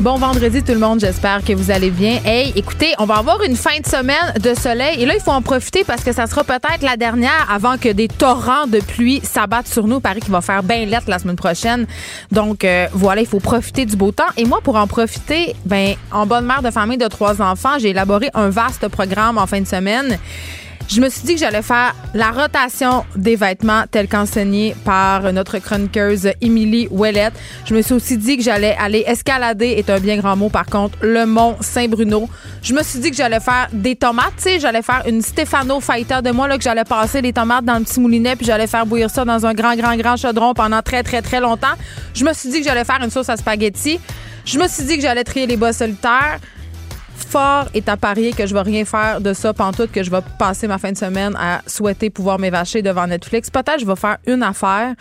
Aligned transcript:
Bon 0.00 0.16
vendredi 0.16 0.62
tout 0.64 0.72
le 0.72 0.78
monde, 0.80 0.98
j'espère 0.98 1.44
que 1.44 1.52
vous 1.52 1.70
allez 1.70 1.90
bien. 1.90 2.18
Hey, 2.24 2.52
écoutez, 2.56 2.92
on 2.98 3.04
va 3.04 3.16
avoir 3.16 3.40
une 3.42 3.54
fin 3.54 3.78
de 3.78 3.86
semaine 3.86 4.34
de 4.42 4.52
soleil 4.54 5.00
et 5.00 5.06
là 5.06 5.14
il 5.14 5.20
faut 5.20 5.30
en 5.30 5.42
profiter 5.42 5.84
parce 5.84 6.02
que 6.02 6.12
ça 6.12 6.26
sera 6.26 6.42
peut-être 6.42 6.82
la 6.82 6.96
dernière 6.96 7.48
avant 7.48 7.78
que 7.78 7.88
des 7.88 8.08
torrents 8.08 8.66
de 8.66 8.80
pluie 8.80 9.20
s'abattent 9.22 9.68
sur 9.68 9.86
nous. 9.86 10.00
Paris 10.00 10.20
qui 10.20 10.30
va 10.30 10.40
faire 10.40 10.64
bien 10.64 10.84
lettre 10.86 11.08
la 11.08 11.20
semaine 11.20 11.36
prochaine. 11.36 11.86
Donc 12.32 12.64
euh, 12.64 12.88
voilà, 12.92 13.20
il 13.20 13.28
faut 13.28 13.38
profiter 13.38 13.86
du 13.86 13.94
beau 13.94 14.10
temps 14.10 14.24
et 14.36 14.44
moi 14.44 14.60
pour 14.62 14.74
en 14.76 14.88
profiter, 14.88 15.54
ben 15.66 15.94
en 16.10 16.26
bonne 16.26 16.46
mère 16.46 16.62
de 16.62 16.70
famille 16.70 16.98
de 16.98 17.06
trois 17.06 17.40
enfants, 17.40 17.78
j'ai 17.78 17.90
élaboré 17.90 18.28
un 18.34 18.48
vaste 18.48 18.88
programme 18.88 19.38
en 19.38 19.46
fin 19.46 19.60
de 19.60 19.68
semaine 19.68 20.18
je 20.88 21.00
me 21.00 21.08
suis 21.08 21.22
dit 21.22 21.34
que 21.34 21.40
j'allais 21.40 21.62
faire 21.62 21.94
la 22.14 22.30
rotation 22.30 23.04
des 23.16 23.36
vêtements 23.36 23.84
tel 23.90 24.08
qu'enseigné 24.08 24.74
par 24.84 25.32
notre 25.32 25.58
chroniqueuse 25.58 26.30
Émilie 26.40 26.88
Ouellette. 26.90 27.34
Je 27.64 27.74
me 27.74 27.82
suis 27.82 27.94
aussi 27.94 28.18
dit 28.18 28.36
que 28.36 28.42
j'allais 28.42 28.76
aller 28.78 29.04
escalader, 29.06 29.68
est 29.78 29.88
un 29.90 30.00
bien 30.00 30.16
grand 30.16 30.36
mot 30.36 30.48
par 30.48 30.66
contre, 30.66 30.98
le 31.00 31.24
mont 31.24 31.56
Saint-Bruno. 31.60 32.28
Je 32.62 32.74
me 32.74 32.82
suis 32.82 32.98
dit 32.98 33.10
que 33.10 33.16
j'allais 33.16 33.40
faire 33.40 33.68
des 33.72 33.96
tomates, 33.96 34.34
tu 34.36 34.42
sais, 34.44 34.60
j'allais 34.60 34.82
faire 34.82 35.02
une 35.06 35.22
Stefano 35.22 35.80
Fighter 35.80 36.18
de 36.22 36.30
moi, 36.30 36.48
là, 36.48 36.58
que 36.58 36.64
j'allais 36.64 36.84
passer 36.84 37.22
les 37.22 37.32
tomates 37.32 37.64
dans 37.64 37.78
le 37.78 37.84
petit 37.84 38.00
moulinet, 38.00 38.36
puis 38.36 38.46
j'allais 38.46 38.66
faire 38.66 38.86
bouillir 38.86 39.10
ça 39.10 39.24
dans 39.24 39.46
un 39.46 39.54
grand, 39.54 39.74
grand, 39.76 39.96
grand 39.96 40.16
chaudron 40.16 40.54
pendant 40.54 40.82
très, 40.82 41.02
très, 41.02 41.22
très 41.22 41.40
longtemps. 41.40 41.74
Je 42.14 42.24
me 42.24 42.32
suis 42.32 42.50
dit 42.50 42.60
que 42.60 42.64
j'allais 42.64 42.84
faire 42.84 43.00
une 43.02 43.10
sauce 43.10 43.28
à 43.28 43.36
spaghetti. 43.36 43.98
Je 44.44 44.58
me 44.58 44.68
suis 44.68 44.84
dit 44.84 44.96
que 44.96 45.02
j'allais 45.02 45.24
trier 45.24 45.46
les 45.46 45.56
bas 45.56 45.72
solitaires 45.72 46.38
fort 47.32 47.64
est 47.72 47.88
à 47.88 47.96
parier 47.96 48.32
que 48.32 48.46
je 48.46 48.52
vais 48.52 48.60
rien 48.60 48.84
faire 48.84 49.22
de 49.22 49.32
ça 49.32 49.54
pantoute, 49.54 49.90
que 49.90 50.02
je 50.02 50.10
vais 50.10 50.20
passer 50.38 50.68
ma 50.68 50.76
fin 50.76 50.92
de 50.92 50.98
semaine 50.98 51.34
à 51.38 51.62
souhaiter 51.66 52.10
pouvoir 52.10 52.38
m'évacher 52.38 52.82
devant 52.82 53.06
Netflix. 53.06 53.48
Peut-être 53.48 53.80
je 53.80 53.86
vais 53.86 53.96
faire 53.96 54.18
une 54.26 54.42
affaire, 54.42 54.94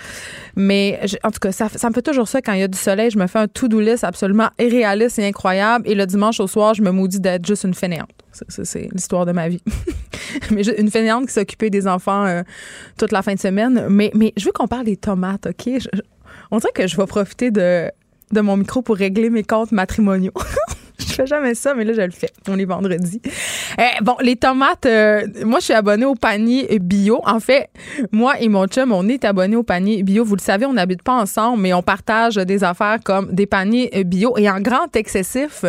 mais 0.56 0.98
en 1.26 1.32
tout 1.32 1.40
cas, 1.42 1.52
ça, 1.52 1.66
me 1.66 1.94
fait 1.94 2.02
toujours 2.02 2.30
ça 2.30 2.42
quand 2.42 2.54
il 2.54 2.62
y 2.62 2.64
a 2.64 2.70
du 2.70 2.78
soleil. 2.78 3.12
Je 3.12 3.18
me 3.18 3.28
fais 3.28 3.40
un 3.40 3.50
to-do 3.50 3.82
list 3.82 4.06
absolument 4.06 4.48
irréaliste 4.58 5.20
et 5.20 5.28
incroyable. 5.28 5.86
Et 5.86 5.94
le 5.94 6.06
dimanche 6.06 6.40
au 6.40 6.48
soir, 6.48 6.74
je 6.74 6.82
me 6.82 6.92
maudis 6.92 7.20
d'être 7.20 7.46
juste 7.46 7.66
une 7.66 7.74
fainéante. 7.74 8.10
C'est 8.32 8.88
l'histoire 8.94 9.26
de 9.26 9.34
ma 9.34 9.50
vie. 9.50 9.62
mais 10.52 10.66
une 10.70 10.90
fainéante 10.90 11.28
qui 11.28 11.34
s'occupait 11.34 11.70
des 11.70 11.86
enfants 11.86 12.26
euh, 12.26 12.44
toute 12.98 13.12
la 13.12 13.24
fin 13.24 13.34
de 13.34 13.42
semaine. 13.42 13.88
Mais, 13.90 14.14
je 14.38 14.46
veux 14.46 14.54
qu'on 14.54 14.68
parle 14.68 14.86
des 14.86 14.96
tomates, 14.96 15.48
OK? 15.48 15.70
on 16.50 16.60
dirait 16.60 16.72
que 16.74 16.88
je 16.88 16.96
vais 16.96 17.08
profiter 17.08 17.52
de 17.52 17.92
mon 18.32 18.56
micro 18.56 18.82
pour 18.82 18.96
régler 18.96 19.30
mes 19.30 19.44
comptes 19.44 19.74
matrimoniaux. 19.74 20.32
je 21.08 21.14
fais 21.14 21.26
jamais 21.26 21.56
ça, 21.56 21.74
mais 21.74 21.84
là, 21.84 21.94
je 21.94 22.02
le 22.02 22.12
fais. 22.12 22.30
On 22.48 22.58
est 22.58 22.66
vendredi. 22.66 23.22
Euh, 23.80 23.84
bon, 24.02 24.16
les 24.22 24.36
tomates, 24.36 24.86
euh, 24.86 25.26
moi, 25.44 25.60
je 25.60 25.66
suis 25.66 25.74
abonnée 25.74 26.06
au 26.06 26.16
panier 26.16 26.80
bio. 26.80 27.22
En 27.26 27.40
fait, 27.40 27.70
moi 28.12 28.40
et 28.40 28.50
mon 28.50 28.68
chum, 28.68 28.92
on 28.92 29.08
est 29.08 29.26
abonnés 29.26 29.56
au 29.56 29.64
panier 29.64 30.04
bio. 30.04 30.24
Vous 30.24 30.36
le 30.36 30.42
savez, 30.42 30.66
on 30.66 30.74
n'habite 30.74 31.04
pas 31.04 31.14
ensemble, 31.14 31.62
mais 31.62 31.74
on 31.74 31.82
partage 31.82 32.36
des 32.36 32.64
affaires 32.64 33.00
comme 33.04 33.34
des 33.34 33.46
paniers 33.46 34.04
bio. 34.06 34.38
Et 34.38 34.50
en 34.50 34.60
grand 34.60 34.96
excessif, 34.96 35.66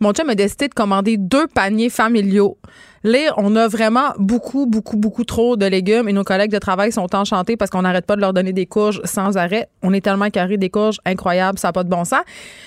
mon 0.00 0.12
chum 0.12 0.28
a 0.30 0.34
décidé 0.34 0.68
de 0.68 0.74
commander 0.74 1.16
deux 1.16 1.46
paniers 1.46 1.90
familiaux. 1.90 2.58
Là, 3.04 3.34
on 3.36 3.56
a 3.56 3.66
vraiment 3.66 4.12
beaucoup, 4.18 4.66
beaucoup, 4.66 4.96
beaucoup 4.96 5.24
trop 5.24 5.56
de 5.56 5.66
légumes 5.66 6.08
et 6.08 6.12
nos 6.12 6.22
collègues 6.22 6.52
de 6.52 6.58
travail 6.58 6.92
sont 6.92 7.14
enchantés 7.14 7.56
parce 7.56 7.70
qu'on 7.70 7.82
n'arrête 7.82 8.06
pas 8.06 8.14
de 8.14 8.20
leur 8.20 8.32
donner 8.32 8.52
des 8.52 8.66
courges 8.66 9.00
sans 9.04 9.36
arrêt. 9.36 9.68
On 9.82 9.92
est 9.92 10.00
tellement 10.00 10.30
carré 10.30 10.56
des 10.56 10.70
courges 10.70 11.00
incroyables, 11.04 11.58
ça 11.58 11.68
n'a 11.68 11.72
pas 11.72 11.82
de 11.82 11.88
bon 11.88 12.04
sens. 12.04 12.22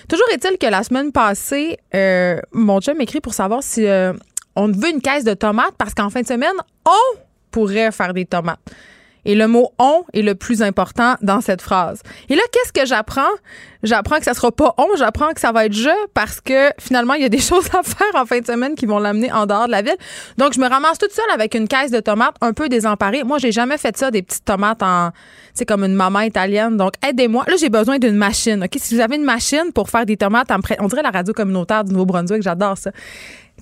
Toujours 0.10 0.28
est-il 0.34 0.58
que 0.58 0.68
la 0.68 0.84
semaine 0.84 1.12
passée, 1.12 1.78
euh, 1.94 2.40
mon 2.52 2.82
chum 2.82 2.98
m'écrit 2.98 3.22
pour 3.22 3.34
savoir 3.34 3.64
si 3.64 3.88
euh, 3.88 4.12
on 4.56 4.68
veut 4.68 4.90
une 4.90 5.02
caisse 5.02 5.24
de 5.24 5.34
tomates 5.34 5.76
parce 5.78 5.94
qu'en 5.94 6.10
fin 6.10 6.22
de 6.22 6.28
semaine, 6.28 6.56
on 6.86 7.18
pourrait 7.52 7.92
faire 7.92 8.14
des 8.14 8.26
tomates. 8.26 8.60
Et 9.26 9.36
le 9.36 9.48
mot 9.48 9.72
on 9.80 10.04
est 10.14 10.22
le 10.22 10.36
plus 10.36 10.62
important 10.62 11.16
dans 11.22 11.42
cette 11.42 11.62
phrase. 11.62 12.02
Et 12.30 12.36
là, 12.36 12.42
qu'est-ce 12.52 12.72
que 12.72 12.86
j'apprends? 12.86 13.22
J'apprends 13.84 14.18
que 14.18 14.24
ça 14.24 14.34
sera 14.34 14.52
pas 14.52 14.74
on, 14.78 14.88
j'apprends 14.98 15.32
que 15.34 15.40
ça 15.40 15.52
va 15.52 15.66
être 15.66 15.74
je 15.74 15.90
parce 16.14 16.42
que 16.42 16.72
finalement, 16.80 17.14
il 17.14 17.22
y 17.22 17.26
a 17.26 17.30
des 17.30 17.40
choses 17.52 17.68
à 17.74 17.84
faire 17.84 18.16
en 18.16 18.26
fin 18.26 18.40
de 18.40 18.46
semaine 18.46 18.76
qui 18.76 18.86
vont 18.86 19.00
l'amener 19.00 19.32
en 19.32 19.46
dehors 19.46 19.68
de 19.68 19.72
la 19.72 19.82
ville. 19.82 19.98
Donc, 20.38 20.54
je 20.54 20.60
me 20.60 20.68
ramasse 20.68 20.98
toute 20.98 21.12
seule 21.12 21.30
avec 21.34 21.56
une 21.56 21.68
caisse 21.68 21.92
de 21.92 22.00
tomates 22.00 22.36
un 22.42 22.54
peu 22.54 22.70
désemparée. 22.70 23.24
Moi, 23.24 23.38
j'ai 23.38 23.52
jamais 23.52 23.78
fait 23.78 23.96
ça, 23.98 24.12
des 24.12 24.22
petites 24.22 24.46
tomates 24.46 24.82
en, 24.82 25.12
c'est 25.54 25.66
comme 25.66 25.84
une 25.84 25.96
maman 25.96 26.22
italienne. 26.22 26.78
Donc, 26.78 26.94
aidez-moi. 27.08 27.46
Là, 27.48 27.56
j'ai 27.60 27.70
besoin 27.70 27.98
d'une 27.98 28.16
machine. 28.16 28.64
OK? 28.64 28.76
Si 28.78 28.96
vous 28.96 29.02
avez 29.02 29.16
une 29.16 29.24
machine 29.24 29.72
pour 29.74 29.90
faire 29.90 30.06
des 30.06 30.18
tomates, 30.18 30.52
on 30.80 30.88
dirait 30.88 31.04
la 31.04 31.12
radio 31.12 31.34
communautaire 31.34 31.84
du 31.84 31.94
Nouveau-Brunswick, 31.94 32.42
j'adore 32.42 32.78
ça. 32.78 32.92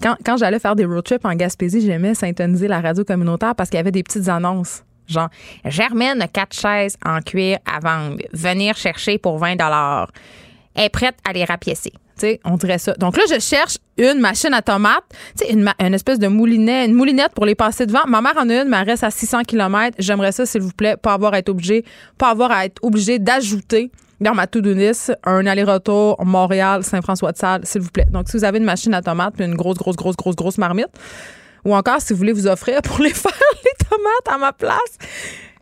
Quand, 0.02 0.16
quand 0.26 0.38
j'allais 0.38 0.60
faire 0.60 0.76
des 0.76 0.86
road 0.86 1.04
trips 1.04 1.26
en 1.26 1.36
Gaspésie, 1.36 1.82
j'aimais 1.82 2.16
syntoniser 2.16 2.68
la 2.68 2.82
radio 2.82 3.04
communautaire 3.04 3.56
parce 3.56 3.70
qu'il 3.70 3.78
y 3.78 3.80
avait 3.80 3.92
des 3.92 4.04
petites 4.04 4.28
annonces. 4.28 4.84
Genre, 5.08 5.30
Germaine 5.66 6.26
quatre 6.32 6.56
chaises 6.56 6.98
en 7.06 7.20
cuir 7.22 7.60
à 7.66 7.80
vendre. 7.80 8.18
Venir 8.32 8.76
chercher 8.76 9.18
pour 9.18 9.38
20 9.38 9.56
dollars. 9.56 10.12
Est 10.76 10.90
prête 10.90 11.16
à 11.28 11.34
les 11.34 11.46
rapiécer. 11.46 11.94
sais, 12.16 12.40
on 12.46 12.58
dirait 12.58 12.80
ça. 12.80 12.94
Donc 12.94 13.16
là, 13.16 13.24
je 13.30 13.40
cherche 13.40 13.78
une 13.98 14.20
machine 14.20 14.54
à 14.54 14.64
tomates, 14.64 15.04
une, 15.48 15.72
une 15.80 15.94
espèce 15.94 16.18
de 16.18 16.28
moulinet, 16.28 16.86
une 16.86 16.94
moulinette 16.94 17.34
pour 17.34 17.46
les 17.46 17.54
passer 17.54 17.86
devant. 17.86 18.06
Ma 18.08 18.22
mère 18.22 18.38
en 18.38 18.50
a 18.50 18.62
une, 18.64 18.70
mais 18.70 18.78
elle 18.78 18.90
reste 18.90 19.04
à 19.04 19.12
600 19.12 19.44
km. 19.44 19.96
J'aimerais 20.00 20.32
ça, 20.32 20.48
s'il 20.48 20.62
vous 20.62 20.72
plaît, 20.72 20.98
pas 20.98 21.14
avoir 21.14 21.34
à 21.34 21.40
être 21.40 21.50
obligé, 21.50 21.86
pas 22.18 22.32
avoir 22.32 22.52
à 22.52 22.66
être 22.66 22.84
obligé 22.84 23.20
d'ajouter 23.20 23.92
dans 24.20 24.34
ma 24.34 24.48
to-do 24.48 24.74
un 25.26 25.46
aller-retour 25.46 26.24
Montréal-Saint-François-de-Salle, 26.24 27.62
s'il 27.66 27.82
vous 27.82 27.92
plaît. 27.92 28.08
Donc, 28.10 28.30
si 28.30 28.38
vous 28.38 28.44
avez 28.44 28.58
une 28.58 28.64
machine 28.64 28.94
à 28.94 29.02
tomates 29.02 29.36
puis 29.36 29.46
une 29.46 29.56
grosse, 29.56 29.78
grosse, 29.78 29.96
grosse, 29.96 30.16
grosse, 30.16 30.36
grosse 30.36 30.58
marmite, 30.58 30.90
ou 31.66 31.76
encore 31.76 32.02
si 32.02 32.14
vous 32.14 32.20
voulez 32.20 32.34
vous 32.34 32.48
offrir 32.48 32.82
pour 32.82 33.00
les 33.00 33.10
faire 33.14 33.32
les 33.94 33.98
tomates 33.98 34.36
à 34.36 34.38
ma 34.38 34.54
place. 34.54 34.98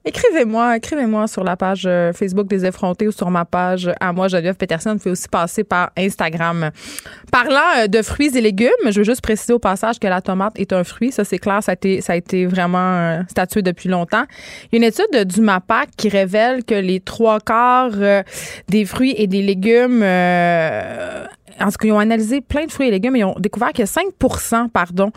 Écrivez-moi, 0.03 0.77
écrivez-moi 0.77 1.27
sur 1.27 1.43
la 1.43 1.55
page 1.55 1.83
euh, 1.85 2.11
Facebook 2.11 2.47
des 2.47 2.65
effrontés 2.65 3.07
ou 3.07 3.11
sur 3.11 3.29
ma 3.29 3.45
page 3.45 3.91
à 3.99 4.11
moi, 4.11 4.27
Geneviève 4.27 4.55
Peterson. 4.55 4.93
Vous 4.93 4.97
pouvez 4.97 5.11
aussi 5.11 5.27
passer 5.27 5.63
par 5.63 5.91
Instagram. 5.95 6.71
Parlant 7.31 7.59
euh, 7.77 7.87
de 7.87 8.01
fruits 8.01 8.35
et 8.35 8.41
légumes, 8.41 8.71
je 8.89 8.97
veux 8.97 9.03
juste 9.03 9.21
préciser 9.21 9.53
au 9.53 9.59
passage 9.59 9.99
que 9.99 10.07
la 10.07 10.19
tomate 10.19 10.59
est 10.59 10.73
un 10.73 10.83
fruit. 10.83 11.11
Ça, 11.11 11.23
c'est 11.23 11.37
clair, 11.37 11.61
ça 11.61 11.73
a 11.73 11.75
été, 11.75 12.01
ça 12.01 12.13
a 12.13 12.15
été 12.15 12.47
vraiment 12.47 12.79
euh, 12.79 13.21
statué 13.29 13.61
depuis 13.61 13.89
longtemps. 13.89 14.23
Il 14.71 14.79
y 14.79 14.83
a 14.83 14.87
une 14.87 14.91
étude 14.91 15.27
du 15.27 15.41
MAPAC 15.41 15.89
qui 15.95 16.09
révèle 16.09 16.63
que 16.63 16.73
les 16.73 16.99
trois 16.99 17.39
quarts 17.39 18.23
des 18.69 18.85
fruits 18.85 19.13
et 19.17 19.27
des 19.27 19.43
légumes 19.43 20.03
en 21.61 21.67
tout 21.67 21.77
cas, 21.77 21.87
ils 21.87 21.91
ont 21.91 21.99
analysé 21.99 22.41
plein 22.41 22.65
de 22.65 22.71
fruits 22.71 22.87
et 22.87 22.91
légumes 22.91 23.15
et 23.15 23.23
ont 23.23 23.35
découvert 23.39 23.73
que 23.73 23.85
5 23.85 24.07
pardon, 24.73 25.11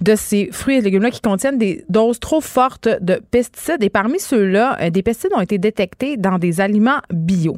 de 0.00 0.14
ces 0.16 0.48
fruits 0.52 0.76
et 0.76 0.80
légumes-là 0.80 1.10
qui 1.10 1.20
contiennent 1.20 1.58
des 1.58 1.84
doses 1.88 2.20
trop 2.20 2.40
fortes 2.40 2.88
de 3.00 3.20
pesticides. 3.30 3.82
Et 3.82 3.90
parmi 3.90 4.18
ceux-là, 4.18 4.76
euh, 4.80 4.90
des 4.90 5.02
pesticides 5.02 5.32
ont 5.34 5.40
été 5.40 5.58
détectés 5.58 6.16
dans 6.16 6.38
des 6.38 6.60
aliments 6.60 7.00
bio. 7.12 7.56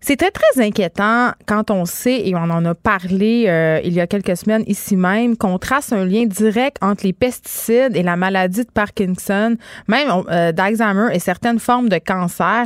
C'est 0.00 0.16
très, 0.16 0.30
très 0.30 0.62
inquiétant 0.62 1.32
quand 1.46 1.72
on 1.72 1.84
sait, 1.84 2.28
et 2.28 2.34
on 2.36 2.50
en 2.50 2.64
a 2.64 2.74
parlé 2.74 3.46
euh, 3.48 3.80
il 3.82 3.92
y 3.92 4.00
a 4.00 4.06
quelques 4.06 4.36
semaines 4.36 4.62
ici 4.68 4.96
même, 4.96 5.36
qu'on 5.36 5.58
trace 5.58 5.92
un 5.92 6.04
lien 6.04 6.24
direct 6.24 6.76
entre 6.80 7.04
les 7.04 7.12
pesticides 7.12 7.96
et 7.96 8.04
la 8.04 8.16
maladie 8.16 8.64
de 8.64 8.70
Parkinson, 8.70 9.56
même 9.88 10.08
euh, 10.30 10.52
d'Alzheimer 10.52 11.08
et 11.12 11.18
certaines 11.18 11.58
formes 11.58 11.88
de 11.88 11.98
cancer. 11.98 12.64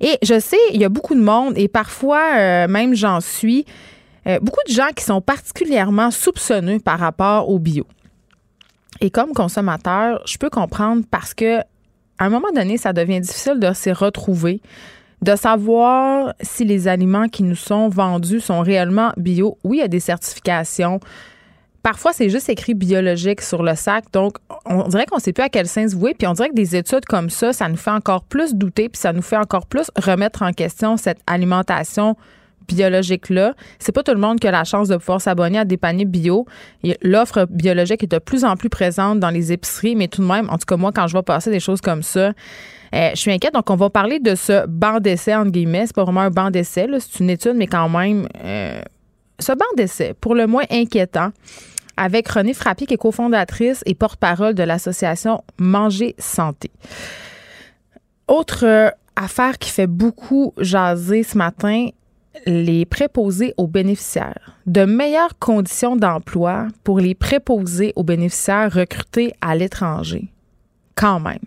Et 0.00 0.18
je 0.22 0.38
sais, 0.38 0.58
il 0.74 0.80
y 0.80 0.84
a 0.84 0.90
beaucoup 0.90 1.14
de 1.14 1.22
monde, 1.22 1.54
et 1.56 1.68
parfois, 1.68 2.66
même 2.68 2.94
j'en 2.94 3.22
suis, 3.22 3.64
euh, 4.26 4.38
beaucoup 4.40 4.60
de 4.66 4.72
gens 4.72 4.88
qui 4.94 5.04
sont 5.04 5.20
particulièrement 5.20 6.10
soupçonneux 6.10 6.80
par 6.80 6.98
rapport 6.98 7.48
au 7.48 7.58
bio. 7.58 7.86
Et 9.00 9.10
comme 9.10 9.32
consommateur, 9.32 10.22
je 10.26 10.38
peux 10.38 10.50
comprendre 10.50 11.04
parce 11.10 11.34
que 11.34 11.60
à 12.18 12.24
un 12.24 12.30
moment 12.30 12.48
donné, 12.54 12.78
ça 12.78 12.92
devient 12.92 13.20
difficile 13.20 13.60
de 13.60 13.72
s'y 13.74 13.92
retrouver, 13.92 14.60
de 15.22 15.36
savoir 15.36 16.34
si 16.40 16.64
les 16.64 16.88
aliments 16.88 17.28
qui 17.28 17.42
nous 17.42 17.56
sont 17.56 17.88
vendus 17.88 18.40
sont 18.40 18.60
réellement 18.60 19.12
bio. 19.16 19.58
Oui, 19.64 19.78
il 19.78 19.80
y 19.80 19.82
a 19.82 19.88
des 19.88 20.00
certifications. 20.00 20.98
Parfois, 21.82 22.12
c'est 22.12 22.30
juste 22.30 22.48
écrit 22.48 22.74
biologique 22.74 23.42
sur 23.42 23.62
le 23.62 23.74
sac. 23.74 24.04
Donc, 24.12 24.38
on 24.64 24.88
dirait 24.88 25.06
qu'on 25.06 25.16
ne 25.16 25.20
sait 25.20 25.32
plus 25.32 25.44
à 25.44 25.48
quel 25.48 25.68
sens 25.68 25.94
vouer. 25.94 26.14
Puis, 26.14 26.26
on 26.26 26.32
dirait 26.32 26.48
que 26.48 26.54
des 26.54 26.74
études 26.74 27.04
comme 27.04 27.30
ça, 27.30 27.52
ça 27.52 27.68
nous 27.68 27.76
fait 27.76 27.90
encore 27.90 28.24
plus 28.24 28.54
douter. 28.54 28.88
Puis, 28.88 28.98
ça 28.98 29.12
nous 29.12 29.22
fait 29.22 29.36
encore 29.36 29.66
plus 29.66 29.90
remettre 29.96 30.42
en 30.42 30.52
question 30.52 30.96
cette 30.96 31.20
alimentation 31.26 32.16
biologique-là. 32.68 33.54
C'est 33.78 33.92
pas 33.92 34.02
tout 34.02 34.12
le 34.12 34.20
monde 34.20 34.40
qui 34.40 34.46
a 34.46 34.50
la 34.50 34.64
chance 34.64 34.88
de 34.88 34.96
pouvoir 34.96 35.20
s'abonner 35.20 35.58
à 35.58 35.64
des 35.64 35.76
paniers 35.76 36.04
bio. 36.04 36.46
L'offre 37.02 37.46
biologique 37.50 38.02
est 38.02 38.10
de 38.10 38.18
plus 38.18 38.44
en 38.44 38.56
plus 38.56 38.68
présente 38.68 39.20
dans 39.20 39.30
les 39.30 39.52
épiceries, 39.52 39.96
mais 39.96 40.08
tout 40.08 40.22
de 40.22 40.26
même, 40.26 40.48
en 40.50 40.58
tout 40.58 40.66
cas, 40.66 40.76
moi, 40.76 40.92
quand 40.92 41.06
je 41.06 41.12
vois 41.12 41.22
passer 41.22 41.50
des 41.50 41.60
choses 41.60 41.80
comme 41.80 42.02
ça, 42.02 42.32
euh, 42.94 43.10
je 43.10 43.16
suis 43.16 43.32
inquiète. 43.32 43.54
Donc, 43.54 43.68
on 43.70 43.76
va 43.76 43.90
parler 43.90 44.20
de 44.20 44.34
ce 44.34 44.66
banc 44.66 45.00
d'essai, 45.00 45.34
entre 45.34 45.50
guillemets. 45.50 45.86
C'est 45.86 45.94
pas 45.96 46.04
vraiment 46.04 46.22
un 46.22 46.30
banc 46.30 46.50
d'essai, 46.50 46.88
c'est 46.98 47.20
une 47.20 47.30
étude, 47.30 47.54
mais 47.54 47.66
quand 47.66 47.88
même, 47.88 48.26
euh, 48.42 48.80
ce 49.38 49.52
banc 49.52 49.64
d'essai, 49.76 50.14
pour 50.20 50.34
le 50.34 50.46
moins 50.46 50.64
inquiétant, 50.70 51.30
avec 51.96 52.28
Renée 52.28 52.54
Frappier, 52.54 52.86
qui 52.86 52.94
est 52.94 52.98
cofondatrice 52.98 53.82
et 53.86 53.94
porte-parole 53.94 54.54
de 54.54 54.62
l'association 54.62 55.42
Manger 55.58 56.14
Santé. 56.18 56.70
Autre 58.28 58.64
euh, 58.64 58.90
affaire 59.14 59.58
qui 59.58 59.70
fait 59.70 59.86
beaucoup 59.86 60.52
jaser 60.58 61.22
ce 61.22 61.38
matin, 61.38 61.88
les 62.44 62.84
préposés 62.84 63.54
aux 63.56 63.66
bénéficiaires. 63.66 64.58
De 64.66 64.84
meilleures 64.84 65.38
conditions 65.38 65.96
d'emploi 65.96 66.68
pour 66.84 67.00
les 67.00 67.14
préposés 67.14 67.92
aux 67.96 68.04
bénéficiaires 68.04 68.72
recrutés 68.72 69.32
à 69.40 69.54
l'étranger. 69.54 70.28
Quand 70.94 71.20
même. 71.20 71.38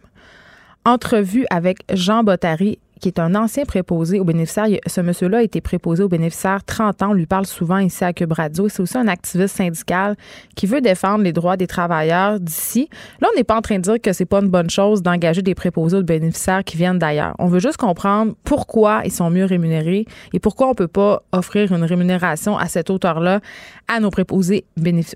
Entrevue 0.86 1.46
avec 1.50 1.80
Jean 1.94 2.24
Bottary, 2.24 2.80
qui 3.00 3.08
est 3.08 3.20
un 3.20 3.36
ancien 3.36 3.66
préposé 3.66 4.20
aux 4.20 4.24
bénéficiaires. 4.24 4.68
Ce 4.86 5.02
monsieur-là 5.02 5.40
a 5.40 5.42
été 5.42 5.62
préposé 5.62 6.04
aux 6.04 6.10
bénéficiaires 6.10 6.64
30 6.64 7.04
ans. 7.04 7.10
On 7.12 7.14
lui 7.14 7.26
parle 7.26 7.46
souvent 7.46 7.78
ici 7.78 8.04
à 8.04 8.14
Cube. 8.14 8.34
C'est 8.70 8.80
aussi 8.80 8.98
un 8.98 9.08
activiste 9.08 9.56
syndical 9.56 10.16
qui 10.56 10.66
veut 10.66 10.82
défendre 10.82 11.24
les 11.24 11.34
droits 11.34 11.58
des 11.58 11.68
travailleurs 11.68 12.40
d'ici. 12.40 12.90
Là, 13.22 13.28
on 13.32 13.38
n'est 13.38 13.44
pas 13.44 13.58
en 13.58 13.62
train 13.62 13.78
de 13.78 13.82
dire 13.82 14.02
que 14.02 14.14
c'est 14.14 14.26
pas 14.26 14.40
une 14.40 14.50
bonne 14.50 14.70
chose 14.70 15.02
d'engager 15.02 15.42
des 15.42 15.56
préposés 15.56 15.98
aux 15.98 16.04
bénéficiaires 16.04 16.64
qui 16.64 16.78
viennent 16.78 17.00
d'ailleurs. 17.00 17.36
On 17.40 17.48
veut 17.48 17.60
juste 17.60 17.78
comprendre 17.78 18.36
pourquoi 18.44 19.02
ils 19.06 19.12
sont 19.12 19.30
mieux 19.30 19.46
rémunérés 19.46 20.06
et 20.34 20.40
pourquoi 20.40 20.70
on 20.70 20.76
peut 20.76 20.88
pas 20.88 21.24
offrir 21.32 21.72
une 21.72 21.84
rémunération 21.84 22.58
à 22.58 22.68
cette 22.68 22.90
hauteur-là 22.90 23.40
à 23.88 24.00
nos 24.00 24.10
préposés 24.10 24.66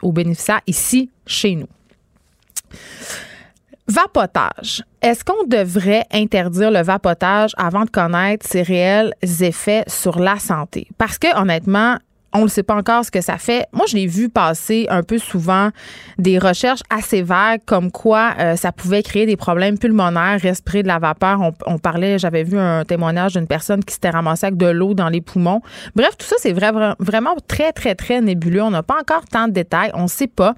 aux 0.01 0.11
bénéficiaires 0.11 0.61
ici, 0.67 1.09
chez 1.25 1.55
nous. 1.55 1.67
Vapotage. 3.87 4.83
Est-ce 5.01 5.25
qu'on 5.25 5.43
devrait 5.45 6.05
interdire 6.11 6.71
le 6.71 6.81
vapotage 6.81 7.51
avant 7.57 7.83
de 7.83 7.89
connaître 7.89 8.47
ses 8.47 8.61
réels 8.61 9.13
effets 9.21 9.83
sur 9.87 10.19
la 10.19 10.39
santé? 10.39 10.87
Parce 10.97 11.17
que, 11.19 11.37
honnêtement, 11.37 11.97
on 12.33 12.43
ne 12.43 12.47
sait 12.47 12.63
pas 12.63 12.75
encore 12.75 13.05
ce 13.05 13.11
que 13.11 13.21
ça 13.21 13.37
fait. 13.37 13.67
Moi, 13.71 13.85
je 13.87 13.95
l'ai 13.95 14.07
vu 14.07 14.27
passer 14.27 14.87
un 14.89 15.03
peu 15.03 15.19
souvent 15.19 15.69
des 16.17 16.39
recherches 16.39 16.81
assez 16.89 17.21
vagues 17.21 17.61
comme 17.65 17.91
quoi 17.91 18.33
euh, 18.39 18.55
ça 18.55 18.71
pouvait 18.71 19.03
créer 19.03 19.25
des 19.25 19.37
problèmes 19.37 19.77
pulmonaires, 19.77 20.39
respirer 20.41 20.81
de 20.81 20.87
la 20.87 20.97
vapeur. 20.97 21.39
On, 21.67 21.77
parlait, 21.77 22.17
j'avais 22.17 22.43
vu 22.43 22.57
un 22.57 22.85
témoignage 22.85 23.33
d'une 23.33 23.47
personne 23.47 23.83
qui 23.83 23.93
s'était 23.93 24.09
ramassée 24.09 24.47
avec 24.47 24.57
de 24.57 24.65
l'eau 24.65 24.95
dans 24.95 25.09
les 25.09 25.21
poumons. 25.21 25.61
Bref, 25.95 26.17
tout 26.17 26.25
ça, 26.25 26.35
c'est 26.39 26.53
vraiment 26.53 27.35
très, 27.47 27.71
très, 27.71 27.93
très 27.93 28.19
nébuleux. 28.21 28.63
On 28.63 28.71
n'a 28.71 28.83
pas 28.83 28.99
encore 28.99 29.25
tant 29.25 29.47
de 29.47 29.53
détails. 29.53 29.91
On 29.93 30.03
ne 30.03 30.07
sait 30.07 30.27
pas. 30.27 30.55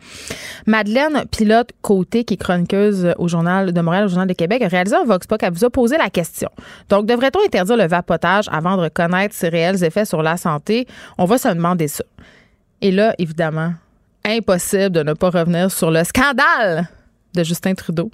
Madeleine 0.67 1.25
Pilote 1.29 1.71
Côté, 1.81 2.23
qui 2.23 2.35
est 2.35 2.37
chroniqueuse 2.37 3.13
au 3.17 3.27
Journal 3.27 3.73
de 3.73 3.81
Montréal, 3.81 4.05
au 4.05 4.07
Journal 4.07 4.27
de 4.27 4.33
Québec, 4.33 4.61
a 4.61 4.67
réalisé 4.67 4.95
un 4.95 5.03
Vox 5.03 5.27
Pop. 5.27 5.41
Elle 5.43 5.53
vous 5.53 5.65
a 5.65 5.69
posé 5.69 5.97
la 5.97 6.09
question. 6.09 6.49
Donc, 6.89 7.05
devrait-on 7.05 7.45
interdire 7.45 7.75
le 7.75 7.87
vapotage 7.87 8.45
avant 8.51 8.77
de 8.77 8.83
reconnaître 8.83 9.35
ses 9.35 9.49
réels 9.49 9.83
effets 9.83 10.05
sur 10.05 10.23
la 10.23 10.37
santé? 10.37 10.87
On 11.17 11.25
va 11.25 11.37
se 11.37 11.49
demander 11.49 11.64
Et 12.81 12.91
là, 12.91 13.15
évidemment, 13.17 13.73
impossible 14.25 14.91
de 14.91 15.03
ne 15.03 15.13
pas 15.13 15.29
revenir 15.29 15.71
sur 15.71 15.91
le 15.91 16.03
scandale 16.03 16.89
de 17.35 17.43
Justin 17.43 17.73
Trudeau. 17.73 18.11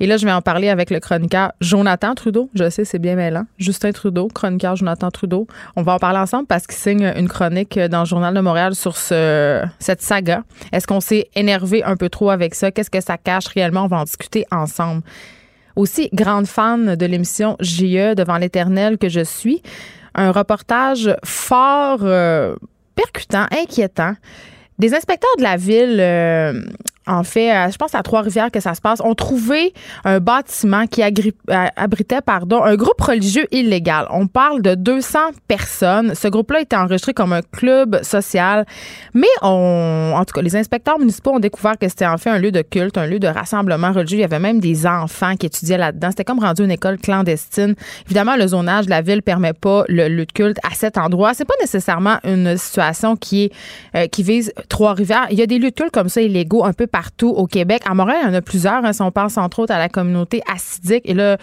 Et 0.00 0.06
là, 0.06 0.16
je 0.16 0.26
vais 0.26 0.32
en 0.32 0.42
parler 0.42 0.68
avec 0.68 0.90
le 0.90 1.00
chroniqueur 1.00 1.52
Jonathan 1.60 2.14
Trudeau. 2.14 2.50
Je 2.54 2.68
sais, 2.70 2.84
c'est 2.84 2.98
bien 2.98 3.16
mêlant. 3.16 3.44
Justin 3.58 3.92
Trudeau, 3.92 4.28
chroniqueur 4.28 4.76
Jonathan 4.76 5.10
Trudeau. 5.10 5.46
On 5.76 5.82
va 5.82 5.94
en 5.94 5.98
parler 5.98 6.18
ensemble 6.18 6.46
parce 6.46 6.66
qu'il 6.66 6.76
signe 6.76 7.12
une 7.16 7.28
chronique 7.28 7.78
dans 7.78 8.00
le 8.00 8.06
Journal 8.06 8.34
de 8.34 8.40
Montréal 8.40 8.74
sur 8.74 8.96
ce, 8.96 9.64
cette 9.78 10.02
saga. 10.02 10.42
Est-ce 10.72 10.86
qu'on 10.86 11.00
s'est 11.00 11.28
énervé 11.34 11.82
un 11.84 11.96
peu 11.96 12.08
trop 12.08 12.30
avec 12.30 12.54
ça? 12.54 12.70
Qu'est-ce 12.70 12.90
que 12.90 13.00
ça 13.00 13.16
cache 13.16 13.46
réellement? 13.48 13.84
On 13.84 13.88
va 13.88 13.98
en 13.98 14.04
discuter 14.04 14.44
ensemble. 14.50 15.02
Aussi, 15.76 16.10
grande 16.12 16.46
fan 16.46 16.96
de 16.96 17.06
l'émission 17.06 17.56
JE 17.60 18.14
devant 18.14 18.36
l'éternel 18.36 18.98
que 18.98 19.08
je 19.08 19.24
suis. 19.24 19.62
Un 20.14 20.32
reportage 20.32 21.14
fort... 21.24 22.00
Euh, 22.02 22.54
percutant, 22.94 23.46
inquiétant. 23.50 24.14
Des 24.78 24.94
inspecteurs 24.94 25.36
de 25.36 25.42
la 25.42 25.56
ville 25.56 25.98
euh, 26.00 26.62
en 27.06 27.24
fait, 27.24 27.50
euh, 27.50 27.70
je 27.70 27.76
pense 27.76 27.94
à 27.94 28.02
Trois-Rivières 28.02 28.50
que 28.50 28.60
ça 28.60 28.74
se 28.74 28.80
passe, 28.80 29.00
ont 29.00 29.14
trouvé 29.14 29.72
un 30.04 30.20
bâtiment 30.20 30.86
qui 30.86 31.02
euh, 31.02 31.66
abritait 31.76 32.20
pardon, 32.20 32.62
un 32.62 32.76
groupe 32.76 33.00
religieux 33.00 33.46
illégal. 33.50 34.06
On 34.10 34.26
parle 34.26 34.60
de 34.60 34.74
200 34.74 35.18
personnes. 35.48 36.14
Ce 36.14 36.28
groupe-là 36.28 36.60
était 36.60 36.76
enregistré 36.76 37.14
comme 37.14 37.32
un 37.32 37.40
club 37.42 38.02
social, 38.02 38.66
mais 39.14 39.26
on, 39.42 40.12
en 40.14 40.24
tout 40.24 40.34
cas, 40.34 40.42
les 40.42 40.56
inspecteurs 40.56 40.98
municipaux 40.98 41.30
ont 41.30 41.40
découvert 41.40 41.78
que 41.78 41.88
c'était 41.88 42.06
en 42.06 42.18
fait 42.18 42.30
un 42.30 42.38
lieu 42.38 42.52
de 42.52 42.62
culte, 42.62 42.98
un 42.98 43.06
lieu 43.06 43.18
de 43.18 43.28
rassemblement 43.28 43.92
religieux. 43.92 44.18
Il 44.18 44.22
y 44.22 44.24
avait 44.24 44.38
même 44.38 44.60
des 44.60 44.86
enfants 44.86 45.36
qui 45.36 45.46
étudiaient 45.46 45.78
là-dedans. 45.78 46.08
C'était 46.10 46.24
comme 46.24 46.40
rendu 46.40 46.62
une 46.62 46.70
école 46.70 46.98
clandestine. 46.98 47.74
Évidemment, 48.06 48.36
le 48.36 48.48
zonage 48.48 48.84
de 48.84 48.90
la 48.90 49.00
ville 49.00 49.22
permet 49.22 49.54
pas 49.54 49.84
le 49.88 50.08
lieu 50.08 50.26
de 50.26 50.32
culte 50.32 50.58
à 50.70 50.74
cet 50.74 50.98
endroit. 50.98 51.32
C'est 51.32 51.46
pas 51.46 51.54
nécessairement 51.60 52.18
une 52.24 52.58
situation 52.58 53.16
qui 53.16 53.50
euh, 53.96 54.06
qui 54.06 54.22
vise 54.22 54.52
Trois-Rivières. 54.68 55.26
Il 55.30 55.38
y 55.38 55.42
a 55.42 55.46
des 55.46 55.58
lieux 55.58 55.70
de 55.70 55.74
culte 55.74 55.92
comme 55.92 56.08
ça 56.08 56.20
illégaux 56.20 56.64
un 56.64 56.72
peu 56.72 56.86
partout 56.90 57.28
au 57.28 57.46
Québec. 57.46 57.82
À 57.88 57.94
Montréal, 57.94 58.18
il 58.22 58.26
y 58.28 58.30
en 58.30 58.34
a 58.34 58.42
plusieurs. 58.42 58.84
Hein, 58.84 58.92
si 58.92 59.02
on 59.02 59.10
pense 59.10 59.38
entre 59.38 59.60
autres 59.60 59.72
à 59.72 59.78
la 59.78 59.88
communauté 59.88 60.42
assidique. 60.52 61.02
Et 61.04 61.14
là, 61.14 61.36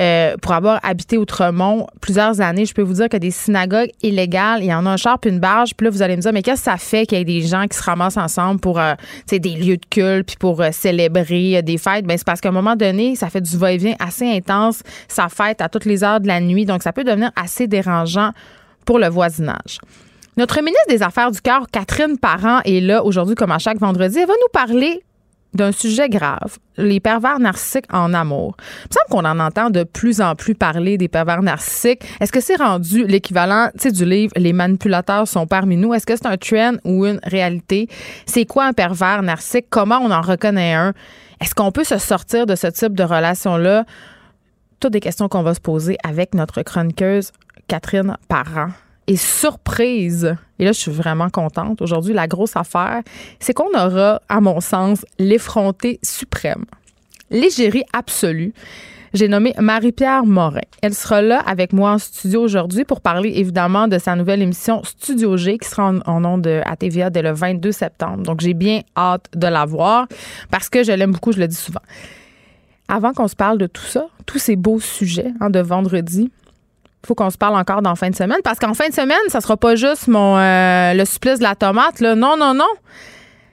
euh, 0.00 0.36
pour 0.38 0.52
avoir 0.52 0.80
habité 0.82 1.18
Outremont 1.18 1.86
plusieurs 2.00 2.40
années, 2.40 2.66
je 2.66 2.74
peux 2.74 2.82
vous 2.82 2.94
dire 2.94 3.08
que 3.08 3.16
des 3.16 3.30
synagogues 3.30 3.90
illégales, 4.02 4.62
il 4.62 4.66
y 4.66 4.74
en 4.74 4.86
a 4.86 4.90
un 4.90 4.96
char 4.96 5.18
une 5.24 5.40
barge. 5.40 5.74
Puis 5.76 5.84
là, 5.84 5.90
vous 5.90 6.02
allez 6.02 6.16
me 6.16 6.22
dire, 6.22 6.32
mais 6.32 6.42
qu'est-ce 6.42 6.64
que 6.64 6.70
ça 6.70 6.76
fait 6.76 7.06
qu'il 7.06 7.18
y 7.18 7.20
ait 7.20 7.24
des 7.24 7.42
gens 7.42 7.66
qui 7.66 7.76
se 7.76 7.82
ramassent 7.82 8.16
ensemble 8.16 8.60
pour 8.60 8.78
euh, 8.78 8.94
des 9.28 9.38
lieux 9.38 9.76
de 9.76 9.86
culte 9.88 10.26
puis 10.26 10.36
pour 10.38 10.60
euh, 10.60 10.70
célébrer 10.72 11.62
des 11.62 11.78
fêtes? 11.78 12.04
Ben, 12.04 12.16
c'est 12.16 12.26
parce 12.26 12.40
qu'à 12.40 12.48
un 12.48 12.52
moment 12.52 12.76
donné, 12.76 13.16
ça 13.16 13.30
fait 13.30 13.40
du 13.40 13.56
va-et-vient 13.56 13.94
assez 13.98 14.30
intense. 14.30 14.82
Ça 15.08 15.28
fête 15.28 15.60
à 15.60 15.68
toutes 15.68 15.84
les 15.84 16.04
heures 16.04 16.20
de 16.20 16.26
la 16.26 16.40
nuit. 16.40 16.64
Donc, 16.64 16.82
ça 16.82 16.92
peut 16.92 17.04
devenir 17.04 17.30
assez 17.36 17.66
dérangeant 17.66 18.32
pour 18.84 18.98
le 18.98 19.08
voisinage. 19.08 19.78
Notre 20.40 20.62
ministre 20.62 20.86
des 20.88 21.02
Affaires 21.02 21.30
du 21.30 21.42
Cœur, 21.42 21.66
Catherine 21.70 22.16
Parent, 22.16 22.60
est 22.64 22.80
là 22.80 23.04
aujourd'hui, 23.04 23.34
comme 23.34 23.52
à 23.52 23.58
chaque 23.58 23.78
vendredi. 23.78 24.20
Elle 24.20 24.26
va 24.26 24.32
nous 24.32 24.48
parler 24.50 25.04
d'un 25.52 25.70
sujet 25.70 26.08
grave, 26.08 26.56
les 26.78 26.98
pervers 26.98 27.38
narcissiques 27.38 27.84
en 27.92 28.14
amour. 28.14 28.56
Il 28.58 28.88
me 28.88 28.94
semble 28.94 29.10
qu'on 29.10 29.28
en 29.28 29.38
entend 29.38 29.68
de 29.68 29.84
plus 29.84 30.22
en 30.22 30.34
plus 30.34 30.54
parler 30.54 30.96
des 30.96 31.08
pervers 31.08 31.42
narcissiques. 31.42 32.06
Est-ce 32.20 32.32
que 32.32 32.40
c'est 32.40 32.56
rendu 32.56 33.04
l'équivalent 33.06 33.68
du 33.84 34.04
livre 34.06 34.32
Les 34.34 34.54
manipulateurs 34.54 35.28
sont 35.28 35.46
parmi 35.46 35.76
nous? 35.76 35.92
Est-ce 35.92 36.06
que 36.06 36.16
c'est 36.16 36.24
un 36.24 36.38
trend 36.38 36.78
ou 36.86 37.04
une 37.04 37.20
réalité? 37.22 37.90
C'est 38.24 38.46
quoi 38.46 38.64
un 38.64 38.72
pervers 38.72 39.22
narcissique? 39.22 39.66
Comment 39.68 39.98
on 39.98 40.10
en 40.10 40.22
reconnaît 40.22 40.72
un? 40.72 40.94
Est-ce 41.42 41.54
qu'on 41.54 41.70
peut 41.70 41.84
se 41.84 41.98
sortir 41.98 42.46
de 42.46 42.54
ce 42.54 42.68
type 42.68 42.94
de 42.94 43.04
relation-là? 43.04 43.84
Toutes 44.80 44.94
des 44.94 45.00
questions 45.00 45.28
qu'on 45.28 45.42
va 45.42 45.52
se 45.52 45.60
poser 45.60 45.98
avec 46.02 46.32
notre 46.32 46.62
chroniqueuse 46.62 47.30
Catherine 47.68 48.16
Parent 48.26 48.70
et 49.10 49.16
surprise, 49.16 50.36
et 50.60 50.64
là 50.64 50.70
je 50.70 50.78
suis 50.78 50.92
vraiment 50.92 51.30
contente, 51.30 51.82
aujourd'hui 51.82 52.14
la 52.14 52.28
grosse 52.28 52.54
affaire, 52.54 53.02
c'est 53.40 53.52
qu'on 53.52 53.70
aura, 53.74 54.22
à 54.28 54.40
mon 54.40 54.60
sens, 54.60 55.04
l'effronté 55.18 55.98
suprême, 56.00 56.64
l'égérie 57.28 57.82
absolue. 57.92 58.54
J'ai 59.12 59.26
nommé 59.26 59.52
Marie-Pierre 59.58 60.24
Morin. 60.24 60.60
Elle 60.80 60.94
sera 60.94 61.20
là 61.20 61.40
avec 61.40 61.72
moi 61.72 61.90
en 61.90 61.98
studio 61.98 62.40
aujourd'hui 62.42 62.84
pour 62.84 63.00
parler 63.00 63.32
évidemment 63.34 63.88
de 63.88 63.98
sa 63.98 64.14
nouvelle 64.14 64.42
émission 64.42 64.84
Studio 64.84 65.36
G 65.36 65.58
qui 65.58 65.68
sera 65.68 65.92
en, 66.06 66.20
nom 66.20 66.38
de 66.38 66.60
à 66.64 66.76
TVA 66.76 67.10
dès 67.10 67.22
le 67.22 67.32
22 67.32 67.72
septembre. 67.72 68.22
Donc 68.22 68.40
j'ai 68.40 68.54
bien 68.54 68.82
hâte 68.96 69.26
de 69.34 69.48
la 69.48 69.64
voir 69.64 70.06
parce 70.52 70.68
que 70.68 70.84
je 70.84 70.92
l'aime 70.92 71.10
beaucoup, 71.10 71.32
je 71.32 71.40
le 71.40 71.48
dis 71.48 71.56
souvent. 71.56 71.82
Avant 72.86 73.12
qu'on 73.12 73.26
se 73.26 73.34
parle 73.34 73.58
de 73.58 73.66
tout 73.66 73.82
ça, 73.82 74.06
tous 74.26 74.38
ces 74.38 74.54
beaux 74.54 74.78
sujets 74.78 75.32
hein, 75.40 75.50
de 75.50 75.58
vendredi, 75.58 76.30
faut 77.06 77.14
qu'on 77.14 77.30
se 77.30 77.38
parle 77.38 77.56
encore 77.56 77.82
dans 77.82 77.94
fin 77.94 78.10
de 78.10 78.16
semaine 78.16 78.40
parce 78.44 78.58
qu'en 78.58 78.74
fin 78.74 78.88
de 78.88 78.94
semaine, 78.94 79.18
ça 79.28 79.40
sera 79.40 79.56
pas 79.56 79.74
juste 79.74 80.08
mon 80.08 80.36
euh, 80.38 80.94
le 80.94 81.04
supplice 81.04 81.38
de 81.38 81.44
la 81.44 81.54
tomate. 81.54 82.00
Non 82.00 82.36
non 82.36 82.54
non. 82.54 82.68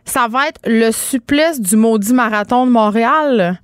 Ça 0.05 0.27
va 0.29 0.47
être 0.47 0.61
le 0.65 0.91
supplice 0.91 1.59
du 1.59 1.75
maudit 1.75 2.13
marathon 2.13 2.65
de 2.65 2.71
Montréal. 2.71 3.59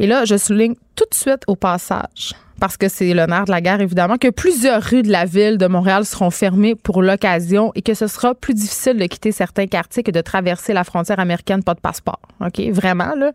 Et 0.00 0.08
là, 0.08 0.24
je 0.24 0.36
souligne 0.36 0.74
tout 0.96 1.04
de 1.08 1.14
suite 1.14 1.42
au 1.46 1.54
passage 1.54 2.34
parce 2.60 2.76
que 2.76 2.88
c'est 2.88 3.14
l'honneur 3.14 3.44
de 3.44 3.50
la 3.50 3.60
guerre, 3.60 3.80
évidemment, 3.80 4.16
que 4.16 4.28
plusieurs 4.28 4.82
rues 4.82 5.02
de 5.02 5.10
la 5.10 5.24
ville 5.24 5.58
de 5.58 5.66
Montréal 5.66 6.04
seront 6.04 6.30
fermées 6.30 6.74
pour 6.74 7.02
l'occasion 7.02 7.72
et 7.74 7.82
que 7.82 7.94
ce 7.94 8.06
sera 8.06 8.34
plus 8.34 8.54
difficile 8.54 8.96
de 8.96 9.06
quitter 9.06 9.32
certains 9.32 9.66
quartiers 9.66 10.02
que 10.02 10.10
de 10.10 10.20
traverser 10.20 10.72
la 10.72 10.82
frontière 10.82 11.20
américaine 11.20 11.62
pas 11.62 11.74
de 11.74 11.80
passeport. 11.80 12.20
OK? 12.40 12.60
Vraiment, 12.70 13.14
là. 13.16 13.32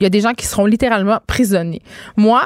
Il 0.00 0.04
y 0.04 0.06
a 0.06 0.10
des 0.10 0.20
gens 0.20 0.32
qui 0.32 0.46
seront 0.46 0.66
littéralement 0.66 1.18
prisonniers. 1.26 1.82
Moi, 2.16 2.42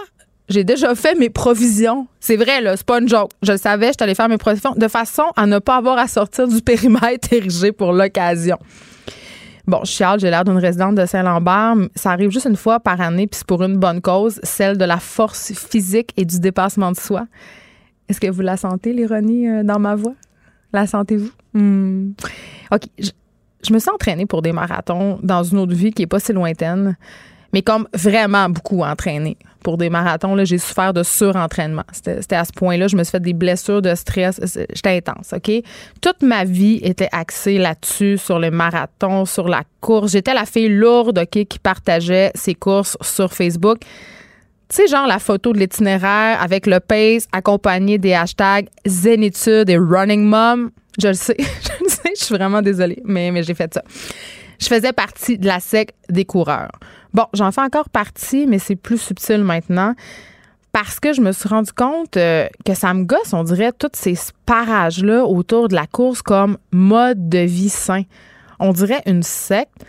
j'ai 0.48 0.64
déjà 0.64 0.94
fait 0.94 1.14
mes 1.14 1.30
provisions. 1.30 2.06
C'est 2.20 2.36
vrai, 2.36 2.60
là, 2.60 2.76
c'est 2.76 2.86
pas 2.86 3.00
une 3.00 3.08
joke. 3.08 3.30
Je 3.42 3.52
le 3.52 3.58
savais, 3.58 3.92
je 3.96 4.02
allée 4.02 4.14
faire 4.14 4.28
mes 4.28 4.38
provisions 4.38 4.74
de 4.76 4.88
façon 4.88 5.24
à 5.36 5.46
ne 5.46 5.58
pas 5.58 5.76
avoir 5.76 5.98
à 5.98 6.08
sortir 6.08 6.48
du 6.48 6.60
périmètre 6.60 7.28
érigé 7.32 7.72
pour 7.72 7.92
l'occasion. 7.92 8.58
Bon, 9.66 9.80
je 9.84 9.92
suis 9.92 10.04
j'ai 10.18 10.28
l'air 10.28 10.44
d'une 10.44 10.58
résidente 10.58 10.96
de 10.96 11.06
Saint-Lambert. 11.06 11.76
Ça 11.94 12.10
arrive 12.10 12.30
juste 12.30 12.46
une 12.46 12.56
fois 12.56 12.80
par 12.80 13.00
année, 13.00 13.28
puis 13.28 13.38
c'est 13.38 13.46
pour 13.46 13.62
une 13.62 13.76
bonne 13.76 14.00
cause, 14.00 14.40
celle 14.42 14.76
de 14.76 14.84
la 14.84 14.98
force 14.98 15.52
physique 15.52 16.12
et 16.16 16.24
du 16.24 16.40
dépassement 16.40 16.90
de 16.90 16.96
soi. 16.96 17.26
Est-ce 18.08 18.20
que 18.20 18.28
vous 18.28 18.42
la 18.42 18.56
sentez, 18.56 18.92
l'ironie, 18.92 19.48
euh, 19.48 19.62
dans 19.62 19.78
ma 19.78 19.94
voix? 19.94 20.14
La 20.72 20.86
sentez-vous? 20.86 21.30
Hmm. 21.54 22.12
OK. 22.72 22.82
Je, 22.98 23.10
je, 23.66 23.72
me 23.72 23.78
suis 23.78 23.90
entraînée 23.90 24.26
pour 24.26 24.42
des 24.42 24.52
marathons 24.52 25.20
dans 25.22 25.44
une 25.44 25.58
autre 25.58 25.74
vie 25.74 25.92
qui 25.92 26.02
est 26.02 26.06
pas 26.06 26.18
si 26.18 26.32
lointaine. 26.32 26.96
mais 27.52 27.62
comme 27.62 27.86
vraiment 27.94 28.48
beaucoup 28.48 28.82
entraîné. 28.82 29.36
Pour 29.62 29.78
des 29.78 29.90
marathons, 29.90 30.44
j'ai 30.44 30.58
souffert 30.58 30.92
de 30.92 31.02
surentraînement. 31.02 31.84
C'était 31.92 32.36
à 32.36 32.44
ce 32.44 32.52
point-là, 32.52 32.88
je 32.88 32.96
me 32.96 33.04
suis 33.04 33.12
fait 33.12 33.20
des 33.20 33.32
blessures 33.32 33.80
de 33.80 33.94
stress. 33.94 34.40
J'étais 34.74 34.96
intense, 34.96 35.32
OK? 35.32 35.52
Toute 36.00 36.22
ma 36.22 36.44
vie 36.44 36.80
était 36.82 37.08
axée 37.12 37.58
là-dessus, 37.58 38.18
sur 38.18 38.38
les 38.38 38.50
marathons, 38.50 39.24
sur 39.24 39.48
la 39.48 39.62
course. 39.80 40.12
J'étais 40.12 40.34
la 40.34 40.46
fille 40.46 40.68
lourde, 40.68 41.18
OK, 41.18 41.44
qui 41.44 41.58
partageait 41.58 42.32
ses 42.34 42.54
courses 42.54 42.96
sur 43.00 43.32
Facebook. 43.32 43.78
Tu 44.68 44.76
sais, 44.76 44.88
genre 44.88 45.06
la 45.06 45.18
photo 45.18 45.52
de 45.52 45.58
l'itinéraire 45.58 46.40
avec 46.40 46.66
le 46.66 46.80
pace 46.80 47.28
accompagné 47.30 47.98
des 47.98 48.14
hashtags 48.14 48.68
Zénitude 48.86 49.68
et 49.68 49.76
Running 49.76 50.24
Mom. 50.24 50.70
Je 51.00 51.08
le 51.08 51.14
sais, 51.14 51.36
je 51.38 51.84
le 51.84 51.88
sais, 51.88 52.12
je 52.18 52.24
suis 52.24 52.34
vraiment 52.34 52.62
désolée, 52.62 53.00
mais, 53.04 53.30
mais 53.30 53.42
j'ai 53.42 53.54
fait 53.54 53.72
ça. 53.72 53.82
Je 54.58 54.66
faisais 54.68 54.92
partie 54.92 55.38
de 55.38 55.46
la 55.46 55.60
sec 55.60 55.92
des 56.08 56.24
coureurs. 56.24 56.70
Bon, 57.14 57.26
j'en 57.34 57.52
fais 57.52 57.60
encore 57.60 57.88
partie, 57.90 58.46
mais 58.46 58.58
c'est 58.58 58.76
plus 58.76 58.98
subtil 58.98 59.44
maintenant 59.44 59.94
parce 60.72 60.98
que 60.98 61.12
je 61.12 61.20
me 61.20 61.32
suis 61.32 61.48
rendu 61.48 61.72
compte 61.72 62.16
euh, 62.16 62.48
que 62.64 62.74
ça 62.74 62.94
me 62.94 63.04
gosse, 63.04 63.34
on 63.34 63.44
dirait, 63.44 63.72
tous 63.72 63.90
ces 63.92 64.14
parages-là 64.46 65.24
autour 65.26 65.68
de 65.68 65.74
la 65.74 65.86
course 65.86 66.22
comme 66.22 66.56
mode 66.72 67.28
de 67.28 67.40
vie 67.40 67.68
sain. 67.68 68.02
On 68.58 68.72
dirait 68.72 69.02
une 69.06 69.22
secte. 69.22 69.84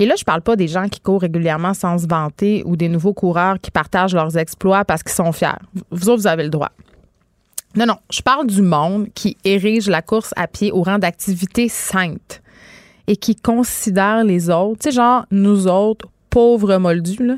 Et 0.00 0.06
là, 0.06 0.16
je 0.18 0.24
parle 0.24 0.42
pas 0.42 0.56
des 0.56 0.66
gens 0.66 0.88
qui 0.88 0.98
courent 0.98 1.20
régulièrement 1.20 1.74
sans 1.74 1.98
se 1.98 2.08
vanter 2.08 2.64
ou 2.66 2.74
des 2.74 2.88
nouveaux 2.88 3.14
coureurs 3.14 3.60
qui 3.60 3.70
partagent 3.70 4.14
leurs 4.14 4.36
exploits 4.36 4.84
parce 4.84 5.04
qu'ils 5.04 5.12
sont 5.12 5.30
fiers. 5.30 5.60
Vous 5.92 6.08
autres, 6.08 6.22
vous 6.22 6.26
avez 6.26 6.42
le 6.42 6.48
droit. 6.48 6.72
Non, 7.76 7.86
non, 7.86 7.96
je 8.10 8.20
parle 8.20 8.48
du 8.48 8.62
monde 8.62 9.08
qui 9.14 9.36
érige 9.44 9.88
la 9.88 10.02
course 10.02 10.32
à 10.36 10.48
pied 10.48 10.72
au 10.72 10.82
rang 10.82 10.98
d'activité 10.98 11.68
sainte 11.68 12.42
et 13.06 13.16
qui 13.16 13.36
considère 13.36 14.24
les 14.24 14.50
autres, 14.50 14.80
tu 14.80 14.90
sais, 14.90 14.96
genre 14.96 15.26
nous 15.30 15.68
autres, 15.68 16.08
pauvres 16.34 16.78
moldus, 16.78 17.30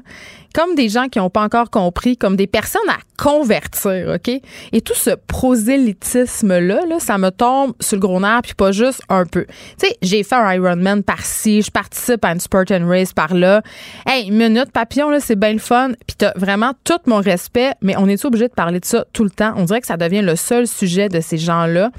comme 0.54 0.74
des 0.74 0.88
gens 0.88 1.08
qui 1.08 1.18
n'ont 1.18 1.28
pas 1.28 1.42
encore 1.42 1.68
compris, 1.68 2.16
comme 2.16 2.34
des 2.34 2.46
personnes 2.46 2.88
à 2.88 2.96
convertir, 3.22 4.14
OK? 4.14 4.40
Et 4.72 4.80
tout 4.80 4.94
ce 4.94 5.10
prosélytisme-là, 5.10 6.86
là, 6.86 6.98
ça 6.98 7.18
me 7.18 7.28
tombe 7.28 7.74
sur 7.78 7.96
le 7.96 8.00
gros 8.00 8.18
nerf, 8.18 8.40
puis 8.42 8.54
pas 8.54 8.72
juste 8.72 9.02
un 9.10 9.26
peu. 9.26 9.44
Tu 9.78 9.86
sais, 9.86 9.96
j'ai 10.00 10.22
fait 10.22 10.34
un 10.34 10.50
Ironman 10.54 11.02
par-ci, 11.02 11.60
je 11.60 11.70
participe 11.70 12.24
à 12.24 12.32
une 12.32 12.40
Spartan 12.40 12.88
Race 12.88 13.12
par-là. 13.12 13.60
Hey, 14.06 14.30
minute 14.30 14.72
papillon, 14.72 15.10
c'est 15.20 15.38
bien 15.38 15.52
le 15.52 15.58
fun, 15.58 15.90
puis 16.06 16.16
t'as 16.16 16.32
vraiment 16.34 16.72
tout 16.84 16.94
mon 17.04 17.20
respect, 17.20 17.72
mais 17.82 17.94
on 17.98 18.08
est 18.08 18.24
obligé 18.24 18.48
de 18.48 18.54
parler 18.54 18.80
de 18.80 18.86
ça 18.86 19.04
tout 19.12 19.24
le 19.24 19.30
temps? 19.30 19.52
On 19.58 19.64
dirait 19.64 19.82
que 19.82 19.86
ça 19.86 19.98
devient 19.98 20.22
le 20.22 20.36
seul 20.36 20.66
sujet 20.66 21.10
de 21.10 21.20
ces 21.20 21.36
gens-là. 21.36 21.90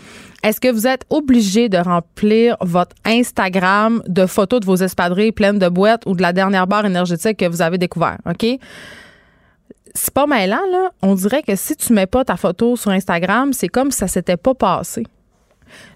Est-ce 0.48 0.62
que 0.62 0.72
vous 0.72 0.88
êtes 0.88 1.04
obligé 1.10 1.68
de 1.68 1.78
remplir 1.78 2.56
votre 2.62 2.96
Instagram 3.04 4.02
de 4.08 4.26
photos 4.26 4.62
de 4.62 4.66
vos 4.66 4.78
espadrilles 4.78 5.34
pleines 5.34 5.60
de 5.60 5.68
boîtes 5.68 6.04
ou 6.06 6.16
de 6.16 6.22
la 6.22 6.32
dernière 6.32 6.68
barre 6.68 6.86
énergétique 6.86 7.36
que 7.36 7.50
vous 7.50 7.62
avez 7.62 7.78
découvert? 7.78 8.18
OK? 8.26 8.46
C'est 9.94 10.14
pas 10.14 10.26
mêlant, 10.26 10.62
là. 10.72 10.92
On 11.02 11.16
dirait 11.16 11.44
que 11.44 11.58
si 11.58 11.76
tu 11.76 11.92
mets 11.92 12.06
pas 12.06 12.24
ta 12.24 12.38
photo 12.38 12.78
sur 12.78 12.92
Instagram, 12.92 13.52
c'est 13.52 13.68
comme 13.68 13.92
si 13.92 13.98
ça 13.98 14.08
s'était 14.08 14.38
pas 14.38 14.54
passé. 14.54 15.04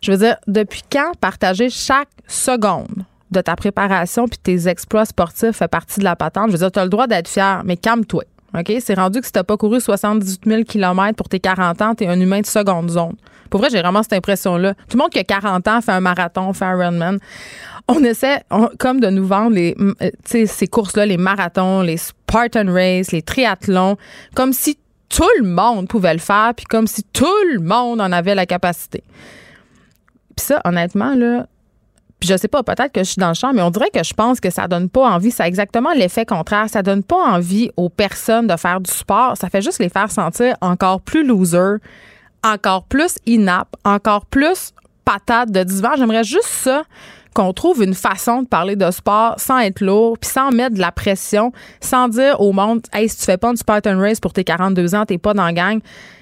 Je 0.01 0.11
veux 0.11 0.17
dire, 0.17 0.35
depuis 0.47 0.81
quand 0.91 1.13
partager 1.21 1.69
chaque 1.69 2.09
seconde 2.27 3.05
de 3.31 3.39
ta 3.39 3.55
préparation 3.55 4.27
puis 4.27 4.37
tes 4.37 4.67
exploits 4.67 5.05
sportifs 5.05 5.55
fait 5.55 5.69
partie 5.69 6.01
de 6.01 6.03
la 6.03 6.17
patente? 6.17 6.47
Je 6.47 6.51
veux 6.51 6.57
dire, 6.57 6.73
tu 6.73 6.79
as 6.79 6.83
le 6.83 6.89
droit 6.89 7.07
d'être 7.07 7.29
fier, 7.29 7.61
mais 7.63 7.77
calme-toi. 7.77 8.25
OK? 8.53 8.73
C'est 8.81 8.95
rendu 8.95 9.21
que 9.21 9.25
si 9.25 9.31
t'as 9.31 9.45
pas 9.45 9.55
couru 9.55 9.79
78 9.79 10.41
000 10.45 10.63
km 10.65 11.15
pour 11.15 11.29
tes 11.29 11.39
40 11.39 11.81
ans, 11.81 11.95
t'es 11.95 12.07
un 12.07 12.19
humain 12.19 12.41
de 12.41 12.45
seconde 12.45 12.89
zone. 12.89 13.15
Pour 13.51 13.59
vrai, 13.59 13.69
j'ai 13.69 13.81
vraiment 13.81 14.01
cette 14.01 14.13
impression-là. 14.13 14.73
Tout 14.73 14.97
le 14.97 15.03
monde 15.03 15.11
qui 15.11 15.19
a 15.19 15.23
40 15.23 15.67
ans 15.67 15.81
fait 15.81 15.91
un 15.91 15.99
marathon, 15.99 16.51
fait 16.53 16.65
un 16.65 16.81
Ironman. 16.81 17.19
On 17.87 18.03
essaie 18.03 18.41
comme 18.79 18.99
de 18.99 19.09
nous 19.09 19.27
vendre 19.27 19.51
les, 19.51 19.75
euh, 19.79 20.09
ces 20.23 20.67
courses-là, 20.67 21.05
les 21.05 21.17
marathons, 21.17 21.81
les 21.81 21.97
Spartan 21.97 22.65
Race, 22.71 23.11
les 23.11 23.21
triathlons, 23.21 23.97
comme 24.33 24.53
si 24.53 24.79
tout 25.09 25.29
le 25.39 25.45
monde 25.45 25.87
pouvait 25.87 26.13
le 26.13 26.19
faire, 26.19 26.53
puis 26.55 26.65
comme 26.65 26.87
si 26.87 27.03
tout 27.03 27.25
le 27.53 27.59
monde 27.59 28.01
en 28.01 28.11
avait 28.11 28.33
la 28.33 28.45
capacité. 28.45 29.03
Puis 30.35 30.45
ça, 30.45 30.61
honnêtement, 30.63 31.13
là, 31.15 31.45
puis 32.21 32.29
je 32.29 32.37
sais 32.37 32.47
pas, 32.47 32.61
peut-être 32.61 32.93
que 32.93 32.99
je 32.99 33.09
suis 33.09 33.19
dans 33.19 33.29
le 33.29 33.33
champ, 33.33 33.51
mais 33.51 33.63
on 33.63 33.71
dirait 33.71 33.89
que 33.89 34.03
je 34.03 34.13
pense 34.13 34.39
que 34.39 34.51
ça 34.51 34.67
donne 34.67 34.89
pas 34.89 35.09
envie. 35.09 35.31
Ça 35.31 35.43
a 35.43 35.47
exactement 35.47 35.91
l'effet 35.91 36.23
contraire. 36.23 36.69
Ça 36.69 36.83
donne 36.83 37.01
pas 37.01 37.17
envie 37.17 37.71
aux 37.77 37.89
personnes 37.89 38.45
de 38.45 38.55
faire 38.57 38.79
du 38.79 38.91
sport. 38.91 39.35
Ça 39.37 39.49
fait 39.49 39.63
juste 39.63 39.79
les 39.79 39.89
faire 39.89 40.11
sentir 40.11 40.55
encore 40.61 41.01
plus 41.01 41.25
losers, 41.25 41.79
encore 42.43 42.83
plus 42.85 43.17
inaptes, 43.25 43.73
encore 43.83 44.25
plus 44.25 44.73
patates 45.05 45.51
de 45.51 45.63
divan. 45.63 45.91
J'aimerais 45.97 46.23
juste 46.23 46.47
ça 46.47 46.83
qu'on 47.33 47.53
trouve 47.53 47.81
une 47.83 47.93
façon 47.93 48.41
de 48.41 48.47
parler 48.47 48.75
de 48.75 48.91
sport 48.91 49.35
sans 49.37 49.59
être 49.59 49.81
lourd, 49.81 50.17
puis 50.17 50.29
sans 50.29 50.51
mettre 50.51 50.75
de 50.75 50.81
la 50.81 50.91
pression, 50.91 51.53
sans 51.79 52.09
dire 52.09 52.41
au 52.41 52.51
monde, 52.51 52.81
hey, 52.93 53.07
si 53.07 53.17
tu 53.17 53.23
fais 53.23 53.37
pas 53.37 53.49
une 53.49 53.57
Spartan 53.57 53.97
Race 53.97 54.19
pour 54.19 54.33
tes 54.33 54.43
42 54.43 54.95
ans, 54.95 55.05
t'es 55.05 55.17
pas 55.17 55.33
dans 55.33 55.45
la 55.45 55.53
gang. 55.53 55.79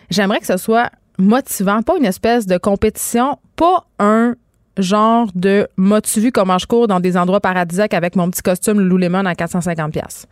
J'aimerais 0.09 0.39
que 0.39 0.45
ce 0.45 0.57
soit 0.57 0.91
motivant, 1.17 1.81
pas 1.81 1.97
une 1.97 2.05
espèce 2.05 2.45
de 2.45 2.57
compétition, 2.57 3.37
pas 3.55 3.85
un 3.97 4.35
genre 4.77 5.27
de 5.35 5.67
motivé 5.77 6.31
comment 6.31 6.57
je 6.57 6.65
cours 6.65 6.87
dans 6.87 6.99
des 6.99 7.17
endroits 7.17 7.41
paradisiaques 7.41 7.93
avec 7.93 8.15
mon 8.15 8.29
petit 8.29 8.41
costume 8.41 8.79
Lululemon 8.79 9.25
à 9.25 9.35
450 9.35 9.91
pièces. 9.91 10.27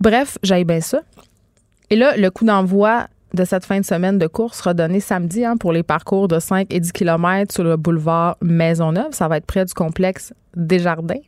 Bref, 0.00 0.38
j'aille 0.42 0.64
bien 0.64 0.80
ça. 0.80 1.00
Et 1.90 1.96
là, 1.96 2.16
le 2.16 2.30
coup 2.30 2.44
d'envoi 2.44 3.06
de 3.34 3.44
cette 3.44 3.64
fin 3.64 3.80
de 3.80 3.84
semaine 3.84 4.18
de 4.18 4.26
course 4.26 4.58
sera 4.58 4.74
donné 4.74 5.00
samedi 5.00 5.44
hein, 5.44 5.56
pour 5.56 5.72
les 5.72 5.82
parcours 5.82 6.28
de 6.28 6.38
5 6.38 6.66
et 6.70 6.80
10 6.80 6.92
km 6.92 7.52
sur 7.52 7.64
le 7.64 7.76
boulevard 7.76 8.36
Maisonneuve. 8.42 9.12
Ça 9.12 9.28
va 9.28 9.36
être 9.36 9.46
près 9.46 9.64
du 9.64 9.74
complexe 9.74 10.32
Desjardins. 10.56 11.20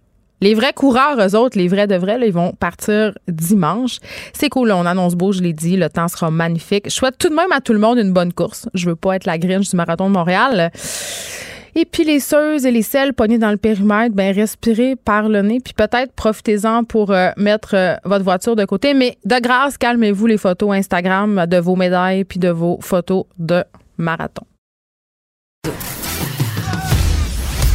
Les 0.43 0.55
vrais 0.55 0.73
coureurs, 0.73 1.19
eux 1.21 1.37
autres, 1.37 1.59
les 1.59 1.69
vrais 1.69 1.87
de 1.87 1.97
vrais, 1.97 2.19
ils 2.27 2.33
vont 2.33 2.53
partir 2.53 3.13
dimanche. 3.29 3.99
C'est 4.33 4.49
cool, 4.49 4.73
on 4.73 4.87
annonce 4.87 5.15
beau, 5.15 5.33
je 5.33 5.43
l'ai 5.43 5.53
dit, 5.53 5.77
le 5.77 5.91
temps 5.91 6.09
sera 6.09 6.31
magnifique. 6.31 6.85
Je 6.87 6.95
souhaite 6.95 7.19
tout 7.19 7.29
de 7.29 7.35
même 7.35 7.53
à 7.53 7.61
tout 7.61 7.75
le 7.75 7.79
monde 7.79 7.99
une 7.99 8.15
bonne 8.15 8.33
course. 8.33 8.67
Je 8.73 8.89
veux 8.89 8.97
pas 8.97 9.17
être 9.17 9.27
la 9.27 9.37
gringe 9.37 9.69
du 9.69 9.77
marathon 9.77 10.09
de 10.09 10.15
Montréal. 10.15 10.71
Et 11.75 11.85
puis 11.85 12.05
les 12.05 12.21
seuses 12.21 12.67
et 12.67 12.71
les 12.71 12.83
sels 12.83 13.15
pognés 13.15 13.39
dans 13.39 13.51
le 13.51 13.57
périmètre, 13.57 14.15
ben 14.15 14.35
respirez 14.35 14.97
par 14.97 15.29
le 15.29 15.43
nez, 15.43 15.61
puis 15.61 15.75
peut-être 15.75 16.13
profitez-en 16.13 16.85
pour 16.85 17.11
euh, 17.11 17.31
mettre 17.37 17.75
euh, 17.75 17.95
votre 18.05 18.25
voiture 18.25 18.57
de 18.57 18.65
côté. 18.65 18.95
Mais 18.95 19.19
de 19.25 19.41
grâce, 19.41 19.79
calmez-vous 19.79 20.27
les 20.27 20.39
photos 20.39 20.73
Instagram 20.73 21.47
de 21.47 21.57
vos 21.59 21.77
médailles 21.77 22.25
puis 22.25 22.39
de 22.39 22.49
vos 22.51 22.79
photos 22.81 23.25
de 23.39 23.65
marathon. 23.97 24.45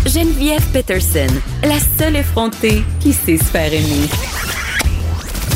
Geneviève 0.05 0.63
Peterson, 0.71 1.33
la 1.63 1.79
seule 1.79 2.17
effrontée 2.17 2.83
qui 2.99 3.11
sait 3.11 3.37
se 3.37 3.45
faire 3.45 3.73
aimer. 3.73 4.07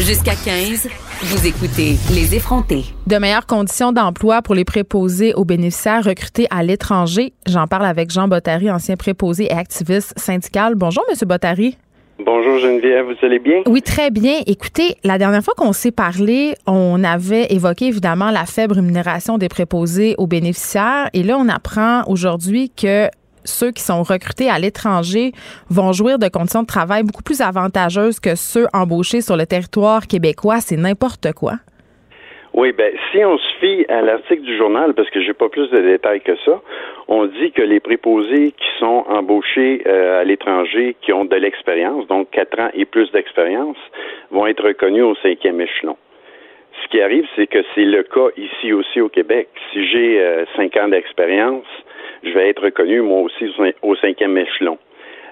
Jusqu'à 0.01 0.33
15. 0.33 0.87
Vous 1.21 1.45
écoutez 1.45 1.97
Les 2.15 2.33
effrontés. 2.33 2.85
De 3.05 3.17
meilleures 3.17 3.45
conditions 3.45 3.91
d'emploi 3.91 4.41
pour 4.41 4.55
les 4.55 4.63
préposés 4.63 5.33
aux 5.33 5.43
bénéficiaires 5.43 6.01
recrutés 6.01 6.47
à 6.49 6.63
l'étranger. 6.63 7.33
J'en 7.45 7.67
parle 7.67 7.87
avec 7.87 8.09
Jean 8.09 8.29
Bottary, 8.29 8.71
ancien 8.71 8.95
préposé 8.95 9.47
et 9.47 9.51
activiste 9.51 10.17
syndical. 10.17 10.75
Bonjour, 10.75 11.03
Monsieur 11.09 11.25
Bottary. 11.25 11.77
Bonjour 12.25 12.59
Geneviève, 12.59 13.05
vous 13.05 13.25
allez 13.25 13.39
bien? 13.39 13.63
Oui, 13.65 13.81
très 13.81 14.11
bien. 14.11 14.39
Écoutez, 14.47 14.95
la 15.03 15.17
dernière 15.17 15.43
fois 15.43 15.53
qu'on 15.57 15.73
s'est 15.73 15.91
parlé, 15.91 16.55
on 16.65 17.03
avait 17.03 17.47
évoqué 17.53 17.87
évidemment 17.87 18.31
la 18.31 18.45
faible 18.45 18.75
rémunération 18.75 19.37
des 19.37 19.49
préposés 19.49 20.15
aux 20.17 20.27
bénéficiaires. 20.27 21.09
Et 21.11 21.23
là, 21.23 21.37
on 21.37 21.49
apprend 21.49 22.03
aujourd'hui 22.07 22.69
que 22.69 23.09
ceux 23.45 23.71
qui 23.71 23.81
sont 23.81 24.03
recrutés 24.03 24.49
à 24.49 24.59
l'étranger 24.59 25.31
vont 25.69 25.91
jouir 25.91 26.19
de 26.19 26.27
conditions 26.27 26.61
de 26.61 26.67
travail 26.67 27.03
beaucoup 27.03 27.23
plus 27.23 27.41
avantageuses 27.41 28.19
que 28.19 28.35
ceux 28.35 28.67
embauchés 28.73 29.21
sur 29.21 29.37
le 29.37 29.45
territoire 29.45 30.07
québécois. 30.07 30.59
C'est 30.59 30.77
n'importe 30.77 31.33
quoi. 31.33 31.53
Oui, 32.53 32.71
ben 32.71 32.91
si 33.11 33.23
on 33.23 33.37
se 33.37 33.53
fie 33.59 33.85
à 33.89 34.01
l'article 34.01 34.41
du 34.41 34.57
journal, 34.57 34.93
parce 34.93 35.09
que 35.11 35.21
j'ai 35.21 35.33
pas 35.33 35.49
plus 35.49 35.69
de 35.69 35.79
détails 35.79 36.21
que 36.21 36.35
ça, 36.45 36.59
on 37.07 37.25
dit 37.25 37.51
que 37.51 37.61
les 37.61 37.79
préposés 37.79 38.51
qui 38.51 38.67
sont 38.79 39.05
embauchés 39.07 39.83
euh, 39.87 40.21
à 40.21 40.23
l'étranger, 40.23 40.95
qui 41.01 41.13
ont 41.13 41.25
de 41.25 41.35
l'expérience, 41.35 42.07
donc 42.07 42.31
quatre 42.31 42.59
ans 42.59 42.69
et 42.73 42.85
plus 42.85 43.11
d'expérience, 43.11 43.77
vont 44.31 44.47
être 44.47 44.63
reconnus 44.65 45.03
au 45.03 45.15
cinquième 45.21 45.61
échelon. 45.61 45.95
Ce 46.83 46.87
qui 46.89 47.01
arrive, 47.01 47.25
c'est 47.35 47.47
que 47.47 47.63
c'est 47.75 47.85
le 47.85 48.03
cas 48.03 48.29
ici 48.35 48.73
aussi 48.73 48.99
au 48.99 49.09
Québec. 49.09 49.49
Si 49.71 49.87
j'ai 49.87 50.19
euh, 50.19 50.45
cinq 50.55 50.75
ans 50.77 50.87
d'expérience, 50.87 51.65
je 52.23 52.31
vais 52.31 52.49
être 52.49 52.63
reconnu 52.63 53.01
moi 53.01 53.21
aussi 53.21 53.51
au 53.81 53.95
cinquième 53.95 54.37
échelon. 54.37 54.77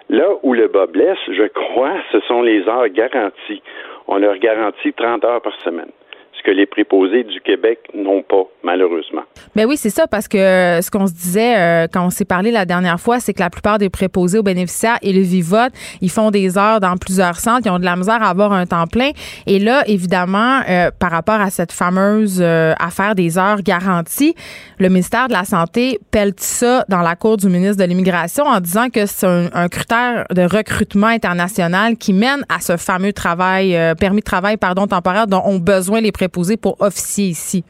Là 0.09 0.29
où 0.43 0.53
le 0.53 0.67
bas 0.67 0.87
blesse, 0.87 1.17
je 1.27 1.47
crois, 1.47 1.97
ce 2.11 2.19
sont 2.21 2.41
les 2.41 2.67
heures 2.67 2.87
garanties. 2.89 3.61
On 4.07 4.17
leur 4.17 4.37
garantit 4.37 4.93
30 4.93 5.25
heures 5.25 5.41
par 5.41 5.53
semaine. 5.61 5.91
Ce 6.37 6.43
que 6.43 6.51
les 6.51 6.65
préposés 6.65 7.23
du 7.23 7.41
Québec 7.41 7.79
n'ont 7.93 8.21
pas, 8.21 8.43
malheureusement. 8.63 9.23
Ben 9.55 9.65
oui, 9.65 9.77
c'est 9.77 9.89
ça, 9.89 10.07
parce 10.07 10.27
que 10.27 10.37
euh, 10.37 10.81
ce 10.81 10.91
qu'on 10.91 11.07
se 11.07 11.13
disait 11.13 11.57
euh, 11.57 11.87
quand 11.91 12.05
on 12.05 12.09
s'est 12.09 12.25
parlé 12.25 12.51
la 12.51 12.65
dernière 12.65 12.99
fois, 12.99 13.19
c'est 13.19 13.33
que 13.33 13.39
la 13.39 13.49
plupart 13.49 13.77
des 13.77 13.89
préposés 13.89 14.37
aux 14.37 14.43
bénéficiaires 14.43 14.97
et 15.01 15.13
le 15.13 15.21
Vivote, 15.21 15.71
ils 16.01 16.11
font 16.11 16.31
des 16.31 16.57
heures 16.57 16.79
dans 16.79 16.95
plusieurs 16.97 17.37
centres, 17.37 17.63
ils 17.65 17.71
ont 17.71 17.79
de 17.79 17.85
la 17.85 17.95
misère 17.95 18.21
à 18.21 18.29
avoir 18.29 18.53
un 18.53 18.65
temps 18.65 18.87
plein. 18.87 19.11
Et 19.47 19.59
là, 19.59 19.83
évidemment, 19.87 20.61
euh, 20.69 20.91
par 20.99 21.11
rapport 21.11 21.41
à 21.41 21.49
cette 21.49 21.71
fameuse 21.71 22.41
affaire 22.41 23.15
des 23.15 23.37
heures 23.37 23.61
garanties, 23.61 24.35
le 24.79 24.89
ministère 24.89 25.27
de 25.27 25.33
la 25.33 25.43
Santé 25.43 25.99
pèle 26.11 26.33
ça 26.37 26.85
dans 26.87 27.01
la 27.01 27.15
cour 27.15 27.37
du 27.37 27.47
ministre 27.47 27.77
de 27.77 27.87
l'Immigration 27.87 28.45
en 28.45 28.59
disant 28.59 28.89
que 28.89 29.05
c'est 29.05 29.25
un, 29.27 29.67
critère 29.69 30.25
de 30.33 30.43
recrutement 30.43 31.07
international 31.07 31.97
qui 31.97 32.13
mène 32.13 32.45
à 32.49 32.59
ce 32.59 32.77
fameux 32.77 33.13
travail, 33.13 33.77
permis 33.99 34.19
de 34.19 34.25
travail, 34.25 34.57
pardon, 34.57 34.87
temporaire 34.87 35.27
dont 35.27 35.41
ont 35.45 35.57
besoin 35.57 35.99
les 36.01 36.11
préposés 36.11 36.26
pour 36.29 36.75
officier 36.81 37.25
ici. 37.25 37.63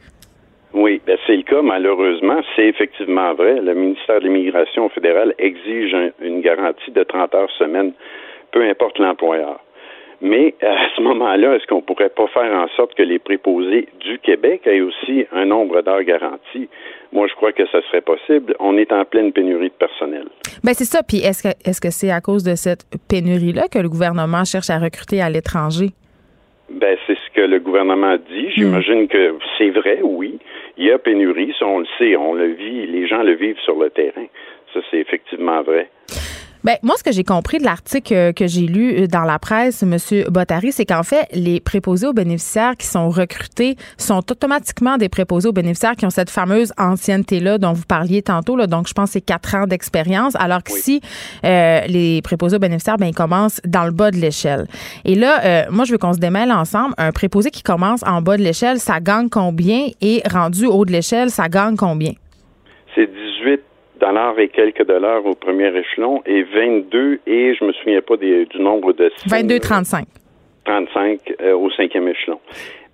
Oui, 0.74 1.00
ben 1.06 1.16
c'est 1.26 1.36
le 1.36 1.42
cas, 1.42 1.62
malheureusement. 1.62 2.40
C'est 2.54 2.66
effectivement 2.66 3.34
vrai. 3.34 3.60
Le 3.60 3.74
ministère 3.74 4.20
de 4.20 4.24
l'Immigration 4.24 4.88
fédérale 4.90 5.34
exige 5.38 5.96
une 6.20 6.40
garantie 6.40 6.90
de 6.90 7.02
30 7.02 7.34
heures 7.34 7.50
semaine, 7.58 7.92
peu 8.52 8.62
importe 8.62 8.98
l'employeur. 8.98 9.60
Mais 10.20 10.54
à 10.62 10.88
ce 10.96 11.02
moment-là, 11.02 11.54
est-ce 11.54 11.66
qu'on 11.66 11.80
pourrait 11.80 12.08
pas 12.08 12.26
faire 12.28 12.52
en 12.52 12.66
sorte 12.76 12.94
que 12.94 13.02
les 13.02 13.20
préposés 13.20 13.88
du 14.00 14.18
Québec 14.18 14.62
aient 14.66 14.80
aussi 14.80 15.26
un 15.32 15.44
nombre 15.44 15.80
d'heures 15.80 16.02
garanties? 16.02 16.68
Moi, 17.12 17.28
je 17.28 17.34
crois 17.34 17.52
que 17.52 17.64
ça 17.68 17.80
serait 17.82 18.00
possible. 18.00 18.54
On 18.58 18.76
est 18.76 18.92
en 18.92 19.04
pleine 19.04 19.32
pénurie 19.32 19.68
de 19.68 19.86
personnel. 19.86 20.26
Ben 20.64 20.74
c'est 20.74 20.84
ça. 20.84 21.02
Puis 21.02 21.18
est-ce 21.18 21.44
que 21.44 21.54
est-ce 21.64 21.80
que 21.80 21.90
c'est 21.90 22.10
à 22.10 22.20
cause 22.20 22.42
de 22.42 22.56
cette 22.56 22.84
pénurie-là 23.08 23.68
que 23.68 23.78
le 23.78 23.88
gouvernement 23.88 24.44
cherche 24.44 24.70
à 24.70 24.78
recruter 24.78 25.22
à 25.22 25.30
l'étranger? 25.30 25.90
Ben, 26.70 26.96
c'est 27.06 27.14
ce 27.14 27.34
que 27.34 27.40
le 27.40 27.60
gouvernement 27.60 28.16
dit. 28.16 28.50
J'imagine 28.54 29.08
que 29.08 29.34
c'est 29.56 29.70
vrai, 29.70 30.00
oui. 30.02 30.38
Il 30.76 30.84
y 30.84 30.90
a 30.90 30.98
pénurie, 30.98 31.54
ça 31.58 31.66
on 31.66 31.78
le 31.78 31.86
sait, 31.98 32.16
on 32.16 32.34
le 32.34 32.52
vit, 32.52 32.86
les 32.86 33.06
gens 33.06 33.22
le 33.22 33.34
vivent 33.34 33.60
sur 33.64 33.78
le 33.78 33.90
terrain. 33.90 34.26
Ça, 34.74 34.80
c'est 34.90 34.98
effectivement 34.98 35.62
vrai. 35.62 35.88
Ben, 36.64 36.76
moi, 36.82 36.96
ce 36.98 37.04
que 37.04 37.12
j'ai 37.12 37.22
compris 37.22 37.58
de 37.58 37.64
l'article 37.64 38.14
euh, 38.14 38.32
que 38.32 38.48
j'ai 38.48 38.66
lu 38.66 38.92
euh, 38.92 39.06
dans 39.06 39.22
la 39.22 39.38
presse, 39.38 39.84
M. 39.84 39.96
Bottary, 40.28 40.72
c'est 40.72 40.84
qu'en 40.84 41.04
fait, 41.04 41.28
les 41.32 41.60
préposés 41.60 42.06
aux 42.08 42.12
bénéficiaires 42.12 42.76
qui 42.76 42.86
sont 42.86 43.10
recrutés 43.10 43.76
sont 43.96 44.18
automatiquement 44.30 44.96
des 44.96 45.08
préposés 45.08 45.48
aux 45.48 45.52
bénéficiaires 45.52 45.94
qui 45.94 46.04
ont 46.04 46.10
cette 46.10 46.30
fameuse 46.30 46.72
ancienneté-là 46.76 47.58
dont 47.58 47.72
vous 47.72 47.84
parliez 47.86 48.22
tantôt. 48.22 48.56
Là, 48.56 48.66
donc, 48.66 48.88
je 48.88 48.92
pense 48.92 49.10
que 49.10 49.12
c'est 49.14 49.20
quatre 49.20 49.54
ans 49.54 49.66
d'expérience. 49.66 50.34
Alors 50.36 50.64
que 50.64 50.72
si 50.72 51.00
euh, 51.44 51.80
les 51.86 52.22
préposés 52.22 52.56
aux 52.56 52.60
bénéficiaires, 52.60 52.96
ben, 52.98 53.06
ils 53.06 53.14
commencent 53.14 53.60
dans 53.64 53.84
le 53.84 53.92
bas 53.92 54.10
de 54.10 54.16
l'échelle. 54.16 54.66
Et 55.04 55.14
là, 55.14 55.68
moi, 55.70 55.84
je 55.84 55.92
veux 55.92 55.98
qu'on 55.98 56.12
se 56.12 56.18
démêle 56.18 56.50
ensemble. 56.50 56.94
Un 56.98 57.12
préposé 57.12 57.50
qui 57.50 57.62
commence 57.62 58.02
en 58.04 58.20
bas 58.20 58.36
de 58.36 58.42
l'échelle, 58.42 58.80
ça 58.80 59.00
gagne 59.00 59.28
combien? 59.28 59.88
Et 60.00 60.22
rendu 60.28 60.66
haut 60.66 60.84
de 60.84 60.92
l'échelle, 60.92 61.30
ça 61.30 61.48
gagne 61.48 61.76
combien? 61.76 62.12
C'est 63.98 64.04
18 64.04 64.06
dollars 64.06 64.38
et 64.38 64.48
quelques 64.48 64.86
dollars 64.86 65.24
au 65.26 65.34
premier 65.34 65.76
échelon 65.76 66.22
et 66.26 66.42
22 66.42 67.20
et 67.26 67.54
je 67.54 67.64
me 67.64 67.72
souviens 67.72 68.00
pas 68.00 68.16
du 68.16 68.46
nombre 68.58 68.92
de 68.92 69.10
22,35. 69.28 70.04
35 70.64 71.34
euh, 71.40 71.56
au 71.56 71.70
cinquième 71.70 72.08
échelon. 72.08 72.38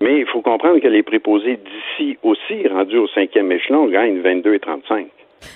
Mais 0.01 0.21
il 0.21 0.27
faut 0.27 0.43
comprendre 0.43 0.81
que 0.81 0.89
les 0.89 1.03
préposés 1.03 1.59
d'ici 1.59 2.19
aussi, 2.23 2.69
rendus 2.69 2.99
au 2.99 3.09
cinquième 3.09 3.51
échelon, 3.51 3.87
gagnent 3.87 4.21
22 4.21 4.55
et 4.55 4.61
35. 4.61 5.07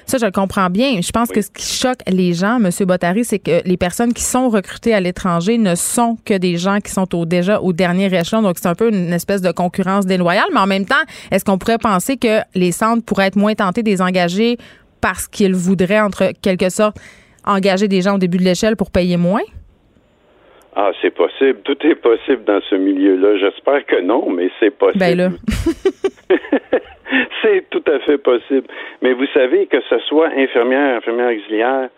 Ça, 0.04 0.18
je 0.18 0.26
le 0.26 0.32
comprends 0.32 0.68
bien. 0.68 1.00
Je 1.00 1.10
pense 1.12 1.30
que 1.30 1.40
ce 1.40 1.50
qui 1.50 1.64
choque 1.64 2.00
les 2.06 2.34
gens, 2.34 2.58
M. 2.62 2.70
Bottary, 2.86 3.24
c'est 3.24 3.38
que 3.38 3.66
les 3.66 3.76
personnes 3.78 4.12
qui 4.12 4.22
sont 4.22 4.50
recrutées 4.50 4.92
à 4.92 5.00
l'étranger 5.00 5.56
ne 5.56 5.74
sont 5.74 6.16
que 6.26 6.36
des 6.36 6.56
gens 6.56 6.78
qui 6.80 6.90
sont 6.92 7.14
au, 7.14 7.24
déjà 7.24 7.60
au 7.60 7.72
dernier 7.72 8.06
échelon. 8.14 8.42
Donc, 8.42 8.56
c'est 8.58 8.68
un 8.68 8.74
peu 8.74 8.90
une 8.90 9.12
espèce 9.14 9.40
de 9.40 9.50
concurrence 9.50 10.04
déloyale. 10.04 10.48
Mais 10.52 10.60
en 10.60 10.66
même 10.66 10.84
temps, 10.84 10.94
est-ce 11.30 11.44
qu'on 11.44 11.56
pourrait 11.56 11.78
penser 11.78 12.18
que 12.18 12.40
les 12.54 12.72
centres 12.72 13.02
pourraient 13.04 13.28
être 13.28 13.36
moins 13.36 13.54
tentés 13.54 13.82
de 13.82 13.88
les 13.88 14.02
engager 14.02 14.58
parce 15.00 15.26
qu'ils 15.28 15.54
voudraient, 15.54 16.00
entre 16.00 16.32
quelque 16.42 16.70
sorte, 16.70 16.96
engager 17.46 17.88
des 17.88 18.02
gens 18.02 18.16
au 18.16 18.18
début 18.18 18.38
de 18.38 18.44
l'échelle 18.44 18.76
pour 18.76 18.90
payer 18.90 19.16
moins? 19.16 19.42
Ah, 20.76 20.92
c'est 21.02 21.10
possible. 21.10 21.60
Tout 21.64 21.76
est 21.84 21.96
possible 21.96 22.44
dans 22.44 22.60
ce 22.70 22.76
milieu-là. 22.76 23.36
J'espère 23.38 23.84
que 23.86 24.00
non, 24.00 24.30
mais 24.30 24.48
c'est 24.60 24.70
possible. 24.70 25.00
Ben 25.00 25.16
là. 25.16 25.28
c'est 27.42 27.68
tout 27.70 27.82
à 27.90 27.98
fait 28.00 28.18
possible. 28.18 28.66
Mais 29.02 29.12
vous 29.12 29.26
savez 29.34 29.66
que 29.66 29.80
ce 29.88 29.98
soit 30.00 30.28
infirmière, 30.36 30.98
infirmière 30.98 31.36
auxiliaire, 31.36 31.88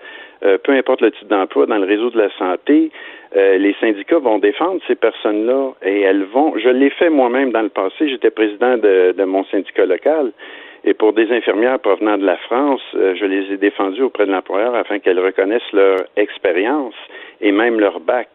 euh, 0.44 0.56
peu 0.64 0.72
importe 0.72 1.02
le 1.02 1.10
type 1.10 1.28
d'emploi 1.28 1.66
dans 1.66 1.76
le 1.76 1.86
réseau 1.86 2.08
de 2.10 2.18
la 2.18 2.30
santé, 2.38 2.90
euh, 3.36 3.58
les 3.58 3.74
syndicats 3.80 4.18
vont 4.18 4.38
défendre 4.38 4.80
ces 4.88 4.94
personnes-là 4.94 5.72
et 5.82 6.00
elles 6.00 6.24
vont. 6.24 6.54
Je 6.58 6.68
l'ai 6.68 6.90
fait 6.90 7.10
moi-même 7.10 7.52
dans 7.52 7.62
le 7.62 7.68
passé. 7.68 8.08
J'étais 8.08 8.30
président 8.30 8.78
de, 8.78 9.12
de 9.12 9.24
mon 9.24 9.44
syndicat 9.44 9.84
local 9.84 10.32
et 10.84 10.94
pour 10.94 11.12
des 11.12 11.30
infirmières 11.30 11.78
provenant 11.78 12.16
de 12.16 12.24
la 12.24 12.36
France, 12.38 12.80
euh, 12.94 13.14
je 13.18 13.24
les 13.24 13.52
ai 13.52 13.56
défendues 13.58 14.02
auprès 14.02 14.26
de 14.26 14.32
l'employeur 14.32 14.74
afin 14.74 14.98
qu'elles 14.98 15.20
reconnaissent 15.20 15.72
leur 15.72 15.98
expérience 16.16 16.94
et 17.40 17.52
même 17.52 17.78
leur 17.78 18.00
bac. 18.00 18.28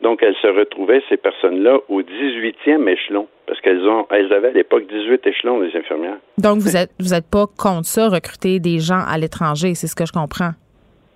Donc, 0.00 0.22
elles 0.22 0.36
se 0.40 0.46
retrouvaient, 0.46 1.02
ces 1.08 1.18
personnes-là, 1.18 1.78
au 1.88 2.00
18e 2.00 2.88
échelon, 2.88 3.26
parce 3.46 3.60
qu'elles 3.60 3.86
ont, 3.86 4.06
elles 4.10 4.32
avaient 4.32 4.48
à 4.48 4.52
l'époque 4.52 4.86
18 4.86 5.26
échelons, 5.26 5.60
les 5.60 5.76
infirmières. 5.76 6.16
Donc, 6.38 6.58
vous 6.58 6.74
êtes, 6.74 6.90
vous 6.98 7.12
êtes 7.12 7.28
pas 7.30 7.44
contre 7.58 7.86
ça, 7.86 8.08
recruter 8.08 8.60
des 8.60 8.78
gens 8.78 9.02
à 9.06 9.18
l'étranger, 9.18 9.74
c'est 9.74 9.88
ce 9.88 9.96
que 9.96 10.06
je 10.06 10.12
comprends. 10.12 10.52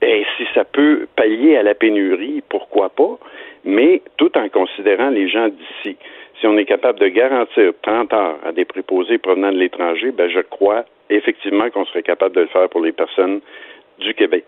Et 0.03 0.27
si 0.37 0.45
ça 0.55 0.65
peut 0.65 1.07
pallier 1.17 1.57
à 1.57 1.63
la 1.63 1.75
pénurie, 1.75 2.43
pourquoi 2.51 2.91
pas, 2.91 3.19
mais 3.65 4.03
tout 4.19 4.37
en 4.37 4.49
considérant 4.51 5.09
les 5.09 5.29
gens 5.29 5.49
d'ici 5.49 5.97
si 6.41 6.47
on 6.47 6.57
est 6.57 6.65
capable 6.65 6.99
de 7.01 7.09
garantir 7.09 7.73
30 7.83 8.13
heures 8.13 8.39
à 8.45 8.53
des 8.53 8.65
préposés 8.65 9.19
provenant 9.19 9.53
de 9.53 9.59
l'étranger, 9.59 10.11
ben 10.11 10.29
je 10.31 10.41
crois 10.41 10.85
effectivement 11.11 11.71
qu'on 11.71 11.85
serait 11.87 12.03
capable 12.03 12.35
de 12.35 12.43
le 12.43 12.47
faire 12.49 12.69
pour 12.69 12.81
les 12.81 12.93
personnes 12.93 13.41
du 13.99 14.15
Québec. 14.15 14.45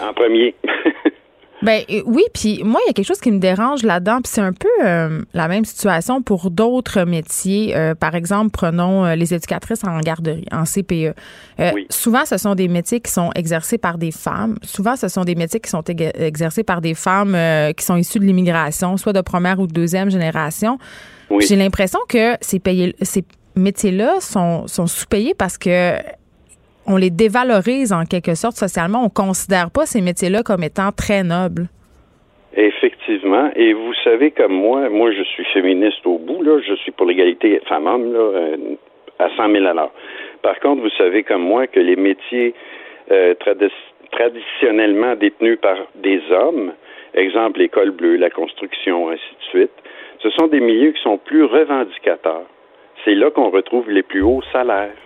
En 0.00 0.12
premier. 0.12 0.54
Ben 1.62 1.82
euh, 1.90 2.02
oui, 2.06 2.22
puis 2.32 2.62
moi, 2.64 2.80
il 2.84 2.88
y 2.88 2.90
a 2.90 2.92
quelque 2.92 3.06
chose 3.06 3.20
qui 3.20 3.32
me 3.32 3.38
dérange 3.38 3.82
là-dedans, 3.82 4.20
puis 4.22 4.30
c'est 4.32 4.40
un 4.40 4.52
peu 4.52 4.68
euh, 4.84 5.22
la 5.34 5.48
même 5.48 5.64
situation 5.64 6.22
pour 6.22 6.50
d'autres 6.50 7.02
métiers. 7.02 7.76
Euh, 7.76 7.94
par 7.94 8.14
exemple, 8.14 8.50
prenons 8.50 9.12
les 9.14 9.34
éducatrices 9.34 9.82
en 9.84 9.98
garderie, 10.00 10.44
en 10.52 10.64
CPE. 10.64 11.14
Souvent, 11.90 12.24
ce 12.24 12.36
sont 12.36 12.54
des 12.54 12.68
métiers 12.68 13.00
qui 13.00 13.10
sont 13.10 13.30
exercés 13.34 13.78
par 13.78 13.98
des 13.98 14.12
femmes. 14.12 14.58
Souvent, 14.62 14.96
ce 14.96 15.08
sont 15.08 15.24
des 15.24 15.34
métiers 15.34 15.60
qui 15.60 15.70
sont 15.70 15.82
exercés 15.82 16.62
par 16.62 16.80
des 16.80 16.94
femmes 16.94 17.36
qui 17.76 17.84
sont 17.84 17.96
issues 17.96 18.20
de 18.20 18.24
l'immigration, 18.24 18.96
soit 18.96 19.12
de 19.12 19.20
première 19.20 19.58
ou 19.58 19.66
de 19.66 19.72
deuxième 19.72 20.10
génération. 20.10 20.78
J'ai 21.40 21.56
l'impression 21.56 21.98
que 22.08 22.36
ces, 22.40 22.60
ces 23.02 23.24
métiers-là 23.56 24.20
sont, 24.20 24.66
sont 24.66 24.86
sous-payés 24.86 25.34
parce 25.34 25.58
que 25.58 25.96
on 26.88 26.96
les 26.96 27.10
dévalorise 27.10 27.92
en 27.92 28.04
quelque 28.04 28.34
sorte 28.34 28.56
socialement. 28.56 29.04
On 29.04 29.10
considère 29.10 29.70
pas 29.70 29.86
ces 29.86 30.00
métiers-là 30.00 30.42
comme 30.42 30.64
étant 30.64 30.90
très 30.90 31.22
nobles. 31.22 31.66
Effectivement. 32.56 33.50
Et 33.54 33.72
vous 33.74 33.94
savez, 34.02 34.30
comme 34.30 34.52
moi, 34.52 34.88
moi, 34.88 35.12
je 35.12 35.22
suis 35.22 35.44
féministe 35.52 36.04
au 36.06 36.18
bout, 36.18 36.42
là. 36.42 36.58
Je 36.66 36.74
suis 36.74 36.90
pour 36.90 37.06
l'égalité 37.06 37.60
femmes-hommes, 37.68 38.12
euh, 38.16 38.56
à 39.18 39.28
100 39.36 39.52
000 39.52 39.66
à 39.66 39.74
l'heure. 39.74 39.92
Par 40.42 40.58
contre, 40.60 40.82
vous 40.82 40.96
savez, 40.96 41.22
comme 41.22 41.42
moi, 41.42 41.66
que 41.66 41.80
les 41.80 41.96
métiers 41.96 42.54
euh, 43.10 43.34
traditionnellement 44.10 45.14
détenus 45.14 45.58
par 45.60 45.76
des 45.96 46.20
hommes, 46.30 46.72
exemple 47.14 47.60
l'école 47.60 47.90
bleue, 47.90 48.16
la 48.16 48.30
construction, 48.30 49.10
ainsi 49.10 49.22
de 49.40 49.44
suite, 49.50 49.72
ce 50.22 50.30
sont 50.30 50.46
des 50.46 50.60
milieux 50.60 50.92
qui 50.92 51.02
sont 51.02 51.18
plus 51.18 51.44
revendicateurs. 51.44 52.46
C'est 53.04 53.14
là 53.14 53.30
qu'on 53.30 53.50
retrouve 53.50 53.90
les 53.90 54.02
plus 54.02 54.22
hauts 54.22 54.42
salaires. 54.52 54.96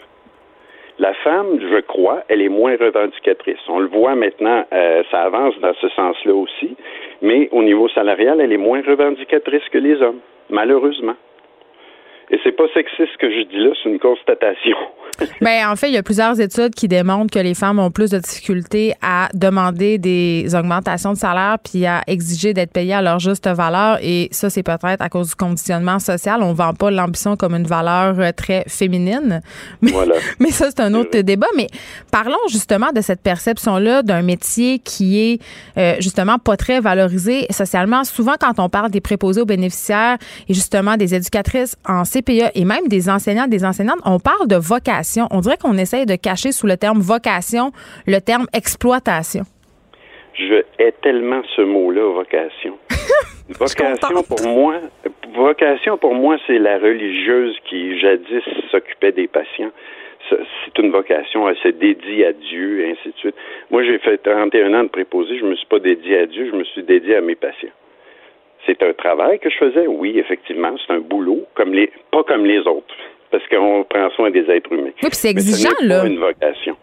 La 1.03 1.15
femme, 1.15 1.59
je 1.59 1.81
crois, 1.81 2.23
elle 2.29 2.43
est 2.43 2.49
moins 2.49 2.77
revendicatrice. 2.77 3.59
On 3.69 3.81
le 3.81 3.88
voit 3.88 4.15
maintenant, 4.15 4.65
euh, 4.73 5.03
ça 5.11 5.23
avance 5.23 5.59
dans 5.59 5.75
ce 5.81 5.88
sens-là 5.88 6.33
aussi, 6.33 6.77
mais 7.23 7.49
au 7.51 7.65
niveau 7.65 7.88
salarial, 7.88 8.41
elle 8.41 8.53
est 8.53 8.57
moins 8.57 8.83
revendicatrice 8.87 9.69
que 9.73 9.79
les 9.79 10.01
hommes, 10.01 10.21
malheureusement. 10.49 11.17
Et 12.33 12.38
c'est 12.42 12.53
pas 12.53 12.64
sexiste 12.73 13.12
ce 13.12 13.18
que 13.18 13.31
je 13.31 13.42
dis 13.42 13.59
là, 13.59 13.73
c'est 13.83 13.90
une 13.90 13.99
constatation. 13.99 14.77
Bien, 15.42 15.71
en 15.71 15.77
fait, 15.77 15.88
il 15.88 15.92
y 15.92 15.99
a 15.99 16.03
plusieurs 16.03 16.40
études 16.40 16.75
qui 16.75 16.88
démontrent 16.88 17.31
que 17.31 17.38
les 17.38 17.53
femmes 17.53 17.79
ont 17.79 17.90
plus 17.90 18.11
de 18.11 18.18
difficultés 18.18 18.95
à 19.03 19.29
demander 19.35 19.99
des 19.99 20.55
augmentations 20.55 21.12
de 21.12 21.18
salaire 21.18 21.59
puis 21.62 21.85
à 21.85 22.01
exiger 22.07 22.55
d'être 22.55 22.73
payées 22.73 22.95
à 22.95 23.03
leur 23.03 23.18
juste 23.18 23.47
valeur. 23.47 23.99
Et 24.03 24.29
ça, 24.31 24.49
c'est 24.49 24.62
peut-être 24.62 25.03
à 25.03 25.09
cause 25.11 25.29
du 25.31 25.35
conditionnement 25.35 25.99
social. 25.99 26.42
On 26.42 26.55
vend 26.55 26.73
pas 26.73 26.90
l'ambition 26.90 27.37
comme 27.37 27.55
une 27.55 27.66
valeur 27.66 28.18
euh, 28.18 28.33
très 28.33 28.64
féminine. 28.66 29.42
Mais, 29.83 29.90
voilà. 29.90 30.14
mais 30.40 30.51
ça, 30.51 30.71
c'est 30.71 30.81
un 30.81 30.95
autre 30.95 31.21
débat. 31.21 31.49
Mais 31.57 31.66
parlons 32.11 32.37
justement 32.49 32.92
de 32.92 33.03
cette 33.03 33.21
perception-là 33.21 34.03
d'un 34.03 34.23
métier 34.23 34.79
qui 34.79 35.21
est 35.21 35.42
euh, 35.77 35.97
justement 36.01 36.38
pas 36.38 36.57
très 36.57 36.81
valorisé 36.81 37.47
socialement. 37.51 38.05
Souvent, 38.05 38.35
quand 38.40 38.59
on 38.59 38.68
parle 38.68 38.90
des 38.90 39.01
préposés 39.01 39.42
aux 39.42 39.47
bénéficiaires 39.47 40.16
et 40.49 40.55
justement 40.55 40.97
des 40.97 41.14
éducatrices 41.14 41.77
en 41.87 42.05
Et 42.29 42.65
même 42.65 42.89
des 42.89 43.09
enseignants, 43.11 43.47
des 43.47 43.65
enseignantes, 43.65 44.01
on 44.05 44.19
parle 44.19 44.49
de 44.49 44.57
vocation 44.57 45.27
on 45.31 45.41
dirait 45.41 45.57
qu'on 45.57 45.77
essaye 45.79 46.07
de 46.07 46.17
cacher 46.17 46.53
sous 46.53 46.67
le 46.67 46.77
terme 46.77 47.01
vocation 47.01 47.73
le 48.07 48.19
terme 48.21 48.47
exploitation. 48.55 49.45
Je 50.35 50.63
hais 50.79 50.95
tellement 51.03 51.43
ce 51.57 51.63
mot-là, 51.63 52.11
vocation. 52.13 52.79
vocation, 53.59 54.23
pour 54.23 54.47
moi, 54.47 54.77
vocation, 55.35 55.99
pour 55.99 56.15
moi, 56.15 56.39
c'est 56.47 56.59
la 56.59 56.79
religieuse 56.79 57.57
qui 57.69 57.99
jadis 57.99 58.43
s'occupait 58.71 59.13
des 59.13 59.29
patients. 59.29 59.71
C'est 60.31 60.79
une 60.79 60.91
vocation, 60.91 61.49
elle 61.49 61.57
se 61.59 61.69
dédie 61.69 62.25
à 62.25 62.33
Dieu, 62.33 62.81
et 62.81 62.93
ainsi 62.93 63.09
de 63.09 63.19
suite. 63.19 63.35
Moi, 63.71 63.83
j'ai 63.85 63.99
fait 63.99 64.17
31 64.19 64.73
ans 64.73 64.85
de 64.85 64.89
préposé, 64.89 65.39
je 65.39 65.45
me 65.45 65.55
suis 65.55 65.67
pas 65.67 65.81
dédié 65.81 66.19
à 66.21 66.27
Dieu, 66.27 66.49
je 66.51 66.57
me 66.57 66.65
suis 66.65 66.83
dédié 66.83 67.17
à 67.17 67.21
mes 67.21 67.35
patients. 67.35 67.69
C'est 68.66 68.83
un 68.83 68.92
travail 68.92 69.38
que 69.40 69.51
je 69.51 69.57
faisais, 69.57 69.87
oui, 69.87 70.18
effectivement, 70.18 70.70
c'est 70.87 70.94
un 70.94 71.01
boulot, 71.01 71.40
comme 71.55 71.72
les, 71.72 71.90
pas 72.12 72.22
comme 72.25 72.44
les 72.44 72.61
autres, 72.61 72.94
parce 73.31 73.42
qu'on 73.48 73.85
prend 73.88 74.09
soin 74.11 74.31
des 74.31 74.48
êtres 74.51 74.72
humains. 74.72 74.90
Oui, 75.03 75.09
puis 75.09 75.11
c'est 75.12 75.31
exigeant, 75.31 75.70
Mais 75.81 75.88
là. 75.88 76.01
Pas 76.03 76.07
une 76.07 76.18
vocation. 76.20 76.77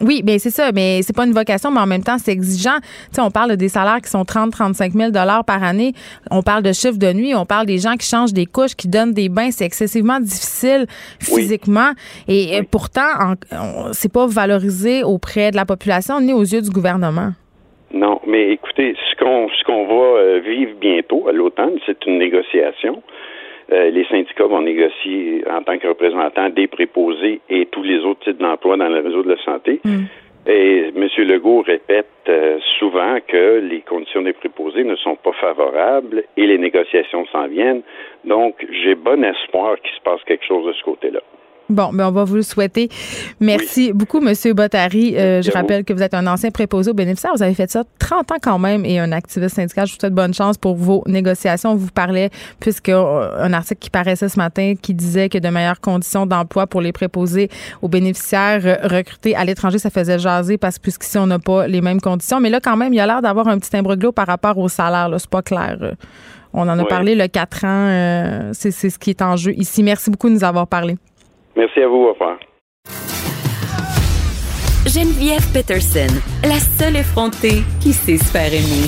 Oui, 0.00 0.22
bien 0.22 0.38
c'est 0.38 0.50
ça, 0.50 0.72
mais 0.72 1.00
c'est 1.02 1.16
pas 1.16 1.24
une 1.24 1.32
vocation, 1.32 1.70
mais 1.70 1.80
en 1.80 1.86
même 1.86 2.02
temps, 2.02 2.18
c'est 2.18 2.32
exigeant. 2.32 2.76
Tu 2.80 3.14
sais, 3.14 3.20
on 3.22 3.30
parle 3.30 3.56
des 3.56 3.70
salaires 3.70 4.00
qui 4.02 4.10
sont 4.10 4.24
30-35 4.24 4.92
000 4.92 5.10
par 5.46 5.62
année. 5.62 5.94
On 6.30 6.42
parle 6.42 6.62
de 6.62 6.72
chiffres 6.72 6.98
de 6.98 7.12
nuit, 7.14 7.34
on 7.34 7.46
parle 7.46 7.64
des 7.64 7.78
gens 7.78 7.94
qui 7.94 8.06
changent 8.06 8.34
des 8.34 8.44
couches, 8.44 8.74
qui 8.76 8.88
donnent 8.88 9.14
des 9.14 9.30
bains. 9.30 9.50
C'est 9.50 9.64
excessivement 9.64 10.20
difficile 10.20 10.84
Oui. 11.30 11.40
physiquement. 11.42 11.92
Et 12.28 12.58
euh, 12.58 12.62
pourtant, 12.70 13.08
c'est 13.92 14.12
pas 14.12 14.26
valorisé 14.26 15.02
auprès 15.02 15.50
de 15.50 15.56
la 15.56 15.64
population 15.64 16.20
ni 16.20 16.34
aux 16.34 16.42
yeux 16.44 16.60
du 16.60 16.70
gouvernement. 16.70 17.30
Non, 17.92 18.20
mais 18.26 18.50
écoutez, 18.50 18.94
ce 19.10 19.16
qu'on 19.16 19.48
ce 19.48 19.64
qu'on 19.64 19.86
va 19.86 20.18
euh, 20.18 20.40
vivre 20.40 20.74
bientôt 20.80 21.28
à 21.28 21.32
l'automne, 21.32 21.78
c'est 21.86 22.04
une 22.06 22.18
négociation. 22.18 23.02
Euh, 23.72 23.90
les 23.90 24.04
syndicats 24.04 24.46
vont 24.46 24.62
négocier 24.62 25.44
en 25.50 25.62
tant 25.62 25.78
que 25.78 25.88
représentants 25.88 26.50
des 26.50 26.68
préposés 26.68 27.40
et 27.48 27.66
tous 27.66 27.82
les 27.82 27.98
autres 28.04 28.20
types 28.24 28.38
d'emplois 28.38 28.76
dans 28.76 28.88
le 28.88 29.00
réseau 29.00 29.22
de 29.22 29.30
la 29.30 29.42
santé. 29.44 29.80
Et 30.48 30.92
M. 30.94 31.08
Legault 31.26 31.62
répète 31.62 32.06
euh, 32.28 32.58
souvent 32.78 33.18
que 33.26 33.58
les 33.58 33.80
conditions 33.80 34.22
des 34.22 34.32
préposés 34.32 34.84
ne 34.84 34.94
sont 34.94 35.16
pas 35.16 35.32
favorables 35.32 36.22
et 36.36 36.46
les 36.46 36.58
négociations 36.58 37.26
s'en 37.26 37.48
viennent. 37.48 37.82
Donc, 38.24 38.64
j'ai 38.70 38.94
bon 38.94 39.24
espoir 39.24 39.76
qu'il 39.80 39.92
se 39.96 40.00
passe 40.02 40.22
quelque 40.24 40.44
chose 40.44 40.66
de 40.66 40.72
ce 40.72 40.84
côté-là. 40.84 41.20
Bon, 41.68 41.90
ben 41.92 42.06
on 42.06 42.12
va 42.12 42.22
vous 42.22 42.36
le 42.36 42.42
souhaiter. 42.42 42.88
Merci 43.40 43.92
beaucoup, 43.92 44.20
Monsieur 44.20 44.54
Bottary. 44.54 45.16
Euh, 45.16 45.42
je 45.42 45.50
vous. 45.50 45.56
rappelle 45.56 45.84
que 45.84 45.92
vous 45.92 46.02
êtes 46.02 46.14
un 46.14 46.26
ancien 46.28 46.50
préposé 46.50 46.90
aux 46.90 46.94
bénéficiaires. 46.94 47.32
Vous 47.34 47.42
avez 47.42 47.54
fait 47.54 47.70
ça 47.70 47.82
30 47.98 48.30
ans 48.30 48.36
quand 48.40 48.58
même 48.58 48.84
et 48.84 49.00
un 49.00 49.10
activiste 49.10 49.56
syndical. 49.56 49.86
Je 49.86 49.94
vous 49.94 49.98
souhaite 49.98 50.14
bonne 50.14 50.32
chance 50.32 50.58
pour 50.58 50.76
vos 50.76 51.02
négociations. 51.06 51.72
On 51.72 51.74
vous 51.74 51.90
parlait, 51.90 52.30
puisque 52.60 52.88
euh, 52.88 53.30
un 53.38 53.52
article 53.52 53.80
qui 53.80 53.90
paraissait 53.90 54.28
ce 54.28 54.38
matin 54.38 54.74
qui 54.80 54.94
disait 54.94 55.28
que 55.28 55.38
de 55.38 55.48
meilleures 55.48 55.80
conditions 55.80 56.24
d'emploi 56.24 56.68
pour 56.68 56.80
les 56.80 56.92
préposés 56.92 57.50
aux 57.82 57.88
bénéficiaires 57.88 58.60
euh, 58.64 58.76
recrutés 58.86 59.34
à 59.34 59.44
l'étranger, 59.44 59.78
ça 59.78 59.90
faisait 59.90 60.20
jaser 60.20 60.58
parce 60.58 60.76
que 60.76 60.82
puisqu'ici, 60.82 61.18
on 61.18 61.26
n'a 61.26 61.40
pas 61.40 61.66
les 61.66 61.80
mêmes 61.80 62.00
conditions. 62.00 62.38
Mais 62.38 62.50
là, 62.50 62.60
quand 62.60 62.76
même, 62.76 62.92
il 62.92 62.96
y 62.96 63.00
a 63.00 63.06
l'air 63.06 63.22
d'avoir 63.22 63.48
un 63.48 63.58
petit 63.58 63.76
imbroglio 63.76 64.12
par 64.12 64.28
rapport 64.28 64.56
au 64.58 64.68
salaire. 64.68 65.10
C'est 65.18 65.30
pas 65.30 65.42
clair. 65.42 65.76
On 66.52 66.68
en 66.68 66.78
a 66.78 66.84
parlé, 66.84 67.14
le 67.14 67.26
4 67.26 67.64
ans, 67.64 67.68
euh, 67.68 68.50
c'est 68.52 68.70
ce 68.70 68.98
qui 68.98 69.10
est 69.10 69.20
en 69.20 69.36
jeu 69.36 69.52
ici. 69.56 69.82
Merci 69.82 70.10
beaucoup 70.10 70.28
de 70.28 70.34
nous 70.34 70.44
avoir 70.44 70.66
parlé. 70.66 70.96
Merci 71.56 71.80
à 71.80 71.88
vous, 71.88 71.96
au 71.96 72.12
revoir. 72.12 72.38
Geneviève 74.86 75.44
Peterson, 75.52 76.06
la 76.44 76.58
seule 76.60 76.96
effrontée 76.96 77.62
qui 77.80 77.92
sait 77.92 78.18
se 78.18 78.24
faire 78.24 78.52
aimer. 78.52 78.86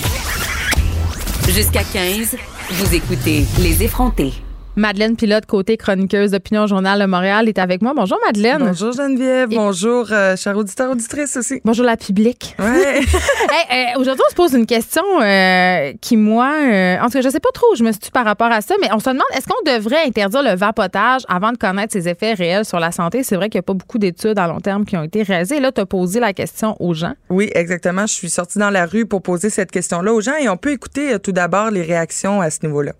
Jusqu'à 1.48 1.82
15, 1.82 2.36
vous 2.70 2.94
écoutez 2.94 3.44
Les 3.60 3.82
effrontés. 3.82 4.32
Madeleine 4.78 5.16
Pilote, 5.16 5.44
côté 5.44 5.76
chroniqueuse 5.76 6.30
d'Opinion 6.30 6.68
Journal 6.68 7.00
de 7.00 7.06
Montréal, 7.06 7.48
est 7.48 7.58
avec 7.58 7.82
moi. 7.82 7.92
Bonjour, 7.96 8.16
Madeleine. 8.24 8.62
Bonjour 8.64 8.92
Geneviève, 8.92 9.52
Et- 9.52 9.56
bonjour 9.56 10.06
euh, 10.12 10.36
chers 10.36 10.56
auditeurs, 10.56 10.92
auditrices 10.92 11.36
aussi. 11.36 11.60
Bonjour, 11.64 11.84
la 11.84 11.96
public. 11.96 12.54
Ouais. 12.58 13.00
Hey, 13.50 13.94
euh, 13.96 14.00
Aujourd'hui, 14.00 14.22
on 14.26 14.30
se 14.30 14.34
pose 14.36 14.52
une 14.54 14.66
question 14.66 15.02
euh, 15.20 15.92
qui, 16.00 16.16
moi, 16.16 16.52
euh, 16.60 16.98
en 17.00 17.06
tout 17.06 17.12
cas, 17.14 17.22
je 17.22 17.28
sais 17.28 17.40
pas 17.40 17.48
trop 17.52 17.66
où 17.72 17.76
je 17.76 17.82
me 17.82 17.90
situe 17.92 18.10
par 18.12 18.24
rapport 18.24 18.52
à 18.52 18.60
ça, 18.60 18.74
mais 18.80 18.88
on 18.92 18.98
se 19.00 19.06
demande 19.06 19.22
est-ce 19.34 19.46
qu'on 19.48 19.62
devrait 19.74 20.04
interdire 20.06 20.42
le 20.42 20.54
vapotage 20.54 21.22
avant 21.28 21.50
de 21.50 21.56
connaître 21.56 21.92
ses 21.92 22.08
effets 22.08 22.34
réels 22.34 22.64
sur 22.64 22.78
la 22.78 22.92
santé? 22.92 23.22
C'est 23.24 23.34
vrai 23.36 23.48
qu'il 23.48 23.58
n'y 23.58 23.64
a 23.64 23.64
pas 23.64 23.74
beaucoup 23.74 23.98
d'études 23.98 24.38
à 24.38 24.46
long 24.46 24.60
terme 24.60 24.84
qui 24.84 24.96
ont 24.96 25.02
été 25.02 25.22
réalisées. 25.22 25.58
Là, 25.60 25.72
tu 25.72 25.80
as 25.80 25.86
posé 25.86 26.20
la 26.20 26.32
question 26.32 26.76
aux 26.78 26.94
gens. 26.94 27.14
oui, 27.30 27.50
exactement. 27.54 28.06
Je 28.06 28.12
suis 28.12 28.30
sortie 28.30 28.58
dans 28.58 28.70
la 28.70 28.86
rue 28.86 29.06
pour 29.06 29.22
poser 29.22 29.50
cette 29.50 29.72
question-là 29.72 30.12
aux 30.12 30.20
gens 30.20 30.36
et 30.40 30.48
on 30.48 30.56
peut 30.56 30.70
écouter 30.72 31.18
tout 31.18 31.32
d'abord 31.32 31.70
les 31.70 31.82
réactions 31.82 32.40
à 32.40 32.50
ce 32.50 32.58
niveau-là. 32.64 32.92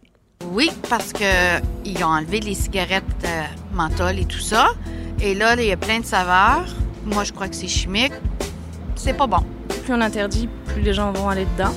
Oui, 0.47 0.71
parce 0.89 1.13
que 1.13 1.59
ils 1.85 2.03
ont 2.03 2.09
enlevé 2.09 2.41
les 2.41 2.55
cigarettes 2.55 3.05
euh, 3.25 3.43
menthol 3.73 4.19
et 4.19 4.25
tout 4.25 4.39
ça. 4.39 4.69
Et 5.21 5.35
là, 5.35 5.55
il 5.57 5.67
y 5.67 5.73
a 5.73 5.77
plein 5.77 6.01
de 6.01 6.05
saveurs. 6.05 6.67
Moi, 7.05 7.25
je 7.25 7.33
crois 7.33 7.49
que 7.49 7.57
c'est 7.57 7.69
chimique. 7.69 8.13
C'est 8.95 9.13
pas 9.15 9.27
bon. 9.27 9.41
plus 9.85 9.93
on 9.93 10.01
interdit, 10.01 10.49
plus 10.67 10.83
les 10.83 10.95
gens 10.95 11.13
vont 11.13 11.29
aller 11.29 11.47
dedans. 11.57 11.73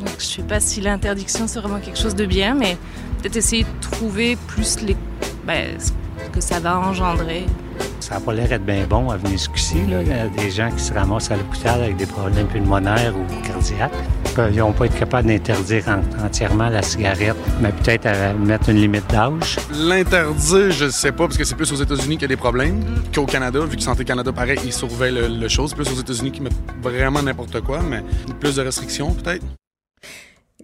Donc, 0.00 0.14
je 0.18 0.24
sais 0.24 0.42
pas 0.42 0.60
si 0.60 0.80
l'interdiction, 0.80 1.46
c'est 1.46 1.60
vraiment 1.60 1.80
quelque 1.80 1.98
chose 1.98 2.14
de 2.14 2.26
bien, 2.26 2.54
mais 2.54 2.76
peut-être 3.18 3.36
essayer 3.36 3.64
de 3.64 3.80
trouver 3.80 4.36
plus 4.46 4.80
les, 4.80 4.96
ben, 5.44 5.78
ce 5.78 5.90
que 6.30 6.40
ça 6.40 6.60
va 6.60 6.78
engendrer. 6.78 7.46
Ça 8.00 8.14
n'a 8.14 8.20
pas 8.20 8.32
l'air 8.34 8.48
d'être 8.48 8.64
bien 8.64 8.86
bon 8.88 9.10
à 9.10 9.16
venir 9.16 9.32
jusqu'ici. 9.32 9.78
là. 9.88 10.00
Il 10.02 10.08
y 10.08 10.12
a 10.12 10.28
des 10.28 10.50
gens 10.50 10.70
qui 10.70 10.82
se 10.82 10.92
ramassent 10.94 11.30
à 11.30 11.36
l'hôpital 11.36 11.82
avec 11.82 11.96
des 11.96 12.06
problèmes 12.06 12.46
pulmonaires 12.46 13.14
ou 13.16 13.46
cardiaques. 13.46 13.92
Ils 14.52 14.58
n'ont 14.58 14.72
pas 14.72 14.86
été 14.86 14.98
capables 14.98 15.28
d'interdire 15.28 15.84
en- 15.88 16.24
entièrement 16.26 16.68
la 16.68 16.82
cigarette, 16.82 17.36
mais 17.60 17.72
peut-être 17.72 18.06
à 18.06 18.32
mettre 18.34 18.68
une 18.68 18.76
limite 18.76 19.08
d'âge. 19.10 19.56
L'interdire, 19.74 20.70
je 20.70 20.88
sais 20.90 21.10
pas, 21.10 21.24
parce 21.26 21.38
que 21.38 21.44
c'est 21.44 21.54
plus 21.56 21.72
aux 21.72 21.76
États-Unis 21.82 22.16
qu'il 22.16 22.22
y 22.22 22.24
a 22.26 22.28
des 22.28 22.36
problèmes 22.36 22.84
qu'au 23.14 23.24
Canada. 23.26 23.60
Vu 23.60 23.76
que 23.76 23.82
Santé 23.82 24.04
Canada, 24.04 24.30
pareil, 24.32 24.58
ils 24.64 24.72
surveillent 24.72 25.14
le, 25.14 25.28
le 25.28 25.48
chose. 25.48 25.72
Plus 25.74 25.90
aux 25.90 25.98
États-Unis 26.00 26.30
qui 26.32 26.42
mettent 26.42 26.52
vraiment 26.82 27.22
n'importe 27.22 27.60
quoi, 27.62 27.80
mais 27.82 28.02
plus 28.38 28.54
de 28.56 28.62
restrictions, 28.62 29.12
peut-être. 29.14 29.42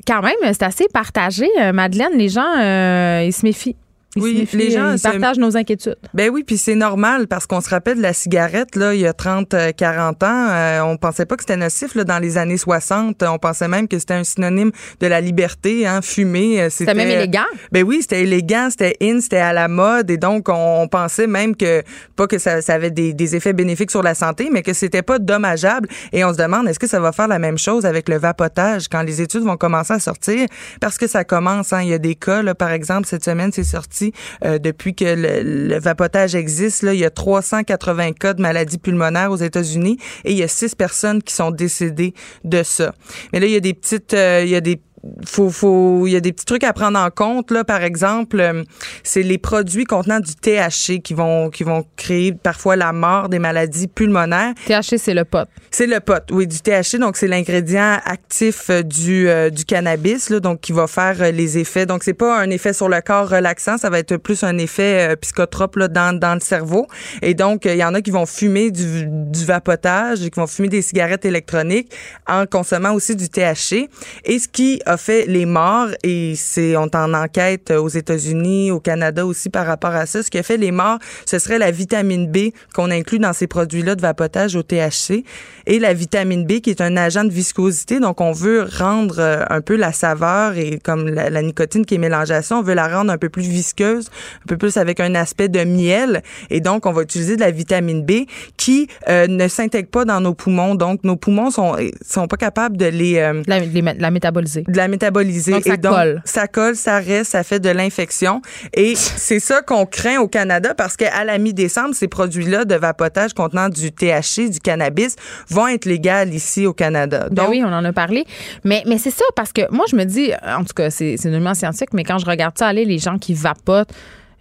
Quand 0.07 0.22
même, 0.22 0.35
c'est 0.44 0.62
assez 0.62 0.87
partagé, 0.92 1.48
euh, 1.61 1.72
Madeleine. 1.72 2.12
Les 2.16 2.29
gens, 2.29 2.59
euh, 2.59 3.25
ils 3.27 3.33
se 3.33 3.44
méfient. 3.44 3.77
Ils 4.16 4.22
Oui, 4.22 4.48
les 4.53 4.70
gens 4.70 4.92
ils 4.92 4.98
se- 4.98 5.03
partagent 5.05 5.38
nos 5.38 5.57
inquiétudes. 5.57 5.96
Ben 6.12 6.29
oui, 6.31 6.44
puis 6.44 6.59
c'est 6.59 6.75
normal 6.75 7.29
parce 7.29 7.46
qu'on 7.46 7.61
se 7.62 7.70
rappelle 7.70 7.96
de 7.96 8.03
la 8.03 8.12
cigarette 8.12 8.77
là, 8.77 8.94
il 8.94 9.01
y 9.01 9.07
a 9.07 9.12
30 9.14 9.55
euh, 9.55 9.72
40 9.75 10.22
ans, 10.22 10.48
euh, 10.51 10.81
on 10.83 10.96
pensait 10.98 11.25
pas 11.25 11.37
que 11.37 11.42
c'était 11.42 11.57
nocif 11.57 11.94
là 11.94 12.05
dans 12.05 12.18
les 12.18 12.37
années 12.37 12.59
60, 12.59 13.22
on 13.22 13.38
pensait 13.38 13.68
même 13.68 13.88
que 13.88 13.98
c'était 13.98 14.14
un 14.14 14.25
synonyme 14.25 14.70
de 15.01 15.07
la 15.07 15.20
liberté 15.22 15.87
hein, 15.87 16.01
fumer, 16.03 16.61
euh, 16.62 16.68
C'était 16.70 16.92
même 16.94 17.09
élégant. 17.09 17.40
Ben 17.72 17.85
oui, 17.85 17.98
c'était 18.03 18.22
élégant, 18.22 18.68
c'était 18.70 18.96
in, 19.03 19.20
c'était 19.20 19.38
à 19.38 19.53
la 19.55 19.68
mode 19.68 20.11
et 20.11 20.18
donc 20.18 20.48
on, 20.51 20.83
on 20.83 20.88
pensait 20.88 21.27
même 21.27 21.57
que 21.57 21.83
pas 22.16 22.27
que 22.27 22.38
ça, 22.38 22.61
ça 22.61 22.75
avait 22.75 22.90
des, 22.90 23.14
des 23.14 23.37
effets 23.37 23.53
bénéfiques 23.55 23.90
sur 23.90 24.03
la 24.03 24.14
santé, 24.14 24.51
mais 24.53 24.62
que 24.62 24.75
c'était 24.75 25.03
pas 25.03 25.18
dommageable 25.18 25.88
et 26.12 26.25
on 26.25 26.33
se 26.33 26.38
demande 26.38 26.68
est-ce 26.68 26.79
que 26.79 26.87
ça 26.88 27.01
va 27.01 27.12
faire 27.12 27.29
la 27.29 27.38
même 27.38 27.57
chose 27.59 27.87
avec 27.87 28.09
le 28.11 28.18
vapotage 28.18 28.88
quand 28.88 29.03
les 29.03 29.22
études 29.22 29.42
vont 29.44 29.57
commencer 29.57 29.94
à 29.94 29.98
sortir? 30.01 30.46
Parce 30.81 30.98
que 30.98 31.07
ça 31.07 31.25
commence 31.25 31.72
hein, 31.72 31.81
il 31.83 31.88
y 31.88 31.94
a 31.94 31.98
des 31.98 32.14
cas 32.14 32.42
là, 32.42 32.55
par 32.55 32.72
exemple 32.72 33.07
cette 33.07 33.25
semaine 33.25 33.53
c'est 33.53 33.64
sorti 33.64 34.02
euh, 34.45 34.59
depuis 34.59 34.95
que 34.95 35.05
le, 35.05 35.79
vapotage 35.79 36.35
existe 36.35 36.83
il 36.83 36.99
y 36.99 37.05
a 37.05 37.11
380 37.11 38.12
cas 38.12 38.35
de 38.35 38.43
maladies 38.43 38.79
pulmonaires 38.79 39.31
aux 39.31 39.37
États-Unis 39.37 39.99
et 40.25 40.33
il 40.33 40.38
y 40.38 40.43
a 40.43 40.49
six 40.49 40.75
personnes 40.75 41.23
qui 41.23 41.35
sont 41.35 41.51
décédées 41.51 42.15
de 42.45 42.62
ça. 42.62 42.95
Mais 43.33 43.41
là 43.41 43.47
il 43.47 43.53
y 43.53 43.57
a 43.57 43.61
des 43.61 43.75
petites 43.75 44.15
euh, 44.15 44.43
il 44.45 44.51
y 44.51 44.57
a 44.57 44.61
des 44.61 44.81
faut, 45.25 45.51
faut, 45.51 46.07
il 46.07 46.12
y 46.12 46.17
a 46.17 46.21
des 46.21 46.33
petits 46.33 46.45
trucs 46.45 46.65
à 46.65 46.73
prendre 46.73 46.99
en 46.99 47.11
compte 47.11 47.51
là. 47.51 47.65
Par 47.65 47.83
exemple, 47.83 48.41
euh, 48.41 48.62
c'est 49.03 49.23
les 49.23 49.38
produits 49.38 49.85
contenant 49.85 50.21
du 50.21 50.35
THC 50.35 51.01
qui 51.03 51.15
vont, 51.15 51.51
qui 51.51 51.65
vont 51.65 51.85
créer 51.97 52.33
parfois 52.33 52.77
la 52.77 52.93
mort 52.93 53.29
des 53.29 53.38
maladies 53.38 53.88
pulmonaires. 53.88 54.55
THC, 54.67 54.99
c'est 54.99 55.15
le 55.15 55.25
pot. 55.25 55.49
C'est 55.71 55.87
le 55.87 56.01
pot, 56.01 56.23
oui, 56.31 56.47
du 56.47 56.59
THC. 56.61 56.99
Donc, 56.99 57.17
c'est 57.17 57.27
l'ingrédient 57.27 57.99
actif 58.05 58.71
euh, 58.71 58.83
du, 58.83 59.29
euh, 59.29 59.51
du 59.51 59.65
cannabis, 59.65 60.31
là, 60.31 60.38
donc 60.38 60.61
qui 60.61 60.73
va 60.73 60.87
faire 60.87 61.33
les 61.33 61.59
effets. 61.59 61.87
Donc, 61.87 62.05
c'est 62.05 62.15
pas 62.15 62.38
un 62.38 62.51
effet 62.51 62.73
sur 62.73 62.88
le 62.88 63.01
corps 63.01 63.29
relaxant, 63.29 63.79
ça 63.79 63.91
va 63.91 63.99
être 63.99 64.17
plus 64.17 64.45
un 64.45 64.59
effet 64.59 65.12
euh, 65.12 65.17
psychotrope 65.17 65.77
là, 65.77 65.88
dans, 65.88 66.19
dans 66.19 66.35
le 66.35 66.41
cerveau. 66.41 66.87
Et 67.23 67.35
donc, 67.35 67.65
il 67.65 67.77
y 67.77 67.85
en 67.85 67.95
a 67.95 68.03
qui 68.03 68.11
vont 68.11 68.27
fumer 68.27 68.71
du, 68.71 69.07
du 69.07 69.45
vapotage, 69.45 70.21
qui 70.21 70.38
vont 70.41 70.47
fumer 70.47 70.69
des 70.69 70.83
cigarettes 70.83 71.25
électroniques 71.25 71.93
en 72.29 72.47
consommant 72.47 72.93
aussi 72.93 73.17
du 73.17 73.29
THC. 73.29 73.88
Et 74.25 74.38
ce 74.38 74.49
qui 74.49 74.81
a 74.87 74.91
fait 74.96 75.26
les 75.26 75.46
morts, 75.46 75.88
et 76.02 76.35
c'est 76.37 76.76
on 76.76 76.88
en 76.94 77.14
enquête 77.14 77.70
aux 77.70 77.88
États-Unis, 77.88 78.70
au 78.70 78.81
Canada 78.81 79.24
aussi 79.26 79.50
par 79.50 79.66
rapport 79.66 79.90
à 79.90 80.07
ça, 80.07 80.22
ce 80.22 80.31
qui 80.31 80.38
a 80.38 80.42
fait 80.42 80.57
les 80.57 80.70
morts, 80.72 80.98
ce 81.26 81.38
serait 81.38 81.59
la 81.59 81.70
vitamine 81.70 82.31
B 82.31 82.50
qu'on 82.74 82.90
inclut 82.90 83.18
dans 83.18 83.33
ces 83.33 83.46
produits-là 83.46 83.94
de 83.94 84.00
vapotage 84.02 84.57
au 84.57 84.62
THC 84.62 85.24
et 85.66 85.78
la 85.78 85.94
vitamine 85.94 86.44
B 86.46 86.61
qui 86.61 86.70
est 86.70 86.81
un 86.81 86.96
agent 86.96 87.24
de 87.24 87.31
viscosité. 87.33 88.00
Donc, 88.00 88.20
on 88.20 88.33
veut 88.33 88.66
rendre 88.78 89.16
euh, 89.18 89.44
un 89.48 89.61
peu 89.61 89.76
la 89.76 89.92
saveur 89.92 90.57
et 90.57 90.78
comme 90.83 91.09
la, 91.09 91.31
la 91.31 91.42
nicotine 91.42 91.85
qui 91.87 91.94
est 91.94 91.98
mélangée 91.98 92.35
à 92.35 92.42
ça, 92.42 92.57
on 92.57 92.62
veut 92.62 92.74
la 92.74 92.88
rendre 92.88 93.12
un 93.12 93.18
peu 93.18 93.28
plus 93.28 93.42
visqueuse, 93.48 94.09
un 94.42 94.46
peu 94.48 94.57
plus 94.57 94.76
avec 94.76 95.00
un 95.00 95.14
aspect 95.14 95.48
de 95.48 95.62
miel. 95.64 96.22
Et 96.50 96.61
donc, 96.61 96.87
on 96.87 96.92
va 96.92 97.02
utiliser 97.02 97.37
de 97.37 97.40
la 97.40 97.50
vitamine 97.50 98.05
B 98.05 98.26
qui 98.57 98.88
euh, 99.09 99.26
ne 99.28 99.46
s'intègre 99.48 99.88
pas 99.90 100.05
dans 100.05 100.20
nos 100.20 100.35
poumons. 100.35 100.74
Donc, 100.74 101.05
nos 101.05 101.16
poumons 101.16 101.50
sont 101.50 101.76
sont 102.07 102.26
pas 102.26 102.37
capables 102.37 102.76
de 102.76 102.87
les 102.87 103.18
euh, 103.18 103.42
La, 103.46 103.61
les- 103.61 103.83
la 103.83 104.11
métaboliser. 104.11 104.62
de 104.66 104.76
la 104.83 104.88
métaboliser. 104.88 105.53
Donc, 105.53 105.64
ça 105.64 105.75
et 105.75 105.77
donc, 105.77 105.95
colle. 105.95 106.23
ça 106.25 106.47
colle, 106.47 106.77
ça 106.77 106.99
reste, 106.99 107.33
ça 107.33 107.42
fait 107.42 107.61
de 107.61 107.71
l'infection. 107.71 108.42
Et 108.75 108.95
c'est 108.97 109.40
ça 109.40 109.62
qu'on 109.62 109.87
craint 109.87 110.18
au 110.18 110.29
Canada 110.29 110.75
parce 110.77 110.97
qu'à 110.97 111.25
la 111.25 111.38
mi-décembre, 111.38 111.95
ces 111.95 112.09
produits-là 112.09 112.64
de 112.64 112.75
vapotage 112.75 113.33
contenant 113.35 113.68
du 113.68 113.92
THC, 113.92 114.51
du 114.51 114.59
cannabis, 114.61 115.16
vont 115.49 115.66
être 115.68 115.85
légaux 115.87 116.31
ici 116.33 116.66
au 116.66 116.73
Canada. 116.73 117.29
Ben 117.31 117.35
Donc, 117.45 117.51
oui, 117.51 117.62
on 117.64 117.73
en 117.73 117.85
a 117.85 117.92
parlé. 117.92 118.25
Mais, 118.64 118.83
mais 118.87 118.99
c'est 118.99 119.11
ça, 119.11 119.25
parce 119.37 119.53
que 119.53 119.62
moi, 119.71 119.85
je 119.90 119.97
me 119.97 120.05
dis, 120.05 120.33
en 120.47 120.64
tout 120.64 120.75
cas, 120.75 120.90
c'est 120.90 121.16
nullement 121.25 121.55
scientifique, 121.55 121.92
mais 121.92 122.05
quand 122.05 122.18
je 122.18 122.27
regarde 122.27 122.59
ça 122.59 122.66
aller, 122.66 122.85
les 122.85 122.99
gens 122.99 123.18
qui 123.18 123.35
vapotent, 123.35 123.90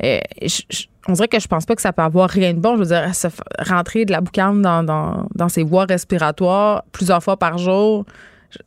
euh, 0.04 0.20
je- 0.42 0.62
je- 0.70 0.84
on 1.08 1.14
dirait 1.14 1.28
que 1.28 1.40
je 1.40 1.48
pense 1.48 1.66
pas 1.66 1.76
que 1.76 1.82
ça 1.82 1.94
peut 1.94 2.02
avoir 2.02 2.30
rien 2.30 2.54
de 2.54 2.60
bon. 2.60 2.74
Je 2.76 2.80
veux 2.80 2.86
dire, 2.88 3.14
se 3.16 3.28
rentrer 3.60 4.06
de 4.06 4.12
la 4.12 4.22
boucane 4.22 4.62
dans, 4.62 4.84
dans, 4.84 5.28
dans 5.36 5.50
ses 5.50 5.64
voies 5.64 5.86
respiratoires 5.86 6.84
plusieurs 6.92 7.24
fois 7.24 7.38
par 7.38 7.58
jour. 7.58 8.06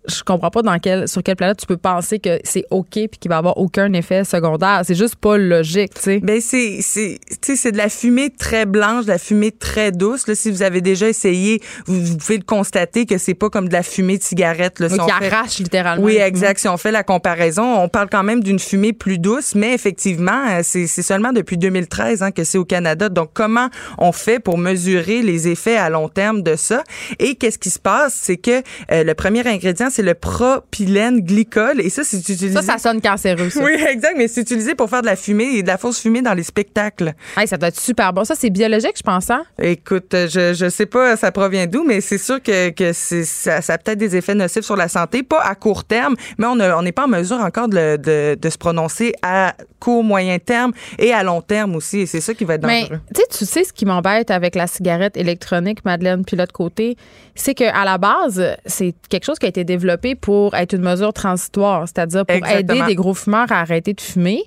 Je, 0.09 0.23
comprends 0.23 0.51
pas 0.51 0.63
dans 0.63 0.79
quelle, 0.79 1.09
sur 1.09 1.23
quelle 1.23 1.37
planète 1.37 1.59
tu 1.59 1.67
peux 1.67 1.77
penser 1.77 2.19
que 2.19 2.39
c'est 2.45 2.65
OK 2.71 2.91
puis 2.93 3.09
qu'il 3.21 3.29
va 3.29 3.39
avoir 3.39 3.59
aucun 3.59 3.93
effet 3.93 4.25
secondaire. 4.25 4.83
C'est 4.85 4.95
juste 4.95 5.17
pas 5.17 5.37
logique, 5.37 5.95
tu 5.95 6.01
sais. 6.03 6.21
Ben 6.21 6.41
c'est 6.41 6.79
c'est 6.81 7.19
tu 7.29 7.37
sais 7.53 7.57
c'est 7.57 7.73
de 7.73 7.77
la 7.77 7.89
fumée 7.89 8.31
très 8.31 8.67
blanche, 8.67 9.05
de 9.05 9.11
la 9.11 9.19
fumée 9.19 9.51
très 9.53 9.93
douce. 9.93 10.27
Là, 10.27 10.35
si 10.35 10.51
vous 10.51 10.63
avez 10.63 10.81
déjà 10.81 11.09
essayé, 11.09 11.61
vous, 11.87 12.01
vous 12.05 12.17
pouvez 12.17 12.37
le 12.39 12.45
constater 12.45 13.07
que 13.07 13.19
c'est 13.19 13.35
pas 13.35 13.51
comme 13.51 13.69
de 13.69 13.73
la 13.73 13.83
fumée 13.83 14.19
de 14.19 14.23
cigarette. 14.23 14.81
Là, 14.81 14.89
Si 14.89 14.95
qui 14.97 15.01
on 15.01 15.07
fait- 15.09 15.31
arrache 15.33 15.59
littéralement. 15.59 16.05
Oui, 16.05 16.17
exact. 16.17 16.59
Si 16.61 16.69
on 16.69 16.77
fait 16.77 16.93
la 16.93 17.03
comparaison, 17.03 17.79
on 17.83 17.89
parle 17.89 18.09
quand 18.11 18.23
même 18.23 18.43
d'une 18.43 18.59
fumée 18.59 18.93
plus 18.93 19.19
douce, 19.19 19.55
mais 19.55 19.75
effectivement, 19.75 20.47
euh, 20.51 20.61
c'est 20.63 20.87
c'est 20.87 21.03
seulement 21.03 21.33
depuis 21.33 21.59
2013 21.59 22.23
hein, 22.23 22.31
que 22.31 22.45
c'est 22.45 22.59
au 22.59 22.65
Canada. 22.65 23.09
Donc, 23.09 23.31
comment 23.35 23.69
on 23.99 24.13
fait 24.13 24.39
pour 24.39 24.59
mesurer 24.59 25.23
les 25.23 25.49
effets 25.49 25.77
à 25.77 25.91
long 25.91 26.09
terme 26.09 26.43
de 26.43 26.57
ça? 26.57 26.83
Et 27.19 27.35
qu'est-ce 27.35 27.59
qui 27.59 27.71
se 27.71 27.79
passe? 27.79 28.15
C'est 28.15 28.37
que 28.37 28.63
euh, 28.93 29.05
le 29.05 29.15
premier 29.15 29.41
ingrédient, 29.47 29.74
c'est 29.91 30.03
le 30.03 30.15
propylène 30.15 31.21
glycol. 31.21 31.81
Et 31.81 31.91
ça, 31.91 32.03
c'est 32.05 32.19
utilisé... 32.19 32.53
Ça, 32.53 32.63
ça 32.63 32.79
sonne 32.79 33.01
cancéreux, 33.01 33.51
ça. 33.51 33.61
Oui, 33.65 33.73
exact, 33.89 34.15
mais 34.17 34.29
c'est 34.29 34.43
utilisé 34.43 34.75
pour 34.75 34.91
faire 34.91 35.01
de 35.01 35.07
la 35.07 35.17
fumée 35.17 35.57
et 35.57 35.63
de 35.63 35.69
la 35.69 35.79
fausse 35.79 36.01
fumée 36.01 36.23
dans 36.23 36.35
les 36.35 36.43
spectacles. 36.43 37.15
Hey, 37.37 37.49
ça 37.49 37.57
doit 37.57 37.69
être 37.69 37.81
super 37.81 38.13
bon. 38.13 38.25
Ça, 38.25 38.35
c'est 38.39 38.51
biologique, 38.51 38.95
je 38.97 39.03
pense, 39.03 39.31
hein? 39.31 39.45
Écoute, 39.59 40.13
euh, 40.15 40.29
je 40.29 40.55
je 40.55 40.69
sais 40.69 40.87
pas 40.87 41.17
ça 41.17 41.33
provient 41.33 41.67
d'où, 41.67 41.85
mais 41.85 42.01
c'est 42.01 42.19
sûr 42.19 42.43
que, 42.43 42.71
que 42.71 42.93
c'est 42.93 43.25
ça, 43.25 43.61
ça 43.61 43.75
a 43.75 43.79
peut-être 43.79 43.99
des 43.99 44.17
effets 44.17 44.35
nocifs 44.35 44.65
sur 44.65 44.77
la 44.77 44.89
santé, 44.89 45.23
pas 45.23 45.41
à 45.41 45.55
court 45.55 45.85
terme, 45.85 46.15
mais 46.39 46.47
on 46.47 46.83
n'est 46.83 46.93
pas 46.93 47.05
en 47.05 47.09
mesure 47.09 47.39
encore 47.39 47.69
de, 47.69 47.97
de, 47.97 48.37
de 48.41 48.51
se 48.51 48.59
prononcer 48.59 49.15
à 49.23 49.55
court, 49.81 50.05
moyen 50.05 50.39
terme 50.39 50.73
et 50.99 51.13
à 51.13 51.23
long 51.23 51.41
terme 51.43 51.75
aussi. 51.77 52.01
Et 52.01 52.07
c'est 52.07 52.21
ça 52.21 52.35
qui 52.35 52.45
va 52.45 52.55
être 52.55 52.67
Mais 52.67 52.83
dangereux. 52.83 53.01
tu 53.15 53.21
sais, 53.21 53.39
tu 53.39 53.45
sais 53.47 53.65
ce 53.65 53.73
qui 53.73 53.85
m'embête 53.87 54.31
avec 54.31 54.55
la 54.55 54.67
cigarette 54.67 55.17
électronique, 55.17 55.85
Madeleine, 55.85 56.25
puis 56.25 56.37
l'autre 56.37 56.53
côté, 56.53 56.97
c'est 57.35 57.55
que 57.55 57.65
à 57.65 57.85
la 57.85 57.99
base, 57.99 58.43
c'est 58.67 58.95
quelque 59.09 59.25
chose 59.25 59.39
qui 59.39 59.47
a 59.47 59.49
été 59.49 59.64
développé 59.65 60.15
pour 60.15 60.55
être 60.55 60.75
une 60.75 60.83
mesure 60.83 61.13
transitoire, 61.13 61.87
c'est-à-dire 61.87 62.25
pour 62.25 62.37
Exactement. 62.37 62.75
aider 62.75 62.87
des 62.87 62.95
gros 62.95 63.15
fumeurs 63.15 63.51
à 63.51 63.61
arrêter 63.61 63.95
de 63.95 64.01
fumer. 64.01 64.43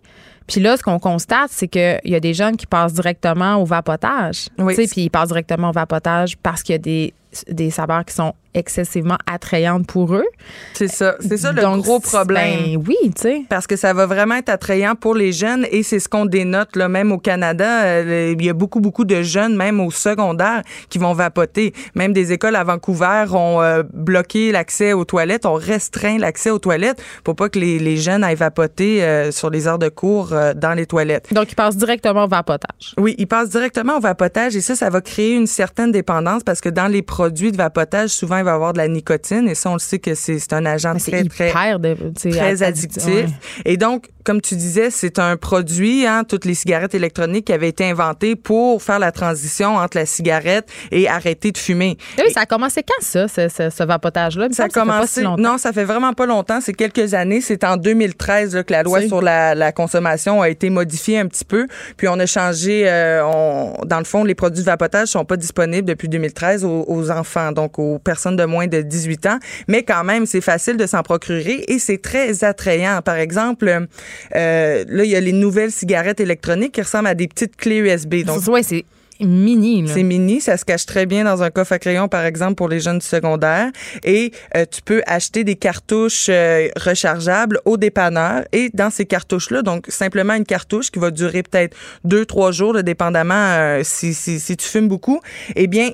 Puis 0.48 0.62
là, 0.62 0.78
ce 0.78 0.84
qu'on 0.84 1.00
constate, 1.00 1.50
c'est 1.52 1.68
qu'il 1.68 2.00
y 2.06 2.16
a 2.16 2.20
des 2.20 2.34
jeunes 2.34 2.56
qui 2.56 2.66
passent 2.66 2.94
directement 2.94 3.58
au 3.58 3.66
vapotage. 3.66 4.48
Oui. 4.58 4.76
Puis 4.76 5.02
ils 5.02 5.10
passent 5.10 5.28
directement 5.28 5.70
au 5.70 5.74
vapotage 5.74 6.38
parce 6.38 6.64
qu'il 6.64 6.74
y 6.74 6.76
a 6.76 6.80
des, 6.80 7.14
des 7.50 7.70
saveurs 7.70 8.06
qui 8.06 8.14
sont 8.14 8.34
excessivement 8.54 9.18
attrayantes 9.32 9.86
pour 9.86 10.16
eux. 10.16 10.26
C'est 10.74 10.88
ça, 10.88 11.16
c'est 11.20 11.38
ça 11.38 11.52
le 11.52 11.62
Donc, 11.62 11.84
gros 11.84 12.00
problème. 12.00 12.74
Ben 12.74 12.84
oui, 12.88 12.96
tu 13.16 13.22
sais. 13.22 13.42
Parce 13.50 13.68
que 13.68 13.76
ça 13.76 13.94
va 13.94 14.08
vraiment 14.08 14.36
être 14.36 14.50
attrayant 14.50 14.96
pour 14.96 15.14
les 15.14 15.32
jeunes 15.32 15.66
et 15.72 15.84
c'est 15.84 16.00
ce 16.00 16.10
qu'on 16.10 16.26
dénote 16.26 16.76
là 16.76 16.90
même 16.90 17.12
au 17.12 17.20
Canada, 17.20 17.84
euh, 17.84 18.36
il 18.38 18.44
y 18.44 18.50
a 18.50 18.54
beaucoup 18.54 18.80
beaucoup 18.80 19.06
de 19.06 19.22
jeunes 19.22 19.56
même 19.56 19.80
au 19.80 19.92
secondaire 19.92 20.64
qui 20.90 20.98
vont 20.98 21.14
vapoter. 21.14 21.74
Même 21.94 22.14
des 22.14 22.32
écoles 22.32 22.56
à 22.56 22.64
Vancouver 22.64 23.26
ont 23.32 23.62
euh, 23.62 23.84
bloqué 23.94 24.52
l'accès 24.52 24.94
aux 24.94 25.06
toilettes, 25.06 25.46
ont 25.46 25.54
restreint 25.54 26.18
l'accès 26.18 26.50
aux 26.50 26.60
toilettes 26.60 27.02
pour 27.24 27.36
pas 27.36 27.50
que 27.50 27.60
les, 27.60 27.78
les 27.80 27.98
jeunes 27.98 28.24
aillent 28.24 28.36
vapoter 28.36 29.04
euh, 29.04 29.32
sur 29.32 29.50
les 29.50 29.68
heures 29.68 29.80
de 29.80 29.90
cours 29.90 30.34
euh, 30.34 30.54
dans 30.54 30.74
les 30.74 30.86
toilettes. 30.86 31.32
Donc, 31.34 31.52
ils 31.52 31.56
passent 31.56 31.78
directement 31.78 32.26
au 32.26 32.28
vapotage. 32.28 32.94
Oui, 32.98 33.16
ils 33.18 33.28
passent 33.28 33.50
directement 33.50 33.98
au 33.98 34.00
vapotage 34.00 34.56
et 34.56 34.62
ça, 34.62 34.76
ça 34.76 34.90
va 34.90 35.02
créer 35.02 35.36
une 35.36 35.48
certaine 35.48 35.92
dépendance 35.92 36.44
parce 36.44 36.62
que 36.62 36.70
dans 36.70 36.88
les 36.88 37.02
produits 37.18 37.52
de 37.52 37.58
vapotage, 37.58 38.10
souvent, 38.12 38.38
il 38.38 38.44
va 38.44 38.54
avoir 38.54 38.74
de 38.74 38.78
la 38.78 38.88
nicotine 38.88 39.48
et 39.50 39.56
ça, 39.56 39.72
on 39.72 39.74
le 39.74 39.80
sait 39.80 39.98
que 39.98 40.14
c'est 40.14 40.54
un 40.54 40.66
agent 40.68 40.94
très, 40.98 41.24
très, 41.24 41.50
de- 41.80 42.30
très 42.30 42.62
addictif. 42.62 43.06
Ouais. 43.08 43.26
Et 43.66 43.76
donc, 43.78 44.10
comme 44.24 44.40
tu 44.42 44.56
disais, 44.56 44.90
c'est 44.92 45.18
un 45.20 45.36
produit, 45.38 46.06
hein, 46.06 46.24
toutes 46.28 46.46
les 46.46 46.54
cigarettes 46.54 46.94
électroniques 46.94 47.46
qui 47.46 47.54
avaient 47.54 47.70
été 47.70 47.86
inventées 47.90 48.36
pour 48.36 48.84
faire 48.84 49.00
la 49.00 49.12
transition 49.12 49.78
entre 49.78 49.98
la 49.98 50.06
cigarette 50.06 50.68
et 50.92 51.08
arrêter 51.08 51.52
de 51.52 51.58
fumer. 51.58 51.98
Eh 52.20 52.24
Oui, 52.24 52.32
ça 52.34 52.42
a 52.42 52.46
commencé 52.46 52.84
quand, 52.84 53.02
ça, 53.04 53.28
ce, 53.28 53.48
ce- 53.50 53.70
ce 53.72 53.84
vapotage-là? 53.84 54.50
Ça 54.52 54.66
a 54.66 54.70
commencé. 54.70 55.22
si 55.22 55.28
non, 55.42 55.58
ça 55.58 55.72
fait 55.74 55.86
vraiment 55.86 56.14
pas 56.14 56.26
longtemps. 56.28 56.60
C'est 56.62 56.74
quelques 56.74 57.14
années. 57.16 57.42
C'est 57.42 57.64
en 57.64 57.78
2013 57.78 58.54
là, 58.56 58.64
que 58.64 58.74
la 58.74 58.84
loi 58.84 59.02
sur 59.08 59.22
la, 59.22 59.56
la 59.56 59.72
consommation 59.72 60.42
a 60.42 60.50
été 60.50 60.70
modifiée 60.70 61.18
un 61.20 61.26
petit 61.28 61.46
peu. 61.46 61.66
Puis 61.96 62.08
on 62.10 62.20
a 62.20 62.26
changé. 62.28 62.84
euh, 62.88 63.26
on- 63.26 63.86
dans 63.86 64.00
le 64.00 64.06
fond, 64.06 64.24
les 64.26 64.36
produits 64.36 64.60
de 64.62 64.66
vapotage 64.66 65.08
sont 65.08 65.24
pas 65.26 65.38
disponibles 65.38 65.88
depuis 65.88 66.10
2013 66.10 66.66
aux, 66.66 66.84
aux 66.88 67.07
enfants, 67.12 67.52
donc 67.52 67.80
aux 67.80 68.00
personnes 68.00 68.36
de 68.36 68.46
moins 68.46 68.68
de 68.68 68.82
18 68.82 69.26
ans. 69.28 69.40
Mais 69.68 69.84
quand 69.84 70.04
même, 70.04 70.26
c'est 70.26 70.42
facile 70.42 70.78
de 70.78 70.86
s'en 70.86 71.04
procurer 71.04 71.66
et 71.68 71.80
c'est 71.80 72.02
très 72.02 72.44
attrayant. 72.44 73.02
Par 73.02 73.16
exemple, 73.16 73.88
euh, 74.36 74.86
là, 74.88 75.04
il 75.04 75.10
y 75.10 75.16
a 75.16 75.22
les 75.22 75.32
nouvelles 75.32 75.72
cigarettes 75.72 76.20
électroniques 76.20 76.74
qui 76.74 76.82
ressemblent 76.82 77.08
à 77.08 77.16
des 77.16 77.28
petites 77.28 77.56
clés 77.56 77.78
USB. 77.78 78.24
Donc 78.24 78.46
ouais, 78.48 78.64
c'est 78.64 78.86
mini. 79.26 79.88
C'est 79.88 80.04
mini, 80.04 80.42
ça 80.42 80.58
se 80.58 80.66
cache 80.66 80.86
très 80.86 81.06
bien 81.06 81.24
dans 81.24 81.42
un 81.44 81.50
coffre 81.50 81.74
à 81.74 81.80
crayon, 81.80 82.08
par 82.08 82.26
exemple, 82.26 82.56
pour 82.56 82.70
les 82.70 82.80
jeunes 82.80 83.00
du 83.00 83.06
secondaire. 83.06 83.72
Et 84.04 84.32
euh, 84.56 84.66
tu 84.70 84.82
peux 84.82 85.02
acheter 85.08 85.44
des 85.44 85.56
cartouches 85.56 86.28
euh, 86.30 86.68
rechargeables 86.76 87.60
au 87.66 87.78
dépanneur. 87.78 88.44
Et 88.52 88.70
dans 88.74 88.90
ces 88.90 89.06
cartouches-là, 89.06 89.62
donc 89.62 89.86
simplement 89.88 90.34
une 90.34 90.46
cartouche 90.46 90.92
qui 90.92 91.00
va 91.00 91.12
durer 91.12 91.44
peut-être 91.44 91.76
deux, 92.04 92.26
trois 92.26 92.52
jours, 92.52 92.74
là, 92.74 92.84
dépendamment 92.84 93.34
euh, 93.34 93.82
si, 93.84 94.14
si, 94.14 94.40
si 94.40 94.58
tu 94.58 94.68
fumes 94.68 94.88
beaucoup, 94.88 95.20
eh 95.56 95.68
bien, 95.68 95.92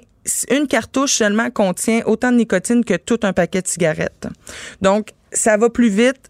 une 0.49 0.67
cartouche 0.67 1.13
seulement 1.13 1.49
contient 1.49 2.01
autant 2.05 2.31
de 2.31 2.37
nicotine 2.37 2.83
que 2.85 2.95
tout 2.95 3.19
un 3.23 3.33
paquet 3.33 3.61
de 3.61 3.67
cigarettes. 3.67 4.27
Donc, 4.81 5.09
ça 5.31 5.57
va 5.57 5.69
plus 5.69 5.89
vite 5.89 6.29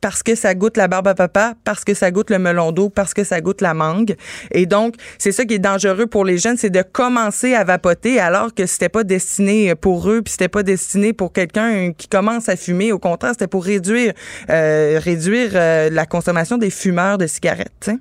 parce 0.00 0.22
que 0.22 0.34
ça 0.34 0.54
goûte 0.54 0.76
la 0.76 0.88
barbe 0.88 1.08
à 1.08 1.14
papa, 1.14 1.54
parce 1.64 1.84
que 1.84 1.94
ça 1.94 2.10
goûte 2.10 2.30
le 2.30 2.38
melon 2.38 2.72
d'eau, 2.72 2.88
parce 2.88 3.14
que 3.14 3.24
ça 3.24 3.40
goûte 3.40 3.60
la 3.60 3.74
mangue. 3.74 4.14
Et 4.52 4.66
donc, 4.66 4.94
c'est 5.18 5.32
ça 5.32 5.44
qui 5.44 5.54
est 5.54 5.58
dangereux 5.58 6.06
pour 6.06 6.24
les 6.24 6.38
jeunes, 6.38 6.56
c'est 6.56 6.70
de 6.70 6.82
commencer 6.82 7.54
à 7.54 7.64
vapoter 7.64 8.20
alors 8.20 8.54
que 8.54 8.66
c'était 8.66 8.88
pas 8.88 9.04
destiné 9.04 9.74
pour 9.74 10.08
eux, 10.08 10.22
puis 10.22 10.32
c'était 10.32 10.48
pas 10.48 10.62
destiné 10.62 11.12
pour 11.12 11.32
quelqu'un 11.32 11.92
qui 11.92 12.08
commence 12.08 12.48
à 12.48 12.56
fumer. 12.56 12.92
Au 12.92 12.98
contraire, 12.98 13.32
c'était 13.32 13.48
pour 13.48 13.64
réduire 13.64 14.12
euh, 14.50 15.00
réduire 15.02 15.50
euh, 15.54 15.90
la 15.90 16.06
consommation 16.06 16.58
des 16.58 16.70
fumeurs 16.70 17.18
de 17.18 17.26
cigarettes. 17.26 17.72
tu 17.80 17.90
sais. 17.92 17.98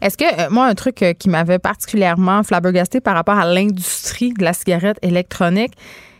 Est-ce 0.00 0.16
que, 0.16 0.24
euh, 0.24 0.48
moi, 0.50 0.66
un 0.66 0.74
truc 0.74 1.02
euh, 1.02 1.12
qui 1.12 1.28
m'avait 1.28 1.58
particulièrement 1.58 2.42
flabbergasté 2.42 3.00
par 3.00 3.14
rapport 3.14 3.38
à 3.38 3.46
l'industrie 3.46 4.32
de 4.32 4.44
la 4.44 4.52
cigarette 4.52 4.98
électronique, 5.02 5.72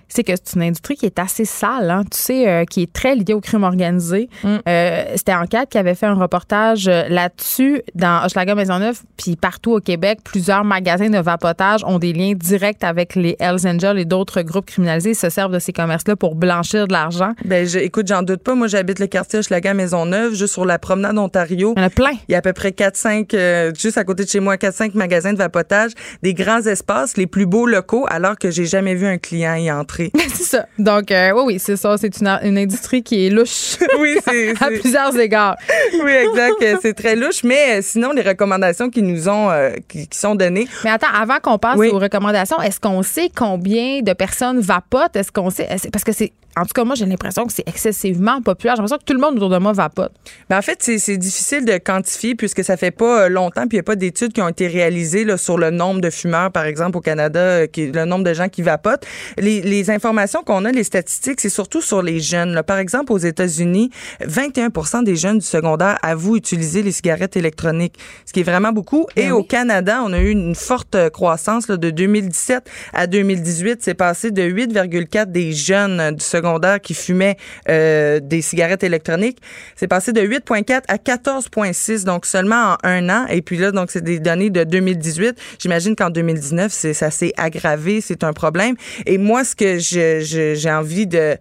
c'est 0.08 0.24
que 0.24 0.32
c'est 0.42 0.56
une 0.56 0.62
industrie 0.62 0.96
qui 0.96 1.06
est 1.06 1.18
assez 1.18 1.44
sale, 1.44 1.90
hein, 1.90 2.02
tu 2.10 2.18
sais, 2.18 2.48
euh, 2.48 2.64
qui 2.64 2.82
est 2.82 2.92
très 2.92 3.14
liée 3.14 3.34
au 3.34 3.40
crime 3.40 3.62
organisé. 3.64 4.28
Euh, 4.44 5.04
C'était 5.16 5.34
Enquête 5.34 5.68
qui 5.68 5.78
avait 5.78 5.94
fait 5.94 6.06
un 6.06 6.14
reportage 6.14 6.88
euh, 6.88 7.08
là-dessus 7.08 7.82
dans 7.94 8.24
Hochelaga 8.24 8.54
Maisonneuve, 8.54 9.00
puis 9.16 9.36
partout 9.36 9.72
au 9.72 9.80
Québec, 9.80 10.20
plusieurs 10.24 10.64
magasins 10.64 11.10
de 11.10 11.18
vapotage 11.18 11.84
ont 11.84 11.98
des 11.98 12.12
liens 12.12 12.32
directs 12.34 12.82
avec 12.82 13.14
les 13.14 13.36
Hells 13.38 13.66
Angels 13.66 13.98
et 13.98 14.04
d'autres 14.04 14.42
groupes 14.42 14.66
criminalisés. 14.66 15.10
Ils 15.10 15.14
se 15.14 15.30
servent 15.30 15.52
de 15.52 15.58
ces 15.58 15.72
commerces-là 15.72 16.16
pour 16.16 16.34
blanchir 16.34 16.86
de 16.86 16.92
l'argent. 16.92 17.32
Ben, 17.44 17.66
je, 17.66 17.78
écoute, 17.78 18.08
j'en 18.08 18.22
doute 18.22 18.42
pas. 18.42 18.54
Moi, 18.54 18.66
j'habite 18.66 18.98
le 18.98 19.06
quartier 19.06 19.40
Hochelaga 19.40 19.74
Maisonneuve, 19.74 20.34
juste 20.34 20.54
sur 20.54 20.64
la 20.64 20.78
promenade 20.78 21.18
Ontario. 21.18 21.74
Il 21.76 21.80
y 21.80 21.82
en 21.82 21.86
a 21.86 21.90
plein. 21.90 22.12
Il 22.28 22.32
y 22.32 22.34
a 22.34 22.38
à 22.38 22.42
peu 22.42 22.52
près 22.52 22.70
4-5, 22.70 23.34
euh, 23.34 23.72
juste 23.78 23.98
à 23.98 24.04
côté 24.04 24.24
de 24.24 24.28
chez 24.28 24.40
moi, 24.40 24.56
4-5 24.56 24.92
magasins 24.94 25.32
de 25.32 25.38
vapotage, 25.38 25.92
des 26.22 26.34
grands 26.34 26.62
espaces, 26.62 27.16
les 27.16 27.26
plus 27.26 27.46
beaux 27.46 27.66
locaux, 27.66 28.06
alors 28.08 28.36
que 28.38 28.50
j'ai 28.50 28.64
jamais 28.64 28.94
vu 28.94 29.06
un 29.06 29.18
client 29.18 29.54
y 29.54 29.70
entrer. 29.70 29.97
c'est 30.34 30.42
ça. 30.44 30.66
Donc, 30.78 31.10
euh, 31.10 31.32
oui, 31.32 31.42
oui, 31.46 31.58
c'est 31.58 31.76
ça. 31.76 31.96
C'est 31.98 32.20
une, 32.20 32.28
une 32.42 32.58
industrie 32.58 33.02
qui 33.02 33.26
est 33.26 33.30
louche. 33.30 33.76
oui, 34.00 34.16
c'est. 34.24 34.50
à 34.62 34.68
plusieurs 34.68 35.18
égards. 35.18 35.56
Oui, 36.04 36.10
exact. 36.12 36.54
euh, 36.62 36.76
C'est 36.82 36.94
très 36.94 37.16
louche. 37.16 37.42
Mais 37.44 37.78
euh, 37.78 37.80
sinon, 37.82 38.12
les 38.12 38.22
recommandations 38.22 38.90
qui 38.90 39.02
nous 39.02 39.28
ont, 39.28 39.50
euh, 39.50 39.70
qui, 39.88 40.06
qui 40.08 40.18
sont 40.18 40.34
données, 40.34 40.66
Mais 40.84 40.90
attends, 40.90 41.12
avant 41.14 41.38
qu'on 41.42 41.58
passe 41.58 41.76
Oui. 41.76 41.88
aux 41.88 41.98
recommandations, 41.98 42.60
est-ce 42.62 42.80
qu'on 42.80 43.02
sait 43.02 43.30
combien 43.34 44.00
de 44.02 44.12
personnes 44.12 44.60
vapotent? 44.60 45.16
Est-ce 45.16 45.32
qu'on 45.32 45.50
sait? 45.50 45.68
Parce 45.92 46.04
que 46.04 46.12
c'est. 46.12 46.32
En 46.56 46.62
tout 46.62 46.72
cas, 46.74 46.84
moi, 46.84 46.96
j'ai 46.96 47.06
l'impression 47.06 47.46
que 47.46 47.52
c'est 47.52 47.68
excessivement 47.68 48.42
populaire. 48.42 48.74
J'ai 48.74 48.82
l'impression 48.82 48.98
que 48.98 49.04
tout 49.04 49.14
le 49.14 49.20
monde 49.20 49.36
autour 49.36 49.50
de 49.50 49.58
moi 49.58 49.72
vapote. 49.72 50.12
Ben, 50.50 50.58
en 50.58 50.62
fait, 50.62 50.82
c'est 50.82 51.16
difficile 51.16 51.64
de 51.64 51.78
quantifier 51.78 52.34
puisque 52.34 52.64
ça 52.64 52.76
fait 52.76 52.90
pas 52.90 53.24
euh, 53.24 53.28
longtemps, 53.28 53.68
puis 53.68 53.76
il 53.76 53.80
n'y 53.80 53.80
a 53.80 53.84
pas 53.84 53.94
d'études 53.94 54.32
qui 54.32 54.42
ont 54.42 54.48
été 54.48 54.66
réalisées 54.66 55.24
là, 55.24 55.36
sur 55.36 55.56
le 55.56 55.70
nombre 55.70 56.00
de 56.00 56.10
fumeurs, 56.10 56.50
par 56.50 56.64
exemple, 56.64 56.98
au 56.98 57.00
Canada, 57.00 57.38
euh, 57.38 57.66
qui, 57.66 57.92
le 57.92 58.04
nombre 58.06 58.24
de 58.24 58.34
gens 58.34 58.48
qui 58.48 58.62
vapotent. 58.62 59.06
Les, 59.36 59.60
les 59.60 59.90
informations 59.90 60.42
qu'on 60.42 60.64
a, 60.64 60.72
les 60.72 60.82
statistiques, 60.82 61.40
c'est 61.40 61.48
surtout 61.48 61.80
sur 61.80 62.02
les 62.02 62.18
jeunes. 62.18 62.52
là. 62.54 62.64
Par 62.64 62.78
exemple, 62.78 63.12
aux 63.12 63.18
États-Unis, 63.18 63.90
21 64.20 65.02
des 65.04 65.16
jeunes 65.16 65.38
du 65.38 65.46
secondaire 65.46 65.98
avouent 66.02 66.36
utiliser 66.36 66.82
les 66.82 66.92
cigarettes 66.92 67.36
électroniques, 67.36 67.98
ce 68.26 68.32
qui 68.32 68.40
est 68.40 68.44
vraiment 68.44 68.72
beaucoup. 68.72 69.06
Et 69.14 69.30
au 69.30 69.44
Canada, 69.44 70.02
on 70.04 70.12
a 70.12 70.18
eu 70.18 70.30
une 70.30 70.56
forte 70.56 70.96
euh, 70.96 71.08
croissance 71.08 71.68
là, 71.68 71.76
de 71.76 71.90
2017 71.90 72.68
à 72.92 73.06
2018. 73.06 73.78
C'est 73.80 73.94
passé 73.94 74.32
de 74.32 74.42
8,4 74.42 75.26
des 75.30 75.52
jeunes 75.52 76.16
du 76.16 76.24
secondaire 76.24 76.37
secondaire 76.38 76.80
qui 76.80 76.94
fumaient 76.94 77.36
euh, 77.68 78.20
des 78.20 78.42
cigarettes 78.42 78.84
électroniques. 78.84 79.38
C'est 79.76 79.88
passé 79.88 80.12
de 80.12 80.20
8,4 80.20 80.82
à 80.88 80.96
14,6, 80.96 82.04
donc 82.04 82.26
seulement 82.26 82.74
en 82.74 82.76
un 82.82 83.08
an. 83.08 83.26
Et 83.28 83.42
puis 83.42 83.56
là, 83.56 83.72
donc 83.72 83.90
c'est 83.90 84.04
des 84.04 84.20
données 84.20 84.50
de 84.50 84.64
2018. 84.64 85.36
J'imagine 85.58 85.96
qu'en 85.96 86.10
2019, 86.10 86.72
c'est, 86.72 86.94
ça 86.94 87.10
s'est 87.10 87.32
aggravé, 87.36 88.00
c'est 88.00 88.24
un 88.24 88.32
problème. 88.32 88.74
Et 89.06 89.18
moi, 89.18 89.44
ce 89.44 89.54
que 89.54 89.78
j'ai 89.78 90.70
envie 90.70 91.06
de 91.06 91.36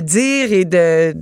dire 0.00 0.52
et 0.52 0.64
de, 0.64 1.14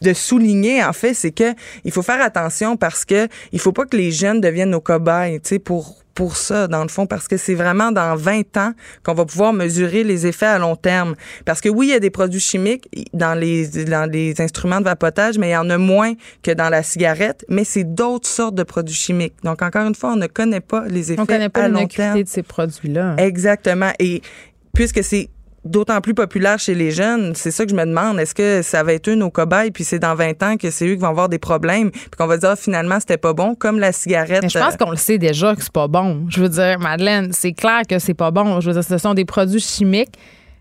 de 0.00 0.12
souligner 0.14 0.82
en 0.82 0.94
fait 0.94 1.12
c'est 1.12 1.30
que 1.30 1.52
il 1.84 1.92
faut 1.92 2.00
faire 2.00 2.22
attention 2.22 2.78
parce 2.78 3.04
que 3.04 3.28
il 3.52 3.60
faut 3.60 3.72
pas 3.72 3.84
que 3.84 3.98
les 3.98 4.10
jeunes 4.10 4.40
deviennent 4.40 4.70
nos 4.70 4.80
cobayes 4.80 5.38
tu 5.42 5.48
sais 5.50 5.58
pour 5.58 5.98
pour 6.18 6.36
ça, 6.36 6.66
dans 6.66 6.82
le 6.82 6.88
fond, 6.88 7.06
parce 7.06 7.28
que 7.28 7.36
c'est 7.36 7.54
vraiment 7.54 7.92
dans 7.92 8.16
20 8.16 8.56
ans 8.56 8.72
qu'on 9.04 9.14
va 9.14 9.24
pouvoir 9.24 9.52
mesurer 9.52 10.02
les 10.02 10.26
effets 10.26 10.46
à 10.46 10.58
long 10.58 10.74
terme. 10.74 11.14
Parce 11.44 11.60
que 11.60 11.68
oui, 11.68 11.86
il 11.86 11.90
y 11.90 11.94
a 11.94 12.00
des 12.00 12.10
produits 12.10 12.40
chimiques 12.40 12.88
dans 13.12 13.38
les, 13.38 13.68
dans 13.84 14.10
les 14.10 14.40
instruments 14.40 14.80
de 14.80 14.84
vapotage, 14.84 15.38
mais 15.38 15.50
il 15.50 15.52
y 15.52 15.56
en 15.56 15.70
a 15.70 15.78
moins 15.78 16.14
que 16.42 16.50
dans 16.50 16.70
la 16.70 16.82
cigarette, 16.82 17.44
mais 17.48 17.62
c'est 17.62 17.84
d'autres 17.84 18.26
sortes 18.28 18.56
de 18.56 18.64
produits 18.64 18.96
chimiques. 18.96 19.34
Donc, 19.44 19.62
encore 19.62 19.86
une 19.86 19.94
fois, 19.94 20.14
on 20.14 20.16
ne 20.16 20.26
connaît 20.26 20.58
pas 20.58 20.86
les 20.88 21.12
effets 21.12 21.22
On 21.22 21.26
connaît 21.26 21.50
pas 21.50 21.62
à 21.62 21.68
long 21.68 21.86
terme. 21.86 22.20
de 22.20 22.26
ces 22.26 22.42
produits-là. 22.42 23.14
Exactement. 23.18 23.92
Et 24.00 24.20
puisque 24.74 25.04
c'est 25.04 25.30
d'autant 25.68 26.00
plus 26.00 26.14
populaire 26.14 26.58
chez 26.58 26.74
les 26.74 26.90
jeunes, 26.90 27.34
c'est 27.34 27.50
ça 27.50 27.64
que 27.64 27.70
je 27.70 27.76
me 27.76 27.84
demande. 27.84 28.18
Est-ce 28.18 28.34
que 28.34 28.62
ça 28.62 28.82
va 28.82 28.92
être 28.94 29.08
une 29.08 29.22
aux 29.22 29.30
cobayes, 29.30 29.70
puis 29.70 29.84
c'est 29.84 29.98
dans 29.98 30.14
20 30.14 30.42
ans 30.42 30.56
que 30.56 30.70
c'est 30.70 30.86
eux 30.86 30.94
qui 30.94 31.00
vont 31.00 31.08
avoir 31.08 31.28
des 31.28 31.38
problèmes, 31.38 31.90
puis 31.90 32.10
qu'on 32.16 32.26
va 32.26 32.36
dire 32.36 32.50
ah, 32.50 32.56
finalement 32.56 32.98
c'était 33.00 33.18
pas 33.18 33.32
bon, 33.32 33.54
comme 33.54 33.78
la 33.78 33.92
cigarette. 33.92 34.42
Mais 34.42 34.48
je 34.48 34.58
pense 34.58 34.76
qu'on 34.76 34.90
le 34.90 34.96
sait 34.96 35.18
déjà 35.18 35.54
que 35.54 35.62
c'est 35.62 35.72
pas 35.72 35.88
bon. 35.88 36.26
Je 36.28 36.40
veux 36.40 36.48
dire, 36.48 36.78
Madeleine, 36.78 37.32
c'est 37.32 37.52
clair 37.52 37.82
que 37.88 37.98
c'est 37.98 38.14
pas 38.14 38.30
bon. 38.30 38.60
Je 38.60 38.66
veux 38.70 38.80
dire, 38.80 38.84
ce 38.84 38.98
sont 38.98 39.14
des 39.14 39.24
produits 39.24 39.60
chimiques 39.60 40.18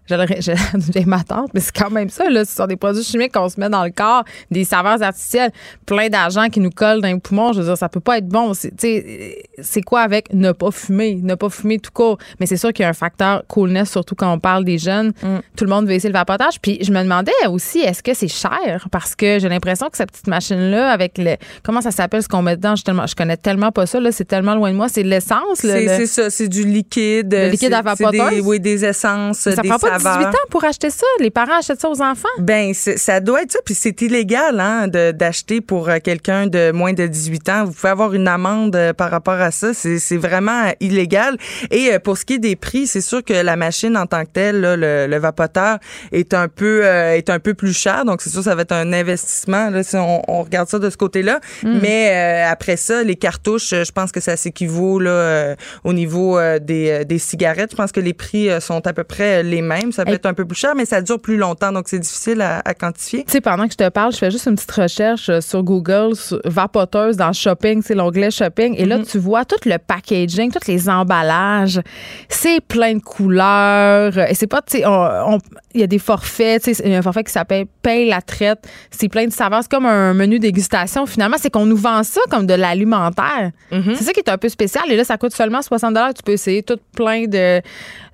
j'ai 0.93 1.05
ma 1.05 1.23
tante, 1.23 1.51
mais 1.53 1.59
c'est 1.59 1.75
quand 1.75 1.89
même 1.89 2.09
ça, 2.09 2.29
là. 2.29 2.45
Ce 2.45 2.55
sont 2.55 2.65
des 2.65 2.75
produits 2.75 3.03
chimiques 3.03 3.33
qu'on 3.33 3.49
se 3.49 3.59
met 3.59 3.69
dans 3.69 3.83
le 3.83 3.91
corps, 3.91 4.23
des 4.51 4.63
saveurs 4.63 5.01
artificielles, 5.01 5.51
plein 5.85 6.09
d'argent 6.09 6.47
qui 6.47 6.59
nous 6.59 6.69
collent 6.69 7.01
dans 7.01 7.07
les 7.07 7.19
poumons. 7.19 7.53
Je 7.53 7.59
veux 7.59 7.65
dire, 7.65 7.77
ça 7.77 7.89
peut 7.89 7.99
pas 7.99 8.17
être 8.17 8.27
bon. 8.27 8.53
C'est 8.53 9.81
quoi 9.81 10.01
avec 10.01 10.33
ne 10.33 10.51
pas 10.51 10.71
fumer? 10.71 11.15
Ne 11.21 11.35
pas 11.35 11.49
fumer 11.49 11.79
tout 11.79 11.91
court? 11.91 12.17
Mais 12.39 12.45
c'est 12.45 12.57
sûr 12.57 12.71
qu'il 12.71 12.83
y 12.83 12.85
a 12.85 12.89
un 12.89 12.93
facteur 12.93 13.43
coolness, 13.47 13.91
surtout 13.91 14.15
quand 14.15 14.31
on 14.31 14.39
parle 14.39 14.63
des 14.63 14.77
jeunes. 14.77 15.11
Mm. 15.21 15.37
Tout 15.55 15.65
le 15.65 15.69
monde 15.69 15.87
veut 15.87 15.93
essayer 15.93 16.09
le 16.09 16.17
vapotage. 16.17 16.59
Puis 16.61 16.79
je 16.81 16.91
me 16.91 17.01
demandais 17.01 17.31
aussi, 17.49 17.79
est-ce 17.79 18.01
que 18.01 18.13
c'est 18.13 18.27
cher? 18.27 18.87
Parce 18.91 19.15
que 19.15 19.39
j'ai 19.39 19.49
l'impression 19.49 19.89
que 19.89 19.97
cette 19.97 20.11
petite 20.11 20.27
machine-là, 20.27 20.89
avec 20.91 21.17
le. 21.17 21.35
Comment 21.63 21.81
ça 21.81 21.91
s'appelle 21.91 22.23
ce 22.23 22.27
qu'on 22.27 22.41
met 22.41 22.55
dedans? 22.55 22.75
Je, 22.75 22.83
tellement, 22.83 23.07
je 23.07 23.15
connais 23.15 23.37
tellement 23.37 23.71
pas 23.71 23.85
ça, 23.85 23.99
là. 23.99 24.11
C'est 24.11 24.25
tellement 24.25 24.55
loin 24.55 24.71
de 24.71 24.77
moi. 24.77 24.87
C'est 24.89 25.03
l'essence, 25.03 25.59
C'est 25.59 26.05
ça. 26.05 26.29
C'est 26.29 26.47
du 26.47 26.65
liquide. 26.65 27.33
Le 27.33 27.49
liquide 27.49 27.73
à 27.73 27.81
vapotage? 27.81 28.41
oui, 28.43 28.59
des 28.59 28.85
essences, 28.85 29.39
ça 29.39 29.61
des 29.61 29.67
prend 29.67 29.79
pas 29.79 29.96
18 29.97 30.09
ans 30.09 30.47
pour 30.49 30.63
acheter 30.63 30.89
ça? 30.89 31.05
Les 31.19 31.29
parents 31.29 31.59
achètent 31.59 31.81
ça 31.81 31.89
aux 31.89 32.01
enfants? 32.01 32.27
Ben, 32.39 32.73
ça 32.73 33.19
doit 33.19 33.43
être 33.43 33.51
ça. 33.51 33.59
Puis 33.65 33.75
c'est 33.75 34.01
illégal 34.01 34.59
hein, 34.59 34.87
d'acheter 34.87 35.61
pour 35.61 35.89
euh, 35.89 35.97
quelqu'un 36.03 36.47
de 36.47 36.71
moins 36.71 36.93
de 36.93 37.07
18 37.07 37.49
ans. 37.49 37.65
Vous 37.65 37.71
pouvez 37.71 37.89
avoir 37.89 38.13
une 38.13 38.27
amende 38.27 38.75
euh, 38.75 38.93
par 38.93 39.11
rapport 39.11 39.39
à 39.39 39.51
ça. 39.51 39.73
C'est 39.73 40.17
vraiment 40.17 40.71
illégal. 40.79 41.37
Et 41.71 41.93
euh, 41.93 41.99
pour 41.99 42.17
ce 42.17 42.25
qui 42.25 42.33
est 42.33 42.39
des 42.39 42.55
prix, 42.55 42.87
c'est 42.87 43.01
sûr 43.01 43.23
que 43.23 43.33
la 43.33 43.55
machine 43.55 43.97
en 43.97 44.05
tant 44.05 44.23
que 44.23 44.31
telle, 44.31 44.61
là, 44.61 44.75
le, 44.75 45.07
le, 45.07 45.17
vapoteur, 45.17 45.79
est 46.11 46.33
un 46.33 46.47
peu 46.47 46.83
est 46.85 47.29
un 47.29 47.39
peu 47.39 47.53
plus 47.53 47.73
cher. 47.73 48.05
Donc 48.05 48.21
c'est 48.21 48.29
sûr 48.29 48.43
ça 48.43 48.55
va 48.55 48.61
être 48.61 48.71
un 48.71 48.93
investissement 48.93 49.69
là, 49.69 49.83
si 49.83 49.95
on, 49.95 50.21
on 50.27 50.43
regarde 50.43 50.69
ça 50.69 50.79
de 50.79 50.89
ce 50.89 50.97
côté-là. 50.97 51.39
Mm. 51.63 51.79
Mais 51.81 52.43
après 52.43 52.77
ça, 52.77 53.03
les 53.03 53.15
cartouches, 53.15 53.69
je 53.71 53.91
pense 53.91 54.11
que 54.11 54.19
ça 54.19 54.37
s'équivaut 54.37 54.99
là 54.99 55.55
au 55.83 55.93
niveau 55.93 56.39
des, 56.59 57.05
des 57.05 57.19
cigarettes. 57.19 57.71
Je 57.71 57.75
pense 57.75 57.91
que 57.91 57.99
les 57.99 58.13
prix 58.13 58.49
sont 58.61 58.85
à 58.85 58.93
peu 58.93 59.03
près 59.03 59.43
les 59.43 59.61
mêmes. 59.61 59.86
Ça 59.91 60.05
peut 60.05 60.13
être 60.13 60.25
un 60.25 60.33
peu 60.33 60.45
plus 60.45 60.57
cher, 60.57 60.73
mais 60.75 60.85
ça 60.85 61.01
dure 61.01 61.19
plus 61.19 61.37
longtemps, 61.37 61.71
donc 61.71 61.87
c'est 61.87 61.99
difficile 61.99 62.41
à, 62.41 62.61
à 62.65 62.73
quantifier. 62.73 63.23
Tu 63.25 63.31
sais, 63.31 63.41
pendant 63.41 63.65
que 63.65 63.71
je 63.73 63.77
te 63.77 63.89
parle, 63.89 64.11
je 64.13 64.17
fais 64.17 64.31
juste 64.31 64.45
une 64.47 64.55
petite 64.55 64.71
recherche 64.71 65.29
euh, 65.29 65.41
sur 65.41 65.63
Google, 65.63 66.15
sur 66.15 66.39
vapoteuse 66.45 67.17
dans 67.17 67.33
shopping, 67.33 67.81
c'est 67.83 67.95
l'onglet 67.95 68.31
shopping, 68.31 68.75
et 68.77 68.85
là, 68.85 68.97
Mhm. 68.99 69.05
tu 69.05 69.17
vois 69.19 69.45
tout 69.45 69.55
le 69.65 69.77
packaging, 69.77 70.51
tous 70.51 70.67
les 70.67 70.89
emballages, 70.89 71.79
c'est 72.29 72.61
plein 72.61 72.93
de 72.95 73.01
couleurs, 73.01 74.17
et 74.17 74.33
c'est 74.33 74.47
pas, 74.47 74.61
tu 74.61 74.77
sais, 74.79 74.83
il 75.73 75.81
y 75.81 75.83
a 75.83 75.87
des 75.87 75.99
forfaits, 75.99 76.63
tu 76.63 76.73
sais, 76.73 76.83
il 76.85 76.91
y 76.91 76.95
a 76.95 76.99
un 76.99 77.01
forfait 77.01 77.23
qui 77.23 77.31
s'appelle 77.31 77.65
Paye 77.81 78.09
la 78.09 78.21
traite, 78.21 78.59
c'est 78.91 79.09
plein 79.09 79.25
de 79.25 79.31
saveurs, 79.31 79.61
c'est 79.63 79.71
comme 79.71 79.85
un 79.85 80.13
menu 80.13 80.39
dégustation, 80.39 81.05
finalement, 81.05 81.37
c'est 81.39 81.49
qu'on 81.49 81.65
nous 81.65 81.77
vend 81.77 82.03
ça 82.03 82.21
comme 82.29 82.45
de 82.45 82.53
l'alimentaire. 82.53 83.51
Mhm. 83.71 83.95
C'est 83.95 84.03
ça 84.03 84.13
qui 84.13 84.19
est 84.19 84.29
un 84.29 84.37
peu 84.37 84.49
spécial, 84.49 84.83
et 84.91 84.95
là, 84.95 85.03
ça 85.03 85.17
coûte 85.17 85.33
seulement 85.33 85.61
60 85.61 85.87
tu 86.15 86.23
peux 86.23 86.33
essayer 86.33 86.63
tout 86.63 86.77
plein 86.95 87.25
de, 87.27 87.61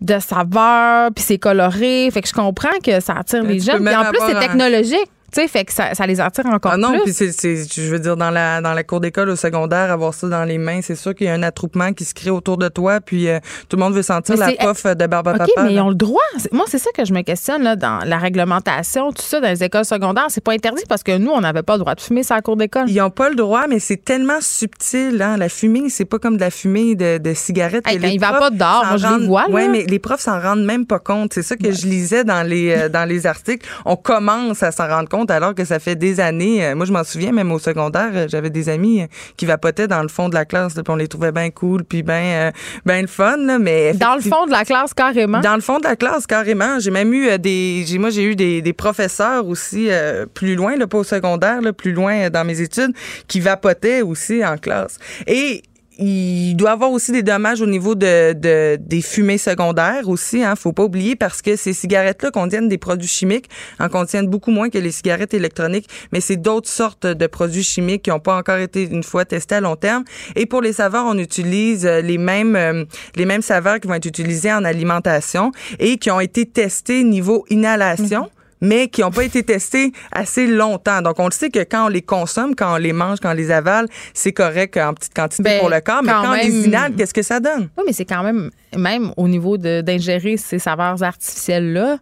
de 0.03 0.19
saveurs, 0.19 1.11
puis 1.15 1.23
c'est 1.23 1.37
coloré, 1.37 2.09
fait 2.11 2.21
que 2.21 2.27
je 2.27 2.33
comprends 2.33 2.77
que 2.83 2.99
ça 2.99 3.13
attire 3.13 3.43
les 3.43 3.59
tu 3.59 3.65
jeunes, 3.65 3.83
puis 3.83 3.95
en 3.95 4.05
plus, 4.05 4.19
c'est 4.27 4.39
technologique. 4.39 5.09
Tu 5.33 5.41
sais, 5.41 5.47
fait 5.47 5.65
que 5.65 5.73
ça, 5.73 5.93
ça 5.95 6.05
les 6.05 6.21
attire 6.21 6.45
encore 6.45 6.73
Ah 6.73 6.77
non, 6.77 6.91
plus. 6.91 7.01
puis 7.03 7.13
c'est, 7.13 7.31
c'est, 7.31 7.55
je 7.55 7.89
veux 7.89 7.99
dire, 7.99 8.15
dans 8.15 8.29
la, 8.29 8.61
dans 8.61 8.73
la 8.73 8.83
cour 8.83 8.99
d'école 8.99 9.29
au 9.29 9.35
secondaire, 9.35 9.91
avoir 9.91 10.13
ça 10.13 10.27
dans 10.27 10.43
les 10.43 10.57
mains, 10.59 10.81
c'est 10.83 10.95
sûr 10.95 11.15
qu'il 11.15 11.25
y 11.27 11.29
a 11.29 11.33
un 11.33 11.41
attroupement 11.43 11.91
qui 11.93 12.05
se 12.05 12.13
crée 12.13 12.29
autour 12.29 12.57
de 12.57 12.67
toi, 12.67 12.99
puis 13.01 13.27
euh, 13.27 13.39
tout 13.67 13.75
le 13.77 13.81
monde 13.83 13.93
veut 13.93 14.03
sentir 14.03 14.35
Mais 14.35 14.39
la 14.41 14.47
c'est- 14.49 14.57
puff 14.83 14.95
de 14.95 15.07
barbe 15.07 15.29
à 15.29 15.31
OK, 15.31 15.37
papa. 15.39 15.63
mais 15.63 15.73
ils 15.73 15.79
ont 15.79 15.89
le 15.89 15.95
droit. 15.95 16.21
Moi, 16.51 16.65
c'est 16.67 16.77
ça 16.77 16.91
que 16.95 17.03
je 17.03 17.13
me 17.13 17.21
questionne 17.21 17.63
là, 17.63 17.75
dans 17.75 17.99
la 18.05 18.17
réglementation, 18.17 19.11
tout 19.11 19.23
ça, 19.23 19.41
dans 19.41 19.49
les 19.49 19.63
écoles 19.63 19.85
secondaires. 19.85 20.27
C'est 20.29 20.43
pas 20.43 20.53
interdit 20.53 20.83
parce 20.87 21.01
que 21.03 21.17
nous, 21.17 21.31
on 21.31 21.41
n'avait 21.41 21.63
pas 21.63 21.73
le 21.73 21.79
droit 21.79 21.95
de 21.95 22.01
fumer 22.01 22.23
sur 22.23 22.35
la 22.35 22.41
cour 22.41 22.55
d'école. 22.55 22.83
Ils 22.87 22.97
n'ont 22.97 23.09
pas 23.09 23.29
le 23.29 23.35
droit, 23.35 23.65
mais 23.67 23.79
c'est 23.79 23.97
tellement 24.03 24.39
subtil. 24.39 25.21
Hein? 25.21 25.37
La 25.37 25.49
fumée, 25.49 25.89
c'est 25.89 26.05
pas 26.05 26.19
comme 26.19 26.35
de 26.35 26.41
la 26.41 26.51
fumée 26.51 26.95
de, 26.95 27.17
de 27.17 27.33
cigarette. 27.33 27.87
Hey, 27.87 27.97
quand 27.99 28.07
les 28.07 28.13
il 28.13 28.19
va 28.19 28.33
pas 28.33 28.49
dehors, 28.49 28.85
moi, 28.85 28.97
je 28.97 29.07
les 29.19 29.25
vois. 29.27 29.49
Ouais, 29.49 29.67
mais 29.67 29.83
les 29.87 29.99
profs 29.99 30.21
s'en 30.21 30.39
rendent 30.39 30.63
même 30.63 30.85
pas 30.85 30.99
compte. 30.99 31.33
C'est 31.33 31.41
ça 31.43 31.55
que 31.55 31.71
je 31.71 31.87
lisais 31.87 32.23
dans 32.23 32.43
les, 32.47 32.71
euh, 32.71 32.89
dans 32.89 33.07
les 33.07 33.25
articles. 33.25 33.67
On 33.85 33.95
commence 33.95 34.61
à 34.63 34.71
s'en 34.71 34.87
rendre 34.87 35.09
compte 35.09 35.22
alors 35.31 35.55
que 35.55 35.65
ça 35.65 35.79
fait 35.79 35.95
des 35.95 36.19
années. 36.19 36.65
Euh, 36.65 36.75
moi, 36.75 36.85
je 36.85 36.93
m'en 36.93 37.03
souviens, 37.03 37.31
même 37.31 37.51
au 37.51 37.59
secondaire, 37.59 38.11
euh, 38.13 38.27
j'avais 38.29 38.49
des 38.49 38.69
amis 38.69 39.01
euh, 39.01 39.07
qui 39.37 39.45
vapotaient 39.45 39.87
dans 39.87 40.01
le 40.01 40.07
fond 40.07 40.29
de 40.29 40.33
la 40.33 40.45
classe, 40.45 40.75
là, 40.75 40.83
puis 40.83 40.93
on 40.93 40.95
les 40.95 41.07
trouvait 41.07 41.31
bien 41.31 41.49
cool, 41.49 41.83
puis 41.83 42.03
bien 42.03 42.51
ben 42.85 43.01
le 43.01 43.07
fun. 43.07 43.37
Là, 43.37 43.59
mais 43.59 43.93
Dans 43.93 44.15
le 44.15 44.21
fond 44.21 44.45
de 44.45 44.51
la 44.51 44.65
classe, 44.65 44.93
carrément? 44.93 45.39
dans 45.41 45.55
le 45.55 45.61
fond 45.61 45.79
de 45.79 45.83
la 45.83 45.95
classe, 45.95 46.27
carrément. 46.27 46.79
J'ai 46.79 46.91
même 46.91 47.13
eu 47.13 47.37
des. 47.39 47.83
J'ai, 47.85 47.97
moi, 47.97 48.09
j'ai 48.09 48.23
eu 48.23 48.35
des, 48.35 48.61
des 48.61 48.73
professeurs 48.73 49.47
aussi 49.47 49.87
euh, 49.89 50.25
plus 50.25 50.55
loin, 50.55 50.75
là, 50.75 50.87
pas 50.87 50.97
au 50.99 51.03
secondaire, 51.03 51.61
là, 51.61 51.73
plus 51.73 51.93
loin 51.93 52.29
dans 52.29 52.45
mes 52.45 52.61
études, 52.61 52.93
qui 53.27 53.39
vapotaient 53.39 54.01
aussi 54.01 54.45
en 54.45 54.57
classe. 54.57 54.97
Et 55.27 55.63
il 55.99 56.55
doit 56.55 56.71
avoir 56.71 56.91
aussi 56.91 57.11
des 57.11 57.23
dommages 57.23 57.61
au 57.61 57.65
niveau 57.65 57.95
de, 57.95 58.33
de 58.33 58.77
des 58.79 59.01
fumées 59.01 59.37
secondaires 59.37 60.09
aussi. 60.09 60.43
Hein, 60.43 60.55
faut 60.55 60.73
pas 60.73 60.83
oublier 60.83 61.15
parce 61.15 61.41
que 61.41 61.55
ces 61.55 61.73
cigarettes-là 61.73 62.31
contiennent 62.31 62.69
des 62.69 62.77
produits 62.77 63.07
chimiques, 63.07 63.49
en 63.79 63.89
contiennent 63.89 64.27
beaucoup 64.27 64.51
moins 64.51 64.69
que 64.69 64.77
les 64.77 64.91
cigarettes 64.91 65.33
électroniques, 65.33 65.87
mais 66.11 66.21
c'est 66.21 66.37
d'autres 66.37 66.69
sortes 66.69 67.05
de 67.05 67.27
produits 67.27 67.63
chimiques 67.63 68.03
qui 68.03 68.09
n'ont 68.09 68.19
pas 68.19 68.37
encore 68.37 68.57
été 68.57 68.83
une 68.83 69.03
fois 69.03 69.25
testés 69.25 69.55
à 69.55 69.61
long 69.61 69.75
terme. 69.75 70.03
Et 70.35 70.45
pour 70.45 70.61
les 70.61 70.73
saveurs, 70.73 71.05
on 71.07 71.17
utilise 71.17 71.85
euh, 71.85 72.01
les 72.01 72.17
mêmes 72.17 72.55
euh, 72.55 72.85
les 73.15 73.25
mêmes 73.25 73.41
saveurs 73.41 73.79
qui 73.79 73.87
vont 73.87 73.93
être 73.93 74.05
utilisées 74.05 74.53
en 74.53 74.63
alimentation 74.63 75.51
et 75.79 75.97
qui 75.97 76.11
ont 76.11 76.19
été 76.19 76.45
testées 76.45 77.03
niveau 77.03 77.45
inhalation 77.49 78.29
mais 78.63 78.87
qui 78.87 79.01
n'ont 79.01 79.11
pas 79.11 79.25
été 79.25 79.43
testés 79.43 79.91
assez 80.13 80.47
longtemps. 80.47 81.01
Donc, 81.01 81.19
on 81.19 81.25
le 81.25 81.31
sait 81.31 81.49
que 81.49 81.59
quand 81.59 81.85
on 81.85 81.89
les 81.89 82.01
consomme, 82.01 82.55
quand 82.55 82.73
on 82.73 82.77
les 82.77 82.93
mange, 82.93 83.19
quand 83.19 83.31
on 83.31 83.35
les 83.35 83.51
avale, 83.51 83.87
c'est 84.13 84.31
correct 84.31 84.77
en 84.77 84.93
petite 84.93 85.13
quantité 85.13 85.43
Ben, 85.43 85.59
pour 85.59 85.69
le 85.69 85.81
corps, 85.81 86.01
mais 86.01 86.13
quand 86.13 86.23
quand 86.23 86.31
on 86.31 86.33
les 86.33 86.65
inhale, 86.65 86.93
qu'est-ce 86.95 87.13
que 87.13 87.21
ça 87.21 87.41
donne? 87.41 87.69
Oui, 87.77 87.83
mais 87.85 87.93
c'est 87.93 88.05
quand 88.05 88.23
même, 88.23 88.49
même 88.75 89.11
au 89.17 89.27
niveau 89.27 89.57
d'ingérer 89.57 90.37
ces 90.37 90.59
saveurs 90.59 91.03
artificielles-là, 91.03 91.97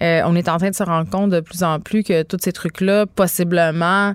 euh, 0.00 0.20
on 0.26 0.36
est 0.36 0.48
en 0.48 0.58
train 0.58 0.70
de 0.70 0.74
se 0.76 0.84
rendre 0.84 1.10
compte 1.10 1.30
de 1.30 1.40
plus 1.40 1.64
en 1.64 1.80
plus 1.80 2.04
que 2.04 2.22
tous 2.22 2.38
ces 2.40 2.52
trucs-là, 2.52 3.06
possiblement, 3.06 4.14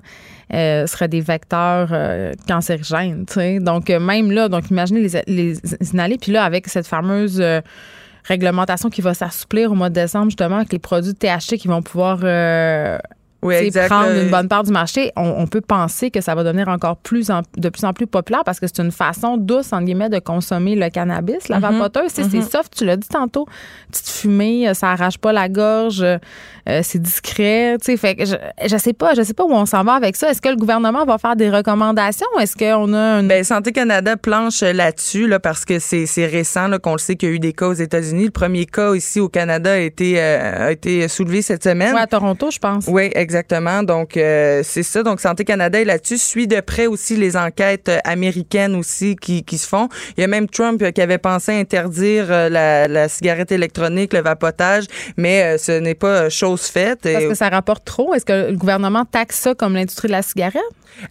euh, 0.54 0.86
seraient 0.86 1.08
des 1.08 1.20
vecteurs 1.20 1.88
euh, 1.92 2.32
cancérigènes. 2.48 3.26
Donc, 3.60 3.90
même 3.90 4.30
là, 4.30 4.48
donc 4.48 4.70
imaginez 4.70 5.00
les, 5.00 5.22
les 5.26 5.58
inhaler. 5.92 6.16
Puis 6.18 6.32
là, 6.32 6.44
avec 6.44 6.68
cette 6.68 6.86
fameuse 6.86 7.42
réglementation 8.24 8.88
qui 8.90 9.00
va 9.00 9.14
s'assouplir 9.14 9.72
au 9.72 9.74
mois 9.74 9.88
de 9.88 9.94
décembre, 9.94 10.26
justement, 10.26 10.56
avec 10.56 10.72
les 10.72 10.78
produits 10.78 11.12
de 11.12 11.18
THC 11.18 11.56
qui 11.58 11.68
vont 11.68 11.82
pouvoir 11.82 12.18
euh, 12.22 12.98
Oui, 13.42 13.54
exact. 13.56 13.88
prendre 13.88 14.10
une 14.12 14.30
bonne 14.30 14.46
part 14.48 14.62
du 14.62 14.70
marché, 14.70 15.10
on, 15.16 15.34
on 15.38 15.46
peut 15.48 15.60
penser 15.60 16.10
que 16.12 16.20
ça 16.20 16.34
va 16.36 16.44
devenir 16.44 16.68
encore 16.68 16.96
plus 16.96 17.30
en- 17.30 17.42
de 17.56 17.68
plus 17.68 17.84
en 17.84 17.92
plus 17.92 18.06
populaire 18.06 18.42
parce 18.44 18.60
que 18.60 18.66
c'est 18.68 18.80
une 18.80 18.92
façon 18.92 19.36
douce, 19.36 19.72
entre 19.72 19.84
guillemets, 19.84 20.08
de 20.08 20.20
consommer 20.20 20.76
le 20.76 20.88
cannabis. 20.90 21.48
La 21.48 21.58
vapoteuse, 21.58 22.14
tu 22.14 22.22
sais, 22.22 22.30
c'est 22.30 22.42
soft, 22.42 22.74
tu 22.76 22.84
l'as 22.84 22.96
dit 22.96 23.08
tantôt. 23.08 23.46
Petite 23.90 24.08
fumée, 24.08 24.68
euh, 24.68 24.74
ça 24.74 24.92
arrache 24.92 25.18
pas 25.18 25.32
la 25.32 25.48
gorge, 25.48 26.04
euh, 26.68 26.80
c'est 26.82 27.00
discret. 27.00 27.76
Tu 27.80 27.86
sais, 27.86 27.96
fait 27.96 28.14
que 28.14 28.24
je, 28.24 28.34
je 28.64 28.76
sais 28.76 28.92
pas, 28.92 29.14
je 29.14 29.22
sais 29.22 29.34
pas 29.34 29.44
où 29.44 29.52
on 29.52 29.66
s'en 29.66 29.84
va 29.84 29.94
avec 29.94 30.16
ça. 30.16 30.30
Est-ce 30.30 30.40
que 30.40 30.48
le 30.48 30.56
gouvernement 30.56 31.04
va 31.04 31.18
faire 31.18 31.36
des 31.36 31.50
recommandations? 31.50 32.26
Est-ce 32.40 32.56
qu'on 32.56 32.94
a 32.94 33.20
une. 33.20 33.28
Ben, 33.28 33.44
Santé 33.44 33.72
Canada 33.72 34.16
planche 34.16 34.60
là-dessus 34.60 35.26
là, 35.26 35.40
parce 35.40 35.64
que 35.64 35.78
c'est 35.78 36.06
c'est 36.06 36.26
récent 36.26 36.68
là, 36.68 36.78
qu'on 36.78 36.92
le 36.92 36.98
sait 36.98 37.16
qu'il 37.16 37.28
y 37.28 37.32
a 37.32 37.34
eu 37.34 37.38
des 37.38 37.52
cas 37.52 37.66
aux 37.66 37.72
États-Unis. 37.72 38.26
Le 38.26 38.30
premier 38.30 38.66
cas 38.66 38.94
ici 38.94 39.20
au 39.20 39.28
Canada 39.28 39.72
a 39.72 39.78
été, 39.78 40.14
euh, 40.18 40.68
a 40.68 40.72
été 40.72 41.08
soulevé 41.08 41.42
cette 41.42 41.64
semaine. 41.64 41.94
Ouais, 41.94 42.00
à 42.00 42.06
Toronto, 42.06 42.50
je 42.50 42.58
pense. 42.58 42.84
Oui, 42.86 43.04
exact. 43.04 43.32
exactement. 43.32 43.82
Donc, 43.82 44.16
euh, 44.16 44.60
c'est 44.62 44.82
ça. 44.82 45.02
Donc, 45.02 45.20
Santé 45.20 45.44
Canada 45.44 45.80
est 45.80 45.84
là-dessus. 45.84 46.18
Suit 46.18 46.46
de 46.46 46.60
près 46.60 46.86
aussi 46.86 47.16
les 47.16 47.36
enquêtes 47.36 47.88
euh, 47.88 47.98
américaines 48.04 48.74
aussi 48.74 49.16
qui, 49.16 49.42
qui 49.42 49.58
se 49.58 49.66
font. 49.66 49.88
Il 50.16 50.20
y 50.20 50.24
a 50.24 50.26
même 50.26 50.48
Trump 50.48 50.82
qui 50.92 51.00
avait 51.00 51.18
pensé 51.18 51.52
interdire 51.52 52.28
la, 52.28 52.86
la 52.88 53.08
cigarette 53.08 53.52
électronique, 53.52 54.12
le 54.12 54.20
vapotage, 54.20 54.84
mais 55.16 55.56
ce 55.58 55.72
n'est 55.72 55.94
pas 55.94 56.28
chose 56.28 56.51
faite. 56.56 57.00
Parce 57.02 57.24
que 57.24 57.34
ça 57.34 57.48
rapporte 57.48 57.84
trop. 57.84 58.14
Est-ce 58.14 58.24
que 58.24 58.50
le 58.50 58.56
gouvernement 58.56 59.04
taxe 59.04 59.38
ça 59.38 59.54
comme 59.54 59.74
l'industrie 59.74 60.08
de 60.08 60.12
la 60.12 60.22
cigarette? 60.22 60.62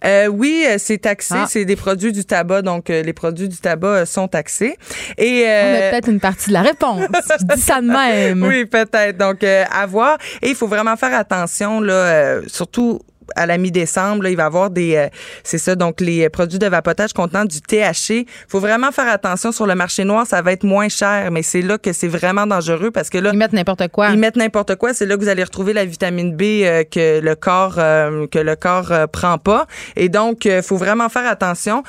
Euh, 0.04 0.28
oui, 0.28 0.64
c'est 0.78 0.98
taxé. 0.98 1.34
Ah. 1.36 1.46
C'est 1.48 1.64
des 1.64 1.74
produits 1.74 2.12
du 2.12 2.24
tabac, 2.24 2.62
donc 2.62 2.88
les 2.88 3.12
produits 3.12 3.48
du 3.48 3.56
tabac 3.56 4.06
sont 4.06 4.28
taxés. 4.28 4.76
Et 5.18 5.44
on 5.44 5.74
a 5.74 5.90
peut-être 5.90 6.08
une 6.08 6.20
partie 6.20 6.48
de 6.48 6.54
la 6.54 6.62
réponse. 6.62 7.00
Je 7.40 7.54
dis 7.54 7.60
ça 7.60 7.80
de 7.80 7.86
même. 7.86 8.42
Oui, 8.44 8.64
peut-être. 8.64 9.18
Donc, 9.18 9.42
à 9.42 9.86
voir. 9.86 10.18
Et 10.40 10.50
il 10.50 10.54
faut 10.54 10.68
vraiment 10.68 10.96
faire 10.96 11.14
attention, 11.14 11.80
là, 11.80 11.92
euh, 11.92 12.42
surtout 12.46 13.00
à 13.36 13.46
la 13.46 13.58
mi-décembre, 13.58 14.26
il 14.26 14.36
va 14.36 14.44
y 14.44 14.46
avoir 14.46 14.70
des, 14.70 14.96
euh, 14.96 15.08
c'est 15.44 15.58
ça, 15.58 15.74
donc 15.74 16.00
les 16.00 16.28
produits 16.28 16.58
de 16.58 16.66
vapotage 16.66 17.12
contenant 17.12 17.44
du 17.44 17.60
THC. 17.60 18.26
Faut 18.48 18.60
vraiment 18.60 18.92
faire 18.92 19.08
attention 19.08 19.52
sur 19.52 19.66
le 19.66 19.74
marché 19.74 20.04
noir, 20.04 20.26
ça 20.26 20.42
va 20.42 20.52
être 20.52 20.64
moins 20.64 20.88
cher, 20.88 21.30
mais 21.30 21.42
c'est 21.42 21.62
là 21.62 21.78
que 21.78 21.92
c'est 21.92 22.08
vraiment 22.08 22.46
dangereux 22.46 22.90
parce 22.90 23.10
que 23.10 23.18
là, 23.18 23.30
ils 23.32 23.38
mettent 23.38 23.52
n'importe 23.52 23.88
quoi. 23.88 24.10
Ils 24.10 24.18
mettent 24.18 24.36
n'importe 24.36 24.76
quoi. 24.76 24.94
C'est 24.94 25.06
là 25.06 25.16
que 25.16 25.20
vous 25.20 25.28
allez 25.28 25.44
retrouver 25.44 25.72
la 25.72 25.84
vitamine 25.84 26.34
B 26.34 26.42
euh, 26.42 26.84
que 26.84 27.20
le 27.20 27.34
corps 27.34 27.74
que 27.74 28.38
le 28.38 28.56
corps 28.56 28.92
prend 29.12 29.38
pas. 29.38 29.66
Et 29.96 30.08
donc, 30.08 30.44
il 30.44 30.62
faut 30.62 30.76
vraiment 30.76 31.08
faire 31.08 31.26
attention 31.26 31.82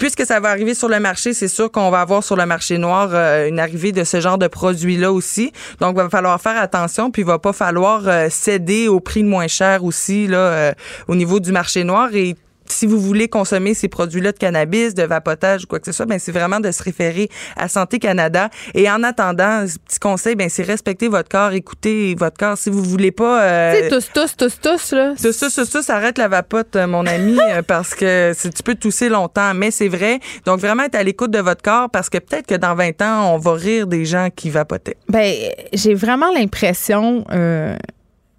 puisque 0.00 0.24
ça 0.24 0.40
va 0.40 0.48
arriver 0.48 0.72
sur 0.72 0.88
le 0.88 0.98
marché, 0.98 1.34
c'est 1.34 1.46
sûr 1.46 1.70
qu'on 1.70 1.90
va 1.90 2.00
avoir 2.00 2.24
sur 2.24 2.34
le 2.34 2.46
marché 2.46 2.78
noir 2.78 3.10
euh, 3.12 3.46
une 3.46 3.60
arrivée 3.60 3.92
de 3.92 4.02
ce 4.02 4.18
genre 4.18 4.38
de 4.38 4.46
produits-là 4.46 5.12
aussi. 5.12 5.52
Donc, 5.78 5.94
il 5.94 6.02
va 6.02 6.08
falloir 6.08 6.40
faire 6.40 6.58
attention, 6.58 7.10
puis 7.10 7.20
il 7.20 7.26
va 7.26 7.38
pas 7.38 7.52
falloir 7.52 8.08
euh, 8.08 8.28
céder 8.30 8.88
au 8.88 9.00
prix 9.00 9.22
moins 9.22 9.46
cher 9.46 9.84
aussi 9.84 10.26
là 10.26 10.38
euh, 10.38 10.72
au 11.06 11.14
niveau 11.14 11.38
du 11.38 11.52
marché 11.52 11.84
noir. 11.84 12.08
Et 12.14 12.34
si 12.72 12.86
vous 12.86 13.00
voulez 13.00 13.28
consommer 13.28 13.74
ces 13.74 13.88
produits-là 13.88 14.32
de 14.32 14.38
cannabis, 14.38 14.94
de 14.94 15.02
vapotage 15.02 15.64
ou 15.64 15.66
quoi 15.66 15.78
que 15.78 15.86
ce 15.86 15.92
soit, 15.92 16.06
ben 16.06 16.18
c'est 16.18 16.32
vraiment 16.32 16.60
de 16.60 16.70
se 16.70 16.82
référer 16.82 17.28
à 17.56 17.68
Santé 17.68 17.98
Canada. 17.98 18.50
Et 18.74 18.90
en 18.90 19.02
attendant, 19.02 19.64
petit 19.86 19.98
conseil, 19.98 20.36
ben 20.36 20.48
c'est 20.48 20.62
respecter 20.62 21.08
votre 21.08 21.28
corps, 21.28 21.52
écouter 21.52 22.14
votre 22.18 22.36
corps. 22.36 22.58
Si 22.58 22.70
vous 22.70 22.82
voulez 22.82 23.10
pas, 23.10 23.42
euh, 23.42 23.88
tous, 23.88 24.10
tous, 24.12 24.36
tous, 24.36 24.60
tous 24.60 24.92
là. 24.92 25.14
Tous, 25.20 25.38
tous, 25.38 25.54
tous, 25.54 25.70
tous, 25.70 25.90
arrête 25.90 26.18
la 26.18 26.28
vapote, 26.28 26.76
euh, 26.76 26.86
mon 26.86 27.06
ami, 27.06 27.38
euh, 27.50 27.62
parce 27.62 27.94
que 27.94 28.32
tu 28.32 28.62
peux 28.62 28.74
tousser 28.74 29.08
longtemps, 29.08 29.54
mais 29.54 29.70
c'est 29.70 29.88
vrai. 29.88 30.20
Donc 30.46 30.60
vraiment 30.60 30.84
être 30.84 30.94
à 30.94 31.02
l'écoute 31.02 31.30
de 31.30 31.40
votre 31.40 31.62
corps, 31.62 31.90
parce 31.90 32.08
que 32.08 32.18
peut-être 32.18 32.46
que 32.46 32.54
dans 32.54 32.74
20 32.74 33.02
ans, 33.02 33.34
on 33.34 33.38
va 33.38 33.54
rire 33.54 33.86
des 33.86 34.04
gens 34.04 34.28
qui 34.34 34.50
vapotaient. 34.50 34.96
Ben 35.08 35.34
j'ai 35.72 35.94
vraiment 35.94 36.32
l'impression. 36.32 37.24
Euh 37.32 37.76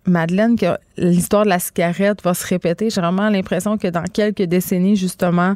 Madeleine, 0.06 0.56
que 0.58 0.78
l'histoire 0.98 1.44
de 1.44 1.50
la 1.50 1.60
cigarette 1.60 2.24
va 2.24 2.34
se 2.34 2.46
répéter. 2.46 2.90
J'ai 2.90 3.02
vraiment 3.02 3.30
l'impression 3.30 3.78
que 3.78 3.88
dans 3.88 4.04
quelques 4.04 4.44
décennies, 4.44 4.96
justement, 4.96 5.56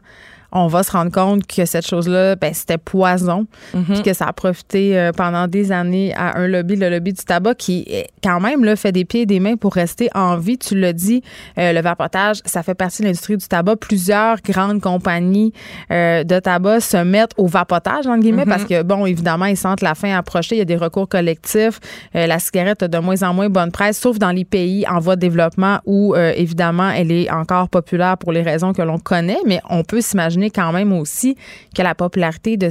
on 0.55 0.67
va 0.67 0.83
se 0.83 0.91
rendre 0.91 1.11
compte 1.11 1.45
que 1.45 1.65
cette 1.65 1.85
chose-là, 1.85 2.37
ben, 2.37 2.53
c'était 2.53 2.77
poison, 2.77 3.45
mm 3.73 4.03
que 4.05 4.13
ça 4.13 4.25
a 4.25 4.33
profité 4.33 4.97
euh, 4.97 5.11
pendant 5.11 5.47
des 5.47 5.71
années 5.71 6.13
à 6.15 6.37
un 6.37 6.47
lobby, 6.47 6.75
le 6.75 6.89
lobby 6.89 7.11
du 7.13 7.23
tabac, 7.23 7.55
qui 7.55 7.87
quand 8.23 8.39
même 8.39 8.63
là, 8.63 8.75
fait 8.75 8.91
des 8.91 9.03
pieds 9.03 9.21
et 9.21 9.25
des 9.25 9.39
mains 9.39 9.55
pour 9.55 9.73
rester 9.73 10.09
en 10.13 10.37
vie. 10.37 10.59
Tu 10.59 10.79
l'as 10.79 10.93
dit, 10.93 11.23
euh, 11.57 11.73
le 11.73 11.81
vapotage, 11.81 12.41
ça 12.45 12.61
fait 12.61 12.75
partie 12.75 13.01
de 13.01 13.07
l'industrie 13.07 13.37
du 13.37 13.47
tabac. 13.47 13.77
Plusieurs 13.77 14.41
grandes 14.41 14.81
compagnies 14.81 15.53
euh, 15.91 16.23
de 16.23 16.39
tabac 16.39 16.81
se 16.81 16.97
mettent 16.97 17.31
au 17.37 17.47
vapotage, 17.47 18.05
entre 18.05 18.19
guillemets, 18.19 18.45
parce 18.45 18.63
mhm. 18.63 18.67
que, 18.67 18.83
bon, 18.83 19.05
évidemment, 19.05 19.45
ils 19.45 19.57
sentent 19.57 19.81
la 19.81 19.95
fin 19.95 20.15
approcher. 20.15 20.55
Il 20.55 20.59
y 20.59 20.61
a 20.61 20.65
des 20.65 20.77
recours 20.77 21.09
collectifs. 21.09 21.79
la 22.13 22.37
cigarette 22.37 22.83
a 22.83 22.87
de 22.87 22.97
moins 22.99 23.23
en 23.23 23.33
moins 23.33 23.49
bonne 23.49 23.71
presse, 23.71 23.97
sauf 23.97 24.19
dans 24.19 24.31
les 24.31 24.45
pays 24.45 24.85
en 24.87 24.99
voie 24.99 25.15
de 25.15 25.21
développement 25.21 25.79
où, 25.85 26.15
évidemment, 26.15 26.89
elle 26.89 27.11
est 27.11 27.31
encore 27.31 27.69
populaire 27.69 28.17
pour 28.17 28.31
les 28.31 28.43
raisons 28.43 28.73
que 28.73 28.81
l'on 28.81 28.99
connaît, 28.99 29.39
mais 29.47 29.61
on 29.69 29.83
peut 29.83 30.01
s'imaginer 30.01 30.44
quand 30.49 30.71
même 30.71 30.93
aussi 30.93 31.35
que 31.75 31.81
la 31.81 31.95
popularité 31.95 32.57
de, 32.57 32.67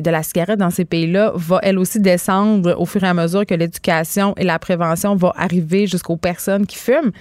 de 0.00 0.10
la 0.10 0.22
cigarette 0.22 0.58
dans 0.58 0.70
ces 0.70 0.84
pays-là 0.84 1.32
va 1.34 1.60
elle 1.62 1.78
aussi 1.78 2.00
descendre 2.00 2.74
au 2.78 2.86
fur 2.86 3.02
et 3.04 3.08
à 3.08 3.14
mesure 3.14 3.46
que 3.46 3.54
l'éducation 3.54 4.34
et 4.36 4.44
la 4.44 4.58
prévention 4.58 5.16
vont 5.16 5.32
arriver 5.36 5.86
jusqu'aux 5.86 6.16
personnes 6.16 6.66
qui 6.66 6.76
fument. 6.76 7.12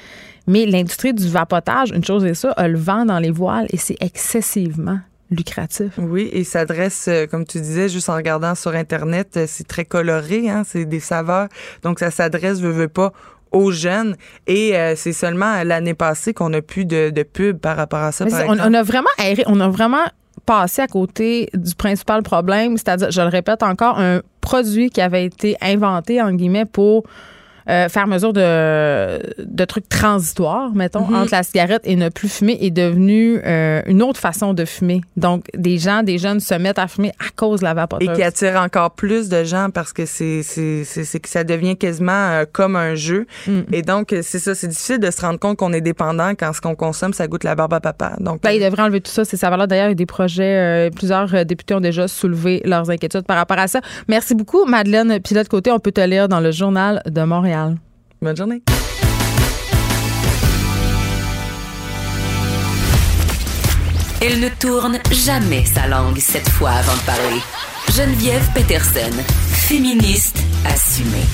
Mais 0.48 0.66
l'industrie 0.66 1.14
du 1.14 1.28
vapotage, 1.28 1.92
une 1.92 2.04
chose 2.04 2.24
est 2.26 2.34
ça, 2.34 2.52
a 2.52 2.68
le 2.68 2.78
vent 2.78 3.06
dans 3.06 3.20
les 3.20 3.32
voiles 3.32 3.68
et 3.70 3.78
c'est 3.78 3.98
excessivement 4.02 5.00
lucratif. 5.30 5.94
Oui, 5.98 6.30
et 6.32 6.44
s'adresse, 6.44 7.08
euh, 7.10 7.26
comme 7.28 7.46
tu 7.46 7.60
disais, 7.60 7.90
juste 7.90 8.10
en 8.10 8.16
regardant 8.16 8.56
sur 8.56 8.74
Internet, 8.74 9.36
euh, 9.36 9.46
c'est 9.46 9.68
très 9.68 9.84
coloré, 9.84 10.50
hein, 10.50 10.64
c'est 10.66 10.86
des 10.86 11.02
saveurs. 11.02 11.50
Donc, 11.84 12.00
ça 12.00 12.12
s'adresse, 12.12 12.62
veut, 12.62 12.72
veut 12.72 12.88
pas, 12.88 13.12
aux 13.52 13.72
jeunes. 13.72 14.16
Et 14.48 14.76
euh, 14.76 14.96
c'est 14.96 15.14
seulement 15.14 15.64
l'année 15.64 15.94
passée 15.94 16.34
qu'on 16.34 16.54
a 16.54 16.62
plus 16.62 16.86
de, 16.86 17.10
de 17.10 17.24
pub 17.24 17.58
par 17.58 17.78
rapport 17.78 18.00
à 18.00 18.12
ça. 18.12 18.26
on, 18.48 18.74
a 18.74 18.84
vraiment 18.84 19.10
on 19.48 19.60
a 19.60 19.70
vraiment 19.70 20.06
passé 20.46 20.82
à 20.82 20.88
côté 20.88 21.50
du 21.54 21.76
principal 21.76 22.24
problème, 22.24 22.78
c'est-à-dire, 22.78 23.12
je 23.12 23.22
le 23.22 23.28
répète 23.28 23.64
encore, 23.64 24.00
un 24.00 24.22
produit 24.42 24.90
qui 24.90 25.02
avait 25.02 25.26
été 25.26 25.58
inventé, 25.62 26.22
en 26.22 26.32
guillemets, 26.32 26.66
pour 26.66 27.04
euh, 27.70 27.90
faire 27.90 28.08
mesure 28.08 28.32
de, 28.32 29.20
de 29.44 29.66
trucs 29.66 29.90
transitoires, 29.90 30.74
mettons, 30.74 31.06
mhm. 31.06 31.16
entre 31.16 31.32
la 31.34 31.44
cigarette 31.44 31.82
et 31.84 31.98
ne 31.98 32.08
plus 32.08 32.30
fumer 32.30 32.58
est 32.62 32.72
devenu 32.72 33.42
euh, 33.46 33.82
une 33.88 34.02
autre 34.02 34.20
façon 34.20 34.54
de 34.54 34.64
fumer. 34.64 35.02
Donc, 35.18 35.46
des 35.54 35.78
gens, 35.78 36.02
des 36.02 36.18
jeunes 36.18 36.40
se 36.40 36.54
mettent 36.54 36.80
à 36.80 36.88
fumer 36.88 37.12
à 37.20 37.30
cause 37.36 37.60
de 37.60 37.66
la 37.66 37.74
vapoteuse. 37.74 38.08
Et 38.10 38.14
qui 38.14 38.24
attire 38.24 38.56
encore 38.56 38.92
plus 38.92 39.28
de 39.28 39.44
gens 39.44 39.68
parce 39.74 39.92
que 39.92 40.06
c'est, 40.06 40.44
que 40.46 41.30
ça 41.30 41.44
devient 41.44 41.76
quasiment 41.76 42.12
euh, 42.12 42.46
comme 42.50 42.78
un 42.78 42.96
jeu. 42.96 43.28
Mm. 43.48 43.60
Et 43.74 43.82
donc, 43.82 44.16
c'est 44.22 44.40
ça, 44.40 44.56
c'est 44.56 44.68
difficile 44.68 45.00
de 45.00 45.12
se 45.12 45.20
rendre 45.20 45.40
compte 45.40 45.58
qu'on 45.58 45.74
est 45.74 45.82
dépendant 45.82 46.30
quand 46.30 46.54
ce 46.54 46.62
qu'on 46.62 46.76
consomme, 46.76 47.12
ça 47.12 47.28
goûte 47.28 47.44
la 47.44 47.56
barbe 47.56 47.74
à 47.74 47.82
papa. 47.82 48.14
Donc, 48.20 48.44
ben, 48.44 48.52
il 48.52 48.62
devrait 48.62 48.84
enlever 48.84 49.02
tout 49.02 49.12
ça. 49.12 49.26
C'est 49.26 49.38
ça. 49.38 49.50
D'ailleurs, 49.68 49.88
il 49.88 49.90
y 49.90 49.92
a 49.92 49.96
des 49.96 50.06
projets, 50.06 50.90
plusieurs 50.96 51.46
députés 51.46 51.74
ont 51.74 51.82
déjà 51.82 52.08
soulevé 52.08 52.62
leurs 52.64 52.90
inquiétudes 52.90 53.26
par 53.26 53.36
rapport 53.36 53.60
à 53.60 53.68
ça. 53.68 53.82
Merci 54.08 54.36
beaucoup, 54.36 54.66
Madeleine. 54.66 55.20
Puis 55.22 55.34
de 55.34 55.40
l'autre 55.40 55.50
côté, 55.50 55.72
on 55.72 55.80
peut 55.80 55.92
te 55.92 56.02
lire 56.02 56.30
dans 56.30 56.40
le 56.40 56.52
Journal 56.52 57.02
de 57.06 57.24
Montréal. 57.24 57.57
Bonne 58.22 58.38
journée. 58.38 58.64
Elle 64.20 64.40
ne 64.40 64.50
tourne 64.50 64.98
jamais 65.12 65.64
sa 65.66 65.88
langue 65.88 66.18
cette 66.18 66.50
fois 66.50 66.72
avant 66.72 66.96
de 66.96 67.06
parler. 67.06 67.40
Geneviève 67.96 68.48
Peterson, 68.54 69.16
féministe 69.52 70.40
assumée. 70.66 71.26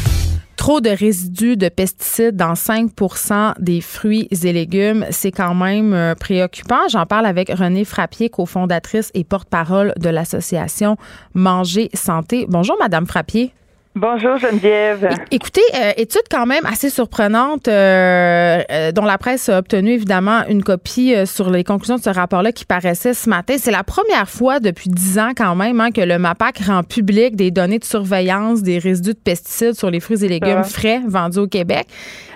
Trop 0.57 0.81
de 0.81 0.89
résidus 0.89 1.57
de 1.57 1.69
pesticides 1.69 2.35
dans 2.35 2.53
5% 2.53 3.53
des 3.59 3.81
fruits 3.81 4.27
et 4.31 4.53
légumes, 4.53 5.05
c'est 5.09 5.31
quand 5.31 5.55
même 5.55 5.93
euh, 5.93 6.15
préoccupant. 6.15 6.87
J'en 6.89 7.05
parle 7.05 7.25
avec 7.25 7.49
Renée 7.49 7.85
Frappier, 7.85 8.29
cofondatrice 8.29 9.11
et 9.13 9.23
porte-parole 9.23 9.93
de 9.97 10.09
l'association 10.09 10.97
Manger 11.33 11.89
Santé. 11.93 12.45
Bonjour, 12.47 12.77
Madame 12.79 13.07
Frappier. 13.07 13.53
Bonjour 13.95 14.37
Geneviève. 14.37 15.07
Écoutez, 15.29 15.61
euh, 15.75 15.91
étude 15.97 16.23
quand 16.31 16.47
même 16.47 16.65
assez 16.65 16.89
surprenante 16.89 17.67
euh, 17.67 18.59
euh, 18.71 18.91
dont 18.91 19.05
la 19.05 19.19
presse 19.19 19.49
a 19.49 19.59
obtenu 19.59 19.91
évidemment 19.91 20.41
une 20.49 20.63
copie 20.63 21.13
sur 21.27 21.51
les 21.51 21.63
conclusions 21.63 21.97
de 21.97 22.01
ce 22.01 22.09
rapport-là 22.09 22.51
qui 22.51 22.65
paraissait 22.65 23.13
ce 23.13 23.29
matin. 23.29 23.53
C'est 23.59 23.71
la 23.71 23.83
première 23.83 24.27
fois 24.27 24.59
depuis 24.59 24.89
dix 24.89 25.19
ans 25.19 25.33
quand 25.37 25.53
même 25.53 25.79
hein, 25.79 25.91
que 25.91 26.01
le 26.01 26.17
MAPAC 26.17 26.57
rend 26.65 26.81
public 26.81 27.35
des 27.35 27.51
données 27.51 27.77
de 27.77 27.83
surveillance 27.83 28.63
des 28.63 28.79
résidus 28.79 29.13
de 29.13 29.19
pesticides 29.23 29.73
sur 29.73 29.91
les 29.91 29.99
fruits 29.99 30.25
et 30.25 30.27
légumes 30.27 30.63
frais 30.63 31.01
vendus 31.07 31.37
au 31.37 31.47
Québec. 31.47 31.85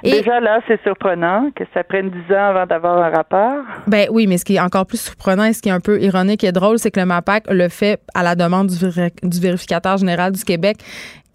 Et 0.03 0.11
Déjà 0.11 0.39
là, 0.39 0.59
c'est 0.67 0.79
surprenant 0.83 1.49
que 1.55 1.63
ça 1.73 1.83
prenne 1.83 2.11
dix 2.11 2.35
ans 2.35 2.49
avant 2.49 2.67
d'avoir 2.67 2.99
un 2.99 3.09
rapport. 3.09 3.63
Ben 3.87 4.07
oui, 4.11 4.27
mais 4.27 4.37
ce 4.37 4.45
qui 4.45 4.57
est 4.57 4.59
encore 4.59 4.85
plus 4.85 5.01
surprenant 5.01 5.45
et 5.45 5.53
ce 5.53 5.63
qui 5.63 5.69
est 5.69 5.73
un 5.73 5.79
peu 5.79 5.99
ironique 5.99 6.43
et 6.43 6.51
drôle, 6.51 6.77
c'est 6.77 6.91
que 6.91 6.99
le 6.99 7.07
MAPAC 7.07 7.45
le 7.49 7.67
fait 7.67 7.99
à 8.13 8.21
la 8.21 8.35
demande 8.35 8.67
du, 8.67 8.77
du 9.23 9.39
vérificateur 9.39 9.97
général 9.97 10.33
du 10.33 10.43
Québec 10.43 10.77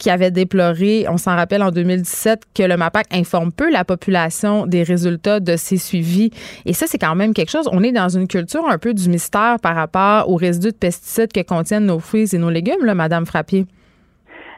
qui 0.03 0.11
avait 0.11 0.33
déploré, 0.33 1.07
on 1.09 1.17
s'en 1.17 1.37
rappelle 1.37 1.63
en 1.63 1.71
2017, 1.71 2.43
que 2.57 2.65
le 2.65 2.77
MAPAC 2.77 3.07
informe 3.15 3.53
peu 3.53 3.71
la 3.71 3.85
population 3.85 4.67
des 4.67 4.83
résultats 4.83 5.39
de 5.39 5.55
ses 5.55 5.77
suivis. 5.77 6.31
Et 6.67 6.73
ça, 6.73 6.87
c'est 6.89 6.99
quand 6.99 7.15
même 7.15 7.33
quelque 7.33 7.53
chose. 7.53 7.69
On 7.73 7.85
est 7.85 7.93
dans 7.93 8.09
une 8.09 8.27
culture 8.27 8.69
un 8.69 8.79
peu 8.79 8.95
du 8.95 9.09
mystère 9.09 9.59
par 9.63 9.77
rapport 9.77 10.29
aux 10.29 10.35
résidus 10.35 10.73
de 10.73 10.77
pesticides 10.77 11.33
que 11.33 11.41
contiennent 11.43 11.87
nos 11.87 12.01
fruits 12.01 12.35
et 12.35 12.39
nos 12.39 12.51
légumes, 12.51 12.85
là, 12.85 12.97
Madame 12.97 13.27
Frappier. 13.27 13.65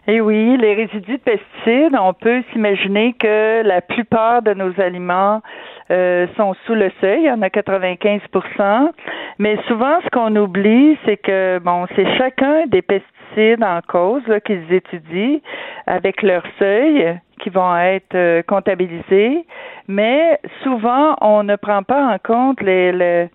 Eh 0.07 0.23
oui, 0.23 0.57
les 0.57 0.75
résidus 0.75 1.19
de 1.19 1.23
pesticides, 1.23 1.95
on 2.01 2.15
peut 2.15 2.43
s'imaginer 2.53 3.15
que 3.19 3.63
la 3.63 3.83
plupart 3.83 4.41
de 4.41 4.55
nos 4.55 4.73
aliments 4.81 5.43
euh, 5.91 6.27
sont 6.37 6.55
sous 6.67 6.75
le 6.75 6.91
seuil, 7.01 7.21
il 7.21 7.27
y 7.27 7.31
en 7.31 7.43
a 7.43 7.49
95% 7.49 8.91
mais 9.39 9.59
souvent 9.67 9.99
ce 10.05 10.09
qu'on 10.11 10.35
oublie, 10.37 10.97
c'est 11.05 11.17
que 11.17 11.59
bon, 11.59 11.87
c'est 11.97 12.07
chacun 12.17 12.67
des 12.67 12.83
pesticides 12.83 13.65
en 13.65 13.81
cause 13.87 14.23
qu'ils 14.45 14.73
étudient 14.73 15.39
avec 15.87 16.23
leur 16.23 16.45
seuil 16.59 17.19
qui 17.41 17.51
vont 17.51 17.77
être 17.77 18.15
euh, 18.15 18.43
comptabilisés, 18.47 19.45
mais 19.89 20.39
souvent 20.63 21.17
on 21.21 21.43
ne 21.43 21.57
prend 21.57 21.83
pas 21.83 22.15
en 22.15 22.19
compte 22.19 22.63
les, 22.63 23.29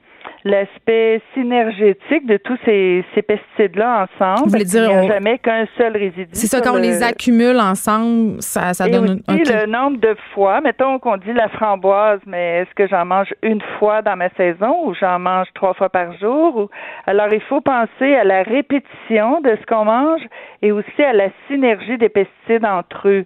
l'aspect 0.43 1.21
synergétique 1.33 2.25
de 2.25 2.37
tous 2.37 2.57
ces, 2.65 3.03
ces 3.13 3.21
pesticides-là 3.21 4.07
ensemble. 4.07 4.45
Vous 4.45 4.51
voulez 4.51 4.63
dire, 4.65 4.83
il 4.85 4.89
n'y 4.89 4.93
a 4.95 5.03
on- 5.03 5.07
jamais 5.07 5.37
qu'un 5.39 5.65
seul 5.77 5.93
résidu. 5.97 6.29
C'est 6.31 6.47
ça, 6.47 6.61
quand 6.61 6.71
on 6.73 6.75
le- 6.75 6.81
les 6.81 7.03
accumule 7.03 7.57
ensemble, 7.59 8.41
ça, 8.41 8.73
ça 8.73 8.87
et 8.87 8.91
donne 8.91 9.21
aussi 9.27 9.43
le 9.53 9.65
nombre 9.65 9.97
de 9.99 10.15
fois, 10.33 10.61
mettons 10.61 10.99
qu'on 10.99 11.17
dit 11.17 11.33
la 11.33 11.49
framboise, 11.49 12.19
mais 12.25 12.59
est-ce 12.61 12.73
que 12.75 12.87
j'en 12.87 13.05
mange 13.05 13.33
une 13.43 13.61
fois 13.77 14.01
dans 14.01 14.15
ma 14.15 14.29
saison 14.31 14.87
ou 14.87 14.93
j'en 14.93 15.19
mange 15.19 15.47
trois 15.55 15.73
fois 15.73 15.89
par 15.89 16.17
jour? 16.19 16.55
Ou... 16.57 16.69
Alors, 17.05 17.27
il 17.31 17.41
faut 17.41 17.61
penser 17.61 18.15
à 18.15 18.23
la 18.23 18.43
répétition 18.43 19.41
de 19.41 19.57
ce 19.59 19.65
qu'on 19.65 19.85
mange 19.85 20.21
et 20.61 20.71
aussi 20.71 21.03
à 21.03 21.13
la 21.13 21.29
synergie 21.47 21.97
des 21.97 22.09
pesticides 22.09 22.65
entre 22.65 23.07
eux. 23.07 23.25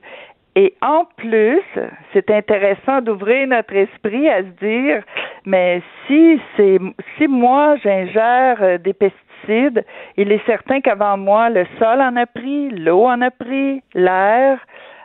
Et 0.56 0.76
en 0.82 1.06
plus, 1.18 1.64
c'est 2.14 2.30
intéressant 2.30 3.02
d'ouvrir 3.02 3.48
notre 3.48 3.76
esprit 3.76 4.30
à 4.30 4.44
se 4.44 4.66
dire, 4.66 5.04
mais 5.46 5.82
si 6.08 6.40
c'est 6.56 6.80
si 7.18 7.28
moi 7.28 7.76
j'ingère 7.78 8.58
euh, 8.62 8.78
des 8.78 8.94
pesticides, 8.94 9.84
il 10.16 10.32
est 10.32 10.46
certain 10.46 10.80
qu'avant 10.80 11.18
moi 11.18 11.50
le 11.50 11.66
sol 11.80 12.02
en 12.02 12.16
a 12.16 12.28
pris, 12.28 12.70
l'eau 12.70 13.06
en 13.06 13.22
a 13.22 13.32
pris, 13.32 13.82
l'air. 13.96 14.60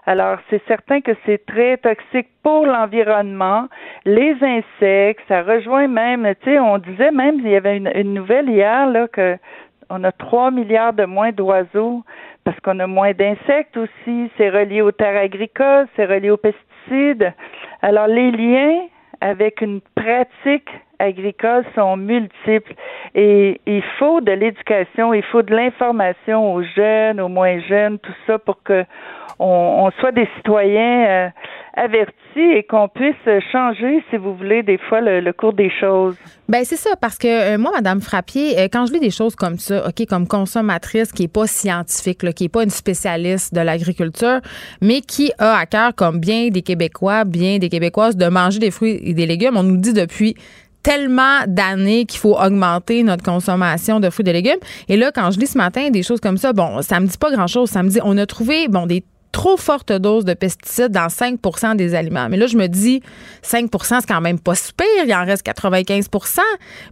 Alors 0.04 0.38
c'est 0.48 0.62
certain 0.66 1.00
que 1.00 1.12
c'est 1.24 1.44
très 1.46 1.76
toxique 1.78 2.28
pour 2.42 2.66
l'environnement, 2.66 3.68
les 4.04 4.36
insectes, 4.42 5.22
ça 5.28 5.42
rejoint 5.42 5.88
même, 5.88 6.26
tu 6.42 6.50
sais, 6.50 6.58
on 6.58 6.78
disait 6.78 7.10
même 7.10 7.36
il 7.40 7.48
y 7.48 7.56
avait 7.56 7.76
une, 7.76 8.14
nouvelle 8.14 8.48
hier 8.48 8.86
là 8.86 9.08
que 9.08 9.36
on 9.90 10.04
a 10.04 10.12
3 10.12 10.50
milliards 10.50 10.92
de 10.92 11.04
moins 11.04 11.32
d'oiseaux 11.32 12.02
parce 12.48 12.60
qu'on 12.60 12.78
a 12.78 12.86
moins 12.86 13.12
d'insectes 13.12 13.76
aussi. 13.76 14.30
C'est 14.38 14.48
relié 14.48 14.80
aux 14.80 14.90
terres 14.90 15.20
agricoles, 15.20 15.86
c'est 15.94 16.06
relié 16.06 16.30
aux 16.30 16.38
pesticides. 16.38 17.34
Alors, 17.82 18.06
les 18.06 18.30
liens 18.30 18.86
avec 19.20 19.60
une 19.60 19.82
pratique 19.94 20.70
agricole 20.98 21.64
sont 21.74 21.96
multiples 21.96 22.74
et 23.14 23.60
il 23.66 23.82
faut 23.98 24.20
de 24.20 24.32
l'éducation, 24.32 25.14
il 25.14 25.22
faut 25.22 25.42
de 25.42 25.54
l'information 25.54 26.54
aux 26.54 26.62
jeunes, 26.62 27.20
aux 27.20 27.28
moins 27.28 27.60
jeunes, 27.60 27.98
tout 27.98 28.14
ça 28.26 28.38
pour 28.38 28.62
que 28.62 28.84
on, 29.38 29.86
on 29.86 29.90
soit 30.00 30.12
des 30.12 30.28
citoyens 30.36 31.06
euh, 31.06 31.28
avertis 31.74 32.12
et 32.36 32.64
qu'on 32.64 32.88
puisse 32.88 33.14
changer, 33.52 34.02
si 34.10 34.16
vous 34.16 34.34
voulez, 34.34 34.62
des 34.62 34.78
fois 34.78 35.00
le, 35.00 35.20
le 35.20 35.32
cours 35.32 35.52
des 35.52 35.70
choses. 35.70 36.16
Ben 36.48 36.64
c'est 36.64 36.76
ça 36.76 36.96
parce 37.00 37.18
que 37.18 37.54
euh, 37.54 37.58
moi 37.58 37.70
madame 37.74 38.00
Frappier 38.00 38.58
euh, 38.58 38.68
quand 38.72 38.86
je 38.86 38.94
lis 38.94 39.00
des 39.00 39.10
choses 39.10 39.36
comme 39.36 39.58
ça 39.58 39.86
OK 39.86 40.06
comme 40.06 40.26
consommatrice 40.26 41.12
qui 41.12 41.24
est 41.24 41.32
pas 41.32 41.46
scientifique 41.46 42.22
là, 42.22 42.32
qui 42.32 42.44
est 42.44 42.48
pas 42.48 42.64
une 42.64 42.70
spécialiste 42.70 43.54
de 43.54 43.60
l'agriculture 43.60 44.40
mais 44.80 45.02
qui 45.02 45.30
a 45.38 45.58
à 45.58 45.66
cœur 45.66 45.94
comme 45.94 46.20
bien 46.20 46.48
des 46.48 46.62
Québécois, 46.62 47.24
bien 47.24 47.58
des 47.58 47.68
Québécoises 47.68 48.16
de 48.16 48.28
manger 48.28 48.58
des 48.58 48.70
fruits 48.70 48.98
et 49.02 49.12
des 49.12 49.26
légumes, 49.26 49.56
on 49.56 49.62
nous 49.62 49.76
dit 49.76 49.92
depuis 49.92 50.34
tellement 50.82 51.40
d'années 51.46 52.04
qu'il 52.04 52.20
faut 52.20 52.36
augmenter 52.38 53.02
notre 53.02 53.24
consommation 53.24 54.00
de 54.00 54.10
fruits 54.10 54.24
et 54.24 54.28
de 54.28 54.32
légumes. 54.32 54.60
Et 54.88 54.96
là, 54.96 55.10
quand 55.14 55.30
je 55.30 55.38
lis 55.38 55.46
ce 55.48 55.58
matin 55.58 55.90
des 55.90 56.02
choses 56.02 56.20
comme 56.20 56.36
ça, 56.36 56.52
bon, 56.52 56.82
ça 56.82 57.00
me 57.00 57.06
dit 57.06 57.18
pas 57.18 57.30
grand-chose. 57.30 57.68
Ça 57.70 57.82
me 57.82 57.88
dit, 57.88 58.00
on 58.04 58.16
a 58.18 58.26
trouvé, 58.26 58.68
bon, 58.68 58.86
des 58.86 59.02
trop 59.32 59.56
fortes 59.56 59.92
doses 59.92 60.24
de 60.24 60.34
pesticides 60.34 60.90
dans 60.90 61.08
5% 61.08 61.76
des 61.76 61.94
aliments. 61.94 62.28
Mais 62.30 62.36
là, 62.36 62.46
je 62.46 62.56
me 62.56 62.66
dis, 62.66 63.02
5% 63.42 64.00
c'est 64.00 64.08
quand 64.08 64.20
même 64.20 64.40
pas 64.40 64.54
super. 64.54 64.86
Il 65.04 65.14
en 65.14 65.24
reste 65.24 65.46
95% 65.46 66.40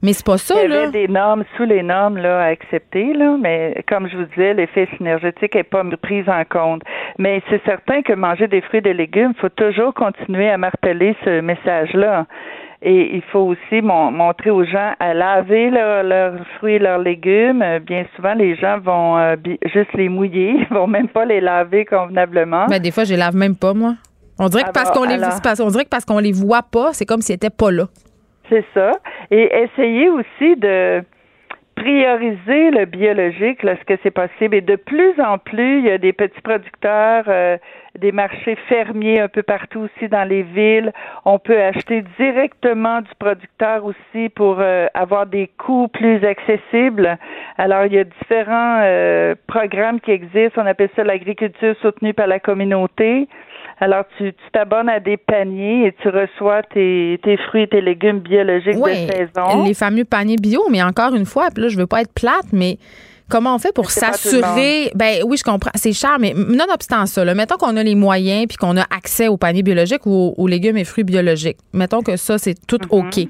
mais 0.02 0.12
c'est 0.12 0.24
pas 0.24 0.38
ça, 0.38 0.54
Il 0.62 0.66
y 0.66 0.68
là. 0.68 0.82
avait 0.82 0.92
des 0.92 1.08
normes 1.08 1.44
sous 1.56 1.64
les 1.64 1.82
normes 1.82 2.18
là, 2.18 2.40
à 2.42 2.46
accepter, 2.48 3.14
là, 3.14 3.36
mais 3.40 3.82
comme 3.88 4.08
je 4.08 4.16
vous 4.16 4.24
disais, 4.24 4.54
l'effet 4.54 4.88
synergétique 4.96 5.54
n'est 5.54 5.62
pas 5.64 5.82
pris 6.02 6.22
en 6.28 6.44
compte. 6.44 6.82
Mais 7.18 7.42
c'est 7.48 7.62
certain 7.64 8.02
que 8.02 8.12
manger 8.12 8.48
des 8.48 8.60
fruits 8.60 8.78
et 8.78 8.82
des 8.82 8.94
légumes, 8.94 9.32
il 9.34 9.40
faut 9.40 9.48
toujours 9.48 9.94
continuer 9.94 10.50
à 10.50 10.58
marteler 10.58 11.16
ce 11.24 11.40
message-là. 11.40 12.26
Et 12.82 13.16
il 13.16 13.22
faut 13.32 13.40
aussi 13.40 13.80
mon- 13.82 14.10
montrer 14.10 14.50
aux 14.50 14.64
gens 14.64 14.92
à 15.00 15.14
laver 15.14 15.70
leur- 15.70 16.02
leurs 16.02 16.34
fruits 16.58 16.74
et 16.74 16.78
leurs 16.78 16.98
légumes. 16.98 17.62
Euh, 17.62 17.78
Bien 17.78 18.04
souvent, 18.14 18.34
les 18.34 18.54
gens 18.56 18.78
vont 18.78 19.16
euh, 19.18 19.36
juste 19.74 19.92
les 19.94 20.08
mouiller, 20.08 20.56
ils 20.70 20.74
vont 20.74 20.86
même 20.86 21.08
pas 21.08 21.24
les 21.24 21.40
laver 21.40 21.84
convenablement. 21.84 22.66
Ben, 22.66 22.78
des 22.80 22.90
fois, 22.90 23.04
je 23.04 23.10
les 23.12 23.16
lave 23.18 23.34
même 23.34 23.56
pas, 23.56 23.72
moi. 23.74 23.94
On 24.38 24.48
dirait 24.48 24.64
que 24.64 24.72
parce 24.72 24.90
qu'on 24.90 25.04
les, 25.04 25.14
on 25.14 25.68
dirait 25.70 25.84
que 25.84 25.88
parce 25.88 26.04
qu'on 26.04 26.18
les 26.18 26.32
voit 26.32 26.62
pas, 26.62 26.92
c'est 26.92 27.06
comme 27.06 27.22
s'ils 27.22 27.36
étaient 27.36 27.48
pas 27.48 27.70
là. 27.70 27.84
C'est 28.50 28.64
ça. 28.74 28.92
Et 29.30 29.50
essayer 29.64 30.08
aussi 30.10 30.56
de 30.56 31.02
prioriser 31.76 32.70
le 32.70 32.86
biologique 32.86 33.62
lorsque 33.62 33.94
c'est 34.02 34.10
possible. 34.10 34.56
Et 34.56 34.60
de 34.62 34.76
plus 34.76 35.20
en 35.20 35.38
plus, 35.38 35.78
il 35.78 35.84
y 35.84 35.90
a 35.90 35.98
des 35.98 36.12
petits 36.12 36.40
producteurs, 36.40 37.24
euh, 37.28 37.58
des 37.98 38.12
marchés 38.12 38.56
fermiers 38.68 39.20
un 39.20 39.28
peu 39.28 39.42
partout 39.42 39.80
aussi 39.80 40.08
dans 40.08 40.26
les 40.26 40.42
villes. 40.42 40.92
On 41.24 41.38
peut 41.38 41.62
acheter 41.62 42.02
directement 42.18 43.02
du 43.02 43.10
producteur 43.18 43.84
aussi 43.84 44.30
pour 44.30 44.56
euh, 44.58 44.86
avoir 44.94 45.26
des 45.26 45.48
coûts 45.58 45.88
plus 45.88 46.24
accessibles. 46.24 47.18
Alors, 47.58 47.84
il 47.84 47.92
y 47.92 47.98
a 47.98 48.04
différents 48.04 48.80
euh, 48.82 49.34
programmes 49.46 50.00
qui 50.00 50.10
existent. 50.10 50.62
On 50.62 50.66
appelle 50.66 50.90
ça 50.96 51.04
l'agriculture 51.04 51.76
soutenue 51.82 52.14
par 52.14 52.26
la 52.26 52.40
communauté. 52.40 53.28
Alors, 53.78 54.04
tu 54.16 54.32
t'abonnes 54.52 54.88
à 54.88 55.00
des 55.00 55.18
paniers 55.18 55.86
et 55.88 55.94
tu 56.00 56.08
reçois 56.08 56.62
tes, 56.62 57.20
tes 57.22 57.36
fruits 57.36 57.62
et 57.64 57.68
tes 57.68 57.80
légumes 57.82 58.20
biologiques 58.20 58.76
de 58.76 59.12
saison. 59.12 59.64
les 59.64 59.74
fameux 59.74 60.04
paniers 60.04 60.36
bio, 60.36 60.62
mais 60.70 60.82
encore 60.82 61.14
une 61.14 61.26
fois, 61.26 61.48
là, 61.56 61.68
je 61.68 61.76
veux 61.76 61.86
pas 61.86 62.00
être 62.00 62.12
plate, 62.14 62.46
mais 62.52 62.78
comment 63.28 63.54
on 63.54 63.58
fait 63.58 63.74
pour 63.74 63.90
s'assurer? 63.90 64.90
ben 64.94 65.22
oui, 65.26 65.36
je 65.36 65.44
comprends, 65.44 65.72
c'est 65.74 65.92
cher, 65.92 66.16
mais 66.18 66.32
nonobstant 66.34 67.04
ça, 67.04 67.24
là, 67.24 67.34
mettons 67.34 67.56
qu'on 67.56 67.76
a 67.76 67.82
les 67.82 67.94
moyens 67.94 68.46
puis 68.48 68.56
qu'on 68.56 68.76
a 68.78 68.84
accès 68.84 69.28
aux 69.28 69.36
paniers 69.36 69.62
biologiques 69.62 70.06
ou 70.06 70.10
aux, 70.10 70.34
aux 70.38 70.46
légumes 70.46 70.78
et 70.78 70.84
fruits 70.84 71.04
biologiques. 71.04 71.58
Mettons 71.74 72.00
que 72.02 72.16
ça 72.16 72.38
c'est 72.38 72.54
tout 72.66 72.76
Mm-hmm. 72.76 73.24
OK. 73.24 73.28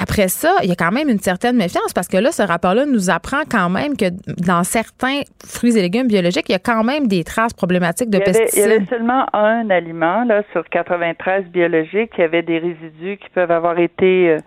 Après 0.00 0.28
ça, 0.28 0.54
il 0.62 0.68
y 0.68 0.72
a 0.72 0.74
quand 0.76 0.90
même 0.92 1.08
une 1.08 1.18
certaine 1.18 1.56
méfiance 1.56 1.92
parce 1.94 2.08
que 2.08 2.16
là, 2.16 2.32
ce 2.32 2.42
rapport-là 2.42 2.86
nous 2.86 3.10
apprend 3.10 3.42
quand 3.50 3.68
même 3.68 3.96
que 3.96 4.06
dans 4.46 4.64
certains 4.64 5.20
fruits 5.44 5.76
et 5.76 5.82
légumes 5.82 6.08
biologiques, 6.08 6.48
il 6.48 6.52
y 6.52 6.56
a 6.56 6.58
quand 6.58 6.82
même 6.84 7.06
des 7.06 7.24
traces 7.24 7.52
problématiques 7.52 8.10
de 8.10 8.18
il 8.18 8.22
avait, 8.22 8.30
il 8.30 8.36
y 8.36 8.40
pesticides. 8.44 8.70
avait 8.72 8.86
seulement 8.86 9.26
un 9.34 9.68
aliment 9.70 10.24
là 10.24 10.42
sur 10.52 10.64
93 10.68 11.44
biologiques 11.46 12.12
qui 12.14 12.22
avait 12.22 12.42
des 12.42 12.58
résidus 12.58 13.18
qui 13.18 13.28
peuvent 13.34 13.50
avoir 13.50 13.78
été 13.78 14.30
euh, 14.30 14.38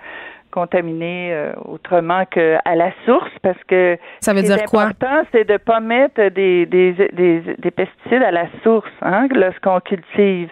contaminés 0.51 1.33
euh, 1.33 1.51
autrement 1.65 2.23
que 2.31 2.55
à 2.63 2.75
la 2.75 2.91
source 3.05 3.31
parce 3.41 3.61
que 3.67 3.97
Ça 4.21 4.33
veut 4.33 4.41
dire 4.41 4.63
quoi? 4.63 4.83
important, 4.83 5.23
c'est 5.31 5.43
de 5.47 5.57
pas 5.57 5.79
mettre 5.81 6.29
des, 6.29 6.65
des, 6.65 6.93
des, 7.13 7.41
des 7.57 7.71
pesticides 7.71 8.23
à 8.23 8.31
la 8.31 8.47
source 8.63 8.89
hein, 9.01 9.27
lorsqu'on 9.35 9.79
cultive. 9.81 10.49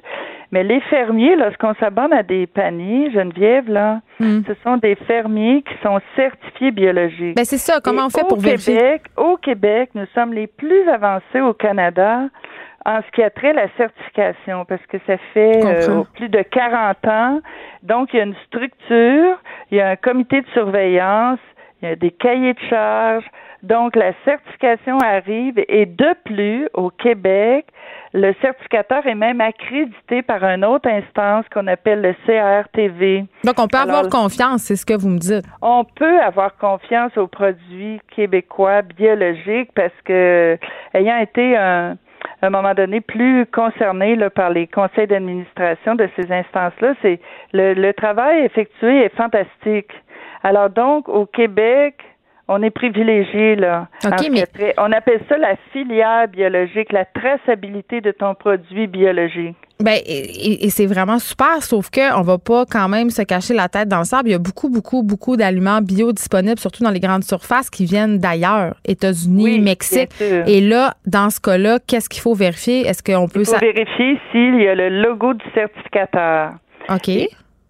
Mais 0.54 0.64
les 0.64 0.82
fermiers, 0.82 1.36
lorsqu'on 1.36 1.74
s'abonne 1.80 2.14
à 2.14 2.22
des 2.22 2.46
paniers, 2.46 3.10
Geneviève, 3.12 3.68
là, 3.72 4.02
Hmm. 4.20 4.42
ce 4.48 4.54
sont 4.64 4.78
des 4.78 4.94
fermiers 4.94 5.64
qui 5.64 5.74
sont 5.82 6.00
certifiés 6.16 6.70
biologiques. 6.70 7.36
Ben 7.36 7.44
c'est 7.44 7.58
ça, 7.58 7.80
comment 7.84 8.04
Et 8.04 8.06
on 8.06 8.10
fait 8.12 8.28
pour 8.30 8.38
vérifier? 8.40 8.76
Québec, 8.76 9.02
au 9.18 9.36
Québec, 9.38 9.90
nous 9.96 10.06
sommes 10.14 10.32
les 10.32 10.46
plus 10.46 10.88
avancés 10.88 11.42
au 11.42 11.54
Canada 11.56 12.30
en 12.86 13.00
ce 13.02 13.12
qui 13.16 13.24
a 13.24 13.32
trait 13.32 13.50
à 13.50 13.54
la 13.54 13.68
certification, 13.78 14.64
parce 14.66 14.86
que 14.86 14.98
ça 15.08 15.18
fait 15.34 15.60
euh, 15.66 16.04
plus 16.14 16.30
de 16.30 16.44
40 16.44 16.98
ans. 17.08 17.42
Donc, 17.82 18.14
il 18.14 18.18
y 18.18 18.20
a 18.20 18.24
une 18.26 18.36
structure, 18.46 19.40
il 19.72 19.78
y 19.78 19.82
a 19.82 19.90
un 19.90 19.96
comité 19.96 20.42
de 20.42 20.48
surveillance, 20.54 21.40
il 21.82 21.90
y 21.90 21.92
a 21.92 21.96
des 21.96 22.12
cahiers 22.12 22.54
de 22.54 22.60
charges. 22.70 23.26
Donc, 23.64 23.96
la 23.96 24.12
certification 24.26 24.98
arrive 25.00 25.58
et 25.70 25.86
de 25.86 26.14
plus, 26.26 26.68
au 26.74 26.90
Québec, 26.90 27.66
le 28.14 28.34
certificateur 28.42 29.08
est 29.08 29.16
même 29.16 29.40
accrédité 29.40 30.22
par 30.22 30.44
une 30.44 30.66
autre 30.66 30.90
instance 30.90 31.46
qu'on 31.52 31.66
appelle 31.68 32.02
le 32.02 32.14
CRTV. 32.26 33.26
Donc 33.44 33.56
on 33.58 33.68
peut 33.68 33.78
avoir 33.78 34.08
confiance, 34.10 34.64
c'est 34.64 34.76
ce 34.76 34.86
que 34.86 34.94
vous 34.94 35.10
me 35.10 35.18
dites. 35.18 35.46
On 35.62 35.84
peut 35.84 36.20
avoir 36.20 36.56
confiance 36.58 37.18
aux 37.18 37.28
produits 37.28 38.00
québécois 38.16 38.82
biologiques 38.82 39.72
parce 39.74 39.94
que, 40.04 40.58
ayant 40.94 41.18
été 41.18 41.58
un, 41.58 41.98
à 42.42 42.48
un 42.48 42.50
moment 42.50 42.74
donné 42.74 43.00
plus 43.02 43.46
concerné 43.48 44.16
là, 44.16 44.30
par 44.30 44.50
les 44.50 44.68
conseils 44.68 45.08
d'administration 45.08 45.96
de 45.96 46.08
ces 46.16 46.32
instances-là, 46.32 46.94
c'est 47.02 47.20
le, 47.54 47.74
le 47.74 47.94
travail 47.94 48.44
effectué 48.44 49.06
est 49.06 49.16
fantastique. 49.16 49.92
Alors 50.44 50.70
donc, 50.70 51.08
au 51.08 51.26
Québec, 51.26 51.96
on 52.54 52.62
est 52.64 52.70
privilégié 52.70 53.56
là. 53.56 53.88
En 54.06 54.10
mais- 54.32 54.74
on 54.78 54.92
appelle 54.92 55.22
ça 55.30 55.38
la 55.38 55.56
filière 55.72 56.28
biologique, 56.28 56.92
la 56.92 57.06
traçabilité 57.06 58.02
de 58.02 58.12
ton 58.12 58.36
produit 58.36 58.88
biologique. 58.88 59.56
Ben, 59.80 59.98
et, 60.06 60.70
c'est 60.70 60.86
vraiment 60.86 61.20
super, 61.20 61.62
sauf 61.62 61.90
que 61.90 62.16
on 62.18 62.22
va 62.22 62.38
pas 62.38 62.64
quand 62.66 62.88
même 62.88 63.10
se 63.10 63.22
cacher 63.24 63.54
la 63.54 63.68
tête 63.68 63.90
dans 63.90 63.98
le 64.00 64.04
sable. 64.06 64.30
Il 64.30 64.32
y 64.32 64.36
a 64.36 64.40
beaucoup, 64.40 64.70
beaucoup, 64.70 65.04
beaucoup 65.04 65.36
d'aliments 65.36 65.82
bio 65.82 66.14
disponibles, 66.14 66.60
surtout 66.60 66.84
dans 66.84 66.92
les 66.92 67.02
grandes 67.02 67.24
surfaces 67.24 67.70
qui 67.70 67.84
viennent 67.86 68.18
d'ailleurs, 68.20 68.76
États-Unis, 68.86 69.44
Oui, 69.44 69.60
Mexique. 69.60 70.12
Et 70.48 70.62
là, 70.62 70.94
dans 71.06 71.30
ce 71.30 71.42
cas-là, 71.42 71.80
qu'est-ce 71.86 72.08
qu'il 72.08 72.22
faut 72.22 72.34
vérifier? 72.36 72.88
Est-ce 72.88 73.04
qu'on 73.04 73.28
peut 73.28 73.42
Il 73.42 73.46
faut 73.46 73.52
ça? 73.54 73.58
vérifier 73.60 74.20
s'il 74.32 74.62
y 74.62 74.68
a 74.68 74.76
le 74.76 74.90
logo 75.02 75.34
du 75.34 75.44
certificateur. 75.54 76.52
OK. 76.90 77.10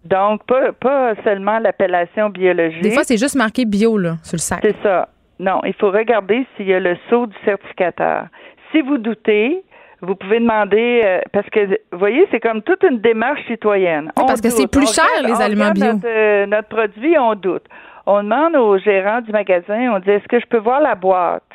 Donc, 0.04 0.44
pas, 0.44 0.72
pas 0.72 1.14
seulement 1.24 1.58
l'appellation 1.58 2.28
biologique. 2.28 2.82
Des 2.82 2.90
fois, 2.90 3.04
c'est 3.04 3.16
juste 3.16 3.36
marqué 3.36 3.64
bio, 3.64 3.96
là, 3.96 4.16
sur 4.22 4.36
le 4.36 4.40
sac. 4.40 4.60
C'est 4.62 4.76
ça. 4.82 5.08
Non, 5.38 5.60
il 5.64 5.74
faut 5.74 5.90
regarder 5.90 6.46
s'il 6.56 6.68
y 6.68 6.74
a 6.74 6.80
le 6.80 6.96
sceau 7.08 7.26
du 7.26 7.34
certificateur. 7.44 8.26
Si 8.70 8.80
vous 8.82 8.98
doutez, 8.98 9.64
vous 10.02 10.14
pouvez 10.14 10.38
demander, 10.38 11.00
euh, 11.04 11.20
parce 11.32 11.48
que, 11.50 11.66
vous 11.66 11.98
voyez, 11.98 12.26
c'est 12.30 12.40
comme 12.40 12.62
toute 12.62 12.82
une 12.82 13.00
démarche 13.00 13.40
citoyenne. 13.46 14.12
Oui, 14.16 14.24
parce 14.26 14.40
que 14.40 14.50
c'est 14.50 14.66
plus 14.66 14.92
cher, 14.92 15.06
les 15.22 15.32
on 15.32 15.40
aliments 15.40 15.70
bio. 15.70 15.86
Notre, 15.86 16.06
euh, 16.06 16.46
notre 16.46 16.68
produit, 16.68 17.18
on 17.18 17.34
doute. 17.34 17.64
on 18.06 18.22
demande 18.22 18.56
au 18.56 18.78
gérant 18.78 19.22
du 19.22 19.32
magasin, 19.32 19.92
on 19.94 19.98
dit 19.98 20.10
est-ce 20.10 20.28
que 20.28 20.38
je 20.38 20.46
peux 20.46 20.58
voir 20.58 20.80
la 20.80 20.94
boîte 20.94 21.50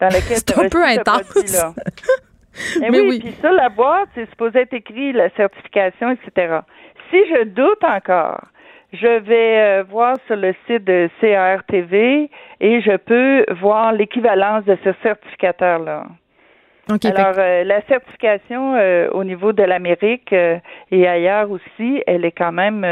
dans 0.00 0.06
laquelle 0.06 0.36
C'est 0.46 0.58
un 0.58 0.68
peu 0.68 0.84
intense. 0.84 1.72
Eh 2.82 2.90
oui, 2.90 3.06
oui. 3.08 3.20
puis 3.20 3.34
ça, 3.40 3.52
la 3.52 3.68
boîte, 3.68 4.08
c'est 4.16 4.28
supposé 4.30 4.60
être 4.60 4.72
écrit 4.72 5.12
la 5.12 5.30
certification, 5.36 6.10
etc. 6.10 6.58
Si 7.10 7.16
je 7.26 7.44
doute 7.44 7.82
encore, 7.84 8.40
je 8.92 9.18
vais 9.20 9.58
euh, 9.58 9.82
voir 9.88 10.16
sur 10.26 10.36
le 10.36 10.54
site 10.66 10.84
de 10.84 11.08
CRTV 11.20 12.30
et 12.60 12.80
je 12.80 12.96
peux 12.96 13.44
voir 13.60 13.92
l'équivalence 13.92 14.64
de 14.64 14.76
ce 14.84 14.90
certificateur-là. 15.02 16.06
Alors, 17.04 17.34
euh, 17.38 17.64
la 17.64 17.82
certification 17.82 18.74
euh, 18.74 19.10
au 19.10 19.24
niveau 19.24 19.52
de 19.52 19.62
l'Amérique 19.62 20.32
et 20.32 21.06
ailleurs 21.06 21.50
aussi, 21.50 22.02
elle 22.06 22.24
est 22.24 22.32
quand 22.32 22.52
même 22.52 22.86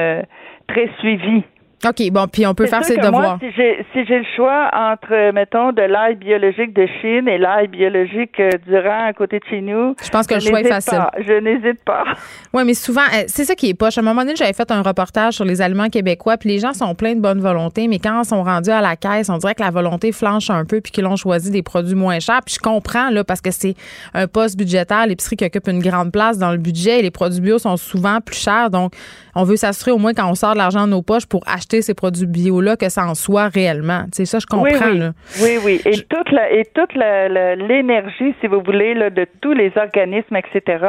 très 0.69 0.89
suivie. 0.99 1.45
OK, 1.85 2.11
bon, 2.11 2.27
puis 2.27 2.47
on 2.47 2.55
peut 2.55 2.67
faire 2.67 2.83
ses 2.85 2.97
devoirs. 2.97 3.39
Moi, 3.39 3.39
si 3.41 3.53
j'ai 3.55 3.85
si 3.93 4.05
le 4.05 4.25
choix 4.35 4.71
entre, 4.73 5.33
mettons, 5.33 5.73
de 5.73 5.83
l'ail 5.83 6.17
biologique 6.17 6.73
de 6.73 6.87
Chine 7.01 7.29
et 7.29 7.37
l'ail 7.37 7.69
biologique 7.69 8.41
euh, 8.41 8.51
du 8.67 8.77
rang 8.77 9.07
à 9.07 9.13
côté 9.13 9.39
de 9.39 9.45
chez 9.45 9.61
nous, 9.61 9.95
je 10.03 10.09
pense 10.09 10.27
que 10.27 10.35
le 10.35 10.41
choix 10.41 10.61
est 10.61 10.69
facile. 10.69 11.03
Je 11.19 11.35
n'hésite 11.35 11.83
pas. 11.85 12.05
Oui, 12.53 12.63
mais 12.65 12.75
souvent, 12.75 13.03
euh, 13.03 13.25
c'est 13.27 13.45
ça 13.45 13.55
qui 13.55 13.69
est 13.69 13.75
poche. 13.75 13.99
À 13.99 14.01
un 14.01 14.05
moment 14.05 14.23
donné, 14.23 14.35
j'avais 14.35 14.53
fait 14.55 14.71
un 14.71 14.81
reportage 14.81 15.35
sur 15.35 15.45
les 15.45 15.61
aliments 15.61 15.89
québécois, 15.89 16.39
puis 16.39 16.49
les 16.49 16.59
gens 16.59 16.73
sont 16.73 16.95
pleins 16.95 17.15
de 17.15 17.21
bonne 17.21 17.41
volonté, 17.41 17.87
mais 17.87 17.99
quand 17.99 18.23
ils 18.23 18.27
sont 18.27 18.43
rendus 18.43 18.71
à 18.71 18.81
la 18.81 18.97
caisse, 18.97 19.29
on 19.29 19.37
dirait 19.37 19.55
que 19.55 19.63
la 19.63 19.71
volonté 19.71 20.11
flanche 20.11 20.49
un 20.49 20.65
peu, 20.65 20.81
puis 20.81 20.91
qu'ils 20.91 21.05
ont 21.05 21.17
choisi 21.17 21.51
des 21.51 21.63
produits 21.63 21.95
moins 21.95 22.19
chers. 22.19 22.41
Puis 22.47 22.55
je 22.55 22.61
comprends, 22.61 23.11
là, 23.11 23.25
parce 23.25 23.43
que 23.43 23.51
c'est 23.51 23.75
un 24.15 24.27
poste 24.27 24.57
budgétaire, 24.57 25.07
l'épicerie 25.07 25.37
qui 25.37 25.45
occupe 25.45 25.69
une 25.69 25.83
grande 25.83 26.13
place 26.13 26.39
dans 26.39 26.53
le 26.53 26.59
budget, 26.59 27.01
et 27.01 27.03
les 27.03 27.11
produits 27.11 27.41
bio 27.41 27.59
sont 27.59 27.77
souvent 27.77 28.21
plus 28.23 28.39
chers. 28.39 28.71
Donc, 28.71 28.95
on 29.35 29.45
veut 29.45 29.57
s'assurer 29.57 29.91
au 29.91 29.99
moins 29.99 30.15
quand 30.15 30.31
on 30.31 30.35
sort 30.35 30.55
de 30.55 30.59
l'argent 30.59 30.87
de 30.87 30.93
nos 30.93 31.03
poches 31.03 31.27
pour 31.27 31.43
acheter 31.47 31.76
ces 31.83 31.95
produits 31.95 32.27
bio-là 32.27 32.77
que 32.77 32.89
ça 32.89 33.07
en 33.07 33.15
soit 33.15 33.49
réellement. 33.49 34.05
C'est 34.13 34.25
ça, 34.25 34.39
je 34.39 34.47
comprends. 34.47 34.67
Oui, 34.91 35.01
oui. 35.41 35.41
oui, 35.43 35.59
oui. 35.65 35.81
Et 35.85 36.03
toute 36.03 36.31
la, 36.31 36.51
et 36.51 36.65
toute 36.75 36.95
l'énergie, 36.95 38.35
si 38.41 38.47
vous 38.47 38.61
voulez, 38.61 38.95
là, 38.95 39.11
de 39.11 39.27
tous 39.41 39.53
les 39.53 39.73
organismes, 39.77 40.37
etc., 40.37 40.85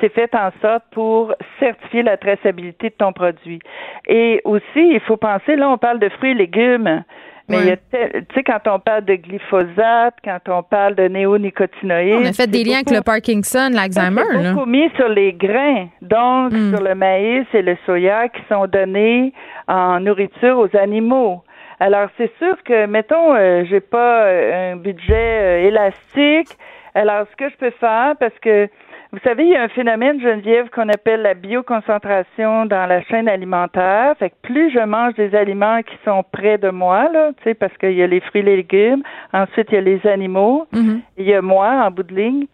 c'est 0.00 0.12
fait 0.12 0.34
en 0.34 0.50
sorte 0.60 0.84
pour 0.90 1.34
certifier 1.58 2.02
la 2.02 2.16
traçabilité 2.16 2.90
de 2.90 2.94
ton 2.98 3.12
produit. 3.12 3.60
Et 4.06 4.40
aussi, 4.44 4.64
il 4.76 5.00
faut 5.06 5.16
penser, 5.16 5.56
là, 5.56 5.70
on 5.70 5.78
parle 5.78 5.98
de 5.98 6.08
fruits 6.10 6.32
et 6.32 6.34
légumes. 6.34 7.02
Mais 7.48 7.78
tu 7.92 7.98
sais, 8.34 8.42
quand 8.42 8.60
on 8.66 8.80
parle 8.80 9.04
de 9.04 9.14
glyphosate, 9.14 10.14
quand 10.24 10.40
on 10.48 10.62
parle 10.62 10.96
de 10.96 11.06
néonicotinoïdes. 11.08 12.22
On 12.22 12.28
a 12.28 12.32
fait 12.32 12.48
des 12.48 12.64
liens 12.64 12.76
avec 12.76 12.90
le 12.90 13.02
Parkinson, 13.02 13.70
l'Alzheimer. 13.72 14.22
C'est 14.32 14.52
beaucoup 14.52 14.66
mis 14.68 14.90
sur 14.96 15.08
les 15.08 15.32
grains, 15.32 15.88
donc 16.02 16.52
hmm. 16.52 16.74
sur 16.74 16.82
le 16.82 16.94
maïs 16.94 17.46
et 17.54 17.62
le 17.62 17.76
soya 17.86 18.28
qui 18.28 18.40
sont 18.48 18.66
donnés 18.66 19.32
en 19.68 20.00
nourriture 20.00 20.58
aux 20.58 20.76
animaux. 20.76 21.42
Alors, 21.78 22.08
c'est 22.16 22.32
sûr 22.38 22.56
que, 22.64 22.86
mettons, 22.86 23.34
euh, 23.34 23.64
j'ai 23.68 23.80
pas 23.80 24.24
euh, 24.24 24.72
un 24.72 24.76
budget 24.76 25.12
euh, 25.12 25.68
élastique. 25.68 26.56
Alors, 26.94 27.26
ce 27.30 27.36
que 27.36 27.50
je 27.50 27.56
peux 27.56 27.70
faire, 27.78 28.14
parce 28.18 28.36
que 28.40 28.68
vous 29.12 29.18
savez, 29.22 29.44
il 29.44 29.50
y 29.50 29.56
a 29.56 29.62
un 29.62 29.68
phénomène, 29.68 30.20
Geneviève, 30.20 30.68
qu'on 30.70 30.88
appelle 30.88 31.22
la 31.22 31.34
bioconcentration 31.34 32.66
dans 32.66 32.86
la 32.86 33.02
chaîne 33.02 33.28
alimentaire. 33.28 34.14
Fait 34.18 34.30
que 34.30 34.34
plus 34.42 34.70
je 34.72 34.80
mange 34.80 35.14
des 35.14 35.34
aliments 35.34 35.82
qui 35.82 35.94
sont 36.04 36.24
près 36.32 36.58
de 36.58 36.70
moi, 36.70 37.10
là, 37.12 37.30
tu 37.36 37.44
sais, 37.44 37.54
parce 37.54 37.76
qu'il 37.78 37.92
y 37.92 38.02
a 38.02 38.06
les 38.06 38.20
fruits 38.20 38.40
et 38.40 38.44
les 38.44 38.56
légumes, 38.56 39.02
ensuite 39.32 39.68
il 39.70 39.74
y 39.74 39.78
a 39.78 39.80
les 39.80 40.06
animaux, 40.06 40.66
mm-hmm. 40.72 41.00
il 41.18 41.24
y 41.24 41.34
a 41.34 41.40
moi 41.40 41.68
en 41.86 41.90
bout 41.90 42.02
de 42.02 42.14
ligne. 42.14 42.46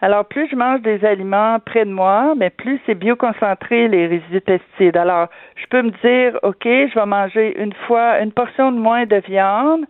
Alors, 0.00 0.26
plus 0.26 0.48
je 0.48 0.54
mange 0.54 0.80
des 0.82 1.04
aliments 1.04 1.58
près 1.64 1.84
de 1.84 1.90
moi, 1.90 2.34
mais 2.36 2.50
plus 2.50 2.80
c'est 2.86 2.94
bioconcentré 2.94 3.88
les 3.88 4.06
résidus 4.06 4.34
de 4.34 4.38
pesticides. 4.38 4.96
Alors, 4.96 5.28
je 5.56 5.66
peux 5.66 5.82
me 5.82 5.90
dire, 5.90 6.38
OK, 6.44 6.62
je 6.64 6.94
vais 6.94 7.06
manger 7.06 7.60
une 7.60 7.72
fois 7.86 8.20
une 8.20 8.30
portion 8.30 8.70
de 8.70 8.78
moins 8.78 9.06
de 9.06 9.16
viande, 9.16 9.86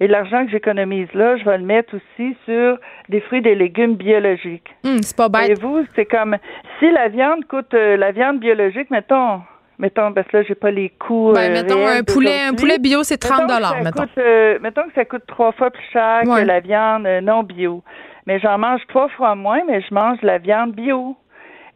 et 0.00 0.06
l'argent 0.06 0.44
que 0.44 0.50
j'économise 0.50 1.08
là, 1.14 1.36
je 1.36 1.44
vais 1.44 1.58
le 1.58 1.64
mettre 1.64 1.96
aussi 1.96 2.36
sur 2.44 2.78
des 3.08 3.20
fruits 3.20 3.38
et 3.38 3.42
des 3.42 3.54
légumes 3.54 3.96
biologiques. 3.96 4.68
Hum, 4.84 5.02
c'est 5.02 5.16
pas 5.16 5.28
bête. 5.28 5.50
Et 5.50 5.54
vous, 5.54 5.84
c'est 5.94 6.06
comme 6.06 6.36
si 6.78 6.90
la 6.90 7.08
viande 7.08 7.44
coûte 7.46 7.74
euh, 7.74 7.96
la 7.96 8.12
viande 8.12 8.38
biologique, 8.38 8.90
mettons, 8.90 9.40
mettons, 9.78 10.12
parce 10.12 10.28
que 10.28 10.38
là, 10.38 10.42
j'ai 10.44 10.54
pas 10.54 10.70
les 10.70 10.90
coûts. 10.90 11.32
Ben, 11.34 11.50
euh, 11.50 11.54
mettons, 11.54 11.86
un 11.86 12.02
poulet, 12.02 12.42
un 12.48 12.54
poulet 12.54 12.78
bio, 12.78 13.02
c'est 13.02 13.18
30 13.18 13.48
dollars, 13.48 13.82
mettons. 13.82 14.04
Euh, 14.18 14.58
mettons 14.60 14.82
que 14.82 14.94
ça 14.94 15.04
coûte 15.04 15.24
trois 15.26 15.52
fois 15.52 15.70
plus 15.70 15.86
cher 15.92 16.22
que 16.24 16.44
la 16.44 16.60
viande 16.60 17.06
non 17.22 17.42
bio. 17.42 17.82
Mais 18.26 18.38
j'en 18.40 18.58
mange 18.58 18.82
trois 18.88 19.08
fois 19.08 19.34
moins, 19.34 19.62
mais 19.66 19.80
je 19.80 19.92
mange 19.92 20.18
la 20.22 20.38
viande 20.38 20.72
bio. 20.72 21.16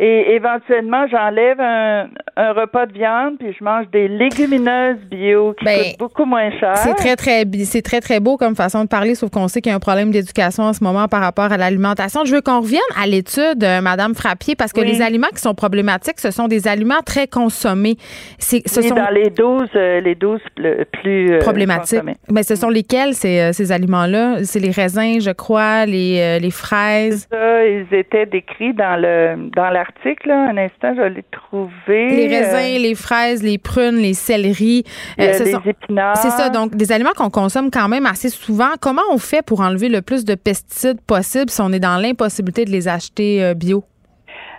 Et 0.05 0.35
éventuellement, 0.35 1.07
j'enlève 1.07 1.61
un, 1.61 2.09
un, 2.37 2.53
repas 2.55 2.87
de 2.87 2.93
viande 2.93 3.39
puis 3.39 3.55
je 3.57 3.63
mange 3.63 3.89
des 3.93 4.09
légumineuses 4.09 4.99
bio 5.09 5.55
qui 5.57 5.65
ben, 5.65 5.79
coûtent 5.79 5.99
beaucoup 6.01 6.25
moins 6.25 6.51
cher. 6.59 6.77
C'est 6.77 6.95
très 6.95 7.15
très 7.15 7.45
c'est 7.65 7.83
très 7.83 8.01
très 8.01 8.19
beau 8.19 8.37
comme 8.37 8.57
façon 8.57 8.83
de 8.83 8.89
parler, 8.89 9.15
sauf 9.15 9.31
qu'on 9.31 9.47
sait 9.47 9.61
qu'il 9.61 9.71
y 9.71 9.73
a 9.73 9.77
un 9.77 9.79
problème 9.79 10.11
d'éducation 10.11 10.65
en 10.65 10.73
ce 10.73 10.83
moment 10.83 11.07
par 11.07 11.21
rapport 11.21 11.53
à 11.53 11.57
l'alimentation. 11.57 12.25
Je 12.25 12.35
veux 12.35 12.41
qu'on 12.41 12.63
revienne 12.63 12.81
à 13.01 13.07
l'étude, 13.07 13.63
euh, 13.63 13.81
Madame 13.81 14.17
Frappier, 14.17 14.57
parce 14.57 14.73
que 14.73 14.81
les 14.81 15.01
aliments 15.03 15.29
qui 15.33 15.41
sont 15.41 15.55
problématiques, 15.55 16.19
ce 16.19 16.33
sont 16.33 16.49
des 16.49 16.67
aliments 16.67 17.03
très 17.07 17.29
consommés. 17.29 17.95
C'est 18.39 18.67
ce 18.67 18.83
sont 18.83 18.97
dans 18.97 19.09
les 19.09 19.31
doses 19.31 19.69
euh, 19.77 20.01
les 20.01 20.17
doses 20.17 20.41
plus 20.91 21.31
euh, 21.31 21.39
problématiques. 21.39 22.03
Mais 22.29 22.43
ce 22.43 22.57
sont 22.57 22.71
lesquels 22.71 23.15
ces, 23.15 23.53
ces 23.53 23.71
aliments-là? 23.71 24.43
C'est 24.43 24.59
les 24.59 24.73
raisins, 24.73 25.21
je 25.21 25.31
crois, 25.31 25.87
les, 25.87 26.41
les 26.41 26.51
fraises? 26.51 27.29
Ça, 27.31 27.65
ils 27.65 27.87
étaient 27.93 28.27
décrits 28.27 28.75
dans 28.75 29.01
le 29.01 29.49
dans 29.55 29.71
un 30.31 30.57
instant, 30.57 30.95
je 30.97 31.03
l'ai 31.03 31.25
trouvé. 31.31 32.09
Les 32.11 32.29
raisins, 32.29 32.77
euh, 32.77 32.79
les 32.79 32.95
fraises, 32.95 33.43
les 33.43 33.59
prunes, 33.59 33.97
les 33.97 34.15
céleris. 34.15 34.85
Euh, 35.21 35.39
les 35.39 35.71
épinards. 35.71 36.17
C'est 36.17 36.31
ça, 36.31 36.51
donc 36.51 36.75
des 36.75 36.93
aliments 36.93 37.13
qu'on 37.17 37.31
consomme 37.31 37.71
quand 37.71 37.89
même 37.89 38.07
assez 38.07 38.29
souvent. 38.29 38.71
Comment 38.81 39.03
on 39.11 39.19
fait 39.19 39.43
pour 39.43 39.61
enlever 39.61 39.89
le 39.89 40.03
plus 40.03 40.25
de 40.25 40.35
pesticides 40.35 41.01
possible 41.01 41.51
si 41.51 41.61
on 41.61 41.73
est 41.73 41.81
dans 41.81 42.01
l'impossibilité 42.01 42.65
de 42.65 42.71
les 42.71 42.89
acheter 42.89 43.43
euh, 43.43 43.55
bio? 43.55 43.85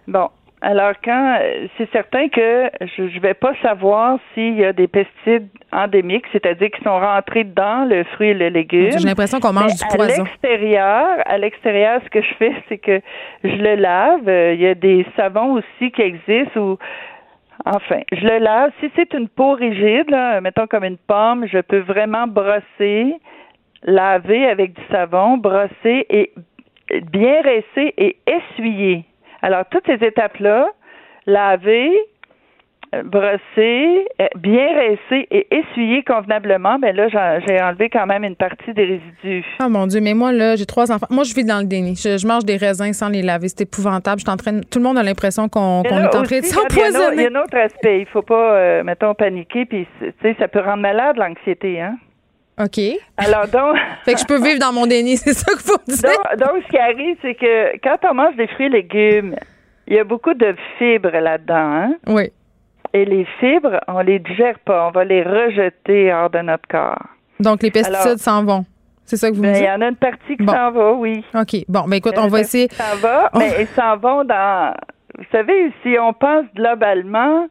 Bon, 0.08 0.30
alors, 0.66 0.94
quand 1.04 1.40
c'est 1.78 1.92
certain 1.92 2.30
que 2.30 2.70
je 2.96 3.02
ne 3.02 3.20
vais 3.20 3.34
pas 3.34 3.54
savoir 3.62 4.18
s'il 4.34 4.56
y 4.58 4.64
a 4.64 4.72
des 4.72 4.88
pesticides 4.88 5.50
endémiques, 5.74 6.24
c'est-à-dire 6.32 6.70
qui 6.72 6.82
sont 6.84 7.00
rentrés 7.00 7.44
dans 7.44 7.86
le 7.86 8.06
fruit 8.06 8.30
et 8.30 8.34
le 8.34 8.48
légume. 8.48 8.92
J'ai 8.98 9.06
l'impression 9.06 9.42
qu'on 9.42 9.52
mange 9.52 9.76
du 9.76 9.86
poison. 9.94 10.24
À 10.24 10.24
l'extérieur, 10.24 11.06
à 11.26 11.38
l'extérieur, 11.38 12.00
ce 12.06 12.10
que 12.10 12.22
je 12.22 12.34
fais, 12.36 12.54
c'est 12.70 12.78
que 12.78 13.02
je 13.44 13.56
le 13.58 13.76
lave. 13.76 14.54
Il 14.54 14.62
y 14.62 14.68
a 14.68 14.74
des 14.74 15.06
savons 15.18 15.56
aussi 15.56 15.92
qui 15.92 16.02
existent 16.02 16.58
où 16.60 16.78
Enfin, 17.66 18.00
je 18.12 18.26
le 18.26 18.40
lave. 18.40 18.72
Si 18.80 18.90
c'est 18.96 19.14
une 19.14 19.28
peau 19.28 19.54
rigide, 19.54 20.10
là, 20.10 20.40
mettons 20.40 20.68
comme 20.68 20.86
une 20.86 20.98
pomme, 20.98 21.46
je 21.46 21.60
peux 21.60 21.80
vraiment 21.80 22.26
brosser, 22.26 23.16
laver 23.84 24.46
avec 24.48 24.74
du 24.74 24.82
savon, 24.90 25.38
brosser 25.38 26.06
et 26.10 26.34
bien 27.12 27.42
rincer 27.42 27.94
et 27.98 28.18
essuyer. 28.28 29.06
Alors, 29.44 29.66
toutes 29.70 29.86
ces 29.86 30.04
étapes-là, 30.06 30.70
laver, 31.28 31.92
brosser, 33.04 34.08
euh, 34.22 34.28
bien 34.38 34.68
rincer 34.68 35.28
et 35.32 35.48
essuyer 35.52 36.04
convenablement, 36.04 36.80
ben 36.80 36.96
là, 36.96 37.08
j'ai 37.10 37.62
enlevé 37.62 37.90
quand 37.90 38.06
même 38.06 38.24
une 38.24 38.38
partie 38.38 38.74
des 38.74 38.86
résidus. 38.86 39.46
Oh 39.62 39.70
mon 39.70 39.88
Dieu, 39.88 40.00
mais 40.02 40.14
moi, 40.14 40.32
là, 40.32 40.56
j'ai 40.56 40.66
trois 40.66 40.92
enfants. 40.92 41.08
Moi, 41.10 41.24
je 41.24 41.34
vis 41.34 41.44
dans 41.44 41.60
le 41.60 41.66
déni. 41.66 41.96
Je, 41.96 42.26
mange 42.26 42.46
des 42.46 42.58
raisins 42.58 42.94
sans 42.94 43.10
les 43.10 43.22
laver. 43.22 43.50
C'est 43.50 43.62
épouvantable. 43.62 44.22
Je 44.26 44.32
en 44.32 44.38
tout 44.38 44.80
le 44.80 44.84
monde 44.84 44.98
a 44.98 45.04
l'impression 45.04 45.50
qu'on 45.50 45.84
est 45.84 45.92
en 45.92 46.10
train 46.10 46.40
de 46.40 46.46
s'empoisonner. 46.46 47.16
Il 47.16 47.22
y 47.22 47.26
a 47.26 47.40
un 47.40 47.44
autre 47.44 47.58
aspect. 47.58 48.00
Il 48.00 48.06
faut 48.08 48.22
pas, 48.22 48.54
euh, 48.54 48.84
mettons, 48.84 49.14
paniquer, 49.14 49.66
puis, 49.66 49.86
tu 50.00 50.14
sais, 50.22 50.36
ça 50.40 50.48
peut 50.48 50.62
rendre 50.62 50.82
malade 50.82 51.18
l'anxiété, 51.18 51.82
hein? 51.82 51.98
OK. 52.60 52.80
Alors 53.18 53.48
donc. 53.48 53.78
fait 54.06 54.14
que 54.14 54.20
je 54.20 54.26
peux 54.26 54.42
vivre 54.42 54.60
dans 54.60 54.74
mon 54.74 54.86
déni, 54.86 55.18
c'est 55.18 55.34
ça 55.34 55.52
qu'il 55.54 55.62
faut 55.62 55.80
dire. 55.88 56.38
Donc, 56.38 56.64
ce 56.66 56.70
qui 56.70 56.78
arrive, 56.78 57.18
c'est 57.22 57.36
que 57.36 57.78
quand 57.84 57.98
on 58.10 58.14
mange 58.14 58.36
des 58.36 58.48
fruits 58.48 58.68
et 58.68 58.70
légumes, 58.70 59.36
il 59.88 59.96
y 59.96 60.00
a 60.00 60.04
beaucoup 60.04 60.34
de 60.34 60.56
fibres 60.78 61.10
là-dedans, 61.10 61.56
hein? 61.56 61.96
Oui. 62.08 62.32
Et 62.94 63.06
les 63.06 63.26
fibres, 63.40 63.80
on 63.88 64.00
les 64.02 64.20
digère 64.20 64.60
pas, 64.60 64.88
on 64.88 64.92
va 64.92 65.04
les 65.04 65.24
rejeter 65.24 66.14
hors 66.14 66.30
de 66.30 66.40
notre 66.40 66.68
corps. 66.70 67.08
Donc 67.40 67.64
les 67.64 67.72
pesticides 67.72 68.20
s'en 68.20 68.44
vont. 68.44 68.66
C'est 69.06 69.18
ça 69.18 69.30
que 69.30 69.36
vous 69.36 69.42
me 69.42 69.48
ben, 69.48 69.54
dites? 69.54 69.64
Il 69.64 69.68
y 69.68 69.72
en 69.72 69.82
a 69.82 69.88
une 69.90 69.96
partie 69.96 70.38
qui 70.38 70.46
s'en 70.46 70.72
va, 70.72 70.94
oui. 70.94 71.24
OK. 71.34 71.66
Bon, 71.68 71.82
mais 71.82 72.00
ben, 72.00 72.10
écoute, 72.10 72.14
on 72.18 72.28
va 72.28 72.40
essayer. 72.42 72.68
Ça 72.72 72.96
va, 73.02 73.30
mais 73.36 73.56
ils 73.62 73.68
s'en 73.68 73.98
vont 73.98 74.24
dans. 74.24 74.74
Vous 75.18 75.26
savez, 75.32 75.72
si 75.84 75.96
on 76.00 76.14
pense 76.14 76.46
globalement, 76.56 77.48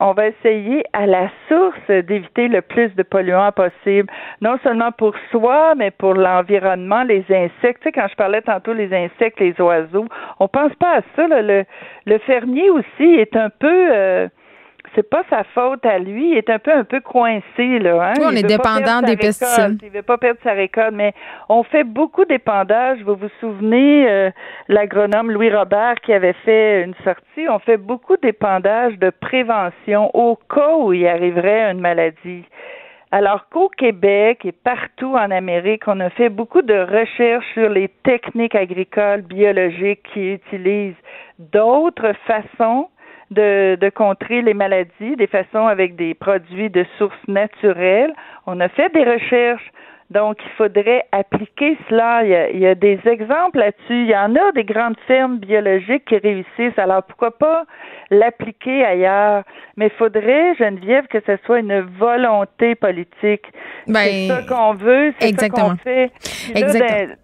on 0.00 0.12
va 0.12 0.28
essayer 0.28 0.84
à 0.92 1.06
la 1.06 1.28
source 1.48 1.88
d'éviter 1.88 2.48
le 2.48 2.62
plus 2.62 2.94
de 2.94 3.02
polluants 3.02 3.52
possible, 3.52 4.10
non 4.40 4.58
seulement 4.62 4.92
pour 4.92 5.14
soi, 5.30 5.74
mais 5.76 5.90
pour 5.90 6.14
l'environnement, 6.14 7.02
les 7.02 7.24
insectes. 7.30 7.82
Tu 7.82 7.88
sais, 7.88 7.92
quand 7.92 8.06
je 8.08 8.14
parlais 8.14 8.42
tantôt 8.42 8.72
les 8.72 8.94
insectes, 8.94 9.40
les 9.40 9.60
oiseaux, 9.60 10.06
on 10.38 10.48
pense 10.48 10.74
pas 10.76 10.98
à 10.98 11.00
ça. 11.16 11.26
Le, 11.28 11.64
le 12.06 12.18
fermier 12.18 12.70
aussi 12.70 13.04
est 13.04 13.36
un 13.36 13.50
peu 13.50 13.90
euh, 13.92 14.28
c'est 14.94 15.08
pas 15.08 15.22
sa 15.30 15.44
faute 15.44 15.84
à 15.84 15.98
lui. 15.98 16.30
Il 16.30 16.36
est 16.36 16.50
un 16.50 16.58
peu 16.58 16.72
un 16.72 16.84
peu 16.84 17.00
coincé 17.00 17.78
là. 17.78 18.10
Hein? 18.10 18.14
on 18.20 18.30
est 18.30 18.42
dépendant 18.42 19.02
des 19.02 19.16
pesticides. 19.16 19.80
Il 19.82 19.90
veut 19.90 20.02
pas 20.02 20.18
perdre 20.18 20.40
sa 20.42 20.52
récolte, 20.52 20.94
mais 20.94 21.14
on 21.48 21.62
fait 21.62 21.84
beaucoup 21.84 22.24
d'épandage. 22.24 22.98
Vous 23.02 23.16
vous 23.16 23.30
souvenez 23.40 24.08
euh, 24.08 24.30
l'agronome 24.68 25.30
Louis 25.30 25.52
Robert 25.52 25.96
qui 26.02 26.12
avait 26.12 26.36
fait 26.44 26.82
une 26.82 26.94
sortie. 27.04 27.48
On 27.48 27.58
fait 27.58 27.76
beaucoup 27.76 28.16
d'épandage 28.16 28.98
de 28.98 29.10
prévention 29.10 30.10
au 30.14 30.36
cas 30.36 30.76
où 30.76 30.92
il 30.92 31.06
arriverait 31.06 31.70
une 31.70 31.80
maladie. 31.80 32.44
Alors 33.10 33.48
qu'au 33.48 33.70
Québec 33.70 34.44
et 34.44 34.52
partout 34.52 35.14
en 35.14 35.30
Amérique, 35.30 35.84
on 35.86 35.98
a 36.00 36.10
fait 36.10 36.28
beaucoup 36.28 36.60
de 36.60 36.74
recherches 36.74 37.46
sur 37.54 37.70
les 37.70 37.88
techniques 38.04 38.54
agricoles 38.54 39.22
biologiques 39.22 40.02
qui 40.12 40.34
utilisent 40.34 41.02
d'autres 41.38 42.12
façons 42.26 42.88
de, 43.30 43.76
de 43.80 43.88
contrer 43.90 44.42
les 44.42 44.54
maladies, 44.54 45.16
des 45.16 45.26
façons 45.26 45.66
avec 45.66 45.96
des 45.96 46.14
produits 46.14 46.70
de 46.70 46.84
sources 46.96 47.28
naturelles. 47.28 48.12
On 48.46 48.60
a 48.60 48.68
fait 48.68 48.92
des 48.92 49.04
recherches 49.04 49.70
donc, 50.10 50.38
il 50.42 50.50
faudrait 50.56 51.04
appliquer 51.12 51.76
cela. 51.88 52.22
Il 52.24 52.58
y 52.58 52.66
a, 52.66 52.74
des 52.74 52.98
exemples 53.04 53.58
là-dessus. 53.58 54.04
Il 54.04 54.08
y 54.08 54.16
en 54.16 54.34
a 54.36 54.52
des 54.52 54.64
grandes 54.64 54.96
fermes 55.06 55.36
biologiques 55.38 56.06
qui 56.06 56.16
réussissent. 56.16 56.78
Alors, 56.78 57.02
pourquoi 57.02 57.36
pas 57.36 57.64
l'appliquer 58.10 58.84
ailleurs? 58.84 59.44
Mais 59.76 59.86
il 59.88 59.98
faudrait, 59.98 60.54
Geneviève, 60.54 61.06
que 61.08 61.18
ce 61.26 61.36
soit 61.44 61.58
une 61.58 61.80
volonté 61.98 62.74
politique. 62.74 63.44
Ben, 63.86 64.00
c'est 64.04 64.28
ça 64.28 64.42
qu'on 64.48 64.72
veut, 64.72 65.12
c'est 65.18 65.38
ça 65.38 65.48
qu'on 65.50 65.76
fait. 65.76 66.10
Exactement. 66.54 67.14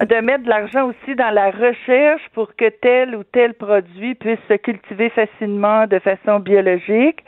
De 0.00 0.20
mettre 0.20 0.44
de 0.44 0.48
l'argent 0.48 0.88
aussi 0.88 1.14
dans 1.16 1.30
la 1.30 1.50
recherche 1.50 2.22
pour 2.34 2.54
que 2.54 2.68
tel 2.68 3.16
ou 3.16 3.24
tel 3.24 3.54
produit 3.54 4.14
puisse 4.14 4.38
se 4.48 4.54
cultiver 4.54 5.10
facilement 5.10 5.86
de 5.86 5.98
façon 5.98 6.38
biologique. 6.40 7.24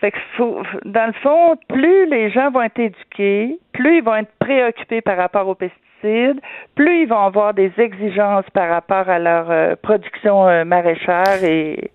Fait 0.00 0.12
que 0.12 0.18
faut, 0.36 0.62
dans 0.84 1.06
le 1.06 1.12
fond, 1.14 1.56
plus 1.68 2.06
les 2.06 2.30
gens 2.30 2.50
vont 2.50 2.62
être 2.62 2.78
éduqués, 2.78 3.58
plus 3.72 3.98
ils 3.98 4.04
vont 4.04 4.14
être 4.14 4.32
préoccupés 4.38 5.00
par 5.00 5.16
rapport 5.16 5.48
aux 5.48 5.56
pesticides, 5.56 6.40
plus 6.76 7.02
ils 7.02 7.08
vont 7.08 7.18
avoir 7.18 7.52
des 7.52 7.72
exigences 7.78 8.48
par 8.50 8.68
rapport 8.68 9.08
à 9.08 9.18
leur 9.18 9.50
euh, 9.50 9.74
production 9.82 10.46
euh, 10.46 10.64
maraîchère 10.64 11.42
et 11.42 11.90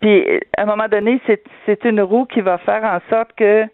puis 0.00 0.40
à 0.56 0.62
un 0.62 0.66
moment 0.66 0.88
donné, 0.88 1.20
c'est 1.66 1.84
une 1.84 2.00
roue 2.00 2.26
qui 2.26 2.40
va 2.40 2.58
faire 2.58 2.84
en 2.84 3.00
sorte 3.10 3.32
que 3.36 3.64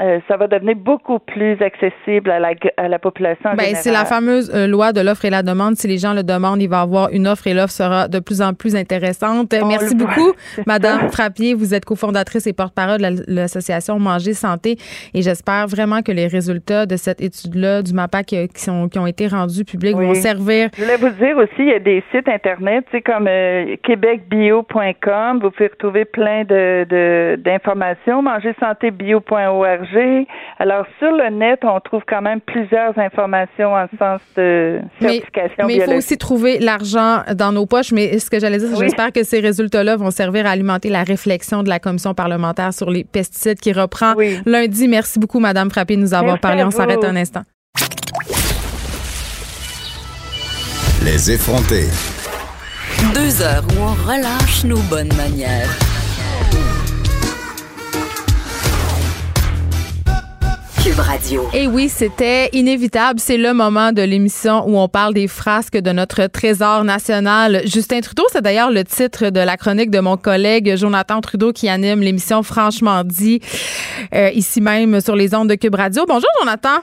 euh, 0.00 0.18
ça 0.26 0.36
va 0.36 0.48
devenir 0.48 0.74
beaucoup 0.74 1.20
plus 1.20 1.56
accessible 1.62 2.28
à 2.30 2.40
la, 2.40 2.50
à 2.76 2.88
la 2.88 2.98
population. 2.98 3.50
Ben, 3.56 3.76
c'est 3.76 3.92
la 3.92 4.04
fameuse 4.04 4.50
euh, 4.52 4.66
loi 4.66 4.92
de 4.92 5.00
l'offre 5.00 5.24
et 5.24 5.30
la 5.30 5.44
demande. 5.44 5.76
Si 5.76 5.86
les 5.86 5.98
gens 5.98 6.14
le 6.14 6.24
demandent, 6.24 6.60
il 6.60 6.68
va 6.68 6.78
y 6.78 6.82
avoir 6.82 7.10
une 7.10 7.28
offre 7.28 7.46
et 7.46 7.54
l'offre 7.54 7.72
sera 7.72 8.08
de 8.08 8.18
plus 8.18 8.42
en 8.42 8.54
plus 8.54 8.74
intéressante. 8.74 9.54
Merci 9.68 9.94
beaucoup, 9.94 10.32
Madame 10.66 11.10
Frappier. 11.10 11.54
Vous 11.54 11.74
êtes 11.74 11.84
cofondatrice 11.84 12.46
et 12.48 12.52
porte-parole 12.52 13.00
de 13.00 13.22
l'association 13.28 14.00
Manger 14.00 14.32
Santé 14.32 14.76
et 15.14 15.22
j'espère 15.22 15.68
vraiment 15.68 16.02
que 16.02 16.10
les 16.10 16.26
résultats 16.26 16.86
de 16.86 16.96
cette 16.96 17.20
étude-là 17.20 17.82
du 17.82 17.92
MAPAC 17.92 18.26
qui, 18.26 18.48
sont, 18.56 18.88
qui 18.88 18.98
ont 18.98 19.06
été 19.06 19.28
rendus 19.28 19.64
publics 19.64 19.94
vont 19.94 20.14
servir. 20.14 20.70
Je 20.76 20.82
voulais 20.82 20.96
vous 20.96 21.10
dire 21.10 21.36
aussi, 21.36 21.50
il 21.58 21.68
y 21.68 21.72
a 21.72 21.78
des 21.78 22.02
sites 22.10 22.28
Internet, 22.28 22.84
tu 22.90 22.96
sais, 22.96 23.02
comme 23.02 23.28
euh, 23.28 23.76
québecbio.com. 23.84 25.38
Vous 25.40 25.50
pouvez 25.50 25.68
retrouver 25.68 26.04
plein 26.04 26.42
de, 26.42 27.36
d'informations. 27.36 28.22
Alors, 30.58 30.86
sur 30.98 31.10
le 31.10 31.30
net, 31.30 31.60
on 31.62 31.78
trouve 31.80 32.02
quand 32.06 32.22
même 32.22 32.40
plusieurs 32.40 32.98
informations 32.98 33.74
en 33.74 33.86
sens 33.98 34.20
de 34.36 34.80
certification 35.00 35.66
Mais, 35.66 35.76
il 35.76 35.82
faut 35.82 35.92
aussi 35.92 36.16
trouver 36.16 36.58
l'argent 36.58 37.22
dans 37.34 37.52
nos 37.52 37.66
poches. 37.66 37.92
Mais 37.92 38.18
ce 38.18 38.30
que 38.30 38.38
j'allais 38.38 38.58
dire, 38.58 38.68
j'espère 38.78 39.12
que 39.12 39.22
ces 39.22 39.40
résultats-là 39.40 39.96
vont 39.96 40.10
servir 40.10 40.46
à 40.46 40.50
alimenter 40.50 40.88
la 40.88 41.02
réflexion 41.02 41.62
de 41.62 41.68
la 41.68 41.78
commission 41.78 42.14
parlementaire 42.14 42.72
sur 42.72 42.90
les 42.90 43.04
pesticides 43.04 43.60
qui 43.60 43.72
reprend 43.72 44.14
lundi. 44.46 44.88
Merci 44.88 45.18
beaucoup, 45.18 45.40
Madame 45.40 45.70
Frappé, 45.70 45.96
de 45.96 46.00
nous 46.00 46.14
avoir 46.14 46.38
parlé. 46.38 46.64
On 46.64 46.70
s'arrête 46.70 47.04
un 47.04 47.16
instant. 47.16 47.42
Les 51.04 51.30
effrontés. 51.32 51.88
Deux 53.12 53.42
heures 53.42 53.64
où 53.76 53.82
on 53.82 53.92
relâche 54.08 54.64
nos 54.64 54.80
bonnes 54.88 55.12
manières. 55.16 55.93
Et 61.54 61.66
oui, 61.66 61.88
c'était 61.88 62.50
inévitable. 62.52 63.18
C'est 63.18 63.38
le 63.38 63.54
moment 63.54 63.92
de 63.92 64.02
l'émission 64.02 64.68
où 64.68 64.78
on 64.78 64.86
parle 64.86 65.14
des 65.14 65.28
frasques 65.28 65.78
de 65.78 65.92
notre 65.92 66.26
trésor 66.26 66.84
national. 66.84 67.62
Justin 67.64 68.02
Trudeau, 68.02 68.24
c'est 68.30 68.42
d'ailleurs 68.42 68.70
le 68.70 68.84
titre 68.84 69.30
de 69.30 69.40
la 69.40 69.56
chronique 69.56 69.90
de 69.90 70.00
mon 70.00 70.18
collègue 70.18 70.76
Jonathan 70.76 71.22
Trudeau 71.22 71.54
qui 71.54 71.70
anime 71.70 72.00
l'émission 72.00 72.42
Franchement 72.42 73.02
dit, 73.02 73.40
euh, 74.14 74.28
ici 74.34 74.60
même 74.60 75.00
sur 75.00 75.16
les 75.16 75.34
ondes 75.34 75.48
de 75.48 75.54
Cube 75.54 75.74
Radio. 75.74 76.04
Bonjour, 76.06 76.28
Jonathan. 76.40 76.80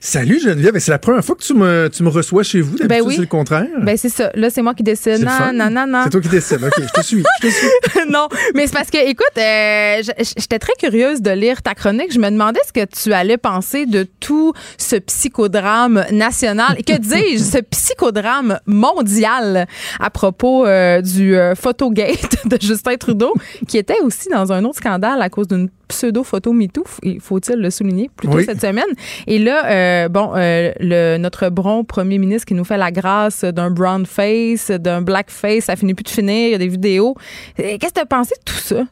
Salut 0.00 0.40
Geneviève, 0.40 0.78
c'est 0.78 0.90
la 0.90 0.98
première 0.98 1.24
fois 1.24 1.34
que 1.34 1.42
tu 1.42 1.54
me, 1.54 1.88
tu 1.88 2.02
me 2.02 2.10
reçois 2.10 2.42
chez 2.42 2.60
vous. 2.60 2.76
D'habitude, 2.76 2.88
ben 2.88 3.02
oui. 3.02 3.14
c'est 3.14 3.20
le 3.22 3.26
contraire. 3.26 3.66
Ben 3.80 3.96
c'est 3.96 4.10
ça. 4.10 4.30
Là, 4.34 4.50
c'est 4.50 4.62
moi 4.62 4.74
qui 4.74 4.82
décide. 4.82 5.24
Non, 5.24 5.52
non, 5.54 5.70
non, 5.70 5.86
non. 5.86 6.02
C'est 6.04 6.10
toi 6.10 6.20
qui 6.20 6.28
décides. 6.28 6.62
OK, 6.62 6.74
je 6.76 7.00
te 7.00 7.04
suis. 7.04 7.24
Je 7.42 7.48
te 7.48 7.52
suis. 7.52 7.68
non, 8.10 8.28
mais 8.54 8.66
c'est 8.66 8.74
parce 8.74 8.90
que, 8.90 8.98
écoute, 9.08 9.26
euh, 9.38 10.02
j'étais 10.18 10.58
très 10.58 10.74
curieuse 10.78 11.22
de 11.22 11.30
lire 11.30 11.62
ta 11.62 11.74
chronique. 11.74 12.12
Je 12.12 12.18
me 12.18 12.30
demandais 12.30 12.60
ce 12.66 12.72
que 12.72 12.84
tu 12.84 13.12
allais 13.12 13.38
penser 13.38 13.86
de 13.86 14.06
tout 14.20 14.52
ce 14.76 14.96
psychodrame 14.96 16.04
national. 16.12 16.76
Que 16.86 16.98
dis-je, 16.98 17.42
ce 17.42 17.58
psychodrame 17.58 18.60
mondial 18.66 19.66
à 19.98 20.10
propos 20.10 20.66
euh, 20.66 21.00
du 21.00 21.36
euh, 21.36 21.54
photogate 21.54 22.46
de 22.46 22.58
Justin 22.60 22.96
Trudeau, 22.96 23.34
qui 23.66 23.78
était 23.78 24.00
aussi 24.00 24.28
dans 24.28 24.52
un 24.52 24.64
autre 24.64 24.76
scandale 24.76 25.22
à 25.22 25.30
cause 25.30 25.48
d'une 25.48 25.70
pseudo-photo 25.88 26.52
MeToo, 26.52 26.84
faut-il 27.20 27.56
le 27.56 27.70
souligner, 27.70 28.10
plutôt 28.16 28.40
cette 28.40 28.60
semaine. 28.60 28.84
Et 29.26 29.38
là, 29.38 29.66
euh, 29.66 30.08
bon, 30.08 30.32
euh, 30.34 30.72
le, 30.80 31.18
notre 31.18 31.48
bon 31.48 31.84
premier 31.84 32.18
ministre 32.18 32.46
qui 32.46 32.54
nous 32.54 32.64
fait 32.64 32.76
la 32.76 32.90
grâce 32.90 33.44
d'un 33.44 33.70
brown 33.70 34.06
face, 34.06 34.70
d'un 34.70 35.02
black 35.02 35.30
face, 35.30 35.64
ça 35.64 35.76
finit 35.76 35.94
plus 35.94 36.04
de 36.04 36.10
finir, 36.10 36.48
il 36.48 36.52
y 36.52 36.54
a 36.54 36.58
des 36.58 36.68
vidéos. 36.68 37.14
Euh, 37.60 37.76
qu'est-ce 37.78 37.92
que 37.92 37.94
tu 37.94 38.00
as 38.00 38.06
pensé 38.06 38.34
de 38.38 38.52
tout 38.52 38.58
ça? 38.58 38.86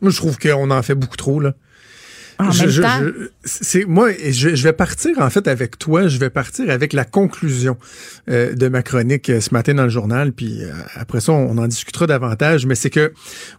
Moi, 0.00 0.10
je 0.10 0.16
trouve 0.16 0.38
qu'on 0.38 0.70
en 0.70 0.82
fait 0.82 0.94
beaucoup 0.94 1.16
trop, 1.16 1.40
là. 1.40 1.54
En 2.38 2.50
je, 2.50 2.82
temps? 2.82 3.00
c'est 3.44 3.86
moi, 3.86 4.10
je, 4.12 4.54
je, 4.54 4.62
vais 4.62 4.74
partir 4.74 5.18
en 5.20 5.30
fait 5.30 5.48
avec 5.48 5.78
toi. 5.78 6.06
Je 6.06 6.18
vais 6.18 6.28
partir 6.28 6.68
avec 6.68 6.92
la 6.92 7.06
conclusion 7.06 7.78
de 8.28 8.68
ma 8.68 8.82
chronique 8.82 9.32
ce 9.40 9.54
matin 9.54 9.72
dans 9.72 9.84
le 9.84 9.88
journal. 9.88 10.34
Puis 10.34 10.60
après 10.96 11.22
ça, 11.22 11.32
on, 11.32 11.56
en 11.56 11.66
discutera 11.66 12.06
davantage. 12.06 12.66
Mais 12.66 12.74
c'est 12.74 12.90
que 12.90 13.14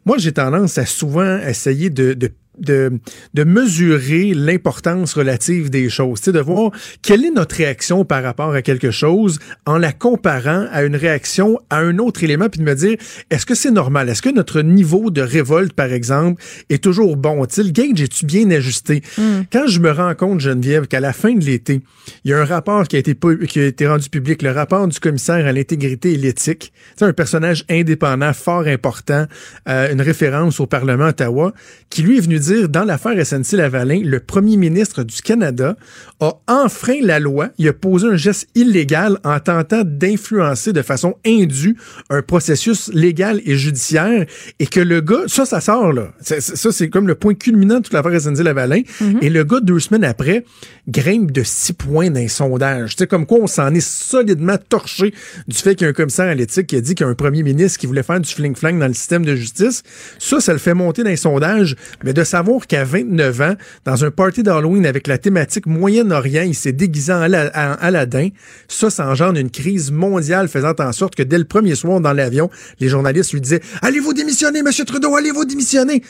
moi, 0.05 0.17
j'ai 0.19 0.31
tendance 0.31 0.77
à 0.77 0.85
souvent 0.85 1.39
essayer 1.39 1.89
de, 1.89 2.13
de 2.13 2.29
de, 2.59 2.99
de 3.33 3.43
mesurer 3.43 4.33
l'importance 4.33 5.13
relative 5.13 5.69
des 5.69 5.89
choses, 5.89 6.21
de 6.21 6.39
voir 6.39 6.71
quelle 7.01 7.25
est 7.25 7.31
notre 7.31 7.55
réaction 7.55 8.05
par 8.05 8.23
rapport 8.23 8.53
à 8.53 8.61
quelque 8.61 8.91
chose 8.91 9.39
en 9.65 9.77
la 9.77 9.91
comparant 9.91 10.67
à 10.71 10.83
une 10.83 10.95
réaction 10.95 11.59
à 11.69 11.79
un 11.79 11.97
autre 11.99 12.23
élément, 12.23 12.49
puis 12.49 12.59
de 12.59 12.65
me 12.65 12.75
dire, 12.75 12.97
est-ce 13.29 13.45
que 13.45 13.55
c'est 13.55 13.71
normal? 13.71 14.09
Est-ce 14.09 14.21
que 14.21 14.29
notre 14.29 14.61
niveau 14.61 15.09
de 15.09 15.21
révolte, 15.21 15.73
par 15.73 15.91
exemple, 15.91 16.41
est 16.69 16.83
toujours 16.83 17.17
bon? 17.17 17.43
Le 17.57 17.71
gauge, 17.71 18.01
est-tu 18.01 18.25
bien 18.25 18.49
ajusté? 18.51 19.01
Mm. 19.17 19.41
Quand 19.51 19.67
je 19.67 19.79
me 19.79 19.91
rends 19.91 20.15
compte, 20.15 20.39
Geneviève, 20.39 20.87
qu'à 20.87 20.99
la 20.99 21.13
fin 21.13 21.33
de 21.33 21.43
l'été, 21.43 21.81
il 22.23 22.31
y 22.31 22.33
a 22.33 22.39
un 22.39 22.45
rapport 22.45 22.87
qui 22.87 22.95
a 22.95 22.99
été, 22.99 23.15
qui 23.47 23.59
a 23.59 23.65
été 23.65 23.87
rendu 23.87 24.09
public, 24.09 24.41
le 24.41 24.51
rapport 24.51 24.87
du 24.87 24.99
commissaire 24.99 25.45
à 25.45 25.51
l'intégrité 25.51 26.13
et 26.13 26.17
l'éthique, 26.17 26.71
c'est 26.95 27.05
un 27.05 27.13
personnage 27.13 27.65
indépendant, 27.69 28.33
fort 28.33 28.67
important, 28.67 29.25
euh, 29.67 29.91
une 29.91 30.01
référence 30.01 30.59
au 30.59 30.67
Parlement 30.67 31.07
Ottawa, 31.07 31.53
qui 31.89 32.01
lui 32.01 32.17
est 32.17 32.21
venu 32.21 32.39
dire 32.39 32.46
dans 32.67 32.83
l'affaire 32.83 33.13
SNC-Lavalin, 33.13 34.01
le 34.03 34.19
premier 34.19 34.57
ministre 34.57 35.03
du 35.03 35.21
Canada 35.21 35.75
a 36.19 36.33
enfreint 36.47 36.99
la 37.01 37.19
loi. 37.19 37.49
Il 37.57 37.67
a 37.67 37.73
posé 37.73 38.07
un 38.07 38.15
geste 38.15 38.47
illégal 38.55 39.19
en 39.23 39.39
tentant 39.39 39.83
d'influencer 39.83 40.73
de 40.73 40.81
façon 40.81 41.15
indue 41.25 41.77
un 42.09 42.21
processus 42.21 42.89
légal 42.93 43.41
et 43.45 43.55
judiciaire 43.55 44.25
et 44.59 44.67
que 44.67 44.79
le 44.79 45.01
gars, 45.01 45.23
ça, 45.27 45.45
ça 45.45 45.61
sort, 45.61 45.93
là. 45.93 46.13
Ça, 46.21 46.71
c'est 46.71 46.89
comme 46.89 47.07
le 47.07 47.15
point 47.15 47.33
culminant 47.33 47.75
de 47.75 47.83
toute 47.83 47.93
l'affaire 47.93 48.19
SNC-Lavalin. 48.19 48.81
Mm-hmm. 48.81 49.17
Et 49.21 49.29
le 49.29 49.43
gars, 49.43 49.59
deux 49.59 49.79
semaines 49.79 50.03
après, 50.03 50.45
grimpe 50.87 51.31
de 51.31 51.43
six 51.43 51.73
points 51.73 52.09
d'un 52.09 52.27
sondage. 52.27 52.95
Tu 52.95 53.03
sais, 53.03 53.07
comme 53.07 53.25
quoi 53.25 53.39
on 53.41 53.47
s'en 53.47 53.73
est 53.73 53.85
solidement 53.85 54.57
torché 54.69 55.13
du 55.47 55.57
fait 55.57 55.75
qu'il 55.75 55.85
y 55.85 55.87
a 55.87 55.89
un 55.89 55.93
commissaire 55.93 56.27
à 56.27 56.35
l'éthique 56.35 56.67
qui 56.67 56.75
a 56.75 56.81
dit 56.81 56.95
qu'il 56.95 57.05
y 57.05 57.07
a 57.07 57.11
un 57.11 57.15
premier 57.15 57.43
ministre 57.43 57.79
qui 57.79 57.87
voulait 57.87 58.03
faire 58.03 58.19
du 58.19 58.29
fling-flang 58.29 58.79
dans 58.79 58.87
le 58.87 58.93
système 58.93 59.25
de 59.25 59.35
justice. 59.35 59.83
Ça, 60.19 60.39
ça 60.39 60.53
le 60.53 60.59
fait 60.59 60.73
monter 60.73 61.03
d'un 61.03 61.15
sondage. 61.15 61.75
Mais 62.03 62.13
de 62.13 62.23
savoir 62.37 62.67
qu'à 62.67 62.83
29 62.83 63.41
ans, 63.41 63.53
dans 63.83 64.05
un 64.05 64.11
party 64.11 64.43
d'Halloween 64.43 64.85
avec 64.85 65.07
la 65.07 65.17
thématique 65.17 65.65
Moyen-Orient, 65.65 66.43
il 66.43 66.53
s'est 66.53 66.71
déguisé 66.71 67.11
en, 67.11 67.21
Aladdin, 67.21 68.29
ça, 68.67 68.91
ça 68.91 69.11
une 69.35 69.49
crise 69.49 69.91
mondiale 69.91 70.47
faisant 70.47 70.73
en 70.77 70.91
sorte 70.91 71.15
que 71.15 71.23
dès 71.23 71.39
le 71.39 71.45
premier 71.45 71.73
soir 71.73 71.99
dans 71.99 72.13
l'avion, 72.13 72.51
les 72.79 72.89
journalistes 72.89 73.33
lui 73.33 73.41
disaient 73.41 73.61
Allez-vous 73.81 74.13
démissionner, 74.13 74.61
Monsieur 74.61 74.85
Trudeau, 74.85 75.15
allez-vous 75.15 75.45
démissionner. 75.45 76.03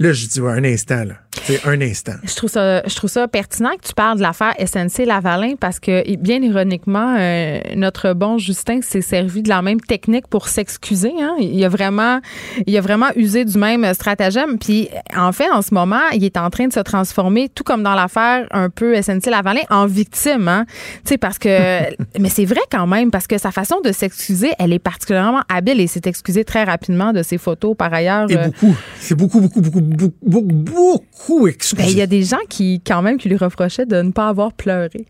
Là, 0.00 0.14
je 0.14 0.26
dis, 0.26 0.40
ouais, 0.40 0.52
un 0.52 0.64
instant, 0.64 1.04
là. 1.04 1.14
C'est 1.42 1.66
un 1.66 1.80
instant. 1.80 2.14
Je 2.24 2.34
trouve 2.34 2.50
ça, 2.50 2.82
je 2.86 2.94
trouve 2.94 3.10
ça 3.10 3.28
pertinent 3.28 3.70
que 3.80 3.86
tu 3.86 3.94
parles 3.94 4.16
de 4.16 4.22
l'affaire 4.22 4.54
SNC 4.58 5.04
Lavalin 5.04 5.54
parce 5.58 5.78
que, 5.78 6.16
bien 6.16 6.42
ironiquement, 6.42 7.16
euh, 7.18 7.60
notre 7.76 8.14
bon 8.14 8.38
Justin 8.38 8.80
s'est 8.82 9.00
servi 9.00 9.42
de 9.42 9.48
la 9.48 9.60
même 9.60 9.80
technique 9.80 10.26
pour 10.26 10.48
s'excuser. 10.48 11.12
Hein. 11.20 11.36
Il 11.38 11.62
a 11.64 11.68
vraiment, 11.68 12.20
il 12.66 12.76
a 12.76 12.80
vraiment 12.80 13.08
usé 13.14 13.44
du 13.44 13.58
même 13.58 13.92
stratagème. 13.94 14.58
Puis, 14.58 14.88
en 15.16 15.32
fait, 15.32 15.50
en 15.50 15.62
ce 15.62 15.74
moment, 15.74 16.00
il 16.14 16.24
est 16.24 16.36
en 16.36 16.50
train 16.50 16.66
de 16.66 16.72
se 16.72 16.80
transformer, 16.80 17.48
tout 17.48 17.64
comme 17.64 17.82
dans 17.82 17.94
l'affaire 17.94 18.46
un 18.52 18.70
peu 18.70 19.00
SNC 19.00 19.26
Lavalin, 19.26 19.62
en 19.70 19.86
victime. 19.86 20.48
Hein. 20.48 20.64
Tu 21.04 21.10
sais, 21.10 21.18
parce 21.18 21.38
que, 21.38 21.48
mais 22.18 22.28
c'est 22.28 22.46
vrai 22.46 22.60
quand 22.72 22.86
même 22.86 23.10
parce 23.10 23.26
que 23.26 23.38
sa 23.38 23.50
façon 23.50 23.80
de 23.84 23.92
s'excuser, 23.92 24.52
elle 24.58 24.72
est 24.72 24.78
particulièrement 24.78 25.42
habile 25.48 25.80
et 25.80 25.86
s'est 25.86 26.02
excusé 26.04 26.44
très 26.44 26.64
rapidement 26.64 27.12
de 27.12 27.22
ses 27.22 27.38
photos 27.38 27.76
par 27.76 27.92
ailleurs. 27.92 28.30
Et 28.30 28.36
beaucoup. 28.36 28.74
C'est 28.98 29.14
beaucoup, 29.14 29.40
beaucoup, 29.40 29.60
beaucoup 29.60 29.80
beaucoup, 29.90 30.16
beaucoup, 30.22 30.52
beaucoup 30.52 31.48
excusé. 31.48 31.82
Ben, 31.82 31.88
il 31.90 31.96
y 31.96 32.02
a 32.02 32.06
des 32.06 32.22
gens 32.22 32.38
qui, 32.48 32.80
quand 32.84 33.02
même, 33.02 33.18
qui 33.18 33.28
lui 33.28 33.36
reprochaient 33.36 33.86
de 33.86 34.00
ne 34.00 34.10
pas 34.10 34.28
avoir 34.28 34.52
pleuré. 34.52 35.06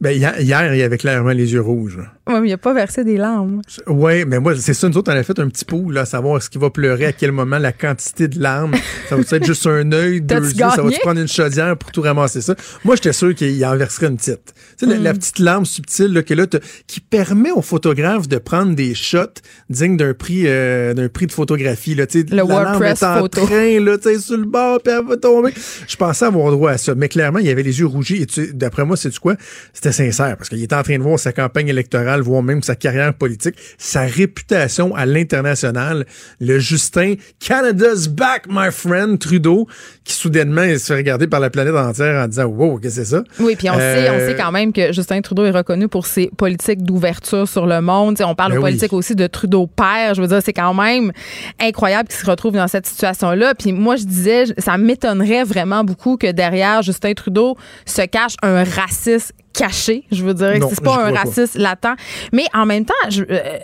Ben, 0.00 0.10
hier, 0.10 0.40
hier, 0.40 0.74
il 0.74 0.82
avait 0.82 0.98
clairement 0.98 1.30
les 1.30 1.52
yeux 1.52 1.60
rouges. 1.60 1.98
Oui, 2.28 2.34
mais 2.40 2.48
il 2.48 2.52
a 2.52 2.58
pas 2.58 2.72
versé 2.72 3.02
des 3.04 3.16
larmes. 3.16 3.62
Oui, 3.88 4.24
mais 4.24 4.38
moi, 4.38 4.54
c'est 4.56 4.74
ça, 4.74 4.88
nous 4.88 4.96
autres, 4.96 5.12
on 5.12 5.16
a 5.16 5.22
fait 5.22 5.38
un 5.40 5.48
petit 5.48 5.64
pot, 5.64 5.90
là, 5.90 6.02
à 6.02 6.04
savoir 6.06 6.36
est-ce 6.38 6.48
qu'il 6.50 6.60
va 6.60 6.70
pleurer, 6.70 7.06
à 7.06 7.12
quel 7.12 7.32
moment, 7.32 7.58
la 7.58 7.72
quantité 7.72 8.28
de 8.28 8.40
larmes. 8.40 8.74
Ça 9.08 9.16
va 9.16 9.22
être 9.22 9.44
juste 9.44 9.66
un 9.66 9.90
œil, 9.92 10.20
deux 10.20 10.36
yeux, 10.36 10.54
ça 10.58 10.68
va 10.68 10.76
gagné? 10.84 10.96
te 10.96 11.00
prendre 11.00 11.20
une 11.20 11.28
chaudière 11.28 11.76
pour 11.76 11.90
tout 11.92 12.00
ramasser 12.00 12.40
ça? 12.40 12.54
Moi, 12.84 12.94
j'étais 12.96 13.12
sûr 13.12 13.34
qu'il 13.34 13.62
en 13.66 13.76
verserait 13.76 14.06
une 14.06 14.16
petite. 14.16 14.54
Tu 14.78 14.86
sais, 14.86 14.86
la, 14.86 14.98
Mm. 14.98 15.02
la 15.02 15.14
petite 15.14 15.38
larme 15.38 15.64
subtile, 15.66 16.12
là, 16.12 16.22
que 16.22 16.32
là, 16.34 16.46
qui 16.86 17.00
permet 17.00 17.50
aux 17.50 17.60
photographes 17.62 18.28
de 18.28 18.38
prendre 18.38 18.74
des 18.74 18.94
shots 18.94 19.40
dignes 19.68 19.96
d'un 19.96 20.14
prix, 20.14 20.44
euh, 20.46 20.94
d'un 20.94 21.08
prix 21.08 21.26
de 21.26 21.32
photographie, 21.32 21.94
là, 21.94 22.06
tu 22.06 22.20
sais. 22.20 22.26
Le 22.30 22.36
la 22.36 22.44
larme 22.44 22.50
WordPress 22.78 23.02
est 23.02 23.06
en 23.06 23.18
photo. 23.18 23.44
train, 23.46 23.80
là, 23.80 23.98
tu 23.98 24.04
sais, 24.04 24.18
sur 24.18 24.36
le 24.38 24.44
bord, 24.46 24.80
puis 24.82 24.94
elle 24.96 25.04
va 25.06 25.16
tomber. 25.16 25.52
Je 25.88 25.96
pensais 25.96 26.24
avoir 26.24 26.50
droit 26.52 26.70
à 26.70 26.78
ça. 26.78 26.94
Mais 26.94 27.08
clairement, 27.08 27.40
il 27.40 27.48
avait 27.50 27.62
les 27.62 27.78
yeux 27.80 27.86
rougis. 27.86 28.22
Et 28.22 28.52
d'après 28.52 28.84
moi, 28.84 28.96
c'est 28.96 29.10
du 29.10 29.18
quoi? 29.18 29.34
C'était 29.72 29.92
sincère. 29.92 30.36
Parce 30.36 30.48
qu'il 30.48 30.62
était 30.62 30.74
en 30.74 30.82
train 30.82 30.98
de 30.98 31.02
voir 31.02 31.18
sa 31.18 31.32
campagne 31.32 31.68
électorale, 31.68 32.20
voire 32.20 32.42
même 32.42 32.62
sa 32.62 32.76
carrière 32.76 33.14
politique, 33.14 33.54
sa 33.78 34.02
réputation 34.02 34.94
à 34.94 35.06
l'international. 35.06 36.04
Le 36.40 36.58
Justin, 36.58 37.14
Canada's 37.40 38.08
back, 38.08 38.44
my 38.48 38.70
friend, 38.70 39.18
Trudeau, 39.18 39.66
qui 40.04 40.14
soudainement 40.14 40.62
il 40.64 40.78
se 40.78 40.86
fait 40.86 40.96
regarder 40.96 41.26
par 41.26 41.40
la 41.40 41.50
planète 41.50 41.74
entière 41.74 42.22
en 42.22 42.28
disant, 42.28 42.44
wow, 42.44 42.78
qu'est-ce 42.78 42.96
que 42.96 43.04
c'est 43.04 43.10
ça? 43.16 43.24
Oui, 43.40 43.56
puis 43.56 43.70
on, 43.70 43.74
sait, 43.74 44.10
on 44.10 44.14
Euh, 44.14 44.28
sait 44.28 44.36
quand 44.36 44.52
même 44.52 44.72
que 44.72 44.92
Justin 44.92 45.20
Trudeau 45.22 45.44
est 45.44 45.50
reconnu 45.50 45.88
pour 45.88 46.06
ses 46.06 46.30
politiques 46.36 46.82
d'ouverture 46.82 47.48
sur 47.48 47.66
le 47.66 47.80
monde. 47.80 48.18
On 48.24 48.34
parle 48.34 48.52
Ben 48.52 48.58
de 48.58 48.62
oui. 48.64 48.70
politique 48.70 48.92
aussi 48.92 49.14
de 49.14 49.26
Trudeau 49.26 49.66
père. 49.66 50.14
Je 50.14 50.20
veux 50.22 50.28
dire, 50.28 50.40
c'est 50.44 50.52
quand 50.52 50.74
même 50.74 51.12
incroyable 51.60 52.08
qu'il 52.08 52.18
se 52.18 52.26
retrouve 52.26 52.52
dans 52.52 52.68
cette 52.68 52.86
situation-là. 52.86 53.54
Puis 53.54 53.72
moi, 53.72 53.96
je 53.96 54.04
disais, 54.04 54.44
ça 54.58 54.76
m'étonnerait 54.76 55.44
vraiment 55.44 55.82
beaucoup 55.84 56.16
que 56.16 56.30
derrière 56.30 56.82
Justin 56.82 57.14
Trudeau 57.14 57.56
se 57.86 58.02
cache 58.02 58.34
un 58.42 58.64
raciste 58.64 59.32
caché. 59.52 60.04
Je 60.10 60.24
veux 60.24 60.34
dire, 60.34 60.54
c'est 60.68 60.82
pas 60.82 61.06
un 61.06 61.12
raciste 61.12 61.56
latent. 61.56 61.96
Mais 62.32 62.46
en 62.54 62.66
même 62.66 62.84
temps, 62.84 62.94
je, 63.08 63.22
euh, 63.28 63.58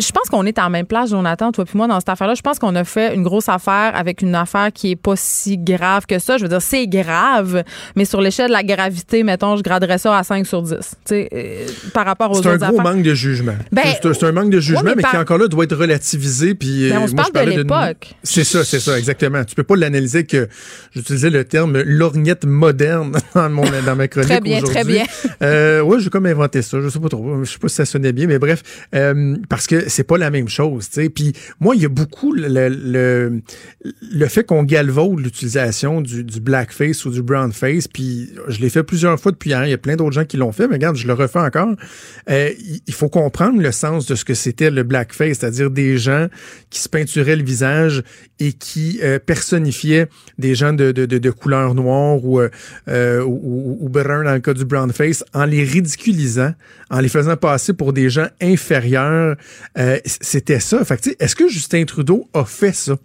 je 0.00 0.12
pense 0.12 0.28
qu'on 0.28 0.44
est 0.46 0.58
en 0.58 0.70
même 0.70 0.86
place, 0.86 1.10
Jonathan, 1.10 1.52
toi 1.52 1.64
puis 1.64 1.76
moi, 1.76 1.86
dans 1.86 1.98
cette 2.00 2.08
affaire-là. 2.08 2.34
Je 2.34 2.42
pense 2.42 2.58
qu'on 2.58 2.74
a 2.76 2.84
fait 2.84 3.14
une 3.14 3.22
grosse 3.22 3.48
affaire 3.48 3.92
avec 3.94 4.22
une 4.22 4.34
affaire 4.34 4.72
qui 4.72 4.92
est 4.92 4.96
pas 4.96 5.14
si 5.16 5.58
grave 5.58 6.06
que 6.06 6.18
ça. 6.18 6.36
Je 6.38 6.42
veux 6.42 6.48
dire, 6.48 6.62
c'est 6.62 6.86
grave, 6.86 7.62
mais 7.96 8.04
sur 8.04 8.20
l'échelle 8.20 8.48
de 8.48 8.52
la 8.52 8.62
gravité, 8.62 9.22
mettons, 9.22 9.56
je 9.56 9.62
graderais 9.62 9.98
ça 9.98 10.16
à 10.16 10.22
5 10.22 10.46
sur 10.46 10.62
10. 10.62 10.74
Tu 10.78 10.86
sais, 11.04 11.28
euh, 11.32 11.66
par 11.92 12.04
rapport 12.06 12.30
aux 12.30 12.42
C'est 12.42 12.48
un 12.48 12.54
autres 12.54 12.66
gros 12.68 12.80
affaires. 12.80 12.92
manque 12.94 13.02
de 13.02 13.14
jugement. 13.14 13.54
Ben, 13.70 13.82
c'est 14.00 14.24
un 14.24 14.32
manque 14.32 14.50
de 14.50 14.60
jugement, 14.60 14.82
ouais, 14.82 14.94
mais 14.96 15.02
mais, 15.02 15.10
qui 15.10 15.16
encore 15.16 15.38
là 15.38 15.48
doit 15.48 15.64
être 15.64 15.76
relativisé. 15.76 16.54
Puis, 16.54 16.88
Ben, 16.88 16.96
euh, 16.96 17.00
on 17.00 17.06
se 17.08 17.14
moi, 17.14 17.24
parle 17.32 17.46
je 17.48 17.52
de 17.52 17.58
l'époque. 17.62 18.14
C'est 18.22 18.44
ça, 18.44 18.64
c'est 18.64 18.80
ça, 18.80 18.98
exactement. 18.98 19.44
Tu 19.44 19.54
peux 19.54 19.62
pas 19.64 19.76
l'analyser 19.76 20.24
que 20.24 20.48
j'utilisais 20.94 21.30
le 21.30 21.44
terme 21.44 21.80
lorgnette 21.82 22.44
moderne 22.44 23.12
dans, 23.34 23.50
mon, 23.50 23.64
dans 23.84 23.96
ma 23.96 24.08
chronique 24.08 24.30
Très 24.30 24.40
bien, 24.40 24.60
très 24.60 24.84
bien. 24.84 25.04
Euh, 25.42 25.80
ouais, 25.82 26.00
j'ai 26.00 26.10
comme 26.10 26.26
inventé 26.26 26.62
ça. 26.62 26.80
Je 26.80 26.88
sais 26.88 27.00
pas 27.00 27.08
trop. 27.08 27.44
Je 27.44 27.50
sais 27.50 27.58
pas 27.58 27.68
si 27.68 27.76
ça 27.76 27.84
sonnait 27.84 28.12
bien, 28.12 28.26
mais 28.26 28.38
bref, 28.38 28.62
euh, 28.94 29.36
parce 29.48 29.66
que 29.66 29.81
c'est 29.88 30.04
pas 30.04 30.18
la 30.18 30.30
même 30.30 30.48
chose, 30.48 30.88
tu 30.88 31.02
sais. 31.02 31.08
Puis 31.08 31.32
moi, 31.60 31.74
il 31.76 31.82
y 31.82 31.84
a 31.84 31.88
beaucoup 31.88 32.32
le, 32.32 32.68
le, 32.68 33.40
le 34.12 34.26
fait 34.26 34.44
qu'on 34.44 34.62
galvaude 34.64 35.20
l'utilisation 35.20 36.00
du, 36.00 36.24
du 36.24 36.40
blackface 36.40 37.04
ou 37.04 37.10
du 37.10 37.22
brownface. 37.22 37.88
Puis 37.88 38.30
je 38.48 38.60
l'ai 38.60 38.70
fait 38.70 38.82
plusieurs 38.82 39.18
fois 39.20 39.32
depuis 39.32 39.50
hier. 39.50 39.64
Il 39.66 39.70
y 39.70 39.74
a 39.74 39.78
plein 39.78 39.96
d'autres 39.96 40.12
gens 40.12 40.24
qui 40.24 40.36
l'ont 40.36 40.52
fait, 40.52 40.66
mais 40.68 40.74
regarde, 40.74 40.96
je 40.96 41.06
le 41.06 41.12
refais 41.12 41.38
encore. 41.40 41.74
Euh, 42.30 42.50
il- 42.86 42.94
faut 42.94 43.08
comprendre 43.08 43.60
le 43.60 43.72
sens 43.72 44.06
de 44.06 44.14
ce 44.14 44.24
que 44.24 44.34
c'était 44.34 44.70
le 44.70 44.82
blackface, 44.84 45.38
c'est-à-dire 45.38 45.70
des 45.70 45.96
gens 45.98 46.28
qui 46.70 46.80
se 46.80 46.88
peinturaient 46.88 47.36
le 47.36 47.42
visage 47.42 48.02
et 48.38 48.52
qui 48.52 49.00
euh, 49.02 49.18
personnifiaient 49.18 50.08
des 50.38 50.54
gens 50.54 50.72
de, 50.72 50.92
de, 50.92 51.06
de, 51.06 51.30
couleur 51.30 51.74
noire 51.74 52.22
ou, 52.24 52.38
euh, 52.40 52.48
euh, 52.88 53.22
ou- 53.24 53.78
ou 53.80 53.88
brun 53.88 54.22
dans 54.24 54.34
le 54.34 54.40
cas 54.40 54.52
du 54.54 54.64
brownface 54.64 55.24
en 55.34 55.46
les 55.46 55.64
ridiculisant, 55.64 56.52
en 56.90 57.00
les 57.00 57.08
faisant 57.08 57.36
passer 57.36 57.72
pour 57.72 57.92
des 57.92 58.10
gens 58.10 58.28
inférieurs. 58.40 59.36
Euh, 59.78 59.98
c'était 60.04 60.60
ça. 60.60 60.84
Fait 60.84 60.96
que, 60.98 61.02
tu 61.02 61.10
sais, 61.10 61.16
est-ce 61.18 61.34
que 61.34 61.48
Justin 61.48 61.84
Trudeau 61.84 62.28
a 62.34 62.44
fait 62.44 62.74
ça? 62.74 62.96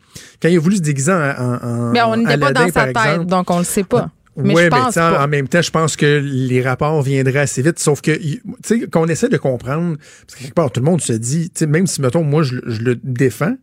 Quand 0.41 0.49
il 0.49 0.57
a 0.57 0.59
voulu 0.59 0.76
se 0.78 0.82
déguiser 0.82 1.13
en, 1.13 1.57
en, 1.63 1.91
Mais 1.91 2.01
on 2.01 2.18
n'était 2.18 2.38
pas 2.38 2.51
dans 2.51 2.65
sa 2.68 2.72
par 2.72 2.86
tête, 3.03 3.13
exemple, 3.13 3.26
donc 3.28 3.49
on 3.51 3.59
le 3.59 3.63
sait 3.63 3.84
pas. 3.86 4.09
Mais 4.36 4.53
ouais, 4.53 4.65
je 4.65 4.70
mais 4.70 4.70
pense 4.70 4.97
en- 4.97 5.11
pas. 5.11 5.24
en 5.24 5.28
même 5.28 5.47
temps, 5.47 5.61
je 5.63 5.72
pense 5.72 5.95
que 5.95 6.22
les 6.24 6.61
rapports 6.61 7.01
viendraient 7.01 7.39
assez 7.39 7.61
vite. 7.63 7.80
Sauf 7.80 8.01
que, 8.01 8.11
tu 8.11 8.41
sais, 8.63 8.82
qu'on 8.88 9.07
essaie 9.07 9.30
de 9.30 9.38
comprendre, 9.38 9.97
parce 10.28 10.36
que 10.36 10.43
quelque 10.43 10.53
part, 10.53 10.72
tout 10.72 10.80
le 10.82 10.86
monde 10.86 11.01
se 11.01 11.13
dit, 11.13 11.49
tu 11.49 11.59
sais, 11.59 11.68
même 11.68 11.88
si, 11.88 12.01
mettons, 12.01 12.24
moi, 12.24 12.43
je, 12.43 12.57
je 12.68 12.82
le 12.82 12.95
défends, 13.01 13.55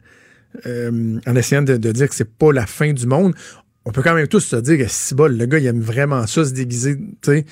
euh, 0.66 1.18
en 1.26 1.36
essayant 1.36 1.62
de, 1.62 1.76
de 1.76 1.92
dire 1.92 2.08
que 2.08 2.14
c'est 2.14 2.28
pas 2.38 2.52
la 2.52 2.66
fin 2.66 2.92
du 2.92 3.06
monde, 3.06 3.34
on 3.86 3.90
peut 3.90 4.02
quand 4.02 4.14
même 4.14 4.28
tous 4.28 4.40
se 4.40 4.56
dire 4.56 4.78
que 4.78 4.86
si 4.88 5.14
bol, 5.14 5.36
le 5.36 5.44
gars, 5.44 5.58
il 5.58 5.66
aime 5.66 5.80
vraiment 5.80 6.26
ça, 6.26 6.44
se 6.44 6.52
déguiser, 6.52 6.96
tu 6.96 7.04
sais. 7.22 7.44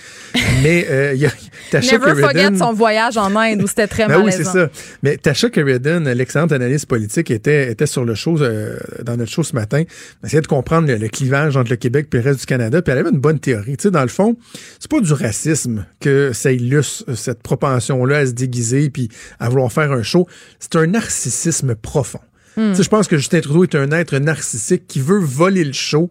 Mais, 0.62 0.87
euh, 0.91 1.12
il 1.14 1.20
y 1.20 1.26
a 1.26 1.30
Tasha 1.70 1.99
Never 1.99 2.20
forget 2.20 2.57
son 2.57 2.72
voyage 2.72 3.18
en 3.18 3.37
Inde 3.37 3.62
où 3.62 3.66
c'était 3.66 3.87
très 3.87 4.07
ben 4.07 4.18
oui, 4.18 4.30
malaisant. 4.30 4.53
c'est 4.53 4.59
ça. 4.61 4.70
Mais 5.03 5.18
Tasha 5.18 5.49
Sheridan, 5.55 6.01
l'excellente 6.14 6.53
analyste 6.53 6.87
politique, 6.87 7.30
était, 7.30 7.70
était 7.70 7.87
sur 7.87 8.07
le 8.07 8.14
show, 8.14 8.41
euh, 8.41 8.78
dans 9.03 9.16
notre 9.18 9.30
show 9.30 9.43
ce 9.43 9.55
matin. 9.55 9.83
Essayait 10.24 10.41
de 10.41 10.47
comprendre 10.47 10.89
le, 10.89 10.97
le 10.97 11.09
clivage 11.09 11.57
entre 11.57 11.70
le 11.70 11.76
Québec 11.76 12.09
et 12.12 12.16
le 12.16 12.22
reste 12.22 12.41
du 12.41 12.47
Canada. 12.47 12.80
Puis 12.80 12.93
elle 12.93 12.99
avait 12.99 13.11
une 13.11 13.20
bonne 13.20 13.39
théorie. 13.39 13.76
Tu 13.76 13.85
sais, 13.85 13.91
dans 13.91 14.03
le 14.03 14.09
fond, 14.09 14.37
c'est 14.80 14.91
pas 14.91 15.01
du 15.01 15.12
racisme 15.12 15.85
que 16.01 16.33
ça 16.33 16.51
illustre 16.51 17.14
cette 17.14 17.43
propension-là 17.43 18.18
à 18.18 18.26
se 18.26 18.33
déguiser 18.33 18.89
puis 18.89 19.11
à 19.39 19.51
vouloir 19.51 19.70
faire 19.70 19.93
un 19.93 20.03
show. 20.03 20.26
C'est 20.59 20.76
un 20.76 20.87
narcissisme 20.87 21.74
profond. 21.74 22.20
Tu 22.55 22.74
sais, 22.74 22.82
je 22.82 22.88
pense 22.88 23.09
que 23.09 23.16
Justin 23.16 23.40
Trudeau 23.40 23.64
est 23.64 23.74
un 23.74 23.90
être 23.92 24.16
narcissique 24.18 24.86
qui 24.86 25.00
veut 25.00 25.18
voler 25.18 25.64
le 25.64 25.72
show. 25.72 26.11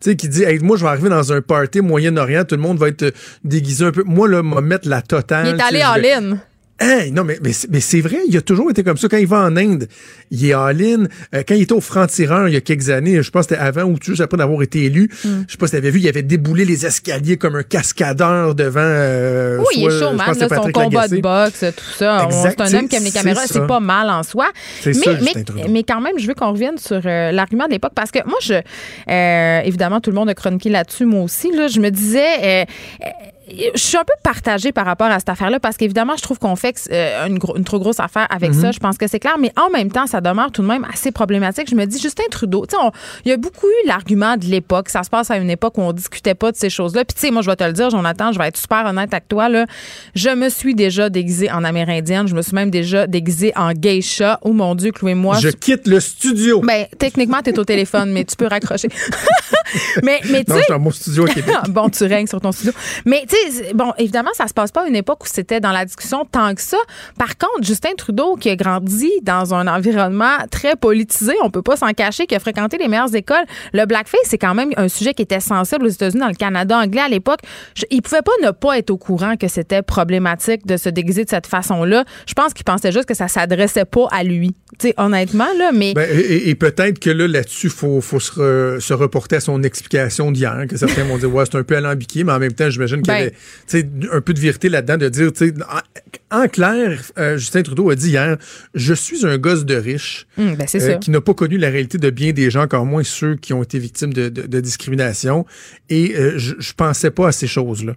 Tu 0.00 0.10
sais, 0.10 0.16
qui 0.16 0.28
dit, 0.28 0.44
hey, 0.44 0.58
moi, 0.60 0.76
je 0.76 0.84
vais 0.84 0.90
arriver 0.90 1.08
dans 1.08 1.32
un 1.32 1.40
party 1.40 1.80
Moyen-Orient, 1.80 2.44
tout 2.44 2.54
le 2.54 2.60
monde 2.60 2.78
va 2.78 2.88
être 2.88 3.02
euh, 3.02 3.10
déguisé 3.42 3.84
un 3.84 3.90
peu. 3.90 4.04
Moi, 4.04 4.28
là, 4.28 4.42
me 4.42 4.60
mettre 4.60 4.88
la 4.88 5.02
totale. 5.02 5.48
Il 5.48 5.56
est 5.56 5.62
allé 5.62 5.84
en 5.84 5.94
ligne. 5.94 6.38
Hey, 6.80 7.10
non, 7.10 7.24
mais, 7.24 7.38
mais, 7.42 7.52
c'est- 7.52 7.68
mais 7.70 7.80
c'est 7.80 8.00
vrai, 8.00 8.18
il 8.28 8.36
a 8.36 8.40
toujours 8.40 8.70
été 8.70 8.84
comme 8.84 8.96
ça. 8.96 9.08
Quand 9.08 9.16
il 9.16 9.26
va 9.26 9.38
en 9.44 9.56
Inde, 9.56 9.88
il 10.30 10.46
est 10.48 10.52
all-in. 10.52 11.04
Euh, 11.34 11.42
quand 11.46 11.54
il 11.56 11.62
était 11.62 11.72
au 11.72 11.80
franc-tireur 11.80 12.46
il 12.48 12.54
y 12.54 12.56
a 12.56 12.60
quelques 12.60 12.88
années, 12.90 13.20
je 13.20 13.30
pense 13.32 13.46
que 13.46 13.54
c'était 13.54 13.60
avant 13.66 13.82
ou 13.84 13.96
juste 14.00 14.20
après 14.20 14.36
d'avoir 14.36 14.62
été 14.62 14.84
élu, 14.84 15.10
Mm. 15.24 15.28
je 15.46 15.52
sais 15.52 15.58
pas 15.58 15.66
si 15.66 15.72
t'avais 15.72 15.90
vu, 15.90 15.98
il 15.98 16.08
avait 16.08 16.22
déboulé 16.22 16.64
les 16.64 16.86
escaliers 16.86 17.36
comme 17.36 17.56
un 17.56 17.62
cascadeur 17.64 18.54
devant... 18.54 18.78
euh, 18.80 19.58
Oui, 19.58 19.64
il 19.74 19.82
est 19.86 19.86
pense 19.88 20.38
que 20.38 20.44
là, 20.44 20.48
son 20.48 20.70
combat 20.70 21.00
Lagacé. 21.02 21.16
de 21.16 21.20
boxe, 21.20 21.64
tout 21.76 21.84
ça. 21.98 22.28
C'est 22.30 22.60
un 22.60 22.74
homme 22.78 22.88
qui 22.88 22.94
aime 22.96 23.04
les 23.04 23.10
caméras, 23.10 23.42
c'est 23.46 23.66
pas 23.66 23.80
mal 23.80 24.08
en 24.10 24.22
soi. 24.22 24.46
Mais, 24.86 24.92
ça, 24.92 25.10
mais, 25.22 25.64
mais 25.68 25.82
quand 25.82 26.00
même, 26.00 26.18
je 26.18 26.26
veux 26.28 26.34
qu'on 26.34 26.52
revienne 26.52 26.78
sur 26.78 27.00
euh, 27.04 27.32
l'argument 27.32 27.66
de 27.66 27.72
l'époque 27.72 27.92
parce 27.94 28.10
que 28.12 28.20
moi, 28.24 28.38
je, 28.40 28.54
euh, 28.54 29.60
évidemment, 29.64 30.00
tout 30.00 30.10
le 30.10 30.16
monde 30.16 30.28
a 30.28 30.34
chroniqué 30.34 30.68
là-dessus, 30.70 31.06
moi 31.06 31.22
aussi. 31.22 31.50
Là, 31.50 31.66
je 31.66 31.80
me 31.80 31.90
disais, 31.90 32.66
je 33.74 33.80
suis 33.80 33.96
un 33.96 34.04
peu 34.04 34.12
partagée 34.22 34.72
par 34.72 34.84
rapport 34.86 35.06
à 35.08 35.18
cette 35.18 35.28
affaire-là 35.28 35.60
parce 35.60 35.76
qu'évidemment, 35.76 36.14
je 36.16 36.22
trouve 36.22 36.38
qu'on 36.38 36.56
fait 36.56 36.88
euh, 36.92 37.26
une, 37.26 37.38
gro- 37.38 37.56
une 37.56 37.64
trop 37.64 37.78
grosse 37.78 38.00
affaire 38.00 38.26
avec 38.30 38.52
Mhm. 38.52 38.60
ça. 38.60 38.70
Je 38.72 38.78
pense 38.78 38.98
que 38.98 39.06
c'est 39.06 39.18
clair, 39.18 39.36
mais 39.38 39.52
en 39.56 39.70
même 39.70 39.90
temps, 39.90 40.06
ça 40.06 40.20
demeure 40.20 40.50
tout 40.52 40.62
de 40.62 40.66
même 40.66 40.86
assez 40.92 41.10
problématique. 41.12 41.68
Je 41.70 41.74
me 41.74 41.84
dis, 41.86 41.98
Justin 42.00 42.24
Trudeau, 42.30 42.66
tu 42.66 42.76
sais, 42.76 42.82
il 43.24 43.30
y 43.30 43.32
a 43.32 43.36
beaucoup 43.36 43.66
eu 43.66 43.86
l'argument 43.88 44.36
de 44.36 44.44
l'époque. 44.46 44.88
Ça 44.88 45.02
se 45.02 45.10
passe 45.10 45.30
à 45.30 45.36
une 45.38 45.50
époque 45.50 45.78
où 45.78 45.82
on 45.82 45.92
discutait 45.92 46.34
pas 46.34 46.52
de 46.52 46.56
ces 46.56 46.70
choses-là. 46.70 47.04
Puis, 47.04 47.14
tu 47.14 47.20
sais, 47.20 47.30
moi, 47.30 47.42
je 47.42 47.50
vais 47.50 47.56
te 47.56 47.64
le 47.64 47.72
dire, 47.72 47.90
Jonathan, 47.90 48.32
je 48.32 48.38
vais 48.38 48.48
être 48.48 48.56
super 48.56 48.84
honnête 48.86 49.12
avec 49.12 49.28
toi. 49.28 49.48
Là. 49.48 49.66
Je 50.14 50.30
me 50.30 50.48
suis 50.48 50.74
déjà 50.74 51.08
déguisée 51.10 51.50
en 51.50 51.64
amérindienne. 51.64 52.26
Je 52.28 52.34
me 52.34 52.42
suis 52.42 52.54
même 52.54 52.70
déjà 52.70 53.06
déguisée 53.06 53.52
en 53.56 53.72
geisha. 53.72 54.38
Oh 54.42 54.52
mon 54.52 54.74
Dieu, 54.74 54.92
Chloé, 54.92 55.14
moi. 55.14 55.38
Je 55.40 55.48
quitte 55.48 55.86
le 55.86 56.00
studio. 56.00 56.60
Ben, 56.60 56.86
techniquement, 56.98 57.38
tu 57.42 57.50
es 57.50 57.58
au 57.58 57.64
téléphone, 57.64 58.12
mais 58.12 58.24
tu 58.24 58.36
peux 58.36 58.46
raccrocher. 58.46 58.88
mais, 60.02 60.20
mais 60.30 60.44
tu 60.44 60.52
non, 60.52 60.58
sais. 60.66 60.78
mon 60.78 60.90
studio 60.90 61.24
à 61.26 61.28
Québec. 61.28 61.54
bon, 61.68 61.88
tu 61.88 62.04
règnes 62.04 62.26
sur 62.26 62.40
ton 62.40 62.52
studio. 62.52 62.72
Mais 63.04 63.24
tu 63.28 63.36
sais, 63.50 63.72
bon, 63.74 63.92
évidemment, 63.98 64.30
ça 64.34 64.48
se 64.48 64.54
passe 64.54 64.72
pas 64.72 64.84
à 64.84 64.86
une 64.88 64.96
époque 64.96 65.24
où 65.24 65.26
c'était 65.26 65.60
dans 65.60 65.72
la 65.72 65.84
discussion 65.84 66.24
tant 66.24 66.54
que 66.54 66.60
ça. 66.60 66.78
Par 67.18 67.36
contre, 67.38 67.62
Justin 67.62 67.94
Trudeau, 67.96 68.36
qui 68.36 68.50
a 68.50 68.56
grandi 68.56 69.10
dans 69.22 69.54
un 69.54 69.66
environnement 69.66 70.36
très 70.50 70.76
politisé, 70.76 71.34
on 71.42 71.50
peut 71.50 71.62
pas 71.62 71.76
s'en 71.76 71.92
cacher, 71.92 72.26
qui 72.26 72.34
a 72.34 72.40
fréquenté 72.40 72.78
les 72.78 72.88
meilleures 72.88 73.14
écoles, 73.14 73.44
le 73.72 73.84
blackface, 73.86 74.20
c'est 74.24 74.38
quand 74.38 74.54
même 74.54 74.70
un 74.76 74.88
sujet 74.88 75.14
qui 75.14 75.22
était 75.22 75.40
sensible 75.40 75.86
aux 75.86 75.90
États-Unis, 75.90 76.20
dans 76.20 76.28
le 76.28 76.34
Canada 76.34 76.78
anglais 76.78 77.02
à 77.02 77.08
l'époque. 77.08 77.40
Il 77.90 78.02
pouvait 78.02 78.22
pas 78.22 78.32
ne 78.42 78.50
pas 78.50 78.78
être 78.78 78.90
au 78.90 78.96
courant 78.96 79.36
que 79.36 79.48
c'était 79.48 79.82
problématique 79.82 80.66
de 80.66 80.76
se 80.76 80.88
déguiser 80.88 81.24
de 81.24 81.30
cette 81.30 81.46
façon-là. 81.46 82.04
Je 82.26 82.34
pense 82.34 82.54
qu'il 82.54 82.64
pensait 82.64 82.92
juste 82.92 83.06
que 83.06 83.14
ça 83.14 83.28
s'adressait 83.28 83.84
pas 83.84 84.06
à 84.10 84.24
lui. 84.24 84.54
Tu 84.78 84.88
sais, 84.88 84.94
honnêtement, 84.96 85.48
là, 85.58 85.70
mais. 85.72 85.94
Ben, 85.94 86.08
et 86.10 86.54
peut-être 86.54 86.98
que 86.98 87.10
là, 87.10 87.26
là-dessus, 87.26 87.68
faut, 87.68 88.00
faut 88.00 88.20
se, 88.20 88.32
re- 88.32 88.80
se 88.80 88.92
reporter 88.94 89.36
à 89.36 89.40
son 89.40 89.62
explication 89.62 90.30
d'hier, 90.30 90.64
que 90.68 90.76
certains 90.76 91.04
vont 91.04 91.18
dire, 91.18 91.32
ouais, 91.34 91.44
c'est 91.50 91.58
un 91.58 91.62
peu 91.62 91.76
alambiqué, 91.76 92.24
mais 92.24 92.32
en 92.32 92.38
même 92.38 92.52
temps, 92.52 92.70
j'imagine 92.70 93.02
qu'il 93.02 93.12
Ben, 93.12 93.27
un 94.12 94.20
peu 94.20 94.32
de 94.34 94.40
vérité 94.40 94.68
là-dedans, 94.68 94.96
de 94.96 95.08
dire, 95.08 95.30
en, 96.30 96.42
en 96.42 96.48
clair, 96.48 97.00
euh, 97.18 97.36
Justin 97.38 97.62
Trudeau 97.62 97.90
a 97.90 97.94
dit 97.94 98.10
hier, 98.10 98.36
je 98.74 98.94
suis 98.94 99.26
un 99.26 99.38
gosse 99.38 99.64
de 99.64 99.74
riche 99.74 100.26
Hum, 100.38 100.54
ben, 100.54 100.66
euh, 100.74 100.94
qui 100.98 101.10
n'a 101.10 101.20
pas 101.20 101.34
connu 101.34 101.58
la 101.58 101.68
réalité 101.68 101.98
de 101.98 102.10
bien 102.10 102.32
des 102.32 102.50
gens, 102.50 102.62
encore 102.62 102.86
moins 102.86 103.02
ceux 103.02 103.34
qui 103.36 103.52
ont 103.52 103.62
été 103.62 103.78
victimes 103.78 104.12
de, 104.12 104.28
de- 104.28 104.46
de 104.46 104.60
discrimination. 104.60 105.44
Et 105.90 106.14
euh, 106.16 106.34
je, 106.38 106.54
je 106.58 106.72
pensais 106.74 107.10
pas 107.10 107.28
à 107.28 107.32
ces 107.32 107.46
choses-là. 107.46 107.94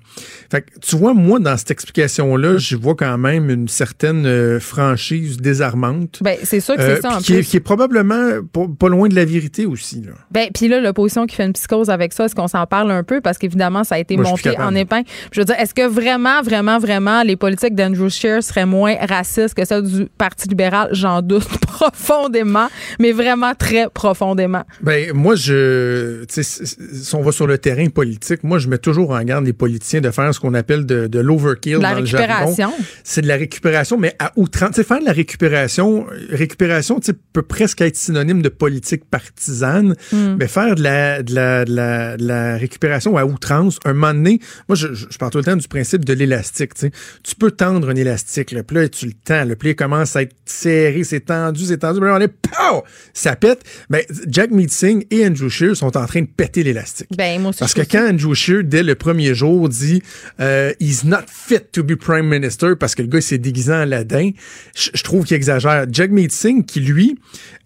Fait 0.50 0.62
que, 0.62 0.80
tu 0.80 0.96
vois, 0.96 1.14
moi, 1.14 1.40
dans 1.40 1.56
cette 1.58 1.72
explication-là, 1.72 2.58
je 2.58 2.76
vois 2.76 2.96
quand 2.96 3.18
même 3.18 3.50
une 3.50 3.68
certaine 3.68 4.60
franchise 4.60 5.38
désarmante. 5.38 6.20
Ben, 6.22 6.38
c'est 6.44 6.60
sûr 6.60 6.76
que 6.76 6.82
c'est 6.82 7.02
ça 7.02 7.18
en 7.18 7.20
qui, 7.20 7.36
est, 7.36 7.44
qui 7.44 7.58
est 7.58 7.62
probablement 7.62 8.42
pas, 8.52 8.66
pas 8.80 8.90
loin 8.90 9.08
de 9.10 9.16
la 9.16 9.26
vérité 9.26 9.66
aussi. 9.66 10.02
Là. 10.02 10.14
Ben, 10.32 10.50
puis 10.54 10.68
là, 10.68 10.80
l'opposition 10.80 11.26
qui 11.28 11.36
fait 11.36 11.46
une 11.46 11.54
psychose 11.54 11.90
avec 11.90 12.14
ça, 12.14 12.26
est-ce 12.26 12.36
qu'on 12.36 12.48
s'en 12.48 12.66
parle 12.66 12.92
un 12.92 13.04
peu? 13.04 13.22
Parce 13.22 13.38
qu'évidemment, 13.38 13.84
ça 13.84 13.96
a 13.96 14.00
été 14.00 14.16
Moi, 14.16 14.26
monté 14.26 14.58
en 14.58 14.74
épingle. 14.76 15.08
Je 15.32 15.40
veux 15.42 15.46
dire, 15.46 15.56
est-ce 15.60 15.74
que 15.74 15.88
vraiment, 15.88 16.42
vraiment, 16.42 16.80
vraiment, 16.80 17.24
les 17.24 17.36
politiques 17.36 17.76
d'Andrew 17.76 18.10
Scheer 18.10 18.44
seraient 18.44 18.66
moins 18.66 18.96
racistes 19.08 19.54
que 19.54 19.66
celles 19.66 19.84
du 19.84 20.06
Parti 20.18 20.48
libéral? 20.50 20.90
J'en 20.92 21.22
doute 21.22 21.48
profondément, 21.62 22.68
mais 23.00 23.12
vraiment 23.12 23.54
très 23.56 23.88
profondément. 23.94 24.64
Ben 24.82 25.12
moi 25.14 25.36
je 25.36 26.24
tu 26.26 26.44
sais 26.44 26.44
si- 26.44 27.16
on 27.16 27.22
va 27.22 27.32
sur 27.32 27.48
le 27.48 27.58
terrain 27.58 27.88
politique, 27.90 28.44
moi 28.44 28.60
je 28.60 28.68
mets 28.68 28.78
toujours 28.78 29.12
en 29.12 29.24
garde 29.24 29.46
les 29.46 29.54
politiciens 29.54 30.02
de 30.02 30.10
faire 30.12 30.34
ce 30.34 30.40
qu'on 30.40 30.54
appelle 30.54 30.86
de, 30.86 31.08
de 31.08 31.20
l'overkill 31.20 31.80
dans 31.80 31.90
le 31.92 31.96
récupération. 31.98 32.72
C'est 33.04 33.22
de 33.22 33.28
la 33.28 33.36
récupération 33.36 33.98
mais 33.98 34.16
à 34.20 34.32
outrance. 34.36 34.70
Tu 34.72 34.76
sais 34.78 34.84
faire 34.84 35.00
de 35.00 35.06
la 35.06 35.12
récupération, 35.12 36.06
récupération 36.30 37.00
tu 37.00 37.08
sais 37.12 37.18
peut 37.34 37.42
presque 37.42 37.82
être 37.82 37.96
synonyme 37.96 38.42
de 38.42 38.50
politique 38.50 39.04
partisane, 39.10 39.96
Hmm. 40.12 40.36
mais 40.40 40.48
faire 40.48 40.76
de 40.76 40.84
la 40.84 41.22
de 41.24 41.34
la, 41.36 41.66
de 41.66 41.76
la 41.76 42.18
de 42.18 42.28
la 42.28 42.58
récupération 42.58 43.18
à 43.18 43.26
outrance, 43.26 43.80
un 43.86 43.94
moment 43.94 44.14
donné, 44.14 44.40
moi 44.68 44.76
je, 44.76 44.94
je 44.94 45.11
je 45.12 45.18
parle 45.18 45.32
tout 45.32 45.38
le 45.38 45.44
temps 45.44 45.56
du 45.56 45.68
principe 45.68 46.06
de 46.06 46.14
l'élastique, 46.14 46.74
tu 46.76 47.36
peux 47.38 47.52
tendre 47.52 47.90
un 47.90 47.96
élastique, 47.96 48.52
là, 48.52 48.64
puis 48.64 48.78
là 48.78 48.90
tu 48.90 49.08
le 49.08 49.14
tends, 49.14 49.46
le 49.46 49.56
pli 49.56 49.76
commence 49.76 50.16
à 50.16 50.24
être 50.24 50.36
serré, 50.46 51.04
c'est 51.04 51.22
tendu, 51.22 51.66
c'est 51.66 51.78
tendu, 51.78 52.00
on 52.02 52.20
est 52.20 52.28
pow! 52.28 52.84
ça 53.14 53.36
pète. 53.36 53.64
Ben 53.90 54.02
Jack 54.28 54.52
Meeting 54.52 55.06
et 55.12 55.26
Andrew 55.26 55.50
Scheer 55.50 55.76
sont 55.76 55.96
en 55.98 56.06
train 56.06 56.22
de 56.22 56.28
péter 56.28 56.64
l'élastique. 56.64 57.08
Ben, 57.16 57.42
moi 57.42 57.50
aussi. 57.50 57.60
Parce 57.60 57.74
que 57.74 57.82
quand 57.82 58.10
Andrew 58.10 58.34
Scheer, 58.34 58.64
dès 58.64 58.84
le 58.84 58.96
premier 58.96 59.34
jour, 59.34 59.70
dit 59.70 60.02
euh, 60.40 60.74
He's 60.80 61.04
not 61.04 61.28
fit 61.28 61.62
to 61.72 61.84
be 61.84 61.96
prime 61.96 62.28
minister 62.28 62.76
parce 62.80 62.96
que 62.96 63.02
le 63.02 63.08
gars 63.08 63.20
il 63.20 63.24
s'est 63.24 63.38
déguisé 63.38 63.72
en 63.72 63.82
Aladdin, 63.82 64.32
je, 64.76 64.90
je 64.94 65.04
trouve 65.04 65.26
qu'il 65.26 65.36
exagère. 65.36 65.86
Jack 65.92 66.12
Meeting, 66.12 66.66
qui 66.66 66.80
lui, 66.80 67.20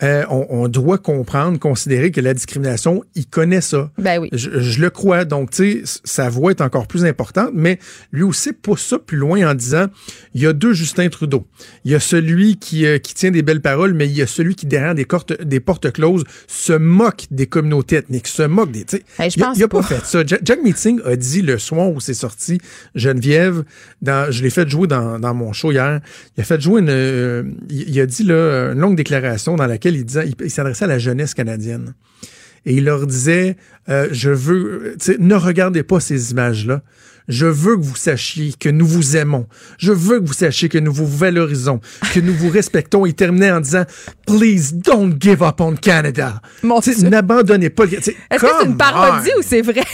euh, 0.04 0.24
on, 0.30 0.48
on 0.50 0.68
doit 0.68 0.98
comprendre, 0.98 1.60
considérer 1.60 2.12
que 2.12 2.22
la 2.22 2.34
discrimination, 2.34 3.04
il 3.16 3.28
connaît 3.28 3.62
ça. 3.62 3.92
Ben 3.98 4.20
oui. 4.20 4.30
Je, 4.32 4.60
je 4.60 4.82
le 4.82 4.90
crois. 4.90 5.26
Donc, 5.26 5.52
tu 5.52 5.84
sais, 5.86 6.00
sa 6.04 6.30
voix 6.30 6.52
est 6.52 6.62
encore 6.62 6.88
plus 6.88 7.06
importante, 7.06 7.25
mais 7.54 7.80
lui 8.12 8.24
aussi 8.24 8.54
pousse 8.54 8.82
ça 8.84 9.00
plus 9.00 9.18
loin 9.18 9.50
en 9.50 9.54
disant 9.54 9.88
il 10.34 10.42
y 10.42 10.48
a 10.48 10.54
deux 10.54 10.74
Justin 10.74 11.10
Trudeau. 11.10 11.48
Il 11.84 11.92
y 11.92 11.96
a 11.96 12.00
celui 12.00 12.58
qui, 12.58 12.86
euh, 12.86 12.98
qui 12.98 13.14
tient 13.14 13.32
des 13.32 13.42
belles 13.42 13.62
paroles, 13.62 13.94
mais 13.94 14.08
il 14.08 14.14
y 14.16 14.22
a 14.22 14.28
celui 14.28 14.56
qui, 14.56 14.66
derrière 14.66 14.96
des, 14.96 15.06
cortes- 15.06 15.42
des 15.42 15.60
portes 15.60 15.92
closes, 15.92 16.24
se 16.48 16.74
moque 16.74 17.26
des 17.32 17.48
communautés 17.48 17.98
ethniques, 17.98 18.28
se 18.28 18.44
moque 18.44 18.72
des. 18.72 18.86
Hey, 19.20 19.30
je 19.30 19.38
il 19.38 19.44
a- 19.44 19.46
pense 19.48 19.58
il 19.58 19.64
a 19.64 19.68
pas 19.68 19.82
pas. 19.82 19.88
fait 19.88 20.06
ça. 20.06 20.24
Jack, 20.26 20.42
Jack 20.44 20.62
Meeting 20.64 21.00
a 21.06 21.16
dit 21.16 21.42
le 21.42 21.58
soir 21.58 21.90
où 21.90 22.00
c'est 22.00 22.14
sorti, 22.14 22.60
Geneviève, 22.96 23.64
dans, 24.02 24.32
je 24.32 24.44
l'ai 24.44 24.50
fait 24.50 24.68
jouer 24.70 24.88
dans, 24.88 25.20
dans 25.20 25.34
mon 25.34 25.54
show 25.54 25.72
hier. 25.72 26.02
Il 26.38 26.42
a 26.42 26.44
fait 26.44 26.60
jouer 26.62 26.82
une, 26.82 26.90
euh, 26.90 27.44
il, 27.70 28.00
a 28.00 28.06
dit 28.06 28.24
là, 28.24 28.72
une 28.74 28.80
longue 28.80 28.96
déclaration 28.96 29.56
dans 29.56 29.68
laquelle 29.68 29.96
il 29.96 30.06
disait, 30.06 30.28
il, 30.28 30.36
il 30.44 30.50
s'adressait 30.52 30.86
à 30.86 30.88
la 30.88 31.00
jeunesse 31.00 31.34
canadienne 31.34 31.94
et 32.66 32.74
il 32.74 32.86
leur 32.86 33.06
disait 33.06 33.58
euh, 33.90 34.08
je 34.12 34.32
veux 34.32 34.96
ne 35.20 35.36
regardez 35.36 35.84
pas 35.84 36.00
ces 36.00 36.32
images 36.32 36.66
là 36.66 36.82
je 37.28 37.46
veux 37.46 37.76
que 37.78 37.82
vous 37.82 37.96
sachiez 37.96 38.54
que 38.60 38.70
nous 38.70 38.86
vous 38.86 39.18
aimons. 39.18 39.48
Je 39.78 39.92
veux 39.92 40.20
que 40.20 40.26
vous 40.26 40.34
sachiez 40.34 40.70
que 40.70 40.78
nous 40.78 40.94
vous 40.94 41.08
valorisons, 41.08 41.80
que 42.14 42.20
nous 42.20 42.34
vous 42.34 42.50
respectons. 42.50 43.06
Il 43.06 43.14
terminait 43.16 43.52
en 43.52 43.62
disant 43.62 43.84
Please 44.28 44.74
don't 44.74 45.16
give 45.20 45.42
up 45.44 45.60
on 45.62 45.76
Canada. 45.76 46.42
Mon. 46.64 46.80
N'abandonnez 47.04 47.70
pas. 47.70 47.86
Est-ce 47.86 48.12
que 48.12 48.48
c'est 48.60 48.66
une 48.66 48.78
parodie 48.78 49.30
on. 49.36 49.40
ou 49.40 49.44
c'est 49.44 49.62
vrai? 49.62 49.84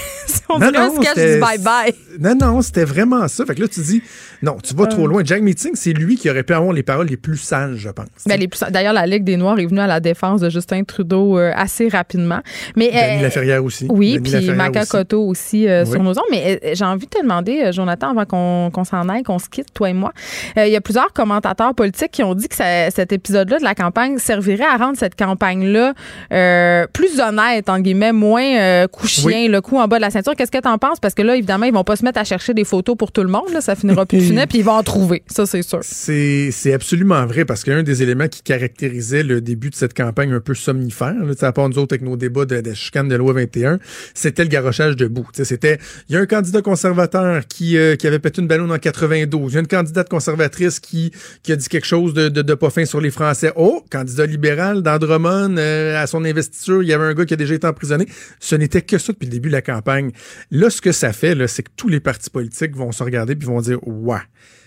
On 0.53 0.59
Non, 0.59 0.67
dirait 0.69 0.84
un 0.84 0.88
non, 0.88 0.95
sketch 0.95 1.09
c'était- 1.15 1.36
du 1.36 1.41
bye-bye. 1.41 1.93
Non, 2.19 2.36
non, 2.36 2.61
c'était 2.61 2.84
vraiment 2.84 3.25
ça. 3.29 3.45
Fait 3.45 3.55
que 3.55 3.61
là, 3.61 3.67
tu 3.69 3.79
dis, 3.79 4.01
non, 4.41 4.57
tu 4.61 4.73
vas 4.75 4.84
Euh. 4.84 4.88
trop 4.88 5.07
loin. 5.07 5.21
Jack 5.23 5.41
Meeting, 5.41 5.71
c'est 5.75 5.93
lui 5.93 6.17
qui 6.17 6.29
aurait 6.29 6.43
pu 6.43 6.53
avoir 6.53 6.73
les 6.73 6.84
paroles 6.84 7.07
les 7.07 7.15
plus 7.15 7.38
sages, 7.38 7.77
je 7.77 7.89
pense. 7.89 8.07
Ben, 8.25 8.38
les 8.38 8.49
plus- 8.49 8.59
D'ailleurs, 8.69 8.91
la 8.93 9.05
Ligue 9.07 9.23
des 9.23 9.38
Noirs 9.38 9.59
est 9.59 9.65
venue 9.65 9.79
à 9.79 9.88
la 9.88 10.01
défense 10.01 10.41
de 10.41 10.49
Justin 10.49 10.84
Trudeau 10.84 11.38
euh, 11.38 11.51
assez 11.55 11.88
rapidement. 11.88 12.41
Mais, 12.75 12.88
Denis 12.89 13.19
euh, 13.19 13.21
Laferrière 13.21 13.63
aussi. 13.63 13.86
Oui, 13.89 14.19
puis 14.19 14.51
Maca 14.51 14.82
aussi. 14.82 15.15
Aussi 15.15 15.67
euh, 15.69 15.86
Oui. 15.86 15.91
sur 15.91 16.03
nos 16.03 16.11
ondes. 16.11 16.25
Mais 16.32 16.59
euh, 16.63 16.71
j'ai 16.73 16.86
envie 16.86 17.05
de 17.05 17.11
te 17.22 17.26
demander, 17.26 17.61
euh, 17.65 17.72
Jonathan, 17.72 18.11
avant 18.17 18.26
qu'on 18.72 18.84
s'en 18.84 19.07
aille, 19.09 19.24
qu'on 19.24 19.39
se 19.39 19.49
quitte, 19.49 19.74
toi 19.74 19.89
et 19.89 19.93
moi. 19.93 20.11
Euh, 20.57 20.67
Il 20.67 20.72
y 20.74 20.76
a 20.76 20.82
plusieurs 20.82 21.13
commentateurs 21.13 21.74
politiques 21.76 22.11
qui 22.11 22.24
ont 22.24 22.36
dit 22.36 22.47
que 22.47 22.55
ça- 22.55 22.89
cet 22.91 23.11
épisode-là 23.13 23.59
de 23.59 23.63
la 23.63 23.76
campagne 23.76 24.17
servirait 24.17 24.65
à 24.65 24.78
rendre 24.78 24.97
cette 24.97 25.15
campagne-là 25.17 25.93
euh, 26.34 26.86
plus 26.93 27.19
honnête, 27.19 27.69
en 27.69 27.80
guillemets, 27.80 28.11
moins 28.11 28.43
euh, 28.59 28.88
coup 28.88 29.07
chien, 29.07 29.47
le 29.49 29.61
coup 29.61 29.78
en 29.78 29.88
bas 29.88 29.97
de 29.97 30.01
la 30.01 30.09
ceinture. 30.09 30.36
Qu'est-ce 30.36 30.51
que 30.51 30.57
tu 30.61 30.67
en 30.67 30.78
penses? 30.78 30.99
Parce 30.99 31.13
que 31.13 31.22
là, 31.22 31.36
évidemment, 31.36 31.65
ils 31.65 31.74
vont 31.74 31.84
pas 31.84 31.95
se 31.95 32.03
mettre 32.05 32.19
à 32.19 32.24
chercher 32.24 32.53
des 32.53 32.63
photos 32.63 32.95
pour 32.97 33.11
tout 33.11 33.22
le 33.24 33.30
monde. 33.30 33.49
Là, 33.53 33.61
ça 33.61 33.76
finira 33.76 34.05
plus 34.05 34.17
de 34.19 34.24
finir, 34.24 34.47
puis 34.47 34.59
ils 34.59 34.63
vont 34.65 34.72
en 34.74 34.84
trouver. 34.84 35.24
Ça, 35.28 35.45
c'est 35.45 35.61
sûr. 35.61 35.80
C'est 35.84 36.74
absolument 36.74 37.26
vrai 37.26 37.45
parce 37.45 37.63
qu'un 37.63 37.84
des 37.84 38.03
éléments 38.03 38.28
qui 38.28 38.41
caractérisait 38.41 39.24
le 39.24 39.41
début 39.41 39.69
de 39.69 39.76
cette 39.76 39.93
campagne 39.93 40.32
un 40.34 40.39
peu 40.39 40.53
somnifère, 40.53 41.13
là, 41.13 41.34
à 41.41 41.51
part 41.51 41.69
nous 41.69 41.78
autres 41.78 41.93
avec 41.95 42.01
nos 42.07 42.15
débats 42.17 42.45
de, 42.45 42.61
de 42.61 42.74
chicane 42.74 43.07
de 43.07 43.15
loi 43.15 43.34
21, 43.34 43.80
c'était 44.13 44.43
le 44.43 44.49
garochage 44.49 44.95
debout. 44.95 45.28
C'était, 45.34 45.80
il 46.09 46.15
y 46.15 46.17
a 46.17 46.22
un 46.22 46.26
candidat 46.26 46.61
conservateur 46.61 47.11
qui, 47.47 47.78
euh, 47.78 47.95
qui 47.95 48.07
avait 48.07 48.20
pété 48.20 48.41
une 48.41 48.47
ballon 48.47 48.70
en 48.70 48.78
92. 48.78 49.51
Il 49.51 49.55
y 49.55 49.57
a 49.57 49.62
une 49.62 49.68
candidate 49.68 50.09
conservatrice 50.09 50.80
qui, 50.80 51.12
qui 51.43 51.51
a 51.51 51.55
dit 51.55 51.68
quelque 51.68 51.88
chose 51.88 52.14
de, 52.14 52.30
de, 52.30 52.53
pas 52.53 52.70
fin 52.70 52.86
sur 52.86 53.01
les 53.01 53.12
Français. 53.12 53.51
Oh, 53.55 53.84
candidat 53.91 54.26
libéral 54.26 54.82
d'Andromone, 54.82 55.57
euh, 55.59 56.01
à 56.01 56.07
son 56.07 56.24
investiture, 56.26 56.84
il 56.84 56.89
y 56.89 56.93
avait 56.93 57.05
un 57.05 57.14
gars 57.14 57.26
qui 57.26 57.34
a 57.34 57.38
déjà 57.38 57.55
été 57.55 57.68
emprisonné. 57.68 58.07
Ce 58.39 58.55
n'était 58.55 58.82
que 58.82 58.97
ça 58.97 59.14
depuis 59.14 59.26
le 59.26 59.32
début 59.32 59.49
de 59.49 59.53
la 59.53 59.62
campagne. 59.62 60.12
Là, 60.51 60.70
ce 60.70 60.82
que 60.82 60.91
ça 60.91 61.14
fait, 61.14 61.36
c'est 61.47 61.64
que 61.64 61.72
tous 61.76 61.89
les 61.89 61.99
partis 61.99 62.30
politiques 62.30 62.76
vont 62.76 62.91
se 62.91 63.03
regarder 63.03 63.36
puis 63.36 63.47
vont 63.47 63.62
dire, 63.62 63.80
ouais. 63.88 64.20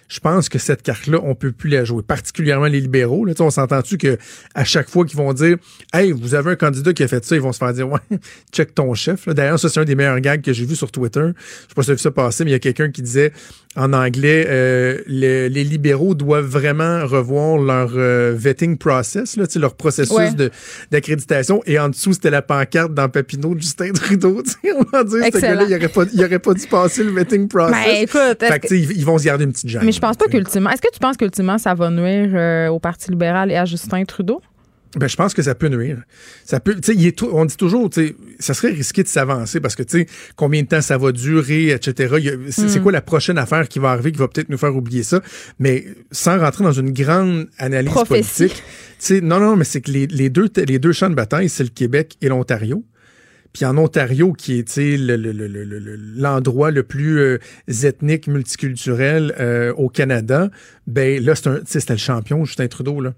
Je 0.09 0.21
pense 0.21 0.49
que 0.49 0.59
cette 0.59 0.83
carte-là, 0.83 1.19
on 1.23 1.35
peut 1.35 1.53
plus 1.53 1.71
la 1.71 1.85
jouer, 1.85 2.03
particulièrement 2.03 2.67
les 2.67 2.81
libéraux. 2.81 3.25
Là, 3.25 3.33
on 3.41 3.51
s'entend-tu 3.51 3.99
que 3.99 4.19
à 4.55 4.65
chaque 4.65 4.89
fois 4.89 5.05
qu'ils 5.05 5.17
vont 5.19 5.33
dire 5.33 5.57
Hey, 5.93 6.13
vous 6.13 6.35
avez 6.35 6.51
un 6.53 6.57
candidat 6.57 6.93
qui 6.93 7.03
a 7.03 7.09
fait 7.09 7.25
ça, 7.25 7.35
ils 7.35 7.41
vont 7.43 7.53
se 7.53 7.59
faire 7.59 7.73
dire 7.73 7.89
Ouais, 7.91 8.01
check 8.53 8.75
ton 8.75 8.93
chef. 8.95 9.29
D'ailleurs, 9.29 9.59
ça, 9.59 9.69
c'est 9.69 9.81
un 9.81 9.85
des 9.85 9.95
meilleurs 9.95 10.21
gags 10.21 10.43
que 10.43 10.53
j'ai 10.53 10.65
vu 10.67 10.77
sur 10.77 10.91
Twitter. 10.93 11.21
Je 11.21 11.69
sais 11.69 11.75
pas 11.75 11.83
si 11.83 11.91
vu 11.93 11.99
ça 11.99 12.11
passer, 12.11 12.45
mais 12.45 12.51
il 12.51 12.55
y 12.55 12.57
a 12.57 12.61
quelqu'un 12.61 12.91
qui 12.91 13.03
disait 13.03 13.33
en 13.77 13.93
anglais 13.93 14.47
euh, 14.49 15.01
le- 15.09 15.49
les 15.49 15.65
libéraux 15.65 16.15
doivent 16.15 16.45
vraiment 16.47 17.05
revoir 17.07 17.59
leur 17.59 17.91
euh, 17.97 18.33
vetting 18.37 18.77
process, 18.79 19.37
là, 19.37 19.47
leur 19.57 19.75
processus 19.75 20.15
Ouais. 20.15 20.33
de- 20.33 20.51
d'accréditation. 20.93 21.61
Et 21.67 21.79
en 21.79 21.89
dessous, 21.89 22.13
c'était 22.13 22.31
la 22.31 22.43
pancarte 22.43 22.95
dans 22.95 23.09
Papineau 23.09 23.55
de 23.55 23.61
Justin 23.61 23.91
Trudeau. 23.95 24.43
Tu 24.43 24.51
sais, 24.51 24.73
on 24.77 24.85
va 24.93 25.03
dire, 25.05 25.25
ce 25.33 25.39
gars-là, 25.41 25.65
il 25.69 25.75
aurait 25.75 26.39
pas, 26.39 26.51
pas 26.53 26.55
dû 26.55 26.67
passer 26.67 27.03
le 27.03 27.11
vetting 27.11 27.49
process. 27.49 27.75
Ben, 27.85 28.03
écoute, 28.03 28.39
fait 28.47 28.61
que, 28.61 28.75
ils, 28.75 28.93
ils 28.93 29.05
vont 29.05 29.19
se 29.19 29.25
garder 29.25 29.45
une 29.45 29.53
petite 29.53 29.69
gêne. 29.69 29.83
Je 29.95 30.01
pense 30.01 30.17
pas 30.17 30.27
qu'ultimement. 30.27 30.71
Est-ce 30.71 30.83
que 30.83 30.93
tu 30.93 30.99
penses 30.99 31.17
qu'ultimement, 31.17 31.59
ça 31.59 31.75
va 31.75 31.91
nuire 31.91 32.31
euh, 32.35 32.69
au 32.69 32.79
Parti 32.81 33.11
libéral 33.11 33.51
et 33.53 33.57
à 33.57 33.65
Justin 33.65 34.05
Trudeau? 34.05 34.41
Ben, 34.97 35.09
je 35.09 35.17
pense 35.17 35.35
que 35.35 35.43
ça 35.43 35.57
peut 35.57 35.67
nuire. 35.69 36.03
Ça 36.45 36.61
peut, 36.61 36.77
il 36.95 37.07
est 37.07 37.21
on 37.25 37.45
dit 37.45 37.57
toujours, 37.57 37.91
tu 37.91 38.07
sais, 38.09 38.17
ça 38.39 38.55
serait 38.55 38.71
risqué 38.71 39.03
de 39.03 39.09
s'avancer 39.09 39.59
parce 39.61 39.75
que, 39.75 39.83
tu 39.83 40.01
sais, 40.03 40.07
combien 40.37 40.63
de 40.63 40.69
temps 40.69 40.81
ça 40.81 40.97
va 40.99 41.11
durer, 41.11 41.71
etc. 41.71 42.15
C'est 42.51 42.79
Mm. 42.79 42.83
quoi 42.83 42.93
la 42.93 43.03
prochaine 43.03 43.37
affaire 43.39 43.69
qui 43.69 43.81
va 43.81 43.91
arriver 43.91 44.13
qui 44.13 44.19
va 44.19 44.29
peut-être 44.29 44.51
nous 44.51 44.59
faire 44.59 44.75
oublier 44.77 45.03
ça? 45.03 45.21
Mais 45.59 45.85
sans 46.13 46.39
rentrer 46.39 46.63
dans 46.63 46.71
une 46.73 46.93
grande 46.93 47.49
analyse 47.59 47.91
Prophétie. 47.91 48.39
politique, 48.45 48.63
tu 48.63 48.63
sais, 48.99 49.21
non, 49.21 49.41
non, 49.41 49.57
mais 49.57 49.65
c'est 49.65 49.81
que 49.81 49.91
les, 49.91 50.07
les 50.07 50.31
deux, 50.31 50.49
les 50.69 50.79
deux 50.79 50.93
champs 50.93 51.11
de 51.11 51.17
bataille, 51.17 51.49
c'est 51.49 51.65
le 51.65 51.71
Québec 51.71 52.17
et 52.23 52.29
l'Ontario. 52.29 52.85
Puis 53.55 53.65
en 53.65 53.79
Ontario, 53.79 54.33
qui 54.33 54.59
est 54.59 54.77
l'endroit 56.17 56.73
le 56.73 56.83
plus 56.83 57.21
euh, 57.21 57.39
ethnique, 57.69 58.27
multiculturel 58.27 59.33
euh, 59.39 59.73
au 59.75 59.89
Canada, 59.89 60.51
ben 60.87 61.23
là, 61.25 61.35
c'est 61.35 61.47
un- 61.49 61.57
tu 61.57 61.63
sais, 61.67 61.81
c'était 61.81 61.95
le 61.95 61.99
champion, 61.99 62.45
Justin 62.45 62.67
Trudeau. 62.69 63.01
Là. 63.01 63.13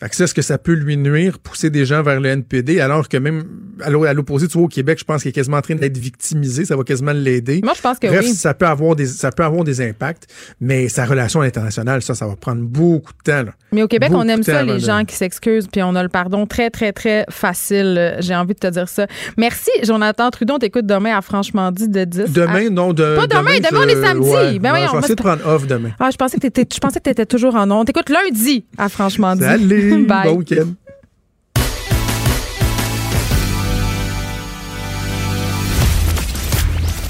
Fait 0.00 0.08
que 0.08 0.16
ça, 0.16 0.24
est-ce 0.24 0.34
que 0.34 0.42
ça 0.42 0.58
peut 0.58 0.72
lui 0.72 0.96
nuire, 0.96 1.38
pousser 1.38 1.70
des 1.70 1.86
gens 1.86 2.02
vers 2.02 2.20
le 2.20 2.28
NPD, 2.28 2.80
alors 2.80 3.08
que 3.08 3.16
même 3.16 3.44
à 3.80 3.90
l'o- 3.90 4.04
à 4.04 4.12
l'opposé, 4.12 4.48
tu 4.48 4.54
vois, 4.58 4.64
au 4.66 4.68
Québec, 4.68 4.98
je 4.98 5.04
pense 5.04 5.22
qu'il 5.22 5.28
est 5.28 5.32
quasiment 5.32 5.58
en 5.58 5.62
train 5.62 5.76
d'être 5.76 5.96
victimisé, 5.96 6.64
ça 6.64 6.76
va 6.76 6.82
quasiment 6.82 7.12
l'aider. 7.12 7.60
Moi, 7.62 7.74
je 7.76 7.80
pense 7.80 7.98
que 8.00 8.08
Bref, 8.08 8.24
oui. 8.24 8.34
ça 8.34 8.54
peut 8.54 8.66
avoir 8.66 8.96
des 8.96 9.06
ça 9.06 9.30
peut 9.30 9.44
avoir 9.44 9.62
des 9.62 9.80
impacts, 9.80 10.26
mais 10.60 10.88
sa 10.88 11.04
relation 11.04 11.40
internationale, 11.42 12.02
ça, 12.02 12.14
ça 12.14 12.26
va 12.26 12.34
prendre 12.36 12.62
beaucoup 12.62 13.12
de 13.12 13.22
temps. 13.32 13.44
Là. 13.44 13.52
Mais 13.72 13.82
au 13.84 13.88
Québec, 13.88 14.10
Beaucoup 14.10 14.24
on 14.24 14.28
aime 14.28 14.42
ça, 14.42 14.62
les 14.64 14.74
de- 14.74 14.78
gens 14.80 15.04
qui 15.04 15.14
s'excusent, 15.14 15.68
puis 15.68 15.82
on 15.82 15.94
a 15.94 16.02
le 16.02 16.08
pardon 16.08 16.46
très, 16.46 16.70
très, 16.70 16.92
très 16.92 17.24
facile. 17.30 17.96
Euh, 17.98 18.16
J'ai 18.20 18.34
envie 18.34 18.54
de 18.54 18.58
te 18.58 18.66
dire 18.66 18.88
ça. 18.88 19.06
Merci, 19.38 19.70
Jonathan 19.84 20.30
Trudeau. 20.30 20.54
On 20.54 20.58
t'écoute 20.58 20.86
demain 20.86 21.16
à 21.16 21.22
Franchement 21.22 21.70
dit 21.70 21.88
de 21.88 22.04
10. 22.04 22.32
Demain, 22.32 22.68
non, 22.70 22.92
de, 22.92 23.16
Pas 23.16 23.26
demain, 23.26 23.58
demain, 23.58 23.80
on 23.84 23.88
est 23.88 23.94
je- 23.96 24.00
samedi. 24.02 24.28
ouais, 24.28 24.58
Ben 24.58 24.72
ouais, 24.72 24.80
je 24.80 24.84
vais 24.86 24.90
moi, 24.90 24.98
essayer 25.00 25.14
de 25.14 25.22
prendre 25.22 25.46
off 25.46 25.66
demain. 25.66 25.90
Ah, 26.00 26.10
je 26.12 26.16
pensais 26.16 26.36
que 26.36 26.42
t'étais, 26.42 26.66
je 26.74 26.80
pensais 26.80 26.98
que 26.98 27.03
t'étais 27.04 27.26
toujours 27.26 27.54
en 27.54 27.66
nom. 27.66 27.80
On 27.80 27.84
t'écoute 27.84 28.08
lundi 28.10 28.64
à 28.76 28.88
Franchement 28.88 29.36
dit. 29.36 29.42
Salut, 29.44 30.04
Bye. 30.08 30.24
bon 30.32 30.38
week-end. 30.38 30.68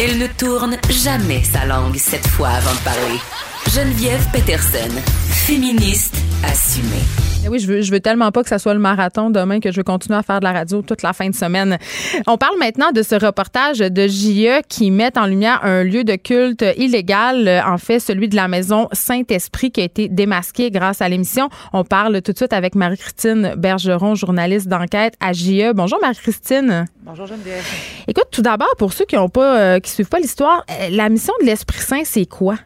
Elle 0.00 0.18
ne 0.18 0.26
tourne 0.26 0.76
jamais 0.90 1.42
sa 1.44 1.64
langue 1.64 1.96
cette 1.96 2.26
fois 2.26 2.48
avant 2.48 2.72
de 2.72 2.84
parler. 2.84 3.18
Geneviève 3.70 4.24
Peterson, 4.30 4.90
féministe 5.28 6.16
assumée. 6.44 7.02
Eh 7.44 7.48
oui, 7.48 7.58
je 7.58 7.66
veux, 7.66 7.80
je 7.82 7.90
veux 7.90 7.98
tellement 7.98 8.30
pas 8.30 8.42
que 8.42 8.48
ça 8.48 8.58
soit 8.58 8.72
le 8.72 8.78
marathon 8.78 9.30
demain 9.30 9.58
que 9.58 9.72
je 9.72 9.78
veux 9.78 9.82
continuer 9.82 10.16
à 10.16 10.22
faire 10.22 10.38
de 10.38 10.44
la 10.44 10.52
radio 10.52 10.80
toute 10.80 11.02
la 11.02 11.12
fin 11.12 11.28
de 11.28 11.34
semaine. 11.34 11.78
On 12.28 12.38
parle 12.38 12.56
maintenant 12.58 12.92
de 12.92 13.02
ce 13.02 13.16
reportage 13.16 13.78
de 13.78 14.06
JE 14.06 14.62
qui 14.68 14.92
met 14.92 15.18
en 15.18 15.26
lumière 15.26 15.60
un 15.64 15.82
lieu 15.82 16.04
de 16.04 16.14
culte 16.14 16.64
illégal, 16.76 17.62
en 17.66 17.76
fait 17.78 17.98
celui 17.98 18.28
de 18.28 18.36
la 18.36 18.46
maison 18.46 18.88
Saint-Esprit 18.92 19.72
qui 19.72 19.80
a 19.80 19.84
été 19.84 20.08
démasqué 20.08 20.70
grâce 20.70 21.02
à 21.02 21.08
l'émission. 21.08 21.48
On 21.72 21.84
parle 21.84 22.22
tout 22.22 22.32
de 22.32 22.36
suite 22.36 22.52
avec 22.52 22.76
Marie-Christine 22.76 23.54
Bergeron, 23.56 24.14
journaliste 24.14 24.68
d'enquête 24.68 25.14
à 25.20 25.32
JE. 25.32 25.72
Bonjour 25.74 25.98
Marie-Christine. 26.00 26.84
Bonjour 27.02 27.26
Geneviève. 27.26 27.64
Écoute, 28.06 28.28
tout 28.30 28.42
d'abord 28.42 28.74
pour 28.78 28.92
ceux 28.92 29.04
qui 29.04 29.16
ont 29.16 29.28
pas 29.28 29.58
euh, 29.58 29.80
qui 29.80 29.90
suivent 29.90 30.08
pas 30.08 30.20
l'histoire, 30.20 30.64
euh, 30.70 30.88
la 30.90 31.08
mission 31.08 31.34
de 31.40 31.46
l'Esprit 31.46 31.80
Saint 31.80 32.02
c'est 32.04 32.26
quoi? 32.26 32.56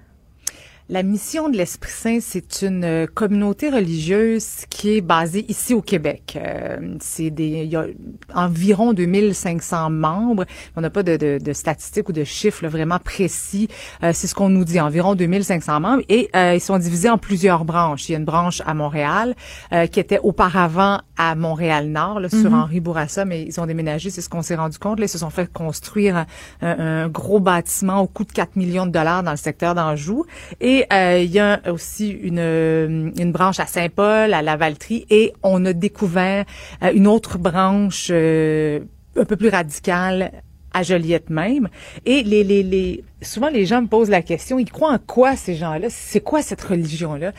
La 0.90 1.02
mission 1.02 1.50
de 1.50 1.56
l'Esprit 1.58 1.90
Saint, 1.90 2.18
c'est 2.22 2.62
une 2.62 2.84
euh, 2.84 3.06
communauté 3.06 3.68
religieuse 3.68 4.64
qui 4.70 4.96
est 4.96 5.00
basée 5.02 5.44
ici 5.48 5.74
au 5.74 5.82
Québec. 5.82 6.38
Euh, 6.42 6.96
c'est 6.98 7.28
des, 7.28 7.62
il 7.64 7.70
y 7.70 7.76
a 7.76 7.84
environ 8.34 8.94
2500 8.94 9.90
membres. 9.90 10.46
On 10.76 10.80
n'a 10.80 10.88
pas 10.88 11.02
de, 11.02 11.18
de, 11.18 11.38
de, 11.42 11.52
statistiques 11.52 12.08
ou 12.08 12.12
de 12.12 12.24
chiffres 12.24 12.66
vraiment 12.68 12.98
précis. 12.98 13.68
Euh, 14.02 14.12
c'est 14.14 14.26
ce 14.26 14.34
qu'on 14.34 14.48
nous 14.48 14.64
dit, 14.64 14.80
environ 14.80 15.14
2500 15.14 15.80
membres. 15.80 16.02
Et 16.08 16.30
ils 16.34 16.60
sont 16.60 16.78
divisés 16.78 17.10
en 17.10 17.18
plusieurs 17.18 17.66
branches. 17.66 18.08
Il 18.08 18.12
y 18.12 18.14
a 18.14 18.18
une 18.18 18.24
branche 18.24 18.62
à 18.64 18.72
Montréal 18.72 19.34
qui 19.90 20.00
était 20.00 20.20
auparavant 20.22 21.00
à 21.16 21.34
Montréal-Nord, 21.34 22.20
sur 22.30 22.50
mhm. 22.50 22.54
Henri 22.54 22.80
Bourassa, 22.80 23.24
mais 23.24 23.42
ils 23.42 23.60
ont 23.60 23.66
déménagé, 23.66 24.10
c'est 24.10 24.20
ce 24.20 24.28
qu'on 24.28 24.42
s'est 24.42 24.54
rendu 24.54 24.78
compte. 24.78 25.00
Là, 25.00 25.06
ils 25.06 25.10
se 25.10 25.18
sont 25.18 25.30
fait 25.30 25.52
construire 25.52 26.16
un, 26.16 26.26
un, 26.62 27.08
gros 27.08 27.40
bâtiment 27.40 28.00
au 28.00 28.06
coût 28.06 28.24
de 28.24 28.32
4 28.32 28.56
millions 28.56 28.86
de 28.86 28.92
dollars 28.92 29.22
dans 29.22 29.32
le 29.32 29.36
secteur 29.36 29.74
d'Anjou. 29.74 30.24
Et 30.60 30.77
euh, 30.92 31.20
il 31.22 31.30
y 31.30 31.38
a 31.38 31.60
aussi 31.70 32.10
une, 32.10 32.38
euh, 32.38 33.10
une 33.18 33.32
branche 33.32 33.60
à 33.60 33.66
Saint-Paul, 33.66 34.34
à 34.34 34.42
Lavaltrie, 34.42 35.06
et 35.10 35.32
on 35.42 35.64
a 35.64 35.72
découvert 35.72 36.44
euh, 36.82 36.92
une 36.92 37.06
autre 37.06 37.38
branche 37.38 38.10
un 38.10 39.24
peu 39.24 39.36
plus 39.36 39.48
radicale 39.48 40.42
à 40.72 40.82
Joliette 40.82 41.30
même. 41.30 41.68
Et 42.04 42.22
les, 42.22 42.44
les, 42.44 42.62
les, 42.62 43.04
souvent 43.22 43.48
les 43.48 43.66
gens 43.66 43.82
me 43.82 43.86
posent 43.86 44.10
la 44.10 44.22
question, 44.22 44.58
ils 44.58 44.70
croient 44.70 44.92
en 44.92 44.98
quoi 44.98 45.34
ces 45.34 45.54
gens-là? 45.54 45.88
C'est 45.90 46.20
quoi 46.20 46.42
cette 46.42 46.62
religion-là? 46.62 47.32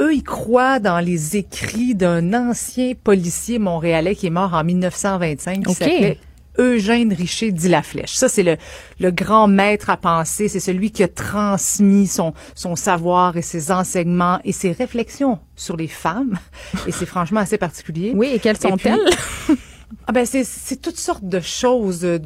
eux, 0.00 0.14
ils 0.14 0.22
croient 0.22 0.78
dans 0.78 1.00
les 1.00 1.36
écrits 1.36 1.94
d'un 1.94 2.32
ancien 2.32 2.92
policier 2.94 3.58
montréalais 3.58 4.14
qui 4.14 4.28
est 4.28 4.30
mort 4.30 4.54
en 4.54 4.64
1925 4.64 5.64
qui 5.66 5.74
s'appelait 5.74 6.18
Eugène 6.60 7.12
Richer 7.12 7.52
dit 7.52 7.68
la 7.68 7.82
flèche. 7.82 8.12
Ça, 8.12 8.28
c'est 8.28 8.42
le, 8.42 8.56
le 9.00 9.10
grand 9.10 9.48
maître 9.48 9.88
à 9.88 9.96
penser. 9.96 10.48
C'est 10.48 10.60
celui 10.60 10.90
qui 10.90 11.02
a 11.02 11.08
transmis 11.08 12.06
son, 12.06 12.34
son 12.54 12.76
savoir 12.76 13.36
et 13.38 13.42
ses 13.42 13.72
enseignements 13.72 14.40
et 14.44 14.52
ses 14.52 14.72
réflexions 14.72 15.38
sur 15.56 15.76
les 15.76 15.88
femmes. 15.88 16.38
Et 16.86 16.92
c'est 16.92 17.06
franchement 17.06 17.40
assez 17.40 17.56
particulier. 17.56 18.12
Oui, 18.14 18.30
et 18.34 18.38
quelles 18.38 18.58
sont-elles? 18.58 19.00
ah 20.06 20.12
ben 20.12 20.26
c'est, 20.26 20.44
c'est 20.44 20.76
toutes 20.76 20.98
sortes 20.98 21.24
de 21.24 21.40
choses 21.40 22.00
de, 22.00 22.18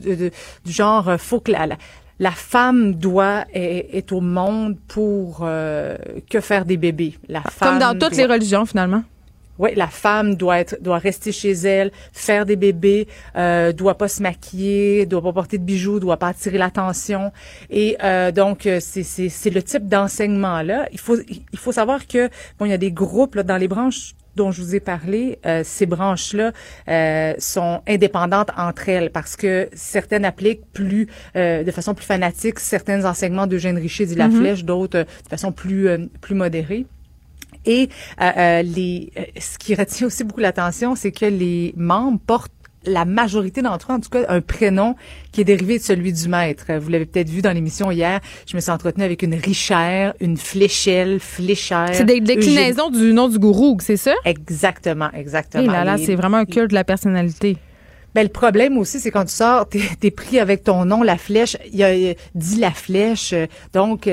du 0.64 0.72
genre, 0.72 1.08
euh, 1.08 1.16
faut 1.16 1.38
que 1.38 1.52
la, 1.52 1.68
la, 2.18 2.30
femme 2.32 2.94
doit 2.94 3.44
est, 3.52 4.10
au 4.10 4.20
monde 4.20 4.76
pour 4.88 5.40
euh, 5.42 5.96
que 6.28 6.40
faire 6.40 6.64
des 6.64 6.76
bébés. 6.76 7.14
La 7.28 7.42
femme 7.42 7.78
Comme 7.78 7.78
dans 7.78 7.98
toutes 7.98 8.16
les 8.16 8.26
religions 8.26 8.66
finalement. 8.66 9.04
Oui, 9.58 9.70
la 9.76 9.88
femme 9.88 10.34
doit 10.34 10.58
être, 10.58 10.76
doit 10.80 10.98
rester 10.98 11.32
chez 11.32 11.52
elle, 11.52 11.90
faire 12.12 12.44
des 12.46 12.56
bébés, 12.56 13.08
euh, 13.36 13.72
doit 13.72 13.96
pas 13.96 14.08
se 14.08 14.22
maquiller, 14.22 15.06
doit 15.06 15.22
pas 15.22 15.32
porter 15.32 15.58
de 15.58 15.64
bijoux, 15.64 16.00
doit 16.00 16.16
pas 16.16 16.28
attirer 16.28 16.58
l'attention. 16.58 17.32
Et 17.70 17.96
euh, 18.02 18.32
donc 18.32 18.66
euh, 18.66 18.78
c'est 18.80 19.02
c'est 19.04 19.50
le 19.50 19.62
type 19.62 19.88
d'enseignement 19.88 20.62
là. 20.62 20.86
Il 20.92 20.98
faut 20.98 21.16
il 21.28 21.58
faut 21.58 21.72
savoir 21.72 22.06
que 22.06 22.28
bon 22.58 22.66
il 22.66 22.70
y 22.70 22.74
a 22.74 22.78
des 22.78 22.92
groupes 22.92 23.36
là, 23.36 23.42
dans 23.42 23.56
les 23.56 23.68
branches 23.68 24.14
dont 24.36 24.50
je 24.50 24.62
vous 24.62 24.74
ai 24.74 24.80
parlé, 24.80 25.38
euh, 25.46 25.62
ces 25.64 25.86
branches-là 25.86 26.52
euh, 26.88 27.34
sont 27.38 27.82
indépendantes 27.86 28.50
entre 28.56 28.88
elles 28.88 29.10
parce 29.10 29.36
que 29.36 29.68
certaines 29.72 30.24
appliquent 30.24 30.64
plus 30.72 31.08
euh, 31.36 31.62
de 31.62 31.70
façon 31.70 31.94
plus 31.94 32.06
fanatique 32.06 32.58
certains 32.58 33.04
enseignements 33.04 33.46
d'Eugène 33.46 33.78
Richer 33.78 34.06
dit 34.06 34.14
la 34.14 34.28
mm-hmm. 34.28 34.38
flèche, 34.38 34.64
d'autres 34.64 35.00
de 35.00 35.28
façon 35.28 35.52
plus 35.52 35.88
plus 36.20 36.34
modérée. 36.34 36.86
Et 37.66 37.88
euh, 38.20 38.30
euh, 38.36 38.62
les, 38.62 39.10
euh, 39.16 39.22
ce 39.38 39.58
qui 39.58 39.74
retient 39.74 40.06
aussi 40.06 40.24
beaucoup 40.24 40.40
l'attention, 40.40 40.94
c'est 40.94 41.12
que 41.12 41.26
les 41.26 41.74
membres 41.76 42.20
portent 42.26 42.52
la 42.86 43.06
majorité 43.06 43.62
d'entre 43.62 43.90
eux, 43.90 43.94
en 43.94 44.00
tout 44.00 44.10
cas, 44.10 44.26
un 44.28 44.42
prénom 44.42 44.94
qui 45.32 45.40
est 45.40 45.44
dérivé 45.44 45.78
de 45.78 45.82
celui 45.82 46.12
du 46.12 46.28
maître. 46.28 46.66
Vous 46.78 46.90
l'avez 46.90 47.06
peut-être 47.06 47.30
vu 47.30 47.40
dans 47.40 47.52
l'émission 47.52 47.90
hier. 47.90 48.20
Je 48.46 48.56
me 48.56 48.60
suis 48.60 48.70
entretenue 48.70 49.04
avec 49.04 49.22
une 49.22 49.34
Richère, 49.34 50.12
une 50.20 50.36
Fléchelle, 50.36 51.18
Fléchère. 51.18 51.94
C'est 51.94 52.04
des 52.04 52.20
déclinaisons 52.20 52.90
du 52.90 53.14
nom 53.14 53.28
du 53.28 53.38
gourou, 53.38 53.78
c'est 53.80 53.96
ça? 53.96 54.12
Exactement, 54.26 55.10
exactement. 55.12 55.64
Et 55.64 55.66
là, 55.66 55.84
là, 55.84 55.96
c'est 55.96 56.14
vraiment 56.14 56.36
un 56.38 56.44
culte 56.44 56.70
de 56.70 56.74
la 56.74 56.84
personnalité. 56.84 57.56
Ben, 58.14 58.22
le 58.22 58.28
problème 58.28 58.78
aussi, 58.78 59.00
c'est 59.00 59.10
quand 59.10 59.24
tu 59.24 59.34
sors, 59.34 59.68
t'es 59.68 59.80
es 60.02 60.10
pris 60.10 60.38
avec 60.38 60.64
ton 60.64 60.84
nom, 60.84 61.02
la 61.02 61.16
flèche. 61.16 61.56
Il 61.72 61.78
y 61.78 61.84
a, 61.84 62.14
dit 62.34 62.56
la 62.56 62.70
flèche. 62.70 63.34
Donc, 63.72 64.08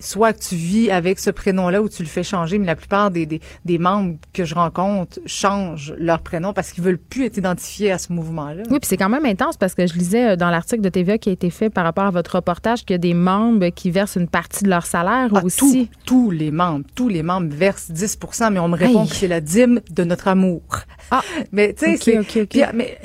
soit 0.00 0.32
que 0.32 0.40
tu 0.40 0.56
vis 0.56 0.90
avec 0.90 1.18
ce 1.18 1.30
prénom-là 1.30 1.82
ou 1.82 1.88
tu 1.88 2.02
le 2.02 2.08
fais 2.08 2.22
changer, 2.22 2.58
mais 2.58 2.66
la 2.66 2.76
plupart 2.76 3.10
des, 3.10 3.26
des, 3.26 3.40
des 3.64 3.78
membres 3.78 4.16
que 4.32 4.44
je 4.44 4.54
rencontre 4.54 5.20
changent 5.26 5.94
leur 5.98 6.20
prénom 6.20 6.52
parce 6.52 6.72
qu'ils 6.72 6.84
veulent 6.84 6.98
plus 6.98 7.24
être 7.26 7.36
identifiés 7.36 7.92
à 7.92 7.98
ce 7.98 8.12
mouvement-là. 8.12 8.62
Oui, 8.70 8.78
puis 8.80 8.88
c'est 8.88 8.96
quand 8.96 9.08
même 9.08 9.26
intense 9.26 9.56
parce 9.56 9.74
que 9.74 9.86
je 9.86 9.94
lisais 9.94 10.30
euh, 10.30 10.36
dans 10.36 10.50
l'article 10.50 10.82
de 10.82 10.88
TVA 10.88 11.18
qui 11.18 11.30
a 11.30 11.32
été 11.32 11.50
fait 11.50 11.70
par 11.70 11.84
rapport 11.84 12.04
à 12.04 12.10
votre 12.10 12.36
reportage 12.36 12.84
qu'il 12.84 12.94
y 12.94 12.96
a 12.96 12.98
des 12.98 13.14
membres 13.14 13.68
qui 13.68 13.90
versent 13.90 14.16
une 14.16 14.28
partie 14.28 14.64
de 14.64 14.70
leur 14.70 14.86
salaire 14.86 15.30
ah, 15.34 15.44
aussi. 15.44 15.88
tous 16.04 16.30
les 16.30 16.50
membres, 16.50 16.84
tous 16.94 17.08
les 17.08 17.22
membres 17.22 17.54
versent 17.54 17.90
10% 17.90 18.52
mais 18.52 18.58
on 18.58 18.68
me 18.68 18.76
répond 18.76 19.06
que 19.06 19.14
c'est 19.14 19.28
la 19.28 19.40
dîme 19.40 19.80
de 19.90 20.04
notre 20.04 20.28
amour. 20.28 20.62
Ah, 21.10 21.22
mais 21.52 21.74
tu 21.74 21.96
sais, 21.96 22.63
mais 22.72 22.98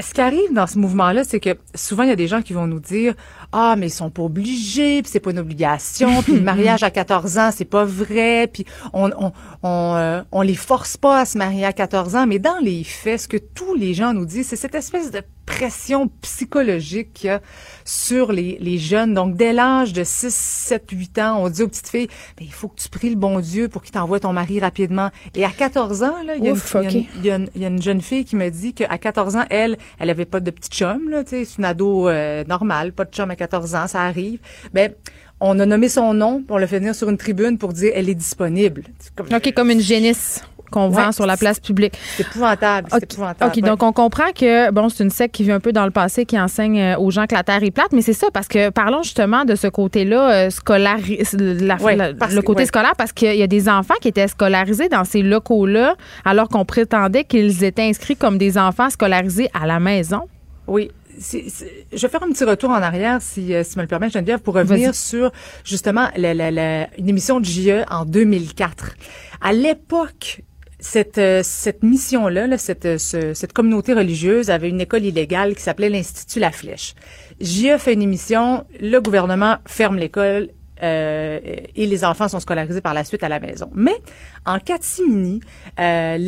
ce 0.00 0.12
qui 0.12 0.20
arrive 0.20 0.52
dans 0.52 0.66
ce 0.66 0.78
mouvement-là, 0.78 1.22
c'est 1.24 1.40
que 1.40 1.56
souvent, 1.74 2.02
il 2.02 2.08
y 2.08 2.12
a 2.12 2.16
des 2.16 2.26
gens 2.26 2.42
qui 2.42 2.52
vont 2.52 2.66
nous 2.66 2.80
dire 2.80 3.14
Ah, 3.52 3.76
mais 3.78 3.86
ils 3.86 3.90
sont 3.90 4.10
pas 4.10 4.22
obligés, 4.22 5.02
puis 5.02 5.10
c'est 5.10 5.20
pas 5.20 5.30
une 5.30 5.38
obligation, 5.38 6.22
puis 6.22 6.34
le 6.34 6.40
mariage 6.42 6.82
à 6.82 6.90
14 6.90 7.38
ans, 7.38 7.50
c'est 7.52 7.64
pas 7.64 7.84
vrai, 7.84 8.48
puis 8.52 8.64
on 8.92 9.10
on, 9.18 9.32
on, 9.62 9.96
euh, 9.96 10.22
on 10.32 10.42
les 10.42 10.56
force 10.56 10.96
pas 10.96 11.20
à 11.20 11.24
se 11.24 11.38
marier 11.38 11.64
à 11.64 11.72
14 11.72 12.16
ans. 12.16 12.26
Mais 12.26 12.38
dans 12.38 12.58
les 12.58 12.82
faits, 12.82 13.20
ce 13.20 13.28
que 13.28 13.36
tous 13.36 13.74
les 13.74 13.94
gens 13.94 14.12
nous 14.12 14.26
disent, 14.26 14.48
c'est 14.48 14.56
cette 14.56 14.74
espèce 14.74 15.10
de 15.10 15.22
pression 15.56 16.10
psychologique 16.20 17.12
qu'il 17.14 17.28
y 17.28 17.30
a 17.30 17.40
sur 17.84 18.32
les, 18.32 18.58
les 18.60 18.78
jeunes. 18.78 19.14
Donc, 19.14 19.36
dès 19.36 19.52
l'âge 19.52 19.92
de 19.92 20.02
6, 20.02 20.34
7, 20.34 20.90
8 20.90 21.18
ans, 21.18 21.44
on 21.44 21.48
dit 21.48 21.62
aux 21.62 21.68
petites 21.68 21.88
filles, 21.88 22.08
mais 22.38 22.46
il 22.46 22.52
faut 22.52 22.68
que 22.68 22.80
tu 22.80 22.88
pries 22.88 23.10
le 23.10 23.16
bon 23.16 23.40
Dieu 23.40 23.68
pour 23.68 23.82
qu'il 23.82 23.92
t'envoie 23.92 24.20
ton 24.20 24.32
mari 24.32 24.58
rapidement. 24.58 25.10
Et 25.34 25.44
à 25.44 25.50
14 25.50 26.02
ans, 26.02 26.14
il 26.36 26.44
y, 26.44 27.28
y, 27.28 27.64
a 27.64 27.68
une 27.68 27.82
jeune 27.82 28.00
fille 28.00 28.24
qui 28.24 28.36
me 28.36 28.50
dit 28.50 28.74
qu'à 28.74 28.98
14 28.98 29.36
ans, 29.36 29.44
elle, 29.50 29.76
elle 29.98 30.10
avait 30.10 30.24
pas 30.24 30.40
de 30.40 30.50
petit 30.50 30.70
chum, 30.70 31.08
là, 31.08 31.24
tu 31.24 31.30
sais, 31.30 31.44
c'est 31.44 31.58
une 31.58 31.64
ado 31.64 32.08
euh, 32.08 32.44
normale, 32.44 32.92
pas 32.92 33.04
de 33.04 33.12
chum 33.12 33.30
à 33.30 33.36
14 33.36 33.74
ans, 33.74 33.86
ça 33.86 34.02
arrive. 34.02 34.40
Ben, 34.72 34.92
on 35.40 35.58
a 35.60 35.66
nommé 35.66 35.88
son 35.88 36.14
nom, 36.14 36.42
on 36.48 36.56
l'a 36.56 36.66
fait 36.66 36.78
venir 36.78 36.94
sur 36.94 37.08
une 37.10 37.18
tribune 37.18 37.58
pour 37.58 37.72
dire 37.72 37.92
elle 37.94 38.08
est 38.08 38.14
disponible. 38.14 38.84
Comme, 39.14 39.26
OK, 39.32 39.52
comme 39.52 39.70
une 39.70 39.80
génisse 39.80 40.42
qu'on 40.74 40.88
vend 40.88 41.12
sur 41.12 41.26
la 41.26 41.36
place 41.36 41.60
publique. 41.60 41.94
C'est 42.16 42.26
épouvantable. 42.26 42.88
OK, 42.92 43.60
donc 43.60 43.82
on 43.82 43.92
comprend 43.92 44.32
que, 44.34 44.70
bon, 44.72 44.88
c'est 44.88 45.04
une 45.04 45.10
secte 45.10 45.34
qui 45.34 45.44
vit 45.44 45.52
un 45.52 45.60
peu 45.60 45.72
dans 45.72 45.84
le 45.84 45.90
passé, 45.90 46.26
qui 46.26 46.38
enseigne 46.38 46.80
euh, 46.80 46.98
aux 46.98 47.10
gens 47.10 47.26
que 47.26 47.34
la 47.34 47.44
Terre 47.44 47.62
est 47.62 47.70
plate, 47.70 47.92
mais 47.92 48.02
c'est 48.02 48.12
ça, 48.12 48.26
parce 48.32 48.48
que 48.48 48.70
parlons 48.70 49.02
justement 49.02 49.44
de 49.44 49.54
ce 49.54 49.68
côté-là, 49.68 50.30
euh, 50.30 50.50
scolaire, 50.50 50.98
le 50.98 52.40
côté 52.40 52.66
scolaire, 52.66 52.94
parce 52.98 53.12
qu'il 53.12 53.36
y 53.36 53.42
a 53.42 53.46
des 53.46 53.68
enfants 53.68 53.94
qui 54.00 54.08
étaient 54.08 54.28
scolarisés 54.28 54.88
dans 54.88 55.04
ces 55.04 55.22
locaux-là, 55.22 55.94
alors 56.24 56.48
qu'on 56.48 56.64
prétendait 56.64 57.24
qu'ils 57.24 57.62
étaient 57.62 57.82
inscrits 57.82 58.16
comme 58.16 58.38
des 58.38 58.58
enfants 58.58 58.90
scolarisés 58.90 59.48
à 59.54 59.66
la 59.66 59.78
maison. 59.78 60.22
Oui, 60.66 60.90
je 61.18 62.00
vais 62.00 62.08
faire 62.08 62.22
un 62.22 62.30
petit 62.30 62.44
retour 62.44 62.70
en 62.70 62.82
arrière, 62.82 63.20
si, 63.20 63.54
euh, 63.54 63.62
si 63.64 63.76
me 63.76 63.82
le 63.82 63.88
permet, 63.88 64.10
Geneviève, 64.10 64.40
pour 64.40 64.54
revenir 64.54 64.94
sur 64.94 65.30
justement 65.64 66.08
la, 66.16 66.34
la, 66.34 66.88
une 66.98 67.08
émission 67.08 67.40
de 67.40 67.44
JE 67.44 67.84
en 67.90 68.04
2004. 68.04 68.94
À 69.40 69.52
l'époque, 69.52 70.42
cette, 70.84 71.18
euh, 71.18 71.40
cette 71.42 71.82
mission-là, 71.82 72.46
là, 72.46 72.58
cette, 72.58 72.84
euh, 72.84 72.98
cette 72.98 73.52
communauté 73.52 73.94
religieuse 73.94 74.50
avait 74.50 74.68
une 74.68 74.80
école 74.80 75.04
illégale 75.04 75.54
qui 75.54 75.62
s'appelait 75.62 75.88
l'Institut 75.88 76.40
La 76.40 76.52
Flèche. 76.52 76.94
J'y 77.40 77.70
fait 77.78 77.94
une 77.94 78.02
émission, 78.02 78.64
le 78.80 79.00
gouvernement 79.00 79.56
ferme 79.66 79.96
l'école 79.96 80.50
euh, 80.82 81.40
et 81.74 81.86
les 81.86 82.04
enfants 82.04 82.28
sont 82.28 82.40
scolarisés 82.40 82.80
par 82.80 82.94
la 82.94 83.04
suite 83.04 83.22
à 83.22 83.28
la 83.28 83.40
maison. 83.40 83.70
Mais 83.74 83.96
en 84.44 84.58
catimini, 84.58 85.40
euh, 85.80 86.18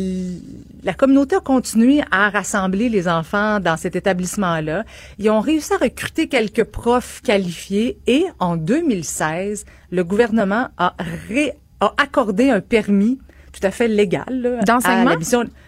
la 0.83 0.93
communauté 0.93 1.35
a 1.35 1.39
continué 1.39 2.01
à 2.11 2.29
rassembler 2.29 2.89
les 2.89 3.07
enfants 3.07 3.59
dans 3.59 3.77
cet 3.77 3.95
établissement-là. 3.95 4.85
Ils 5.19 5.29
ont 5.29 5.41
réussi 5.41 5.73
à 5.73 5.77
recruter 5.77 6.27
quelques 6.27 6.63
profs 6.63 7.21
qualifiés 7.21 7.99
et 8.07 8.25
en 8.39 8.57
2016, 8.57 9.65
le 9.91 10.03
gouvernement 10.03 10.69
a, 10.77 10.95
ré, 11.29 11.53
a 11.79 11.93
accordé 11.97 12.49
un 12.49 12.61
permis 12.61 13.19
tout 13.59 13.67
à 13.67 13.71
fait 13.71 13.87
légal 13.87 14.61
d'enseignement? 14.65 15.15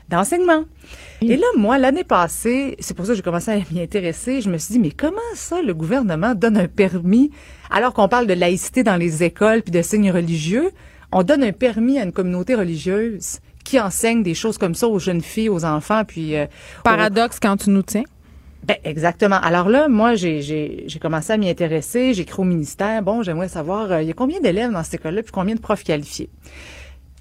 d'enseignement. 0.09 0.63
Et 1.21 1.35
là, 1.35 1.45
moi, 1.57 1.77
l'année 1.77 2.03
passée, 2.03 2.75
c'est 2.79 2.95
pour 2.95 3.05
ça 3.05 3.11
que 3.11 3.17
j'ai 3.17 3.21
commencé 3.21 3.51
à 3.51 3.57
m'y 3.71 3.81
intéresser, 3.81 4.41
je 4.41 4.49
me 4.49 4.57
suis 4.57 4.73
dit, 4.73 4.79
mais 4.79 4.91
comment 4.91 5.17
ça, 5.35 5.61
le 5.61 5.73
gouvernement 5.73 6.33
donne 6.33 6.57
un 6.57 6.67
permis, 6.67 7.31
alors 7.69 7.93
qu'on 7.93 8.07
parle 8.07 8.25
de 8.25 8.33
laïcité 8.33 8.83
dans 8.83 8.95
les 8.95 9.23
écoles 9.23 9.61
puis 9.61 9.71
de 9.71 9.81
signes 9.81 10.11
religieux, 10.11 10.71
on 11.11 11.23
donne 11.23 11.43
un 11.43 11.51
permis 11.51 11.99
à 11.99 12.03
une 12.03 12.13
communauté 12.13 12.55
religieuse 12.55 13.39
qui 13.65 13.79
enseigne 13.79 14.23
des 14.23 14.33
choses 14.33 14.57
comme 14.57 14.75
ça 14.75 14.87
aux 14.87 14.99
jeunes 14.99 15.21
filles, 15.21 15.49
aux 15.49 15.65
enfants, 15.65 16.03
puis... 16.05 16.35
euh, 16.35 16.45
Paradoxe 16.83 17.39
quand 17.39 17.57
tu 17.57 17.69
nous 17.69 17.83
tiens. 17.83 18.03
ben, 18.63 18.77
exactement. 18.83 19.39
Alors 19.41 19.69
là, 19.69 19.87
moi, 19.87 20.15
j'ai, 20.15 20.87
commencé 21.01 21.33
à 21.33 21.37
m'y 21.37 21.49
intéresser. 21.49 22.13
J'ai 22.13 22.23
écrit 22.23 22.41
au 22.41 22.45
ministère. 22.45 23.01
Bon, 23.03 23.23
j'aimerais 23.23 23.47
savoir, 23.47 23.91
euh, 23.91 24.01
il 24.01 24.07
y 24.07 24.11
a 24.11 24.13
combien 24.13 24.39
d'élèves 24.39 24.71
dans 24.71 24.83
cette 24.83 24.95
école-là, 24.95 25.23
puis 25.23 25.31
combien 25.31 25.55
de 25.55 25.59
profs 25.59 25.83
qualifiés? 25.83 26.29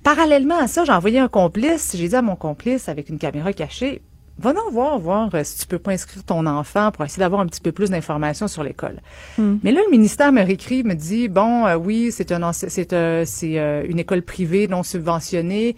Parallèlement 0.03 0.59
à 0.59 0.66
ça, 0.66 0.85
j'ai 0.85 0.93
envoyé 0.93 1.19
un 1.19 1.29
complice. 1.29 1.95
J'ai 1.97 2.09
dit 2.09 2.16
à 2.16 2.23
mon 2.23 2.37
complice, 2.37 2.89
avec 2.89 3.09
une 3.09 3.19
caméra 3.19 3.53
cachée, 3.53 4.03
va 4.39 4.53
donc 4.53 4.70
voir, 4.73 4.99
voir 4.99 5.29
euh, 5.35 5.43
si 5.45 5.59
tu 5.59 5.66
peux 5.66 5.79
pas 5.79 5.93
inscrire 5.93 6.23
ton 6.25 6.47
enfant 6.47 6.91
pour 6.93 7.05
essayer 7.05 7.20
d'avoir 7.20 7.41
un 7.41 7.47
petit 7.47 7.61
peu 7.61 7.73
plus 7.73 7.91
d'informations 7.91 8.49
sur 8.49 8.62
l'école. 8.62 9.01
Mais 9.39 9.73
là, 9.73 9.81
le 9.85 9.91
ministère 9.91 10.33
me 10.33 10.43
réécrit, 10.43 10.85
me 10.85 10.95
dit, 10.95 11.29
bon, 11.29 11.66
euh, 11.66 11.77
oui, 11.77 12.11
c'est 12.12 12.31
un, 12.33 12.53
c'est, 12.53 12.93
euh, 12.93 13.25
c'est 13.27 13.59
euh, 13.59 13.85
une 13.89 13.99
école 13.99 14.23
privée 14.23 14.69
non 14.69 14.83
subventionnée. 14.83 15.77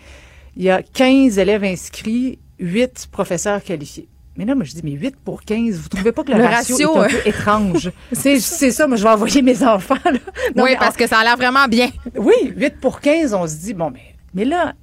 Il 0.57 0.63
y 0.63 0.71
a 0.71 0.83
15 0.83 1.39
élèves 1.39 1.65
inscrits, 1.65 2.39
8 2.59 3.09
professeurs 3.11 3.63
qualifiés. 3.63 4.09
Mais 4.37 4.45
là, 4.45 4.55
moi, 4.55 4.65
je 4.65 4.73
dis, 4.73 4.81
mais 4.85 4.93
8 4.93 5.17
pour 5.17 5.43
15, 5.43 5.77
vous 5.77 5.89
trouvez 5.89 6.13
pas 6.13 6.23
que 6.23 6.33
le, 6.33 6.39
Le 6.39 6.45
ratio, 6.45 6.93
ratio, 6.93 7.05
est 7.05 7.07
un 7.07 7.09
peu 7.09 7.29
étrange? 7.29 7.93
c'est, 8.13 8.39
c'est 8.41 8.71
ça, 8.71 8.87
moi, 8.87 8.97
je 8.97 9.03
vais 9.03 9.09
envoyer 9.11 9.43
mes 9.43 9.63
enfants, 9.67 9.97
là. 10.05 10.13
Non, 10.57 10.65
oui, 10.65 10.71
mais 10.71 10.77
parce 10.77 10.97
que 10.97 11.07
ça 11.07 11.19
a 11.19 11.25
l'air 11.25 11.37
vraiment 11.37 11.67
bien. 11.67 11.89
oui, 12.17 12.35
8 12.57 12.81
pour 12.81 13.01
15, 13.01 13.35
on 13.35 13.47
se 13.47 13.57
dit, 13.57 13.75
bon, 13.75 13.91
mais, 13.91 14.10
mais 14.35 14.44
là, 14.44 14.74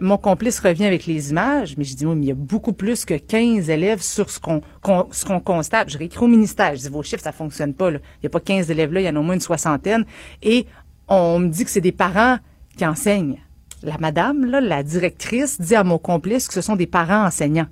mon 0.00 0.18
complice 0.18 0.60
revient 0.60 0.84
avec 0.84 1.06
les 1.06 1.30
images, 1.30 1.76
mais 1.76 1.84
je 1.84 1.96
dis, 1.96 2.04
oui, 2.04 2.14
mais 2.16 2.26
il 2.26 2.28
y 2.28 2.32
a 2.32 2.34
beaucoup 2.34 2.72
plus 2.72 3.04
que 3.04 3.14
15 3.14 3.70
élèves 3.70 4.02
sur 4.02 4.28
ce 4.30 4.38
qu'on 4.38 5.40
constate. 5.40 5.90
Je 5.90 5.98
réécris 5.98 6.24
au 6.24 6.28
ministère, 6.28 6.74
je 6.76 6.82
dis, 6.82 6.88
vos 6.88 7.02
chiffres, 7.02 7.22
ça 7.22 7.32
fonctionne 7.32 7.72
pas. 7.72 7.90
là. 7.90 7.98
Il 8.16 8.24
n'y 8.24 8.26
a 8.26 8.30
pas 8.30 8.40
15 8.40 8.70
élèves 8.70 8.92
là, 8.92 9.00
il 9.00 9.06
y 9.06 9.08
en 9.08 9.16
a 9.16 9.18
au 9.18 9.22
moins 9.22 9.34
une 9.34 9.40
soixantaine. 9.40 10.04
Et 10.42 10.66
on 11.08 11.38
me 11.38 11.48
dit 11.48 11.64
que 11.64 11.70
c'est 11.70 11.80
des 11.80 11.92
parents 11.92 12.36
qui 12.76 12.84
enseignent. 12.84 13.38
La 13.82 13.96
madame, 13.98 14.44
la 14.44 14.82
directrice, 14.82 15.60
dit 15.60 15.76
à 15.76 15.84
mon 15.84 15.98
complice 15.98 16.48
que 16.48 16.54
ce 16.54 16.60
sont 16.60 16.76
des 16.76 16.86
parents 16.86 17.24
enseignants. 17.24 17.68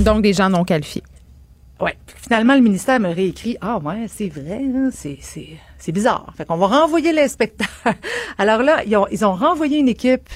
Donc, 0.00 0.22
des 0.22 0.32
gens 0.32 0.48
non 0.48 0.64
qualifiés. 0.64 1.02
Ouais. 1.82 1.96
Finalement, 2.06 2.54
le 2.54 2.60
ministère 2.60 3.00
me 3.00 3.08
réécrit 3.08 3.56
Ah 3.60 3.78
ouais, 3.78 4.06
c'est 4.06 4.28
vrai, 4.28 4.60
hein, 4.72 4.90
c'est 4.92 5.18
c'est 5.20 5.48
c'est 5.78 5.90
bizarre. 5.90 6.32
Fait 6.36 6.44
qu'on 6.44 6.56
va 6.56 6.68
renvoyer 6.68 7.12
l'inspecteur. 7.12 7.66
Alors 8.38 8.62
là, 8.62 8.84
ils 8.86 8.96
ont 8.96 9.08
ils 9.10 9.24
ont 9.24 9.34
renvoyé 9.34 9.78
une 9.78 9.88
équipe 9.88 10.28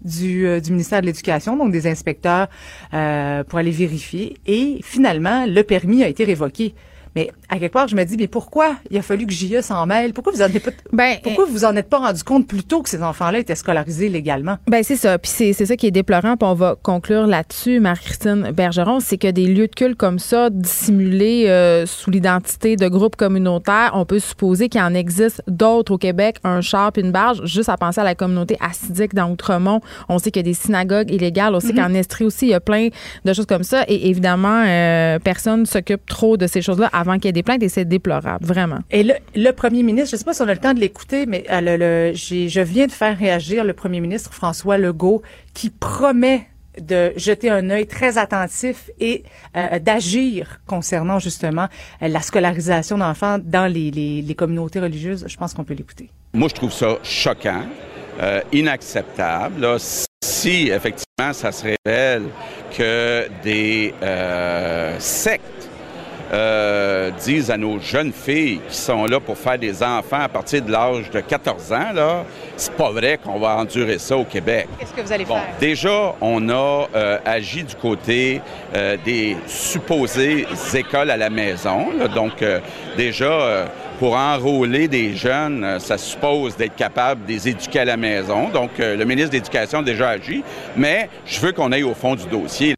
du, 0.00 0.46
euh, 0.46 0.60
du 0.60 0.72
ministère 0.72 1.02
de 1.02 1.06
l'Éducation, 1.06 1.56
donc 1.56 1.72
des 1.72 1.86
inspecteurs, 1.86 2.48
euh, 2.94 3.44
pour 3.44 3.58
aller 3.58 3.70
vérifier. 3.70 4.38
Et 4.46 4.80
finalement, 4.82 5.44
le 5.46 5.62
permis 5.62 6.02
a 6.02 6.08
été 6.08 6.24
révoqué. 6.24 6.74
Mais 7.16 7.30
à 7.48 7.58
quelque 7.58 7.72
part, 7.72 7.88
je 7.88 7.96
me 7.96 8.04
dis, 8.04 8.16
mais 8.16 8.26
pourquoi 8.26 8.74
il 8.90 8.98
a 8.98 9.02
fallu 9.02 9.26
que 9.26 9.32
JE 9.32 9.60
s'en 9.60 9.86
mêle? 9.86 10.12
Pourquoi 10.12 10.32
vous 10.32 10.42
en 10.42 10.46
êtes 10.46 10.62
pas, 10.62 10.70
Ben, 10.92 11.16
pourquoi 11.22 11.44
vous 11.44 11.64
en 11.64 11.76
êtes 11.76 11.88
pas 11.88 11.98
rendu 11.98 12.24
compte 12.24 12.46
plus 12.48 12.64
tôt 12.64 12.82
que 12.82 12.88
ces 12.88 13.02
enfants-là 13.02 13.38
étaient 13.38 13.54
scolarisés 13.54 14.08
légalement? 14.08 14.56
Ben 14.66 14.82
c'est 14.82 14.96
ça. 14.96 15.18
Puis 15.18 15.30
c'est 15.30 15.52
c'est 15.52 15.66
ça 15.66 15.76
qui 15.76 15.86
est 15.86 15.92
déplorant. 15.92 16.36
Puis 16.36 16.48
on 16.48 16.54
va 16.54 16.76
conclure 16.82 17.26
là-dessus, 17.26 17.80
Marie-Christine 17.80 18.50
Bergeron, 18.52 19.00
c'est 19.00 19.18
que 19.18 19.30
des 19.30 19.46
lieux 19.46 19.68
de 19.68 19.74
culte 19.74 19.96
comme 19.96 20.18
ça, 20.18 20.50
dissimulés 20.50 21.46
euh, 21.48 21.86
sous 21.86 22.10
l'identité 22.10 22.76
de 22.76 22.88
groupes 22.88 23.16
communautaires, 23.16 23.92
on 23.94 24.04
peut 24.04 24.18
supposer 24.18 24.68
qu'il 24.68 24.80
en 24.80 24.94
existe 24.94 25.42
d'autres 25.46 25.92
au 25.92 25.98
Québec, 25.98 26.38
un 26.44 26.60
char 26.60 26.92
puis 26.92 27.02
une 27.02 27.12
barge. 27.12 27.44
Juste 27.44 27.68
à 27.68 27.76
penser 27.76 28.00
à 28.00 28.04
la 28.04 28.14
communauté 28.14 28.56
assidique 28.60 29.14
dans 29.14 29.30
Outremont, 29.30 29.80
on 30.08 30.18
sait 30.18 30.30
qu'il 30.30 30.44
y 30.44 30.48
a 30.48 30.50
des 30.50 30.54
synagogues 30.54 31.10
illégales. 31.10 31.54
On 31.54 31.60
sait 31.60 31.72
qu'en 31.72 31.94
Estrie 31.94 32.24
aussi, 32.24 32.46
il 32.46 32.50
y 32.50 32.54
a 32.54 32.60
plein 32.60 32.88
de 33.24 33.32
choses 33.32 33.46
comme 33.46 33.64
ça. 33.64 33.84
Et 33.88 34.08
évidemment, 34.08 34.64
euh, 34.66 35.18
personne 35.18 35.60
ne 35.60 35.64
s'occupe 35.64 36.06
trop 36.06 36.36
de 36.36 36.46
ces 36.46 36.62
choses-là 36.62 36.90
avant 37.06 37.14
qu'il 37.14 37.26
y 37.26 37.28
ait 37.28 37.32
des 37.32 37.42
plaintes. 37.42 37.62
Et 37.62 37.68
c'est 37.68 37.84
déplorable, 37.84 38.44
vraiment. 38.44 38.78
Et 38.90 39.02
le, 39.02 39.14
le 39.34 39.50
premier 39.52 39.82
ministre, 39.82 40.10
je 40.10 40.16
ne 40.16 40.18
sais 40.18 40.24
pas 40.24 40.34
si 40.34 40.42
on 40.42 40.48
a 40.48 40.54
le 40.54 40.60
temps 40.60 40.74
de 40.74 40.80
l'écouter, 40.80 41.26
mais 41.26 41.44
euh, 41.50 41.60
le, 41.60 41.76
le- 41.76 42.12
j'ai- 42.14 42.48
je 42.48 42.60
viens 42.60 42.86
de 42.86 42.92
faire 42.92 43.16
réagir 43.16 43.64
le 43.64 43.72
premier 43.72 44.00
ministre 44.00 44.32
François 44.32 44.78
Legault 44.78 45.22
qui 45.54 45.70
promet 45.70 46.46
de 46.80 47.12
jeter 47.16 47.50
un 47.50 47.70
œil 47.70 47.86
très 47.86 48.18
attentif 48.18 48.90
et 48.98 49.22
euh, 49.56 49.78
d'agir 49.78 50.60
concernant 50.66 51.20
justement 51.20 51.68
euh, 52.02 52.08
la 52.08 52.20
scolarisation 52.20 52.98
d'enfants 52.98 53.38
dans 53.40 53.72
les, 53.72 53.92
les, 53.92 54.22
les 54.22 54.34
communautés 54.34 54.80
religieuses. 54.80 55.24
Je 55.28 55.36
pense 55.36 55.54
qu'on 55.54 55.62
peut 55.62 55.74
l'écouter. 55.74 56.10
Moi, 56.32 56.48
je 56.48 56.54
trouve 56.54 56.72
ça 56.72 56.98
choquant, 57.04 57.62
euh, 58.20 58.40
inacceptable. 58.52 59.60
là. 59.60 59.76
si 60.24 60.68
effectivement 60.68 61.32
ça 61.32 61.52
se 61.52 61.62
révèle 61.86 62.24
que 62.76 63.28
des 63.44 63.94
euh, 64.02 64.96
sectes 64.98 65.63
euh, 66.34 67.10
disent 67.22 67.50
à 67.50 67.56
nos 67.56 67.78
jeunes 67.78 68.12
filles 68.12 68.60
qui 68.68 68.76
sont 68.76 69.06
là 69.06 69.20
pour 69.20 69.38
faire 69.38 69.56
des 69.58 69.82
enfants 69.82 70.20
à 70.20 70.28
partir 70.28 70.62
de 70.62 70.72
l'âge 70.72 71.08
de 71.10 71.20
14 71.20 71.72
ans, 71.72 71.92
là, 71.94 72.24
c'est 72.56 72.72
pas 72.72 72.90
vrai 72.90 73.20
qu'on 73.22 73.38
va 73.38 73.56
endurer 73.56 73.98
ça 73.98 74.16
au 74.16 74.24
Québec. 74.24 74.66
Qu'est-ce 74.78 74.92
que 74.92 75.00
vous 75.00 75.12
allez 75.12 75.24
Bon, 75.24 75.38
déjà, 75.60 76.14
on 76.20 76.48
a 76.48 76.88
euh, 76.94 77.18
agi 77.24 77.62
du 77.62 77.76
côté 77.76 78.40
euh, 78.74 78.96
des 79.04 79.36
supposées 79.46 80.46
écoles 80.74 81.10
à 81.10 81.16
la 81.16 81.30
maison. 81.30 81.86
là. 81.96 82.08
donc, 82.08 82.44
déjà, 82.96 83.68
pour 84.00 84.16
enrôler 84.16 84.88
des 84.88 85.14
jeunes, 85.14 85.78
ça 85.78 85.96
suppose 85.96 86.56
d'être 86.56 86.74
capable 86.74 87.24
de 87.26 87.32
les 87.32 87.48
éduquer 87.48 87.80
à 87.80 87.84
la 87.84 87.96
maison. 87.96 88.48
Donc, 88.48 88.70
le 88.78 89.04
ministre 89.04 89.30
de 89.30 89.36
l'Éducation 89.36 89.78
a 89.78 89.82
déjà 89.82 90.08
agi, 90.10 90.42
mais 90.76 91.08
je 91.26 91.38
veux 91.40 91.52
qu'on 91.52 91.70
aille 91.70 91.84
au 91.84 91.94
fond 91.94 92.16
du 92.16 92.26
dossier. 92.26 92.74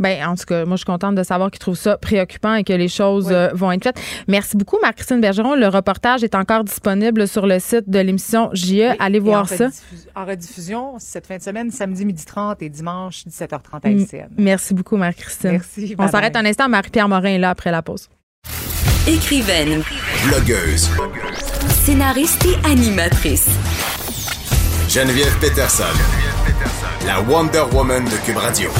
Ben, 0.00 0.26
en 0.26 0.34
tout 0.34 0.44
cas, 0.46 0.64
moi, 0.64 0.76
je 0.76 0.80
suis 0.80 0.86
contente 0.86 1.14
de 1.14 1.22
savoir 1.22 1.50
qu'ils 1.50 1.58
trouvent 1.60 1.76
ça 1.78 1.96
préoccupant 1.98 2.54
et 2.54 2.64
que 2.64 2.72
les 2.72 2.88
choses 2.88 3.28
euh, 3.30 3.50
vont 3.54 3.70
être 3.72 3.84
faites. 3.84 4.00
Merci 4.28 4.56
beaucoup, 4.56 4.78
Marie-Christine 4.80 5.20
Bergeron. 5.20 5.54
Le 5.54 5.68
reportage 5.68 6.24
est 6.24 6.34
encore 6.34 6.64
disponible 6.64 7.28
sur 7.28 7.46
le 7.46 7.58
site 7.58 7.88
de 7.88 7.98
l'émission 8.00 8.50
JE. 8.52 8.96
Allez 8.98 9.18
Et 9.18 9.20
voir 9.20 9.42
en 9.42 9.46
ça. 9.46 9.68
En 10.16 10.24
rediffusion, 10.24 10.94
cette 10.98 11.26
fin 11.26 11.36
de 11.36 11.42
semaine, 11.42 11.70
samedi 11.70 12.04
midi 12.04 12.24
30 12.24 12.62
et 12.62 12.68
dimanche 12.68 13.24
17h30 13.28 13.84
à 13.84 13.90
LCN. 13.90 14.28
Merci 14.38 14.74
beaucoup, 14.74 14.96
Marie-Christine. 14.96 15.52
Merci, 15.52 15.94
On 15.98 16.08
s'arrête 16.08 16.34
un 16.36 16.44
instant. 16.46 16.68
Marie-Pierre 16.68 17.08
Morin 17.08 17.28
est 17.34 17.38
là 17.38 17.50
après 17.50 17.70
la 17.70 17.82
pause. 17.82 18.08
Écrivaine, 19.06 19.82
Blogueuse. 20.26 20.90
scénariste 21.84 22.44
et 22.46 22.66
animatrice. 22.68 23.48
Geneviève 24.88 25.36
Peterson. 25.40 25.84
La 27.06 27.20
Wonder 27.22 27.62
Woman 27.72 28.04
de 28.04 28.16
Cube 28.26 28.36
Radio. 28.36 28.70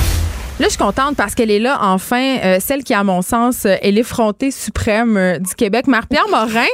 Là, 0.61 0.67
je 0.67 0.73
suis 0.75 0.79
contente 0.79 1.17
parce 1.17 1.35
qu'elle 1.35 1.51
est 1.51 1.59
là, 1.59 1.79
enfin, 1.81 2.37
euh, 2.45 2.59
celle 2.61 2.85
qui, 2.85 2.93
à 2.93 3.03
mon 3.03 3.23
sens, 3.23 3.65
euh, 3.65 3.77
est 3.81 3.91
l'effrontée 3.93 4.51
suprême 4.51 5.17
euh, 5.17 5.39
du 5.39 5.55
Québec, 5.55 5.87
Marie-Pierre 5.87 6.29
Morin. 6.31 6.67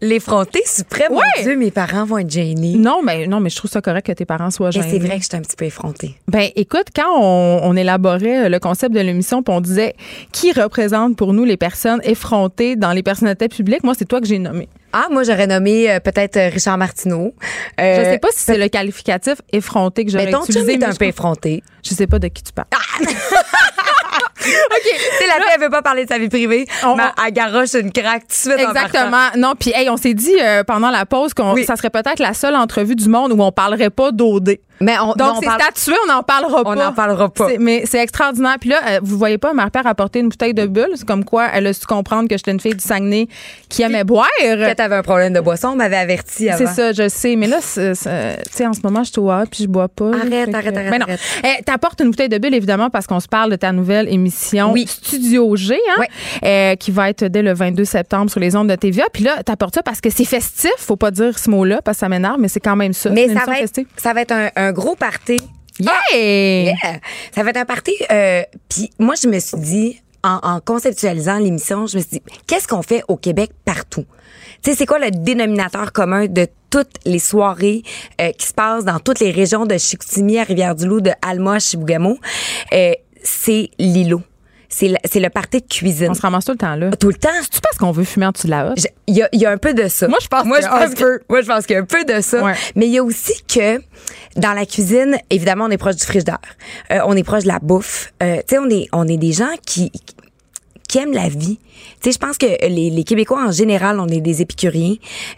L'effrontée 0.00 0.62
suprême, 0.66 1.12
Ouais. 1.12 1.22
mon 1.36 1.42
Dieu, 1.44 1.56
mes 1.56 1.70
parents 1.70 2.04
vont 2.04 2.18
être 2.18 2.30
gênés. 2.30 2.74
Non, 2.76 3.00
mais 3.04 3.28
non, 3.28 3.38
mais 3.38 3.48
je 3.48 3.54
trouve 3.54 3.70
ça 3.70 3.80
correct 3.80 4.06
que 4.06 4.12
tes 4.12 4.24
parents 4.24 4.50
soient 4.50 4.70
Mais 4.74 4.82
gênés. 4.82 4.90
c'est 4.90 4.98
vrai 4.98 5.16
que 5.18 5.22
je 5.22 5.28
suis 5.28 5.36
un 5.36 5.42
petit 5.42 5.54
peu 5.54 5.66
effrontée. 5.66 6.16
Ben, 6.26 6.48
écoute, 6.56 6.86
quand 6.96 7.16
on, 7.16 7.60
on 7.62 7.76
élaborait 7.76 8.48
le 8.48 8.58
concept 8.58 8.92
de 8.92 9.00
l'émission, 9.00 9.44
puis 9.44 9.54
on 9.54 9.60
disait 9.60 9.94
qui 10.32 10.50
représente 10.50 11.16
pour 11.16 11.32
nous 11.32 11.44
les 11.44 11.56
personnes 11.56 12.00
effrontées 12.02 12.74
dans 12.74 12.90
les 12.92 13.04
personnalités 13.04 13.48
publiques, 13.48 13.84
moi, 13.84 13.94
c'est 13.96 14.04
toi 14.06 14.20
que 14.20 14.26
j'ai 14.26 14.40
nommé. 14.40 14.68
Ah, 14.92 15.06
moi, 15.10 15.22
j'aurais 15.22 15.46
nommé 15.46 15.90
euh, 15.90 16.00
peut-être 16.00 16.36
euh, 16.36 16.48
Richard 16.48 16.78
Martineau. 16.78 17.34
je 17.78 17.84
Euh, 17.84 18.04
sais 18.12 18.18
pas 18.18 18.28
si 18.32 18.40
c'est 18.40 18.56
le 18.58 18.68
qualificatif 18.68 19.36
effronté 19.52 20.04
que 20.04 20.10
j'aurais 20.10 20.26
Mais 20.26 20.30
ton 20.32 20.44
utilisé. 20.44 20.74
est 20.74 20.78
mais 20.78 20.86
un 20.86 20.92
je 20.92 20.96
peu 20.96 21.04
effronté. 21.04 21.62
Je 21.84 21.94
sais 21.94 22.06
pas 22.06 22.18
de 22.18 22.28
qui 22.28 22.42
tu 22.42 22.52
parles. 22.52 22.66
OK. 24.40 24.82
Tu 24.82 24.90
sais, 25.18 25.26
la 25.26 25.34
fille, 25.34 25.44
elle 25.54 25.60
veut 25.60 25.68
pas 25.70 25.82
parler 25.82 26.04
de 26.04 26.08
sa 26.08 26.18
vie 26.18 26.28
privée, 26.28 26.66
On- 26.84 26.94
mais 26.96 27.02
elle 27.26 27.32
garoche 27.32 27.74
une 27.74 27.92
craque 27.92 28.22
tout 28.22 28.48
de 28.48 28.54
suite. 28.54 28.68
Exactement. 28.68 29.28
Non, 29.36 29.54
puis 29.58 29.72
hey, 29.74 29.90
on 29.90 29.96
s'est 29.96 30.14
dit 30.14 30.34
euh, 30.40 30.64
pendant 30.64 30.90
la 30.90 31.04
pause 31.04 31.34
qu'on 31.34 31.52
Oui. 31.52 31.64
ça 31.64 31.76
serait 31.76 31.90
peut-être 31.90 32.18
la 32.20 32.32
seule 32.34 32.54
entrevue 32.56 32.94
du 32.96 33.08
monde 33.08 33.32
où 33.32 33.42
on 33.42 33.52
parlerait 33.52 33.90
pas 33.90 34.10
d'OD. 34.10 34.56
Mais 34.80 34.96
on, 35.00 35.12
Donc 35.14 35.36
on 35.36 35.40
c'est 35.40 35.46
parle- 35.46 35.60
statué, 35.62 35.94
on 36.04 36.12
n'en 36.12 36.22
parlera 36.22 36.62
pas. 36.64 36.70
On 36.70 36.74
n'en 36.74 36.92
parlera 36.92 37.28
pas. 37.28 37.48
Mais 37.58 37.82
c'est 37.86 37.98
extraordinaire. 37.98 38.56
Puis 38.60 38.70
là, 38.70 38.80
euh, 38.88 39.00
vous 39.02 39.18
voyez 39.18 39.38
pas, 39.38 39.52
ma 39.52 39.70
père 39.70 39.86
a 39.86 39.90
apporté 39.90 40.20
une 40.20 40.28
bouteille 40.28 40.54
de 40.54 40.66
bulle? 40.66 40.90
C'est 40.94 41.06
comme 41.06 41.24
quoi 41.24 41.46
elle 41.52 41.66
a 41.66 41.72
su 41.72 41.86
comprendre 41.86 42.28
que 42.28 42.36
j'étais 42.36 42.50
une 42.52 42.60
fille 42.60 42.74
du 42.74 42.84
Saguenay 42.84 43.28
qui 43.68 43.82
aimait 43.82 44.04
boire. 44.04 44.28
T'avais 44.76 44.96
un 44.96 45.02
problème 45.02 45.32
de 45.32 45.40
boisson, 45.40 45.68
on 45.68 45.76
m'avait 45.76 45.96
averti 45.96 46.48
avant. 46.48 46.58
C'est 46.58 46.66
ça, 46.74 46.92
je 46.92 47.08
sais. 47.08 47.34
Mais 47.36 47.46
là, 47.46 47.58
tu 47.58 47.94
sais, 47.94 48.66
en 48.66 48.72
ce 48.72 48.80
moment, 48.84 49.02
je 49.04 49.10
suis 49.10 49.20
au 49.20 49.28
puis 49.50 49.64
je 49.64 49.68
bois 49.68 49.88
pas. 49.88 50.10
Arrête, 50.10 50.50
que- 50.50 50.54
arrête, 50.56 50.76
arrête, 50.76 50.90
Ben 50.90 50.98
non. 51.00 51.06
Eh, 51.44 51.62
T'apportes 51.64 52.00
une 52.00 52.10
bouteille 52.10 52.28
de 52.28 52.38
bulle, 52.38 52.54
évidemment, 52.54 52.88
parce 52.90 53.06
qu'on 53.06 53.20
se 53.20 53.28
parle 53.28 53.50
de 53.50 53.56
ta 53.56 53.72
nouvelle 53.72 54.08
émission 54.12 54.72
Oui. 54.72 54.86
Studio 54.88 55.54
G, 55.56 55.76
hein, 55.98 56.02
euh, 56.44 56.74
qui 56.76 56.90
va 56.90 57.10
être 57.10 57.24
dès 57.24 57.42
le 57.42 57.52
22 57.52 57.84
septembre 57.84 58.30
sur 58.30 58.40
les 58.40 58.54
ondes 58.56 58.68
de 58.68 58.74
TVA. 58.74 59.04
Puis 59.12 59.24
là, 59.24 59.42
t'apportes 59.42 59.74
ça 59.74 59.82
parce 59.82 60.00
que 60.00 60.10
c'est 60.10 60.24
festif. 60.24 60.70
Faut 60.78 60.96
pas 60.96 61.10
dire 61.10 61.38
ce 61.38 61.50
mot-là, 61.50 61.82
parce 61.82 61.96
que 61.96 62.00
ça 62.00 62.08
m'énerve, 62.08 62.36
mais 62.38 62.48
c'est 62.48 62.60
quand 62.60 62.76
même 62.76 62.92
ça. 62.92 63.10
Mais 63.10 63.28
ça 63.28 63.44
va, 63.46 63.60
être, 63.60 63.80
ça 63.96 64.12
va 64.12 64.20
être 64.22 64.32
un, 64.32 64.48
un 64.56 64.67
gros 64.72 64.96
party. 64.96 65.38
Yeah! 65.80 65.92
Yeah! 66.12 66.74
Ça 67.34 67.42
va 67.42 67.50
être 67.50 67.56
un 67.58 67.64
party. 67.64 67.94
Euh, 68.10 68.42
Puis 68.68 68.90
moi, 68.98 69.14
je 69.20 69.28
me 69.28 69.38
suis 69.38 69.58
dit, 69.58 70.02
en, 70.24 70.38
en 70.42 70.60
conceptualisant 70.60 71.38
l'émission, 71.38 71.86
je 71.86 71.96
me 71.98 72.02
suis 72.02 72.10
dit, 72.18 72.22
qu'est-ce 72.46 72.66
qu'on 72.66 72.82
fait 72.82 73.02
au 73.08 73.16
Québec 73.16 73.50
partout? 73.64 74.04
Tu 74.62 74.70
sais, 74.70 74.76
c'est 74.76 74.86
quoi 74.86 74.98
le 74.98 75.12
dénominateur 75.12 75.92
commun 75.92 76.26
de 76.26 76.48
toutes 76.70 76.96
les 77.04 77.20
soirées 77.20 77.82
euh, 78.20 78.32
qui 78.32 78.46
se 78.46 78.52
passent 78.52 78.84
dans 78.84 78.98
toutes 78.98 79.20
les 79.20 79.30
régions 79.30 79.66
de 79.66 79.78
Chicoutimi 79.78 80.38
à 80.38 80.42
Rivière-du-Loup, 80.42 81.00
de 81.00 81.12
Alma 81.22 81.54
à 81.54 81.58
Chibougamau, 81.60 82.18
euh, 82.72 82.92
c'est 83.22 83.70
Lilo. 83.78 84.20
C'est 84.70 84.88
le, 84.88 84.96
c'est 85.04 85.20
le 85.20 85.30
party 85.30 85.60
de 85.62 85.66
cuisine. 85.66 86.08
On 86.10 86.14
se 86.14 86.20
ramasse 86.20 86.44
tout 86.44 86.52
le 86.52 86.58
temps 86.58 86.74
là. 86.74 86.90
Tout 86.90 87.08
le 87.08 87.14
temps. 87.14 87.28
C'est 87.50 87.62
parce 87.62 87.78
qu'on 87.78 87.90
veut 87.90 88.04
fumer 88.04 88.26
en 88.26 88.32
dessous 88.32 88.46
de 88.46 88.50
la 88.50 88.70
hotte? 88.70 88.86
Il 89.06 89.16
y 89.16 89.22
a, 89.22 89.28
y 89.32 89.46
a 89.46 89.50
un 89.50 89.56
peu 89.56 89.72
de 89.72 89.88
ça. 89.88 90.08
Moi, 90.08 90.18
je 90.20 90.28
pense 90.28 90.44
moi, 90.44 90.60
je 90.60 90.66
un 90.66 90.70
pense 90.70 90.94
peu. 90.94 91.18
que, 91.18 91.24
moi, 91.28 91.40
je 91.40 91.46
pense 91.46 91.66
qu'il 91.66 91.74
y 91.74 91.78
a 91.78 91.82
un 91.82 91.86
peu 91.86 92.04
de 92.04 92.20
ça. 92.20 92.44
Ouais. 92.44 92.52
Mais 92.76 92.86
il 92.86 92.92
y 92.92 92.98
a 92.98 93.02
aussi 93.02 93.42
que 93.44 93.78
dans 94.36 94.52
la 94.52 94.66
cuisine, 94.66 95.16
évidemment, 95.30 95.64
on 95.64 95.70
est 95.70 95.78
proche 95.78 95.96
du 95.96 96.04
frigidaire. 96.04 96.38
Euh, 96.92 97.00
on 97.06 97.16
est 97.16 97.22
proche 97.24 97.44
de 97.44 97.48
la 97.48 97.58
bouffe. 97.60 98.12
Euh, 98.22 98.36
tu 98.46 98.54
sais, 98.54 98.58
on 98.58 98.68
est, 98.68 98.88
on 98.92 99.08
est 99.08 99.16
des 99.16 99.32
gens 99.32 99.50
qui, 99.66 99.90
qui 100.86 100.98
aiment 100.98 101.14
la 101.14 101.28
vie. 101.28 101.58
Tu 102.00 102.10
sais, 102.10 102.12
je 102.12 102.18
pense 102.18 102.36
que 102.36 102.46
les, 102.68 102.90
les 102.90 103.04
Québécois 103.04 103.42
en 103.46 103.50
général, 103.50 103.98
on 104.00 104.08
est 104.08 104.20
des 104.20 104.42
épicuriens. 104.42 104.96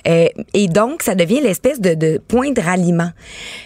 Euh, 0.09 0.27
et 0.55 0.67
donc, 0.67 1.03
ça 1.03 1.15
devient 1.15 1.41
l'espèce 1.41 1.81
de, 1.81 1.95
de 1.95 2.19
point 2.19 2.51
de 2.51 2.61
ralliement. 2.61 3.11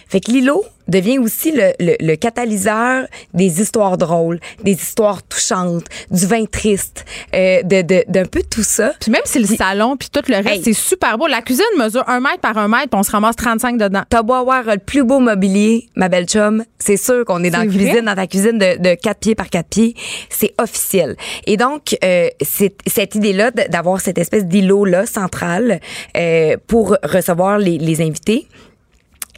Fait 0.07 0.19
que 0.19 0.31
l'îlot 0.31 0.63
devient 0.87 1.17
aussi 1.19 1.51
le, 1.51 1.71
le, 1.79 1.95
le 1.99 2.15
catalyseur 2.15 3.05
des 3.33 3.61
histoires 3.61 3.97
drôles, 3.97 4.39
des 4.63 4.73
histoires 4.73 5.23
touchantes, 5.23 5.85
du 6.11 6.25
vin 6.25 6.45
triste, 6.45 7.05
euh, 7.33 7.61
de, 7.63 7.81
de, 7.81 8.03
d'un 8.07 8.25
peu 8.25 8.41
tout 8.49 8.63
ça. 8.63 8.93
Puis 8.99 9.11
même 9.11 9.21
si 9.25 9.39
le 9.39 9.45
salon 9.47 9.97
puis 9.97 10.09
tout 10.11 10.21
le 10.27 10.35
reste, 10.35 10.47
Hey. 10.47 10.61
c'est 10.63 10.73
super 10.73 11.17
beau. 11.17 11.27
La 11.27 11.41
cuisine 11.41 11.65
mesure 11.77 12.03
un 12.07 12.19
mètre 12.19 12.39
par 12.39 12.57
un 12.57 12.67
mètre 12.67 12.89
puis 12.89 12.99
on 12.99 13.03
se 13.03 13.11
ramasse 13.11 13.35
35 13.35 13.77
dedans. 13.77 14.03
T'as 14.09 14.21
beau 14.21 14.33
avoir 14.33 14.63
le 14.63 14.77
plus 14.77 15.03
beau 15.03 15.19
mobilier, 15.19 15.87
ma 15.95 16.07
belle 16.09 16.25
chum, 16.27 16.63
c'est 16.79 16.97
sûr 16.97 17.25
qu'on 17.25 17.43
est 17.43 17.49
dans 17.49 17.59
la 17.59 17.65
vrai? 17.65 17.75
cuisine, 17.75 18.05
dans 18.05 18.15
ta 18.15 18.27
cuisine 18.27 18.57
de, 18.59 18.77
de 18.81 18.95
4 18.95 19.19
pieds 19.19 19.35
par 19.35 19.49
4 19.49 19.67
pieds. 19.67 19.95
C'est 20.29 20.53
officiel. 20.59 21.15
Et 21.47 21.57
donc, 21.57 21.97
euh, 22.03 22.27
c'est 22.41 22.75
cette 22.85 23.15
idée-là 23.15 23.51
d'avoir 23.51 23.99
cette 24.01 24.17
espèce 24.17 24.45
d'îlot-là 24.45 25.05
central 25.05 25.79
euh, 26.17 26.57
pour 26.67 26.95
recevoir 27.03 27.57
les, 27.57 27.77
les 27.77 28.01
invités 28.01 28.47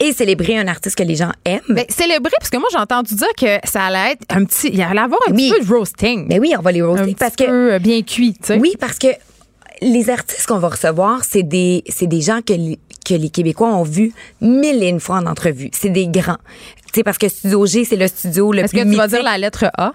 et 0.00 0.12
célébrer 0.12 0.58
un 0.58 0.68
artiste 0.68 0.96
que 0.96 1.02
les 1.02 1.16
gens 1.16 1.32
aiment. 1.44 1.60
Ben, 1.68 1.84
célébrer, 1.88 2.30
parce 2.38 2.50
que 2.50 2.56
moi, 2.58 2.68
j'ai 2.70 2.78
entendu 2.78 3.14
dire 3.14 3.32
que 3.38 3.58
ça 3.68 3.84
allait 3.84 4.12
être 4.12 4.24
un 4.30 4.44
petit. 4.44 4.70
Il 4.72 4.80
allait 4.82 5.00
avoir 5.00 5.20
un 5.28 5.32
Oui. 5.32 5.50
petit 5.50 5.58
peu 5.60 5.64
de 5.66 5.72
roasting. 5.74 6.26
Mais 6.28 6.38
oui, 6.38 6.54
on 6.58 6.62
va 6.62 6.72
les 6.72 6.82
roaster 6.82 7.10
un 7.10 7.12
parce 7.14 7.34
petit 7.34 7.44
que 7.44 7.48
peu 7.50 7.72
euh, 7.74 7.78
bien 7.78 8.02
cuit, 8.02 8.32
tu 8.34 8.38
sais. 8.46 8.58
Oui, 8.58 8.74
parce 8.78 8.98
que 8.98 9.08
les 9.82 10.10
artistes 10.10 10.46
qu'on 10.46 10.58
va 10.58 10.68
recevoir, 10.68 11.22
c'est 11.24 11.42
des, 11.42 11.82
c'est 11.88 12.06
des 12.06 12.20
gens 12.20 12.40
que, 12.46 12.52
les- 12.52 12.78
que 13.06 13.14
les 13.14 13.30
Québécois 13.30 13.68
ont 13.74 13.82
vus 13.84 14.12
mille 14.40 14.82
et 14.82 14.88
une 14.88 15.00
fois 15.00 15.16
en 15.16 15.26
entrevue. 15.26 15.70
C'est 15.72 15.88
des 15.90 16.08
grands. 16.08 16.36
Tu 16.86 16.92
sais, 16.96 17.02
parce 17.04 17.18
que 17.18 17.28
Studio 17.28 17.66
G, 17.66 17.84
c'est 17.84 17.96
le 17.96 18.08
studio 18.08 18.50
le 18.52 18.60
Est-ce 18.60 18.72
que 18.72 18.82
tu 18.82 18.96
vas 18.96 19.06
dire 19.08 19.22
la 19.22 19.36
lettre 19.38 19.66
A? 19.76 19.92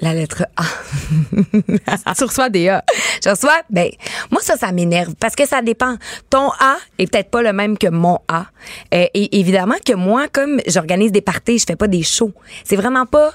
La 0.00 0.14
lettre 0.14 0.46
A. 0.56 0.64
tu 2.14 2.24
reçois 2.24 2.48
des 2.48 2.68
A. 2.68 2.84
Je 3.22 3.28
reçois, 3.28 3.60
ben, 3.68 3.90
moi, 4.30 4.40
ça, 4.40 4.56
ça 4.56 4.72
m'énerve 4.72 5.14
parce 5.20 5.36
que 5.36 5.46
ça 5.46 5.60
dépend. 5.60 5.96
Ton 6.30 6.48
A 6.58 6.76
est 6.98 7.10
peut-être 7.10 7.30
pas 7.30 7.42
le 7.42 7.52
même 7.52 7.76
que 7.76 7.88
mon 7.88 8.18
A. 8.28 8.46
Euh, 8.94 9.06
et 9.12 9.38
évidemment 9.38 9.76
que 9.84 9.92
moi, 9.92 10.28
comme 10.28 10.60
j'organise 10.66 11.12
des 11.12 11.20
parties, 11.20 11.58
je 11.58 11.64
fais 11.66 11.76
pas 11.76 11.88
des 11.88 12.02
shows. 12.02 12.32
C'est 12.64 12.76
vraiment 12.76 13.04
pas. 13.04 13.32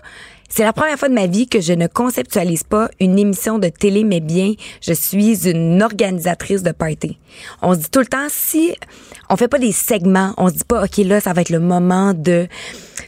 C'est 0.50 0.64
la 0.64 0.74
première 0.74 0.98
fois 0.98 1.10
de 1.10 1.14
ma 1.14 1.28
vie 1.28 1.48
que 1.48 1.60
je 1.60 1.74
ne 1.74 1.88
conceptualise 1.88 2.64
pas 2.64 2.90
une 3.00 3.18
émission 3.20 3.60
de 3.60 3.68
télé, 3.68 4.04
mais 4.04 4.20
bien, 4.20 4.54
je 4.80 4.94
suis 4.94 5.50
une 5.50 5.82
organisatrice 5.82 6.64
de 6.64 6.72
party. 6.72 7.18
On 7.62 7.74
se 7.74 7.80
dit 7.80 7.90
tout 7.90 8.00
le 8.00 8.06
temps, 8.06 8.28
si 8.30 8.76
on 9.30 9.38
fait 9.38 9.48
pas 9.48 9.60
des 9.60 9.72
segments, 9.72 10.34
on 10.38 10.50
se 10.50 10.56
dit 10.56 10.64
pas, 10.68 10.84
OK, 10.84 10.98
là, 10.98 11.20
ça 11.20 11.34
va 11.34 11.42
être 11.42 11.50
le 11.50 11.60
moment 11.60 12.14
de 12.14 12.48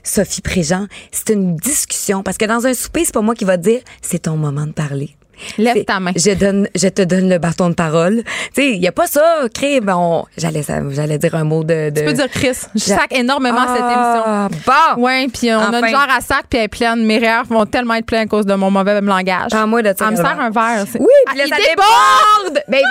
Sophie 0.04 0.42
Préjean. 0.42 0.88
C'est 1.12 1.34
une 1.34 1.56
discussion. 1.56 2.24
Parce 2.24 2.38
que 2.38 2.46
dans 2.46 2.66
un 2.66 2.74
souper, 2.74 3.06
c'est 3.06 3.14
pas 3.14 3.22
moi 3.22 3.36
qui 3.36 3.46
va 3.46 3.58
dire, 3.58 3.82
c'est 4.02 4.24
ton 4.24 4.38
moment 4.38 4.66
de 4.66 4.72
parler. 4.72 5.17
Lève 5.58 5.84
ta 5.86 6.00
main. 6.00 6.12
Je 6.16 6.34
donne, 6.34 6.68
je 6.76 6.88
te 6.88 7.02
donne 7.02 7.30
le 7.30 7.38
bâton 7.38 7.70
de 7.70 7.74
parole. 7.76 8.24
Tu 8.54 8.62
sais, 8.62 8.70
il 8.72 8.82
y 8.82 8.88
a 8.88 8.92
pas 8.92 9.08
ça, 9.08 9.22
crée, 9.54 9.80
ben, 9.82 9.96
on- 9.98 10.26
j'allais, 10.38 11.18
dire 11.18 11.36
un 11.36 11.44
mot 11.44 11.64
de, 11.64 11.90
de- 11.90 12.00
Tu 12.02 12.06
peux 12.06 12.14
dire 12.14 12.30
Chris. 12.30 12.58
Je 12.76 12.80
sac 12.80 13.08
énormément 13.12 13.62
cette 13.74 13.84
Ah, 13.86 14.48
émission. 14.50 14.62
Bon. 14.96 15.04
Ouais, 15.04 15.28
puis 15.34 15.52
on 15.54 15.60
a 15.74 15.80
une 15.80 15.88
genre 15.90 16.08
à 16.16 16.22
sac 16.22 16.46
puis 16.50 16.58
elle 16.60 16.66
est 16.66 16.68
pleine. 16.68 17.06
Mes 17.06 17.18
rires 17.18 17.44
vont 17.50 17.66
tellement 17.66 17.96
être 17.96 18.06
pleins 18.06 18.22
à 18.22 18.26
cause 18.26 18.46
de 18.46 18.54
mon 18.56 18.72
mauvais 18.72 19.00
langage. 19.02 19.52
Ah, 19.54 19.66
moi, 19.66 19.82
de 19.82 19.90
ça, 19.98 20.06
Elle 20.06 20.12
me 20.12 20.16
sert 20.16 20.40
un 20.40 20.50
verre. 20.50 20.86
Oui, 21.00 21.08
Ah, 21.28 21.30
puis 21.32 21.38
là, 21.40 21.44
il 21.46 21.50
ça 21.50 21.56
déborde! 21.58 22.64
Ben, 22.68 22.82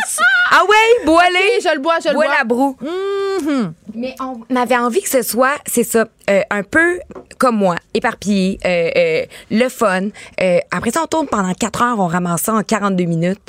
ah 0.52 0.60
ouais, 0.68 1.04
bois-les. 1.04 1.38
Ok, 1.58 1.62
je 1.70 1.74
le 1.74 1.80
bois, 1.80 1.94
je 2.02 2.08
le 2.08 2.14
Bois 2.14 2.24
bois. 2.26 2.34
la 2.38 2.44
broue. 2.44 2.76
Mhm. 2.80 3.72
Mais 3.96 4.14
on 4.20 4.54
avait 4.54 4.76
envie 4.76 5.00
que 5.00 5.08
ce 5.08 5.22
soit, 5.22 5.54
c'est 5.66 5.82
ça, 5.84 6.06
euh, 6.28 6.40
un 6.50 6.62
peu 6.62 7.00
comme 7.38 7.56
moi, 7.56 7.76
éparpillé, 7.94 8.58
euh, 8.64 8.90
euh, 8.96 9.22
le 9.50 9.68
fun. 9.68 10.08
Euh, 10.40 10.58
après 10.70 10.90
ça, 10.90 11.00
on 11.04 11.06
tourne 11.06 11.26
pendant 11.28 11.52
quatre 11.54 11.82
heures, 11.82 11.98
on 11.98 12.06
ramasse 12.06 12.42
ça 12.42 12.54
en 12.54 12.62
42 12.62 13.04
minutes. 13.04 13.40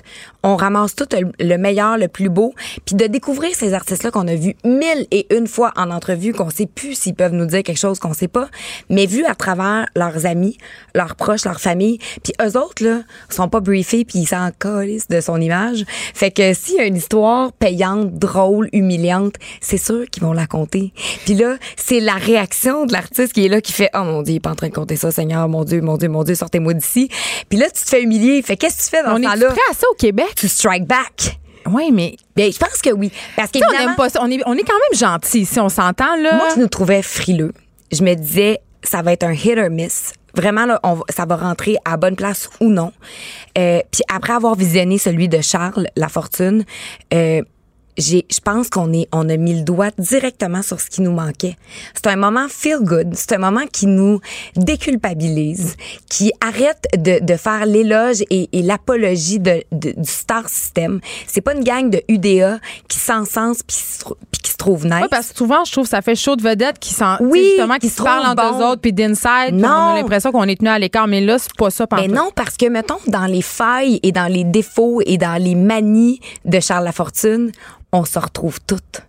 On 0.44 0.56
ramasse 0.56 0.96
tout 0.96 1.08
le- 1.12 1.32
le 1.46 1.58
meilleur, 1.58 1.98
le 1.98 2.08
plus 2.08 2.30
beau. 2.30 2.54
Puis 2.86 2.96
de 2.96 3.08
découvrir 3.08 3.54
ces 3.56 3.74
artistes-là 3.74 4.12
qu'on 4.12 4.28
a 4.28 4.36
vus 4.36 4.56
mille 4.64 5.06
et 5.12 5.28
une 5.36 5.48
fois 5.48 5.74
en 5.76 5.92
entrevue, 5.92 6.32
qu'on 6.34 6.50
sait 6.50 6.66
plus 6.68 6.94
s'ils 6.96 7.16
peuvent 7.16 7.34
nous 7.34 7.46
dire 7.46 7.64
quelque 7.64 7.78
chose 7.80 8.00
qu'on 8.00 8.14
sait 8.14 8.28
pas, 8.30 8.48
mais 8.90 9.06
vus 9.06 9.26
à 9.26 9.36
travers 9.36 9.88
leurs 9.96 10.26
amis, 10.26 10.58
leurs 10.96 11.16
proches, 11.16 11.44
leur 11.46 11.60
famille. 11.60 12.00
Puis 12.24 12.34
eux 12.42 12.58
autres, 12.58 12.84
là, 12.86 13.02
sont 13.30 13.50
pas 13.50 13.60
briefés 13.60 14.06
puis 14.06 14.20
ils 14.20 14.28
s'en 14.28 14.52
calissent 14.58 15.10
de 15.10 15.20
son 15.20 15.42
image. 15.42 15.84
Fait 16.14 16.32
que 16.32 16.54
s'il 16.54 16.76
y 16.76 16.80
a 16.80 16.86
une 16.86 16.96
histoire 16.98 17.52
payante, 17.54 18.14
drôle, 18.14 18.70
humiliante, 18.72 19.36
c'est 19.60 19.78
sûr 19.78 20.06
qu'ils 20.10 20.24
vont 20.24 20.34
la 20.38 20.48
compter. 20.48 20.94
Puis 21.26 21.34
là, 21.36 21.58
c'est 21.76 22.00
la 22.00 22.14
réaction 22.14 22.86
de 22.86 22.94
l'artiste 22.94 23.34
qui 23.34 23.46
est 23.46 23.50
là 23.50 23.62
qui 23.62 23.74
fait 23.74 23.90
oh 23.94 24.04
mon 24.04 24.22
dieu, 24.22 24.34
il 24.34 24.38
est 24.38 24.40
pas 24.40 24.52
en 24.52 24.56
train 24.56 24.70
de 24.70 24.74
compter 24.74 24.96
ça, 24.96 25.12
Seigneur, 25.12 25.48
mon 25.50 25.64
dieu, 25.64 25.82
mon 25.82 25.98
dieu, 25.98 26.10
mon 26.10 26.24
dieu, 26.24 26.36
sortez-moi 26.36 26.74
d'ici. 26.74 27.10
Puis 27.50 27.58
là, 27.60 27.68
tu 27.68 27.84
te 27.84 27.90
fais 27.90 28.02
humilier. 28.04 28.42
Fait 28.42 28.58
qu'est-ce 28.58 28.78
que 28.78 28.84
tu 28.84 28.90
fais 28.90 29.04
dans 29.04 29.14
On 29.14 29.18
ce 29.18 29.22
est 29.24 29.46
prêt 29.48 29.62
à 29.72 29.74
ça 29.74 29.88
au 29.92 29.96
Québec? 29.96 30.28
Tu 30.36 30.48
strike 30.48 30.86
back. 30.86 31.38
Oui, 31.70 31.92
mais 31.92 32.16
Bien, 32.36 32.50
je 32.50 32.58
pense 32.58 32.82
que 32.82 32.92
oui, 32.92 33.12
parce 33.36 33.52
sais, 33.52 33.60
on 33.66 33.72
aime 33.72 33.96
pas 33.96 34.10
ça. 34.10 34.20
On 34.24 34.32
est, 34.32 34.40
on 34.46 34.54
est 34.54 34.64
quand 34.64 34.74
même 34.74 35.00
gentil 35.00 35.46
si 35.46 35.60
on 35.60 35.70
s'entend 35.70 36.16
là. 36.16 36.36
moi, 36.36 36.48
je 36.56 36.60
nous 36.60 36.68
trouvais 36.68 37.02
frileux. 37.02 37.52
Je 37.92 38.04
me 38.04 38.14
disais, 38.14 38.62
ça 38.84 39.02
va 39.02 39.14
être 39.14 39.24
un 39.24 39.34
hit 39.34 39.58
or 39.58 39.70
miss. 39.70 40.14
Vraiment, 40.34 40.66
là, 40.66 40.80
on 40.84 41.02
ça 41.10 41.26
va 41.26 41.36
rentrer 41.36 41.78
à 41.84 41.98
bonne 41.98 42.16
place 42.16 42.50
ou 42.62 42.70
non. 42.70 42.94
Euh, 43.58 43.80
Puis 43.92 44.02
après 44.14 44.34
avoir 44.34 44.56
visionné 44.56 44.98
celui 44.98 45.28
de 45.28 45.42
Charles, 45.42 45.88
La 45.96 46.10
Fortune, 46.10 46.64
euh, 47.14 47.42
j'ai, 47.98 48.26
je 48.32 48.40
pense 48.40 48.70
qu'on 48.70 48.94
est, 48.94 49.08
on 49.12 49.28
a 49.30 49.38
mis 49.38 49.56
le 49.56 49.62
doigt 49.64 49.90
directement 49.98 50.62
sur 50.62 50.80
ce 50.80 50.88
qui 50.90 51.02
nous 51.02 51.12
manquait. 51.12 51.56
C'est 51.96 52.08
un 52.08 52.16
moment 52.16 52.48
feel 52.50 52.78
good. 52.82 53.14
C'est 53.16 53.34
un 53.34 53.38
moment 53.40 53.66
qui 53.72 53.88
nous 53.88 54.20
déculpabilise, 54.56 55.76
qui 56.10 56.32
arrête 56.42 56.86
de, 56.98 57.20
de 57.24 57.36
faire 57.36 57.66
l'éloge 57.66 58.22
et, 58.30 58.50
et 58.54 58.62
l'apologie 58.62 59.40
de, 59.40 59.64
de- 59.72 59.94
du 59.98 60.10
star 60.10 60.48
system. 60.48 61.00
C'est 61.28 61.42
pas 61.42 61.54
une 61.56 61.64
gang 61.64 61.90
de 61.90 62.02
UDA 62.08 62.60
qui 62.88 63.00
s'encense 63.00 63.60
puis 63.64 63.78
qui 64.44 64.52
se 64.52 64.58
trouve 64.58 64.86
nice. 64.86 64.94
Ouais, 65.02 65.08
parce 65.10 65.30
que 65.32 65.38
souvent, 65.38 65.64
je 65.66 65.72
trouve 65.72 65.84
que 65.86 65.90
ça 65.90 66.02
fait 66.02 66.16
chaud 66.16 66.36
de 66.36 66.44
vedettes 66.44 66.80
qui 66.80 66.94
s'en, 66.94 67.18
Oui, 67.20 67.44
justement, 67.56 67.74
qui 67.76 67.82
qui 67.82 67.90
se 67.90 67.98
se 67.98 68.04
parlent 68.04 68.26
entre 68.28 68.60
eux 68.60 68.64
autres, 68.66 68.82
puis 68.82 68.94
d'inside, 68.94 69.54
Non. 69.54 69.68
on 69.68 69.94
a 69.96 69.96
l'impression 69.96 70.32
qu'on 70.32 70.44
est 70.44 70.58
tenu 70.60 70.70
à 70.70 70.80
l'écart. 70.80 71.08
Mais 71.08 71.22
là, 71.22 71.38
c'est 71.40 71.56
pas 71.56 71.70
ça, 71.70 71.86
Mais 71.96 72.08
non, 72.08 72.30
parce 72.36 72.56
que, 72.58 72.68
mettons, 72.68 72.98
dans 73.08 73.26
les 73.26 73.42
failles 73.42 74.00
et 74.04 74.12
dans 74.12 74.32
les 74.32 74.44
défauts 74.44 75.02
et 75.06 75.18
dans 75.18 75.42
les 75.42 75.56
manies 75.56 76.20
de 76.46 76.60
Charles 76.60 76.86
Lafortune, 76.86 77.52
on 77.92 78.06
se 78.06 78.20
retrouve 78.20 78.60
toutes. 78.66 79.02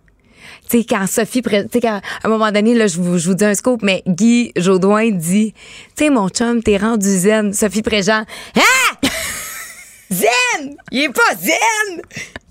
Tu 0.69 0.79
sais, 0.79 0.85
quand 0.87 1.07
Sophie, 1.07 1.41
tu 1.41 1.49
sais, 1.49 1.87
à 1.87 2.01
un 2.23 2.29
moment 2.29 2.51
donné, 2.51 2.75
là, 2.75 2.85
je 2.87 2.97
vous, 2.99 3.17
je 3.17 3.27
vous 3.29 3.33
dis 3.35 3.45
un 3.45 3.55
scoop, 3.55 3.81
mais 3.81 4.03
Guy 4.07 4.51
Jodoin 4.55 5.09
dit, 5.11 5.53
tu 5.95 6.05
sais, 6.05 6.09
mon 6.11 6.29
chum, 6.29 6.61
t'es 6.61 6.77
rendu 6.77 7.07
zen. 7.07 7.53
Sophie 7.53 7.81
Préjean, 7.81 8.23
hein? 8.55 9.07
Zen! 10.11 10.75
Il 10.91 11.03
est 11.03 11.09
pas 11.09 11.35
zen! 11.39 12.01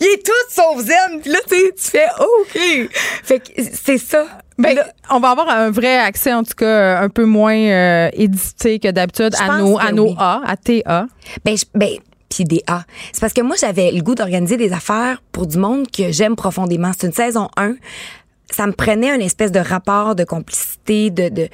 Il 0.00 0.06
est 0.06 0.24
tout 0.24 0.32
sauf 0.48 0.78
zen! 0.84 1.20
Puis 1.20 1.30
là, 1.30 1.38
tu 1.48 1.56
fais, 1.76 2.06
OK! 2.20 2.88
Fait 3.24 3.40
que 3.40 3.46
c'est 3.72 3.98
ça. 3.98 4.26
Ben, 4.58 4.74
Là, 4.76 4.86
on 5.10 5.18
va 5.20 5.30
avoir 5.30 5.48
un 5.48 5.70
vrai 5.70 5.98
accès, 5.98 6.32
en 6.32 6.42
tout 6.44 6.54
cas, 6.56 6.66
euh, 6.66 7.00
un 7.02 7.08
peu 7.08 7.24
moins 7.24 7.56
euh, 7.56 8.10
édité 8.12 8.78
que 8.78 8.88
d'habitude 8.90 9.34
à 9.40 9.58
nos, 9.58 9.78
à 9.78 9.92
nos 9.92 10.08
oui. 10.10 10.14
A, 10.18 10.40
à 10.46 10.56
TA. 10.56 11.06
Ben, 11.44 11.56
je- 11.56 11.64
ben 11.74 11.90
puis 12.28 12.44
des 12.44 12.62
A. 12.66 12.84
C'est 13.12 13.20
parce 13.20 13.32
que 13.32 13.40
moi, 13.40 13.56
j'avais 13.58 13.90
le 13.90 14.02
goût 14.02 14.14
d'organiser 14.14 14.56
des 14.56 14.72
affaires 14.72 15.22
pour 15.32 15.46
du 15.46 15.58
monde 15.58 15.90
que 15.90 16.12
j'aime 16.12 16.36
profondément. 16.36 16.92
C'est 16.98 17.06
une 17.06 17.12
saison 17.12 17.48
1. 17.56 17.74
Ça 18.50 18.66
me 18.66 18.72
prenait 18.72 19.10
un 19.10 19.20
espèce 19.20 19.52
de 19.52 19.60
rapport 19.60 20.14
de 20.14 20.24
complicité, 20.24 21.10
de... 21.10 21.28
de... 21.28 21.44
Tu 21.44 21.50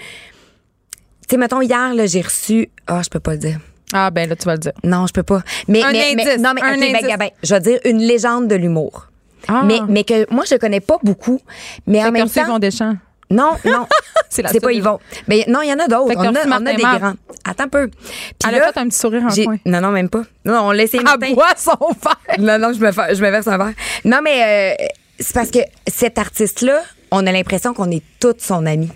sais, 1.30 1.36
mettons, 1.36 1.60
hier, 1.60 1.94
là, 1.94 2.06
j'ai 2.06 2.20
reçu... 2.20 2.70
Ah, 2.86 3.02
je 3.02 3.08
peux 3.08 3.20
pas 3.20 3.32
le 3.32 3.38
dire. 3.38 3.58
Ah, 3.92 4.10
ben 4.10 4.28
là, 4.28 4.36
tu 4.36 4.44
vas 4.44 4.54
le 4.54 4.60
dire. 4.60 4.72
Non, 4.82 5.06
je 5.06 5.12
peux 5.12 5.22
pas. 5.22 5.42
Mais, 5.68 5.82
Un 5.82 5.92
mais, 5.92 6.14
non, 6.38 6.52
mais 6.54 6.62
un 6.62 6.74
ok, 6.74 6.80
ben, 6.80 6.96
indice. 6.96 7.08
Gabin, 7.08 7.28
je 7.42 7.54
vais 7.54 7.60
dire 7.60 7.78
une 7.84 7.98
légende 7.98 8.48
de 8.48 8.54
l'humour. 8.56 9.08
Ah. 9.48 9.62
Mais, 9.64 9.80
mais 9.88 10.04
que 10.04 10.32
moi, 10.32 10.44
je 10.48 10.56
connais 10.56 10.80
pas 10.80 10.98
beaucoup. 11.02 11.40
Mais 11.86 12.00
en 12.00 12.04
Fait 12.04 12.08
que 12.08 12.12
même 12.14 12.28
temps... 12.28 12.44
Yvon 12.44 12.58
Deschamps. 12.58 12.96
Non, 13.30 13.52
non. 13.64 13.86
C'est 14.28 14.42
pas 14.42 14.48
seule. 14.50 14.74
Yvon. 14.74 14.98
Mais 15.28 15.44
non, 15.48 15.62
il 15.62 15.68
y 15.68 15.72
en 15.72 15.78
a 15.78 15.86
d'autres. 15.88 16.14
On, 16.16 16.24
on 16.26 16.66
a 16.66 16.72
des 16.74 16.82
grands. 16.82 17.14
Attends 17.44 17.64
un 17.64 17.68
peu. 17.68 17.88
Puis 17.88 17.98
Elle 18.46 18.58
là, 18.58 18.68
a 18.68 18.72
fait 18.72 18.80
un 18.80 18.88
petit 18.88 18.98
sourire 18.98 19.22
en 19.24 19.28
coin. 19.28 19.56
Non, 19.66 19.80
non, 19.80 19.90
même 19.90 20.08
pas. 20.08 20.22
Non, 20.44 20.60
on 20.68 20.70
laissait 20.72 20.98
Elle 20.98 21.04
Martin. 21.04 21.32
boit 21.34 21.54
son 21.56 21.76
verre. 21.78 22.38
Non, 22.38 22.58
non, 22.58 22.72
je 22.72 22.80
me, 22.80 22.90
fais- 22.92 23.14
je 23.14 23.22
me 23.22 23.30
verse 23.30 23.46
un 23.46 23.56
verre. 23.58 23.72
Non, 24.04 24.20
mais 24.22 24.74
euh, 24.80 24.84
c'est 25.20 25.34
parce 25.34 25.50
que 25.50 25.60
cet 25.86 26.18
artiste-là, 26.18 26.80
on 27.10 27.26
a 27.26 27.32
l'impression 27.32 27.74
qu'on 27.74 27.90
est 27.90 28.02
toute 28.20 28.40
son 28.40 28.66
amie. 28.66 28.90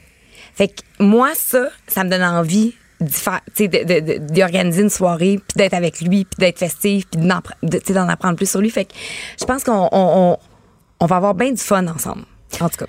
Fait 0.54 0.68
que 0.68 0.82
moi, 0.98 1.30
ça, 1.36 1.68
ça 1.86 2.02
me 2.04 2.10
donne 2.10 2.22
envie 2.24 2.74
d'y 3.00 3.12
faire, 3.12 3.40
tu 3.54 3.64
sais, 3.64 3.68
de- 3.68 3.84
de- 3.84 4.00
de- 4.00 4.18
d'y 4.18 4.42
organiser 4.42 4.82
une 4.82 4.90
soirée, 4.90 5.38
puis 5.38 5.54
d'être 5.56 5.74
avec 5.74 6.00
lui, 6.00 6.24
puis 6.24 6.36
d'être 6.38 6.58
festif, 6.58 7.04
puis 7.08 7.20
d'en, 7.20 8.08
apprendre 8.08 8.34
plus 8.36 8.50
sur 8.50 8.60
lui. 8.60 8.70
Fait 8.70 8.86
que 8.86 8.92
je 9.38 9.44
pense 9.44 9.62
qu'on 9.62 9.88
on, 9.92 10.32
on- 10.32 10.38
on 11.00 11.06
va 11.06 11.16
avoir 11.16 11.34
bien 11.34 11.52
du 11.52 11.62
fun 11.62 11.86
ensemble. 11.86 12.22
En 12.60 12.68
tout 12.68 12.78
cas. 12.84 12.86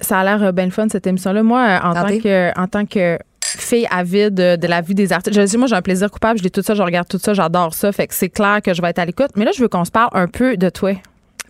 Ça 0.00 0.20
a 0.20 0.24
l'air 0.24 0.42
euh, 0.42 0.52
bien 0.52 0.66
le 0.66 0.70
fun, 0.70 0.86
cette 0.90 1.06
émission-là. 1.06 1.42
Moi, 1.42 1.60
euh, 1.60 1.78
en 1.82 1.94
tant, 1.94 2.18
que, 2.18 2.58
en 2.58 2.66
tant 2.66 2.86
que 2.86 3.18
fille 3.40 3.86
avide 3.90 4.34
de, 4.34 4.56
de 4.56 4.66
la 4.66 4.80
vie 4.80 4.94
des 4.94 5.12
artistes, 5.12 5.34
je 5.34 5.42
dis, 5.42 5.56
moi, 5.56 5.66
j'ai 5.66 5.76
un 5.76 5.82
plaisir 5.82 6.10
coupable. 6.10 6.38
Je 6.38 6.44
lis 6.44 6.50
tout 6.50 6.62
ça, 6.62 6.74
je 6.74 6.82
regarde 6.82 7.08
tout 7.08 7.18
ça, 7.18 7.34
j'adore 7.34 7.74
ça. 7.74 7.92
Fait 7.92 8.06
que 8.06 8.14
c'est 8.14 8.28
clair 8.28 8.60
que 8.62 8.74
je 8.74 8.82
vais 8.82 8.90
être 8.90 8.98
à 8.98 9.04
l'écoute. 9.04 9.30
Mais 9.36 9.44
là, 9.44 9.52
je 9.54 9.62
veux 9.62 9.68
qu'on 9.68 9.84
se 9.84 9.90
parle 9.90 10.10
un 10.12 10.26
peu 10.28 10.56
de 10.56 10.68
toi. 10.68 10.92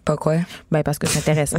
Pas 0.04 0.16
quoi? 0.16 0.36
Ben 0.70 0.84
parce 0.84 1.00
que 1.00 1.08
c'est 1.08 1.18
intéressant. 1.18 1.56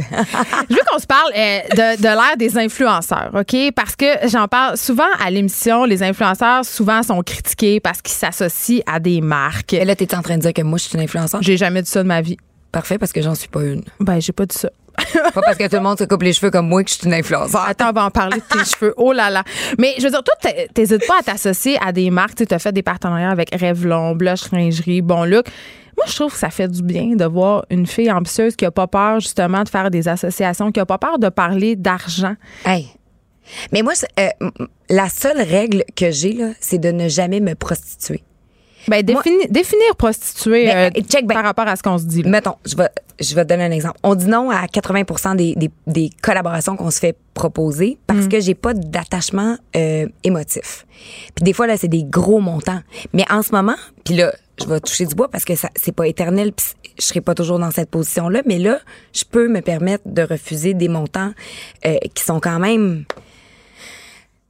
je 0.70 0.74
veux 0.74 0.80
qu'on 0.90 0.98
se 0.98 1.06
parle 1.06 1.30
euh, 1.36 1.58
de, 1.70 2.00
de 2.00 2.04
l'ère 2.04 2.36
des 2.38 2.56
influenceurs, 2.56 3.30
OK? 3.34 3.54
Parce 3.76 3.94
que 3.94 4.06
j'en 4.26 4.48
parle 4.48 4.78
souvent 4.78 5.04
à 5.22 5.30
l'émission, 5.30 5.84
les 5.84 6.02
influenceurs 6.02 6.64
souvent 6.64 7.02
sont 7.02 7.20
critiqués 7.22 7.78
parce 7.78 8.00
qu'ils 8.00 8.14
s'associent 8.14 8.80
à 8.86 9.00
des 9.00 9.20
marques. 9.20 9.74
Et 9.74 9.84
là, 9.84 9.94
t'es 9.94 10.14
en 10.14 10.22
train 10.22 10.36
de 10.36 10.42
dire 10.42 10.54
que 10.54 10.62
moi, 10.62 10.78
je 10.78 10.84
suis 10.84 10.94
une 10.94 11.04
influenceur? 11.04 11.42
J'ai 11.42 11.58
jamais 11.58 11.82
dit 11.82 11.90
ça 11.90 12.02
de 12.02 12.08
ma 12.08 12.22
vie. 12.22 12.38
Parfait, 12.72 12.96
parce 12.96 13.12
que 13.12 13.20
j'en 13.20 13.34
suis 13.34 13.48
pas 13.48 13.62
une. 13.64 13.82
Ben, 14.00 14.18
j'ai 14.18 14.32
pas 14.32 14.46
dit 14.46 14.56
ça. 14.56 14.70
pas 15.34 15.40
parce 15.42 15.56
que 15.56 15.68
tout 15.68 15.76
le 15.76 15.82
monde 15.82 15.98
se 15.98 16.04
coupe 16.04 16.22
les 16.22 16.32
cheveux 16.32 16.50
comme 16.50 16.68
moi 16.68 16.82
que 16.84 16.90
je 16.90 16.96
suis 16.96 17.06
une 17.06 17.14
influenceur. 17.14 17.64
Attends, 17.66 17.90
on 17.90 17.92
va 17.92 18.04
en 18.04 18.10
parler 18.10 18.38
de 18.38 18.58
tes 18.58 18.64
cheveux. 18.70 18.94
Oh 18.96 19.12
là 19.12 19.30
là. 19.30 19.44
Mais 19.78 19.94
je 19.98 20.04
veux 20.04 20.10
dire, 20.10 20.22
toi, 20.22 20.34
t'hésites 20.74 21.06
pas 21.06 21.20
à 21.20 21.22
t'associer 21.22 21.78
à 21.84 21.92
des 21.92 22.10
marques. 22.10 22.34
Tu 22.34 22.54
as 22.54 22.58
fait 22.58 22.72
des 22.72 22.82
partenariats 22.82 23.30
avec 23.30 23.50
Revlon, 23.54 24.14
Blush 24.14 24.50
Lingerie, 24.52 25.02
Bon 25.02 25.24
Look. 25.24 25.46
Moi, 25.96 26.06
je 26.06 26.14
trouve 26.14 26.32
que 26.32 26.38
ça 26.38 26.50
fait 26.50 26.68
du 26.68 26.82
bien 26.82 27.16
de 27.16 27.24
voir 27.24 27.64
une 27.70 27.86
fille 27.86 28.10
ambitieuse 28.10 28.54
qui 28.54 28.64
a 28.64 28.70
pas 28.70 28.86
peur, 28.86 29.18
justement, 29.18 29.64
de 29.64 29.68
faire 29.68 29.90
des 29.90 30.06
associations, 30.06 30.70
qui 30.70 30.78
a 30.78 30.86
pas 30.86 30.98
peur 30.98 31.18
de 31.18 31.28
parler 31.28 31.74
d'argent. 31.74 32.34
Hey. 32.64 32.88
Mais 33.72 33.82
moi, 33.82 33.94
euh, 34.20 34.28
la 34.88 35.08
seule 35.08 35.40
règle 35.40 35.82
que 35.96 36.10
j'ai, 36.12 36.34
là, 36.34 36.50
c'est 36.60 36.78
de 36.78 36.92
ne 36.92 37.08
jamais 37.08 37.40
me 37.40 37.54
prostituer. 37.54 38.22
Ben, 38.88 39.02
définir 39.04 39.96
prostituée 39.96 40.66
ben, 40.66 40.92
euh, 40.96 41.00
check, 41.02 41.26
ben, 41.26 41.34
par 41.34 41.44
rapport 41.44 41.68
à 41.68 41.76
ce 41.76 41.82
qu'on 41.82 41.98
se 41.98 42.04
dit. 42.04 42.22
Là. 42.22 42.30
Mettons, 42.30 42.54
je 42.64 42.76
vais, 42.76 42.88
je 43.20 43.34
vais 43.34 43.44
te 43.44 43.48
donner 43.50 43.64
un 43.64 43.70
exemple. 43.70 43.98
On 44.02 44.14
dit 44.14 44.26
non 44.26 44.50
à 44.50 44.66
80 44.66 45.34
des, 45.34 45.54
des, 45.54 45.70
des 45.86 46.10
collaborations 46.22 46.76
qu'on 46.76 46.90
se 46.90 46.98
fait 46.98 47.16
proposer 47.34 47.98
parce 48.06 48.20
Mm. 48.26 48.28
que 48.28 48.40
j'ai 48.40 48.54
pas 48.54 48.74
d'attachement 48.74 49.56
euh, 49.76 50.06
émotif. 50.24 50.86
Puis 51.34 51.44
des 51.44 51.52
fois, 51.52 51.66
là, 51.66 51.76
c'est 51.76 51.88
des 51.88 52.04
gros 52.04 52.40
montants. 52.40 52.80
Mais 53.12 53.24
en 53.30 53.42
ce 53.42 53.52
moment, 53.52 53.76
puis 54.04 54.14
là, 54.14 54.32
je 54.60 54.66
vais 54.66 54.80
toucher 54.80 55.06
du 55.06 55.14
bois 55.14 55.28
parce 55.28 55.44
que 55.44 55.54
ça 55.54 55.68
c'est 55.76 55.92
pas 55.92 56.08
éternel, 56.08 56.52
puis 56.52 56.66
je 56.98 57.04
serai 57.04 57.20
pas 57.20 57.34
toujours 57.34 57.58
dans 57.60 57.70
cette 57.70 57.90
position-là. 57.90 58.42
Mais 58.46 58.58
là, 58.58 58.80
je 59.12 59.22
peux 59.24 59.48
me 59.48 59.60
permettre 59.60 60.02
de 60.06 60.22
refuser 60.22 60.74
des 60.74 60.88
montants 60.88 61.32
euh, 61.86 61.96
qui 62.14 62.24
sont 62.24 62.40
quand 62.40 62.58
même... 62.58 63.04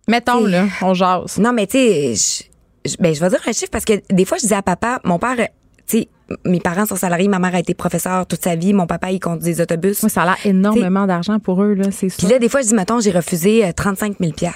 Mettons, 0.09 0.47
là, 0.47 0.65
on 0.81 0.95
jase. 0.95 1.37
Non, 1.39 1.53
mais 1.53 1.67
tu 1.67 1.77
sais, 2.17 2.47
je, 2.87 2.97
ben, 3.01 3.15
je 3.15 3.21
vais 3.21 3.29
dire 3.29 3.41
un 3.47 3.53
chiffre 3.53 3.71
parce 3.71 3.85
que 3.85 3.95
des 4.11 4.25
fois, 4.25 4.37
je 4.39 4.43
disais 4.43 4.55
à 4.55 4.63
papa, 4.63 5.01
mon 5.05 5.19
père, 5.19 5.37
tu 5.37 5.99
sais, 5.99 6.09
mes 6.45 6.61
parents 6.61 6.85
sont 6.87 6.97
salariés, 6.97 7.29
ma 7.29 7.39
mère 7.39 7.55
a 7.55 7.61
été 7.61 7.73
professeure 7.75 8.27
toute 8.27 8.43
sa 8.45 8.55
vie, 8.55 8.73
mon 8.75 8.87
papa, 8.87 9.11
il 9.11 9.19
conduit 9.21 9.45
des 9.55 9.61
autobus. 9.61 10.03
Oui, 10.03 10.11
ça 10.11 10.23
a 10.23 10.27
l'air 10.27 10.37
énormément 10.45 11.07
d'argent 11.07 11.39
pour 11.39 11.63
eux, 11.63 11.75
là, 11.75 11.91
c'est 11.91 12.09
ça. 12.11 12.17
Puis 12.19 12.27
là, 12.27 12.39
des 12.39 12.49
fois, 12.49 12.61
je 12.61 12.67
dis, 12.69 12.75
mettons, 12.75 13.01
j'ai 13.01 13.11
refusé 13.11 13.65
euh, 13.65 13.73
35 13.73 14.17
000 14.21 14.33
Puis 14.33 14.47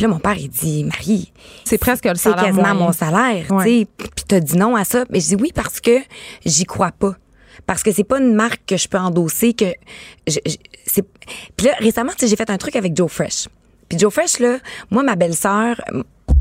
là, 0.00 0.08
mon 0.08 0.18
père, 0.18 0.36
il 0.38 0.48
dit, 0.48 0.84
Marie. 0.84 1.32
C'est 1.64 1.76
presque 1.78 2.06
le 2.06 2.14
C'est 2.14 2.30
salaire 2.30 2.44
quasiment 2.44 2.62
moyen. 2.74 2.74
mon 2.74 2.92
salaire, 2.92 3.44
Ouais. 3.50 3.64
tu 3.64 3.80
sais. 3.80 3.86
Puis 4.16 4.24
t'as 4.26 4.40
dit 4.40 4.56
non 4.56 4.74
à 4.74 4.84
ça. 4.84 5.04
Mais 5.10 5.20
je 5.20 5.28
dis 5.28 5.36
oui 5.36 5.52
parce 5.54 5.80
que 5.80 5.98
j'y 6.46 6.64
crois 6.64 6.92
pas. 6.92 7.14
Parce 7.66 7.82
que 7.82 7.92
c'est 7.92 8.04
pas 8.04 8.18
une 8.18 8.34
marque 8.34 8.62
que 8.66 8.78
je 8.78 8.88
peux 8.88 8.96
endosser 8.98 9.52
que 9.52 9.66
je, 10.26 10.38
je- 10.46 10.56
c'est 10.86 11.04
Puis 11.56 11.66
là 11.66 11.74
récemment, 11.78 12.12
tu 12.12 12.20
sais, 12.20 12.28
j'ai 12.28 12.36
fait 12.36 12.48
un 12.50 12.56
truc 12.56 12.74
avec 12.76 12.96
Joe 12.96 13.12
Fresh. 13.12 13.46
Puis 13.90 13.98
Joe 13.98 14.10
Fresh 14.12 14.38
là, 14.38 14.56
moi 14.90 15.02
ma 15.02 15.14
belle-sœur 15.16 15.80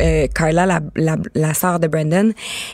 euh, 0.01 0.27
Carla, 0.33 0.65
la, 0.65 0.79
la, 0.95 1.15
la 1.35 1.53
sœur 1.53 1.79
de 1.79 1.87
Brandon, 1.87 2.31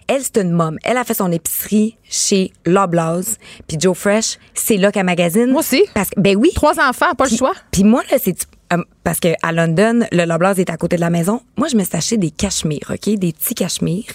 elle, 0.08 0.22
c'est 0.22 0.38
une 0.38 0.52
mom. 0.52 0.78
Elle 0.84 0.98
a 0.98 1.04
fait 1.04 1.14
son 1.14 1.32
épicerie 1.32 1.98
chez 2.04 2.52
Loblaws. 2.66 3.36
Puis 3.68 3.78
Joe 3.80 3.98
Fresh, 3.98 4.38
c'est 4.54 4.78
là 4.78 4.92
qu'elle 4.92 5.06
magasine. 5.06 5.52
Moi 5.52 5.60
aussi. 5.60 5.84
Parce 5.94 6.10
que, 6.10 6.20
ben 6.20 6.36
oui. 6.38 6.52
Trois 6.56 6.80
enfants, 6.80 7.14
pas 7.16 7.26
le 7.30 7.36
choix. 7.36 7.54
Puis 7.72 7.84
moi, 7.84 8.02
là, 8.12 8.18
c'est... 8.22 8.36
euh, 8.74 8.84
parce 9.04 9.20
que 9.20 9.30
à 9.44 9.52
London, 9.52 10.06
le 10.12 10.26
Loblaws 10.26 10.56
est 10.60 10.70
à 10.70 10.78
côté 10.78 10.96
de 10.96 11.02
la 11.02 11.10
maison. 11.10 11.42
Moi, 11.58 11.68
je 11.68 11.76
me 11.78 11.84
suis 11.84 11.96
acheté 11.96 12.18
des 12.18 12.32
cachemires, 12.32 12.92
OK? 12.92 13.16
Des 13.16 13.34
petits 13.34 13.56
cachemires. 13.56 14.14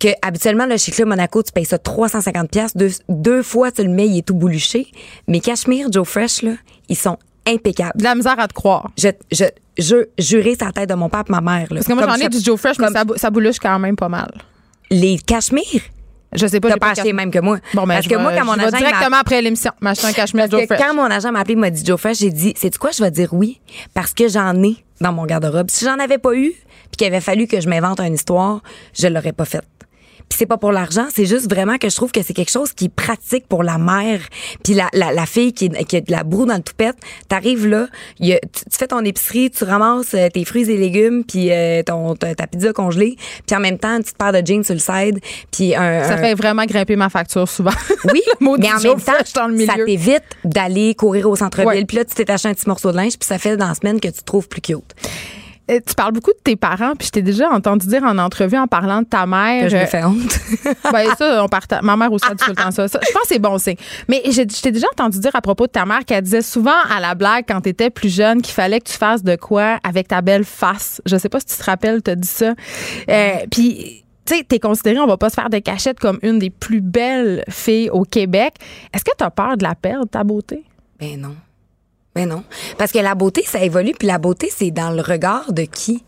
Que 0.00 0.08
habituellement, 0.22 0.66
là, 0.66 0.76
chez 0.76 0.90
Club 0.92 1.08
Monaco, 1.08 1.42
tu 1.42 1.52
payes 1.52 1.64
ça 1.64 1.78
350 1.78 2.50
pièces 2.50 2.76
deux, 2.76 2.90
deux 3.08 3.42
fois, 3.42 3.70
tu 3.70 3.82
le 3.84 3.88
mets, 3.90 4.06
il 4.08 4.18
est 4.18 4.22
tout 4.26 4.34
bouluché. 4.34 4.88
Mes 5.28 5.40
cachemires 5.40 5.86
Joe 5.90 6.06
Fresh, 6.06 6.42
là, 6.42 6.52
ils 6.88 6.96
sont 6.96 7.16
impeccables. 7.46 7.98
De 7.98 8.04
la 8.04 8.14
misère 8.14 8.38
à 8.38 8.48
te 8.48 8.54
croire. 8.54 8.90
Je, 8.98 9.08
je, 9.30 9.44
je 10.18 10.56
sa 10.58 10.72
tête 10.72 10.88
de 10.88 10.94
mon 10.94 11.08
père 11.08 11.24
et 11.28 11.32
ma 11.32 11.40
mère. 11.40 11.66
Là. 11.70 11.76
Parce 11.76 11.86
que 11.86 11.92
moi, 11.92 12.06
j'en 12.06 12.26
ai 12.26 12.28
du 12.28 12.40
Joe 12.40 12.58
Fresh, 12.58 12.78
mais 12.78 12.88
ça, 12.88 13.04
ça 13.16 13.30
boulouche 13.30 13.58
quand 13.58 13.78
même 13.78 13.96
pas 13.96 14.08
mal. 14.08 14.30
Les 14.90 15.18
cachemires? 15.18 15.82
Je 16.34 16.46
sais 16.46 16.60
pas. 16.60 16.70
T'as 16.70 16.76
pas 16.76 16.90
acheté 16.90 17.12
mêmes 17.12 17.30
que 17.30 17.38
moi. 17.38 17.58
Bon, 17.74 17.82
ben, 17.82 17.94
Parce 17.94 18.04
je 18.06 18.10
que 18.10 18.16
moi, 18.16 18.32
quand 18.36 18.44
mon 18.44 18.54
agent 18.54 18.76
directement 18.76 19.18
après 19.18 19.40
l'émission, 19.40 19.70
m'acheter 19.80 20.08
un 20.08 20.12
cachemire 20.12 20.50
Joe 20.50 20.66
Fresh. 20.66 20.80
quand 20.80 20.94
mon 20.94 21.04
agent 21.04 21.30
m'a 21.30 21.40
appelé, 21.40 21.54
il 21.54 21.60
m'a 21.60 21.70
dit 21.70 21.84
Joe 21.84 21.98
Fresh, 21.98 22.18
j'ai 22.18 22.30
dit, 22.30 22.54
c'est 22.56 22.76
quoi, 22.76 22.90
je 22.90 23.02
vais 23.02 23.10
dire 23.10 23.32
oui 23.32 23.60
parce 23.94 24.12
que 24.12 24.26
j'en 24.28 24.60
ai 24.62 24.76
dans 25.00 25.12
mon 25.12 25.26
garde-robe. 25.26 25.70
Si 25.70 25.84
j'en 25.84 25.98
avais 25.98 26.18
pas 26.18 26.34
eu, 26.34 26.50
puis 26.50 26.96
qu'il 26.98 27.06
avait 27.06 27.20
fallu 27.20 27.46
que 27.46 27.60
je 27.60 27.68
m'invente 27.68 28.00
une 28.00 28.14
histoire, 28.14 28.62
je 28.98 29.06
l'aurais 29.06 29.32
pas 29.32 29.44
faite. 29.44 29.64
Puis 30.28 30.38
c'est 30.38 30.46
pas 30.46 30.56
pour 30.56 30.72
l'argent, 30.72 31.06
c'est 31.14 31.26
juste 31.26 31.48
vraiment 31.48 31.78
que 31.78 31.88
je 31.88 31.94
trouve 31.94 32.10
que 32.10 32.20
c'est 32.22 32.32
quelque 32.34 32.50
chose 32.50 32.72
qui 32.72 32.86
est 32.86 32.94
pratique 32.94 33.46
pour 33.46 33.62
la 33.62 33.78
mère, 33.78 34.18
puis 34.64 34.74
la, 34.74 34.88
la, 34.92 35.12
la 35.12 35.26
fille 35.26 35.52
qui, 35.52 35.68
qui 35.68 35.96
a 35.96 36.00
de 36.00 36.10
la 36.10 36.24
broue 36.24 36.44
dans 36.44 36.56
le 36.56 36.62
toupette. 36.62 36.96
T'arrives 37.28 37.66
là, 37.68 37.86
y 38.18 38.32
a- 38.32 38.40
tu, 38.40 38.64
tu 38.68 38.76
fais 38.76 38.88
ton 38.88 39.04
épicerie, 39.04 39.50
tu 39.52 39.62
ramasses 39.62 40.12
euh, 40.14 40.28
tes 40.30 40.44
fruits 40.44 40.68
et 40.68 40.76
légumes, 40.76 41.22
puis 41.22 41.52
euh, 41.52 41.82
ton 41.84 42.16
ta, 42.16 42.34
ta 42.34 42.48
pizza 42.48 42.72
congelée, 42.72 43.16
puis 43.46 43.54
en 43.56 43.60
même 43.60 43.78
temps 43.78 43.94
une 43.96 44.02
petite 44.02 44.18
paire 44.18 44.32
de 44.32 44.44
jeans 44.44 44.64
sur 44.64 44.74
le 44.74 44.80
side, 44.80 45.20
puis 45.52 45.74
un, 45.76 46.02
Ça 46.02 46.14
un- 46.14 46.18
fait 46.18 46.34
vraiment 46.34 46.64
grimper 46.64 46.96
ma 46.96 47.10
facture 47.10 47.48
souvent. 47.48 47.70
oui, 48.12 48.22
mais 48.40 48.48
en 48.48 48.80
même 48.80 49.00
temps, 49.00 49.12
dans 49.36 49.46
le 49.46 49.64
ça 49.66 49.74
t'évite 49.86 50.24
d'aller 50.44 50.94
courir 50.96 51.28
au 51.30 51.36
centre-ville. 51.36 51.86
Puis 51.86 51.98
là, 51.98 52.04
tu 52.04 52.14
t'es 52.14 52.28
acheté 52.30 52.48
un 52.48 52.54
petit 52.54 52.68
morceau 52.68 52.90
de 52.90 52.96
linge, 52.96 53.16
puis 53.18 53.26
ça 53.28 53.38
fait 53.38 53.56
dans 53.56 53.68
la 53.68 53.74
semaine 53.74 54.00
que 54.00 54.08
tu 54.08 54.14
te 54.14 54.24
trouves 54.24 54.48
plus 54.48 54.62
cute. 54.62 54.94
Euh, 55.70 55.80
Tu 55.86 55.94
parles 55.94 56.12
beaucoup 56.12 56.32
de 56.32 56.38
tes 56.42 56.56
parents, 56.56 56.94
puis 56.96 57.06
je 57.06 57.12
t'ai 57.12 57.22
déjà 57.22 57.50
entendu 57.50 57.86
dire 57.86 58.02
en 58.02 58.18
entrevue 58.18 58.58
en 58.58 58.66
parlant 58.66 59.00
de 59.00 59.06
ta 59.06 59.26
mère. 59.26 59.64
Que 59.64 59.68
je 59.70 59.76
me 59.76 59.82
euh, 59.82 59.86
fais 59.86 60.04
honte. 60.04 60.38
ben 60.92 61.06
ça, 61.16 61.42
on 61.42 61.48
partage. 61.48 61.82
Ma 61.82 61.96
mère 61.96 62.12
aussi 62.12 62.26
a 62.26 62.34
dit 62.34 62.44
tout 62.44 62.50
le 62.50 62.56
temps 62.56 62.70
ça. 62.70 62.86
Ça, 62.88 63.00
Je 63.02 63.12
pense 63.12 63.22
que 63.22 63.28
c'est 63.28 63.38
bon 63.38 63.58
signe. 63.58 63.76
Mais 64.08 64.22
je 64.26 64.42
t'ai 64.42 64.72
déjà 64.72 64.86
entendu 64.92 65.18
dire 65.18 65.34
à 65.34 65.40
propos 65.40 65.66
de 65.66 65.72
ta 65.72 65.86
mère 65.86 66.04
qu'elle 66.04 66.22
disait 66.22 66.42
souvent 66.42 66.70
à 66.90 67.00
la 67.00 67.14
blague 67.14 67.44
quand 67.48 67.62
tu 67.62 67.70
étais 67.70 67.90
plus 67.90 68.14
jeune 68.14 68.42
qu'il 68.42 68.54
fallait 68.54 68.80
que 68.80 68.90
tu 68.90 68.96
fasses 68.96 69.22
de 69.22 69.36
quoi 69.36 69.78
avec 69.82 70.08
ta 70.08 70.20
belle 70.20 70.44
face. 70.44 71.00
Je 71.06 71.16
sais 71.16 71.28
pas 71.28 71.40
si 71.40 71.46
tu 71.46 71.56
te 71.56 71.64
rappelles, 71.64 72.02
tu 72.02 72.14
dit 72.14 72.28
ça. 72.28 72.54
Euh, 73.08 73.32
Puis 73.50 74.04
tu 74.26 74.36
sais, 74.36 74.44
t'es 74.44 74.58
considérée, 74.58 74.98
on 75.00 75.06
va 75.06 75.18
pas 75.18 75.28
se 75.28 75.34
faire 75.34 75.50
de 75.50 75.58
cachette 75.58 76.00
comme 76.00 76.18
une 76.22 76.38
des 76.38 76.48
plus 76.50 76.80
belles 76.80 77.44
filles 77.50 77.90
au 77.90 78.04
Québec. 78.04 78.54
Est-ce 78.94 79.04
que 79.04 79.10
tu 79.16 79.24
as 79.24 79.30
peur 79.30 79.56
de 79.56 79.62
la 79.64 79.74
perdre, 79.74 80.06
ta 80.08 80.24
beauté? 80.24 80.64
Ben 80.98 81.20
non. 81.20 81.36
Ben 82.14 82.28
non. 82.28 82.44
Parce 82.78 82.92
que 82.92 82.98
la 82.98 83.14
beauté, 83.14 83.42
ça 83.46 83.62
évolue, 83.62 83.92
puis 83.98 84.06
la 84.08 84.18
beauté, 84.18 84.50
c'est 84.54 84.70
dans 84.70 84.90
le 84.90 85.02
regard 85.02 85.52
de 85.52 85.62
qui? 85.62 86.04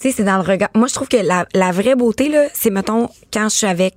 Tu 0.00 0.08
sais, 0.08 0.14
c'est 0.16 0.24
dans 0.24 0.36
le 0.36 0.42
regard. 0.42 0.70
Moi, 0.74 0.88
je 0.88 0.94
trouve 0.94 1.08
que 1.08 1.16
la, 1.16 1.46
la 1.54 1.70
vraie 1.70 1.94
beauté, 1.94 2.28
là, 2.28 2.46
c'est, 2.54 2.70
mettons, 2.70 3.08
quand 3.32 3.48
je 3.48 3.54
suis 3.56 3.66
avec 3.68 3.94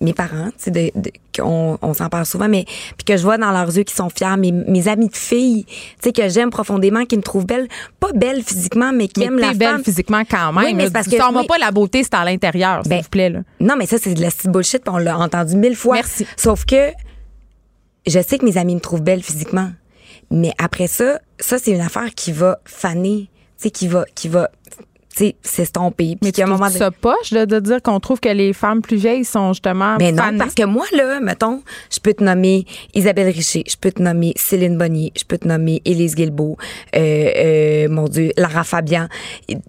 mes 0.00 0.12
parents, 0.12 0.50
tu 0.50 0.54
sais, 0.58 0.70
de, 0.70 0.92
de- 0.94 1.10
qu'on- 1.36 1.76
on, 1.82 1.92
s'en 1.94 2.08
parle 2.08 2.24
souvent, 2.26 2.46
mais 2.48 2.64
puis 2.96 3.04
que 3.04 3.16
je 3.16 3.22
vois 3.24 3.36
dans 3.38 3.50
leurs 3.50 3.76
yeux 3.76 3.82
qu'ils 3.82 3.96
sont 3.96 4.08
fiers, 4.08 4.36
mes, 4.38 4.52
mes 4.52 4.86
amis 4.86 5.08
de 5.08 5.16
filles, 5.16 5.64
tu 5.66 5.74
sais, 6.04 6.12
que 6.12 6.28
j'aime 6.28 6.50
profondément, 6.50 7.04
qui 7.04 7.16
me 7.16 7.22
trouvent 7.22 7.46
belle, 7.46 7.66
pas 7.98 8.12
belle 8.14 8.44
physiquement, 8.44 8.92
mais 8.92 9.08
qui 9.08 9.18
Mais 9.18 9.26
aiment 9.26 9.40
la 9.40 9.54
belle 9.54 9.68
femme. 9.72 9.82
physiquement 9.84 10.22
quand 10.30 10.52
même. 10.52 10.64
Oui, 10.66 10.74
mais 10.74 10.88
parce 10.90 11.08
que- 11.08 11.16
Sors-moi 11.16 11.40
oui. 11.42 11.48
pas 11.48 11.58
la 11.58 11.72
beauté, 11.72 12.04
c'est 12.04 12.14
à 12.14 12.24
l'intérieur, 12.24 12.82
s'il 12.84 12.90
Ben, 12.90 13.00
vous 13.02 13.08
plaît. 13.08 13.30
Là. 13.30 13.40
Non, 13.58 13.74
mais 13.76 13.86
ça, 13.86 13.98
c'est 13.98 14.14
de 14.14 14.20
la 14.22 14.30
petite 14.30 14.52
bullshit, 14.52 14.82
on 14.88 14.98
l'a 14.98 15.18
entendu 15.18 15.56
mille 15.56 15.74
fois. 15.74 15.96
Merci. 15.96 16.24
Sauf 16.36 16.64
que 16.64 16.92
je 18.06 18.20
sais 18.22 18.38
que 18.38 18.44
mes 18.44 18.56
amis 18.56 18.76
me 18.76 18.80
trouvent 18.80 19.02
belle 19.02 19.24
physiquement. 19.24 19.70
Mais 20.30 20.52
après 20.58 20.86
ça, 20.86 21.20
ça, 21.38 21.58
c'est 21.58 21.72
une 21.72 21.80
affaire 21.80 22.14
qui 22.14 22.32
va 22.32 22.60
faner, 22.64 23.30
tu 23.56 23.64
sais, 23.64 23.70
qui 23.70 23.88
va, 23.88 24.04
qui 24.14 24.28
va, 24.28 24.50
sais, 25.18 25.36
s'estomper. 25.42 26.16
Mais 26.22 26.32
tu 26.32 26.42
un 26.42 26.46
moment 26.46 26.68
ça 26.68 26.90
poche 26.90 27.32
de, 27.32 27.44
de 27.44 27.60
dire 27.60 27.82
qu'on 27.82 28.00
trouve 28.00 28.20
que 28.20 28.28
les 28.28 28.52
femmes 28.52 28.82
plus 28.82 28.96
vieilles 28.96 29.24
sont 29.24 29.52
justement 29.52 29.96
Mais 29.98 30.12
non, 30.12 30.36
parce 30.38 30.54
que 30.54 30.64
moi, 30.64 30.84
là, 30.92 31.20
mettons, 31.20 31.62
je 31.90 31.98
peux 32.00 32.14
te 32.14 32.22
nommer 32.22 32.66
Isabelle 32.94 33.28
Richer, 33.28 33.64
je 33.68 33.76
peux 33.76 33.90
te 33.90 34.02
nommer 34.02 34.32
Céline 34.36 34.76
Bonnier, 34.78 35.12
je 35.16 35.24
peux 35.24 35.38
te 35.38 35.46
nommer 35.46 35.82
Élise 35.84 36.14
Guilbeault, 36.14 36.56
euh, 36.96 36.98
euh, 37.36 37.88
mon 37.88 38.08
Dieu, 38.08 38.32
Lara 38.36 38.64
Fabian. 38.64 39.08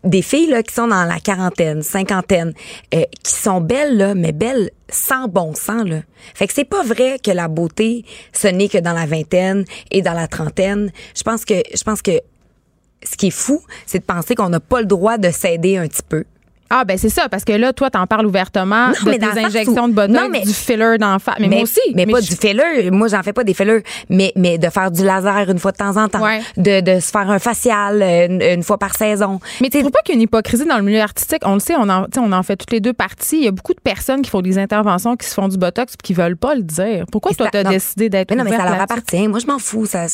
Des 0.04 0.22
filles, 0.22 0.50
là, 0.50 0.64
qui 0.64 0.74
sont 0.74 0.88
dans 0.88 1.06
la 1.06 1.20
quarantaine, 1.20 1.82
cinquantaine, 1.82 2.54
euh, 2.94 3.04
qui 3.24 3.34
sont 3.34 3.62
belles, 3.62 3.98
là, 3.98 4.16
mais 4.16 4.32
belles 4.32 4.72
sans 4.92 5.28
bon 5.28 5.54
sens, 5.54 5.88
là. 5.88 6.02
Fait 6.34 6.48
que 6.48 6.54
c'est 6.54 6.66
pas 6.66 6.84
vrai 6.84 7.20
que 7.24 7.32
la 7.32 7.48
beauté, 7.48 8.06
ce 8.34 8.48
n'est 8.48 8.70
que 8.70 8.78
dans 8.78 8.94
la 8.94 9.06
vingtaine 9.06 9.66
et 9.92 10.02
dans 10.02 10.14
la 10.14 10.28
trentaine. 10.28 10.92
Je 11.16 11.24
pense 11.24 11.46
que, 11.46 11.56
je 11.74 11.84
pense 11.84 12.02
que 12.02 12.20
ce 13.04 13.16
qui 13.16 13.28
est 13.28 13.32
fou, 13.32 13.62
c'est 13.86 14.00
de 14.00 14.04
penser 14.04 14.36
qu'on 14.36 14.50
n'a 14.50 14.60
pas 14.60 14.82
le 14.82 14.88
droit 14.88 15.18
de 15.18 15.30
s'aider 15.30 15.78
un 15.78 15.88
petit 15.88 16.04
peu. 16.08 16.26
Ah, 16.70 16.86
ben 16.86 16.98
c'est 16.98 17.10
ça, 17.10 17.28
parce 17.30 17.44
que 17.44 17.54
là, 17.54 17.74
toi, 17.74 17.90
t'en 17.90 18.06
parles 18.06 18.26
ouvertement 18.28 18.88
Non, 18.90 18.94
de 19.06 19.10
mais 19.18 19.20
sens 19.20 19.38
injections 19.38 19.86
où- 19.86 19.90
de 19.90 19.94
botox, 19.94 20.14
Non, 20.14 20.30
mais- 20.30 20.42
du 20.42 20.54
filler 20.54 20.98
d'en 21.00 21.18
face. 21.20 21.36
Mais, 21.40 21.48
moi 21.48 21.62
aussi. 21.64 21.80
Mais, 21.96 22.06
pas 22.06 22.22
je- 22.22 22.30
du 22.30 22.36
filler. 22.36 22.92
Moi, 22.92 23.08
j'en 23.08 23.24
fais 23.24 23.34
pas 23.34 23.44
des 23.44 23.54
fillers. 23.54 23.84
Mais, 24.10 24.32
mais 24.36 24.58
de 24.58 24.70
faire 24.70 24.92
du 24.92 25.04
laser 25.04 25.50
une 25.50 25.58
fois 25.60 25.72
de 25.72 25.78
temps 25.78 25.98
en 25.98 26.08
temps. 26.08 26.22
Ouais. 26.24 26.42
De, 26.58 26.82
de 26.82 27.00
se 27.00 27.10
faire 27.10 27.30
un 27.30 27.40
facial 27.40 28.02
une, 28.04 28.42
une 28.42 28.64
fois 28.64 28.78
par 28.78 28.96
saison. 28.96 29.40
Mais 29.62 29.70
tu 29.70 29.80
trouves 29.80 29.92
pas 29.92 30.00
qu'il 30.06 30.14
y 30.14 30.18
a 30.18 30.18
une 30.18 30.22
hypocrisie 30.24 30.66
dans 30.66 30.78
le 30.78 30.84
milieu 30.84 31.02
artistique? 31.02 31.42
On 31.46 31.56
le 31.56 31.60
sait, 31.60 31.76
on 31.78 31.90
en, 31.90 32.06
on 32.18 32.32
en 32.32 32.44
fait 32.44 32.56
toutes 32.56 32.72
les 32.72 32.80
deux 32.82 32.94
parties. 32.94 33.38
Il 33.38 33.46
y 33.46 33.48
a 33.48 33.52
beaucoup 33.52 33.74
de 33.74 33.82
personnes 33.82 34.22
qui 34.22 34.30
font 34.30 34.42
des 34.42 34.58
interventions, 34.60 35.16
qui 35.16 35.26
se 35.28 35.34
font 35.34 35.48
du 35.48 35.58
botox 35.58 35.96
puis 35.98 36.04
qui 36.04 36.14
veulent 36.14 36.38
pas 36.38 36.54
le 36.56 36.62
dire. 36.62 37.06
Pourquoi 37.12 37.32
toi, 37.34 37.50
t'as 37.52 37.64
décidé 37.64 38.10
d'être 38.10 38.34
non, 38.36 38.44
mais 38.44 38.52
ça 38.56 38.64
leur 38.66 38.80
appartient. 38.82 39.28
Moi, 39.28 39.40
je 39.40 39.48
m'en 39.48 39.58
fous. 39.60 39.86
Ça, 39.88 40.06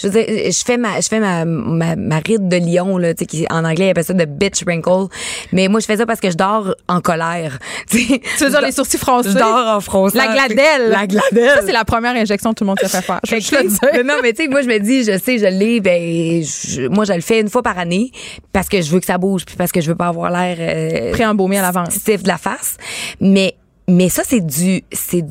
je 0.00 0.06
veux 0.08 0.12
dire, 0.12 0.24
je 0.50 0.62
fais 0.64 0.78
ma, 0.78 1.00
je 1.00 1.08
fais 1.08 1.20
ma, 1.20 1.44
ma, 1.44 1.96
ma 1.96 2.16
ride 2.18 2.48
de 2.48 2.56
lion, 2.56 2.96
là, 2.98 3.12
tu 3.14 3.20
sais, 3.20 3.26
qui, 3.26 3.46
en 3.50 3.64
anglais, 3.64 3.86
ils 3.88 3.90
appellent 3.90 4.04
ça 4.04 4.14
de 4.14 4.24
bitch 4.24 4.62
wrinkle. 4.64 5.08
Mais 5.52 5.68
moi, 5.68 5.80
je 5.80 5.86
fais 5.86 5.97
ça 5.98 6.06
parce 6.06 6.20
que 6.20 6.30
je 6.30 6.36
dors 6.36 6.74
en 6.88 7.00
colère. 7.00 7.58
Tu 7.90 7.98
veux 8.40 8.50
dire 8.50 8.60
les 8.62 8.72
sourcils 8.72 8.98
froncés? 8.98 9.30
Je 9.30 9.38
dors 9.38 9.66
en 9.76 9.80
fronçant. 9.80 10.16
La 10.16 10.28
gladelle. 10.28 10.90
La 10.90 11.06
gladelle. 11.06 11.50
Ça, 11.56 11.62
c'est 11.66 11.72
la 11.72 11.84
première 11.84 12.14
injection 12.16 12.50
que 12.50 12.56
tout 12.56 12.64
le 12.64 12.68
monde 12.68 12.78
se 12.80 12.86
fait 12.86 13.02
faire. 13.02 13.20
Je 13.26 13.34
juste 13.36 13.52
le 13.52 13.68
dire. 13.68 14.04
non, 14.04 14.14
mais 14.22 14.32
tu 14.32 14.42
sais, 14.44 14.48
moi, 14.48 14.62
je 14.62 14.68
me 14.68 14.78
dis, 14.78 15.04
je 15.04 15.18
sais, 15.18 15.38
je 15.38 15.46
l'ai, 15.46 15.80
ben, 15.80 16.42
je- 16.42 16.88
moi, 16.88 17.04
je 17.04 17.12
le 17.12 17.20
fais 17.20 17.40
une 17.40 17.48
fois 17.50 17.62
par 17.62 17.78
année 17.78 18.10
parce 18.52 18.68
que 18.68 18.80
je 18.82 18.90
veux 18.90 19.00
que 19.00 19.06
ça 19.06 19.18
bouge 19.18 19.44
puis 19.44 19.56
parce 19.56 19.72
que 19.72 19.80
je 19.80 19.88
veux 19.88 19.96
pas 19.96 20.08
avoir 20.08 20.30
l'air. 20.30 20.56
Euh, 20.60 21.12
Préembaumé 21.12 21.58
à 21.58 21.62
l'avance. 21.62 21.94
Stiff 21.94 22.22
de 22.22 22.28
la 22.28 22.38
face. 22.38 22.76
Mais, 23.20 23.54
mais 23.88 24.08
ça, 24.08 24.22
c'est 24.24 24.44
du. 24.44 24.82
C'est, 24.92 25.24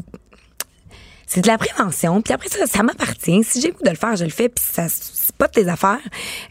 c'est 1.27 1.41
de 1.41 1.47
la 1.47 1.57
prévention. 1.59 2.21
Puis 2.23 2.33
après 2.33 2.47
ça, 2.49 2.65
ça 2.65 2.81
m'appartient. 2.81 3.43
Si 3.43 3.61
j'ai 3.61 3.67
le 3.67 3.73
goût 3.75 3.83
de 3.83 3.89
le 3.91 3.95
faire, 3.95 4.15
je 4.15 4.23
le 4.23 4.29
fais. 4.31 4.49
Puis 4.49 4.65
ça, 4.65 4.87
c'est 4.89 5.35
pas 5.35 5.47
de 5.47 5.51
tes 5.51 5.67
affaires. 5.67 5.99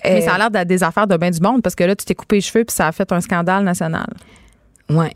Mais 0.05 0.23
Euh, 0.23 0.25
ça 0.25 0.35
a 0.35 0.39
l'air 0.39 0.51
d'être 0.53 0.69
des 0.69 0.85
affaires 0.85 1.07
de 1.09 1.17
bien 1.17 1.31
du 1.31 1.41
monde 1.41 1.63
parce 1.63 1.75
que 1.75 1.83
là, 1.83 1.97
tu 1.97 2.05
t'es 2.05 2.15
coupé 2.15 2.37
les 2.37 2.41
cheveux 2.43 2.65
puis 2.65 2.77
ça 2.77 2.87
a 2.87 2.93
fait 2.93 3.11
un 3.11 3.21
scandale 3.21 3.65
national. 3.65 4.07
Ouais. 4.91 5.13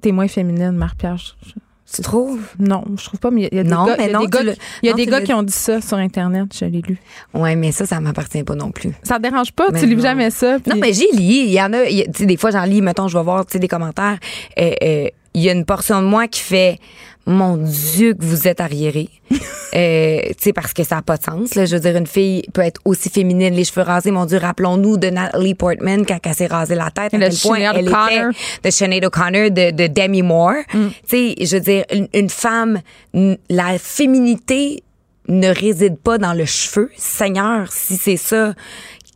T'es 0.00 0.12
moins 0.12 0.28
féminine, 0.28 0.78
je- 1.02 1.52
Tu 1.94 2.00
trouves? 2.00 2.40
Non, 2.58 2.84
je 2.96 3.04
trouve 3.04 3.20
pas, 3.20 3.30
mais 3.30 3.48
il 3.52 3.54
y 3.56 3.60
a 3.60 3.64
des 3.64 3.68
Non, 3.68 3.84
gars, 3.84 3.96
mais 3.98 4.04
il 4.06 4.12
y 4.12 4.14
a 4.14 4.18
non, 4.18 4.24
des 4.24 4.42
le- 4.44 4.54
y 4.82 4.88
a 4.88 4.90
non, 4.92 4.96
des 4.96 5.06
gars 5.06 5.20
le- 5.20 5.26
qui 5.26 5.34
ont 5.34 5.42
dit 5.42 5.52
ça 5.52 5.80
sur 5.82 5.98
Internet, 5.98 6.46
je 6.58 6.64
l'ai 6.64 6.80
lu. 6.80 6.96
Ouais, 7.34 7.54
mais 7.54 7.70
ça, 7.70 7.84
ça 7.84 8.00
m'appartient 8.00 8.42
pas 8.44 8.54
non 8.54 8.70
plus. 8.70 8.92
Ça 9.02 9.16
te 9.18 9.22
dérange 9.22 9.52
pas? 9.52 9.66
Mais 9.70 9.78
tu 9.80 9.86
lis 9.86 9.96
non. 9.96 10.02
jamais 10.02 10.30
ça? 10.30 10.58
puis- 10.58 10.72
Non, 10.72 10.78
mais 10.80 10.94
j'y 10.94 11.06
lis. 11.12 11.44
Il 11.48 11.52
y 11.52 11.60
en 11.60 11.70
a, 11.74 11.84
tu 11.84 12.02
sais, 12.14 12.24
des 12.26 12.38
fois, 12.38 12.50
j'en 12.50 12.64
lis, 12.64 12.80
mettons, 12.80 13.08
je 13.08 13.18
vais 13.18 13.22
voir, 13.24 13.44
tu 13.44 13.52
sais, 13.52 13.58
des 13.58 13.68
commentaires. 13.68 14.16
Euh, 14.58 14.72
euh, 14.82 15.08
Il 15.34 15.40
y 15.42 15.48
a 15.48 15.52
une 15.52 15.64
portion 15.64 16.00
de 16.02 16.06
moi 16.06 16.28
qui 16.28 16.40
fait, 16.40 16.78
mon 17.26 17.56
Dieu, 17.56 18.14
que 18.14 18.24
vous 18.24 18.48
êtes 18.48 18.60
arriéré. 18.60 19.08
euh, 19.30 20.20
tu 20.28 20.34
sais, 20.38 20.52
parce 20.52 20.72
que 20.72 20.82
ça 20.82 20.96
n'a 20.96 21.02
pas 21.02 21.16
de 21.16 21.22
sens, 21.22 21.54
là. 21.54 21.64
Je 21.64 21.76
veux 21.76 21.80
dire, 21.80 21.96
une 21.96 22.06
fille 22.06 22.42
peut 22.52 22.62
être 22.62 22.80
aussi 22.84 23.08
féminine, 23.10 23.54
les 23.54 23.64
cheveux 23.64 23.82
rasés. 23.82 24.10
Mon 24.10 24.24
Dieu, 24.24 24.38
rappelons-nous 24.38 24.96
de 24.96 25.08
Natalie 25.08 25.54
Portman 25.54 26.04
quand 26.06 26.18
elle 26.24 26.34
s'est 26.34 26.46
rasée 26.46 26.74
la 26.74 26.90
tête. 26.90 27.14
À 27.14 27.18
quel 27.18 27.34
point 27.34 27.58
elle 27.58 27.88
était 27.88 28.28
de 28.64 28.70
Sinead 28.70 29.04
O'Connor, 29.04 29.50
de, 29.50 29.70
de 29.70 29.86
Demi 29.86 30.22
Moore. 30.22 30.64
Tu 30.72 30.78
sais, 31.06 31.34
je 31.40 31.56
veux 31.56 31.62
dire, 31.62 31.84
une, 31.92 32.08
une 32.12 32.30
femme, 32.30 32.80
la 33.48 33.78
féminité 33.78 34.82
ne 35.28 35.48
réside 35.48 35.98
pas 35.98 36.18
dans 36.18 36.34
le 36.34 36.44
cheveu. 36.44 36.90
Seigneur, 36.96 37.70
si 37.70 37.96
c'est 37.96 38.16
ça, 38.16 38.54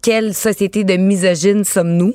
quelle 0.06 0.34
société 0.34 0.84
de 0.84 0.94
misogyne 0.96 1.64
sommes-nous? 1.64 2.14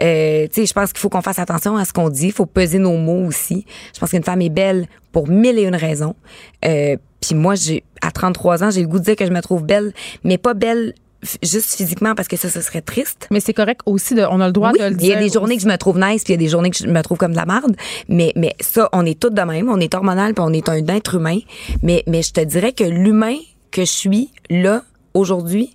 Euh, 0.00 0.48
tu 0.48 0.54
sais, 0.62 0.66
je 0.66 0.72
pense 0.72 0.92
qu'il 0.92 0.98
faut 0.98 1.08
qu'on 1.08 1.22
fasse 1.22 1.38
attention 1.38 1.76
à 1.76 1.84
ce 1.84 1.92
qu'on 1.92 2.08
dit. 2.08 2.26
Il 2.26 2.32
faut 2.32 2.46
peser 2.46 2.80
nos 2.80 2.96
mots 2.96 3.24
aussi. 3.24 3.64
Je 3.94 4.00
pense 4.00 4.10
qu'une 4.10 4.24
femme 4.24 4.42
est 4.42 4.48
belle 4.48 4.88
pour 5.12 5.28
mille 5.28 5.56
et 5.56 5.62
une 5.62 5.76
raisons. 5.76 6.16
Euh, 6.64 6.96
Puis 7.20 7.36
moi, 7.36 7.54
j'ai 7.54 7.84
à 8.02 8.10
33 8.10 8.64
ans, 8.64 8.70
j'ai 8.72 8.80
le 8.80 8.88
goût 8.88 8.98
de 8.98 9.04
dire 9.04 9.14
que 9.14 9.24
je 9.24 9.30
me 9.30 9.40
trouve 9.40 9.62
belle, 9.62 9.92
mais 10.24 10.36
pas 10.36 10.54
belle 10.54 10.94
juste 11.40 11.74
physiquement 11.76 12.16
parce 12.16 12.26
que 12.26 12.36
ça, 12.36 12.48
ce 12.48 12.60
serait 12.60 12.80
triste. 12.80 13.28
Mais 13.30 13.38
c'est 13.38 13.54
correct 13.54 13.82
aussi, 13.86 14.16
de, 14.16 14.22
on 14.28 14.40
a 14.40 14.46
le 14.48 14.52
droit 14.52 14.72
Oui, 14.72 14.80
de 14.80 14.84
le 14.86 14.90
il 14.94 15.04
y 15.04 15.06
dire. 15.08 15.18
a 15.18 15.20
des 15.20 15.28
journées 15.30 15.56
que 15.58 15.62
je 15.62 15.68
me 15.68 15.76
trouve 15.76 15.96
nice, 15.96 16.24
puis 16.24 16.32
il 16.32 16.40
y 16.40 16.40
a 16.40 16.44
des 16.44 16.48
journées 16.48 16.70
que 16.70 16.76
je 16.78 16.88
me 16.88 17.02
trouve 17.02 17.18
comme 17.18 17.32
de 17.32 17.36
la 17.36 17.46
merde. 17.46 17.76
Mais, 18.08 18.32
mais 18.34 18.56
ça, 18.58 18.88
on 18.92 19.06
est 19.06 19.16
toutes 19.18 19.34
de 19.34 19.42
même. 19.42 19.68
On 19.68 19.78
est 19.78 19.94
hormonal, 19.94 20.34
puis 20.34 20.44
on 20.44 20.52
est 20.52 20.68
un 20.68 20.84
être 20.88 21.14
humain. 21.14 21.38
Mais, 21.84 22.02
mais 22.08 22.22
je 22.22 22.32
te 22.32 22.40
dirais 22.40 22.72
que 22.72 22.82
l'humain 22.82 23.36
que 23.70 23.82
je 23.82 23.90
suis, 23.92 24.32
là, 24.50 24.82
aujourd'hui, 25.14 25.72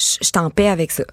je 0.00 0.24
suis 0.24 0.32
en 0.36 0.50
paix 0.50 0.68
avec 0.68 0.90
ça. 0.90 1.04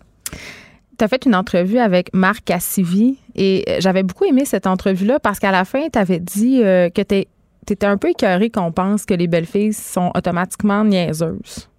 Tu 0.98 1.04
as 1.04 1.08
fait 1.08 1.26
une 1.26 1.36
entrevue 1.36 1.78
avec 1.78 2.14
Marc 2.14 2.46
Cassivi 2.46 3.18
et 3.36 3.64
euh, 3.68 3.78
j'avais 3.80 4.04
beaucoup 4.04 4.26
aimé 4.26 4.46
cette 4.46 4.66
entrevue-là 4.66 5.20
parce 5.20 5.40
qu'à 5.40 5.52
la 5.52 5.66
fin, 5.66 5.88
tu 5.92 6.00
avais 6.00 6.20
dit 6.20 6.64
euh, 6.64 6.90
que 6.90 7.02
tu 7.02 7.26
étais 7.70 7.86
un 7.86 7.98
peu 7.98 8.10
écœuré 8.10 8.50
qu'on 8.50 8.72
pense 8.72 9.06
que 9.06 9.14
les 9.14 9.28
belles 9.28 9.46
filles 9.46 9.74
sont 9.74 10.12
automatiquement 10.16 10.84
niaiseuses. 10.84 11.70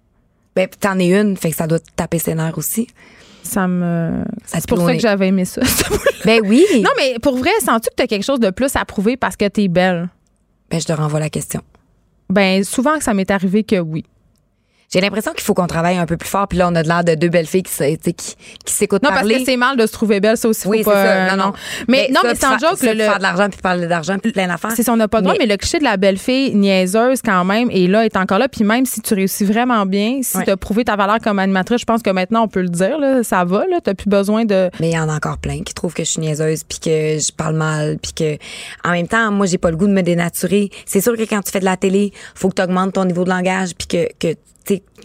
Ben, 0.55 0.67
t'en 0.79 0.97
es 0.99 1.19
une, 1.19 1.35
fait 1.35 1.51
que 1.51 1.55
ça 1.55 1.67
doit 1.67 1.79
taper 1.95 2.19
ses 2.19 2.35
nerfs 2.35 2.57
aussi. 2.57 2.87
Ça 3.43 3.67
me. 3.67 4.23
C'est 4.45 4.67
pour 4.67 4.85
ça 4.85 4.93
que 4.93 4.99
j'avais 4.99 5.29
aimé 5.29 5.45
ça. 5.45 5.61
Ben 6.25 6.41
oui. 6.43 6.65
non, 6.81 6.89
mais 6.97 7.15
pour 7.21 7.37
vrai, 7.37 7.51
sens-tu 7.63 7.89
que 7.89 7.95
tu 7.95 8.03
as 8.03 8.07
quelque 8.07 8.25
chose 8.25 8.41
de 8.41 8.49
plus 8.49 8.75
à 8.75 8.83
prouver 8.83 9.15
parce 9.15 9.37
que 9.37 9.47
tu 9.47 9.63
es 9.63 9.67
belle? 9.69 10.09
Ben, 10.69 10.79
je 10.81 10.85
te 10.85 10.91
renvoie 10.91 11.21
la 11.21 11.29
question. 11.29 11.61
Ben, 12.29 12.63
souvent 12.65 12.97
que 12.97 13.03
ça 13.05 13.13
m'est 13.13 13.31
arrivé 13.31 13.63
que 13.63 13.79
oui. 13.79 14.03
J'ai 14.91 15.01
l'impression 15.01 15.33
qu'il 15.33 15.43
faut 15.43 15.53
qu'on 15.53 15.67
travaille 15.67 15.97
un 15.97 16.05
peu 16.07 16.17
plus 16.17 16.27
fort. 16.29 16.47
Puis 16.47 16.57
là, 16.57 16.67
on 16.67 16.73
a 16.75 16.81
de 16.81 16.87
l'air 16.87 17.03
de 17.03 17.13
deux 17.13 17.29
belles 17.29 17.45
filles 17.45 17.61
qui, 17.63 17.97
qui, 17.97 18.13
qui 18.13 18.73
s'écoutent 18.73 19.03
Non, 19.03 19.09
parler. 19.09 19.35
parce 19.35 19.45
que 19.45 19.51
c'est 19.51 19.57
mal 19.57 19.77
de 19.77 19.85
se 19.85 19.91
trouver 19.91 20.19
belle, 20.19 20.35
ça 20.35 20.47
aussi. 20.49 20.67
Oui, 20.67 20.83
faut 20.83 20.89
c'est 20.89 20.95
pas, 20.95 21.05
ça. 21.05 21.11
euh, 21.11 21.35
Non, 21.35 21.45
non. 21.45 21.53
Mais, 21.87 22.07
non, 22.09 22.21
ça, 22.21 22.27
mais 22.29 22.35
sans 22.35 22.57
faire- 22.57 22.69
joke, 22.71 22.79
ça, 22.79 22.93
le, 22.93 22.99
faire 23.03 23.17
de 23.17 23.21
l'argent, 23.23 23.49
puis 23.49 23.61
parler 23.61 23.85
d'argent, 23.87 24.17
puis 24.17 24.31
plein 24.31 24.47
d'affaires. 24.47 24.71
C'est 24.75 24.81
ça, 24.81 24.91
on 24.91 24.97
n'a 24.97 25.07
pas 25.07 25.21
droit, 25.21 25.35
mais, 25.39 25.45
le 25.45 25.57
cliché 25.57 25.77
de 25.77 25.83
la 25.83 25.97
belle 25.97 26.17
fille 26.17 26.55
niaiseuse, 26.55 27.21
quand 27.23 27.45
même, 27.45 27.69
et 27.71 27.85
là, 27.87 28.03
est 28.05 28.17
encore 28.17 28.39
là. 28.39 28.47
Puis 28.49 28.63
même 28.63 28.85
si 28.87 29.01
tu 29.01 29.13
réussis 29.13 29.45
vraiment 29.45 29.85
bien, 29.85 30.21
si 30.23 30.37
Ouais. 30.37 30.45
tu 30.45 30.49
as 30.49 30.57
prouvé 30.57 30.83
ta 30.85 30.95
valeur 30.95 31.19
comme 31.19 31.37
animatrice, 31.37 31.81
je 31.81 31.85
pense 31.85 32.01
que 32.01 32.09
maintenant, 32.09 32.43
on 32.43 32.47
peut 32.47 32.61
le 32.61 32.69
dire, 32.69 32.97
là, 32.97 33.21
ça 33.23 33.43
va, 33.45 33.65
là. 33.67 33.79
Tu 33.85 33.93
plus 33.93 34.09
besoin 34.09 34.45
de. 34.45 34.71
Mais 34.79 34.89
il 34.89 34.93
y 34.95 34.99
en 34.99 35.07
a 35.09 35.13
encore 35.15 35.37
plein 35.37 35.61
qui 35.63 35.73
trouvent 35.75 35.93
que 35.93 36.03
je 36.03 36.09
suis 36.09 36.21
niaiseuse, 36.21 36.63
puis 36.63 36.79
que 36.79 36.89
je 37.19 37.31
parle 37.31 37.55
mal, 37.55 37.97
puis 38.01 38.13
que 38.13 38.37
en 38.83 38.91
même 38.91 39.07
temps, 39.07 39.31
moi, 39.31 39.45
j'ai 39.45 39.57
pas 39.59 39.69
le 39.69 39.77
goût 39.77 39.87
de 39.87 39.93
me 39.93 40.01
dénaturer. 40.01 40.71
C'est 40.87 41.01
sûr 41.01 41.15
que 41.15 41.23
quand 41.23 41.41
tu 41.43 41.51
fais 41.51 41.59
de 41.59 41.65
la 41.65 41.77
télé, 41.77 42.11
faut 42.33 42.49
que 42.49 42.55
tu 42.55 42.61
augmentes 42.63 42.93
ton 42.93 43.05
niveau 43.05 43.23
de 43.23 43.29
langage, 43.29 43.75
puis 43.77 43.87
que, 43.87 44.07
que 44.19 44.35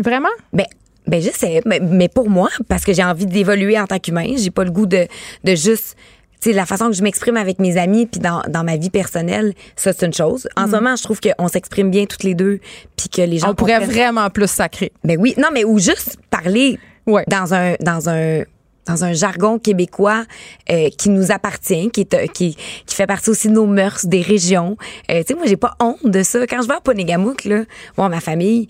Vraiment? 0.01 0.29
Ben, 0.53 0.67
ben 1.07 1.21
je 1.21 1.31
sais, 1.31 1.61
mais, 1.67 1.81
mais 1.81 2.09
pour 2.09 2.31
moi, 2.31 2.49
parce 2.69 2.85
que 2.85 2.93
j'ai 2.93 3.05
envie 3.05 3.27
d'évoluer 3.27 3.79
en 3.79 3.87
tant 3.87 3.99
qu'humain, 3.99 4.35
j'ai 4.37 4.51
pas 4.51 4.65
le 4.65 4.71
goût 4.71 4.87
de, 4.87 5.07
de 5.45 5.55
juste 5.55 5.97
tu 6.41 6.51
sais, 6.51 6.57
la 6.57 6.67
façon 6.67 6.89
que 6.89 6.93
je 6.93 7.03
m'exprime 7.03 7.39
avec 7.39 7.59
mes 7.59 7.79
amis 7.79 8.05
puis 8.07 8.21
dans, 8.21 8.43
dans 8.49 8.65
ma 8.65 8.77
vie 8.77 8.91
personnelle, 8.91 9.55
ça 9.77 9.95
c'est 9.95 10.05
une 10.05 10.13
chose. 10.13 10.47
En 10.57 10.67
ce 10.67 10.73
moment, 10.73 10.95
je 10.95 11.03
trouve 11.03 11.19
qu'on 11.21 11.49
s'exprime 11.49 11.91
bien 11.91 12.05
toutes 12.05 12.23
les 12.23 12.35
deux 12.35 12.61
puis 12.97 13.09
que 13.09 13.23
les 13.23 13.39
gens 13.39 13.51
On 13.51 13.55
pourrait 13.55 13.81
vraiment 13.81 14.29
plus 14.29 14.51
sacrer. 14.51 14.93
Ben 15.05 15.17
oui, 15.19 15.35
non 15.39 15.49
mais 15.53 15.65
ou 15.65 15.79
juste 15.79 16.19
parler 16.31 16.79
Ouais. 17.07 17.25
dans 17.29 17.53
un 17.55 17.75
dans 17.81 18.09
un 18.09 18.45
dans 18.87 19.05
un 19.05 19.13
jargon 19.15 19.59
québécois 19.59 20.25
euh, 20.71 20.89
qui 20.99 21.09
nous 21.09 21.33
appartient, 21.33 21.91
qui 21.91 22.01
est 22.03 22.15
euh, 22.15 22.27
qui 22.27 22.57
qui 22.87 22.95
fait 22.95 23.07
partie 23.07 23.31
aussi 23.31 23.49
de 23.49 23.55
nos 23.55 23.67
mœurs, 23.67 24.05
des 24.07 24.21
régions. 24.21 24.77
Euh, 25.11 25.21
tu 25.21 25.29
sais, 25.29 25.35
moi 25.35 25.45
j'ai 25.47 25.57
pas 25.57 25.75
honte 25.81 26.05
de 26.05 26.23
ça. 26.23 26.47
Quand 26.47 26.61
je 26.63 26.69
vais 26.69 26.75
à 26.75 26.81
Ponégamouk 26.81 27.45
là, 27.45 27.63
voir 27.97 28.11
ma 28.11 28.21
famille, 28.21 28.69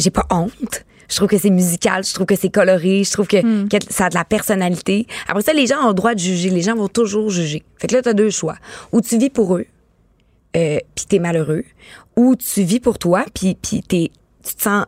j'ai 0.00 0.10
pas 0.10 0.26
honte. 0.30 0.84
Je 1.08 1.16
trouve 1.16 1.28
que 1.28 1.38
c'est 1.38 1.50
musical, 1.50 2.04
je 2.04 2.14
trouve 2.14 2.26
que 2.26 2.36
c'est 2.36 2.50
coloré, 2.50 3.02
je 3.02 3.10
trouve 3.10 3.26
que, 3.26 3.66
que 3.66 3.76
ça 3.92 4.06
a 4.06 4.08
de 4.10 4.14
la 4.14 4.24
personnalité. 4.24 5.06
Après 5.26 5.42
ça, 5.42 5.52
les 5.52 5.66
gens 5.66 5.84
ont 5.84 5.88
le 5.88 5.94
droit 5.94 6.14
de 6.14 6.20
juger. 6.20 6.50
Les 6.50 6.62
gens 6.62 6.76
vont 6.76 6.88
toujours 6.88 7.30
juger. 7.30 7.64
Fait 7.78 7.88
que 7.88 7.94
là, 7.94 8.02
t'as 8.02 8.12
deux 8.12 8.30
choix. 8.30 8.56
Ou 8.92 9.00
tu 9.00 9.18
vis 9.18 9.30
pour 9.30 9.56
eux, 9.56 9.66
euh, 10.56 10.78
puis 10.94 11.06
t'es 11.08 11.18
malheureux, 11.18 11.64
ou 12.16 12.36
tu 12.36 12.62
vis 12.62 12.78
pour 12.78 12.98
toi, 12.98 13.24
puis 13.34 13.56
tu 13.60 13.82
te 13.82 14.08
sens 14.42 14.86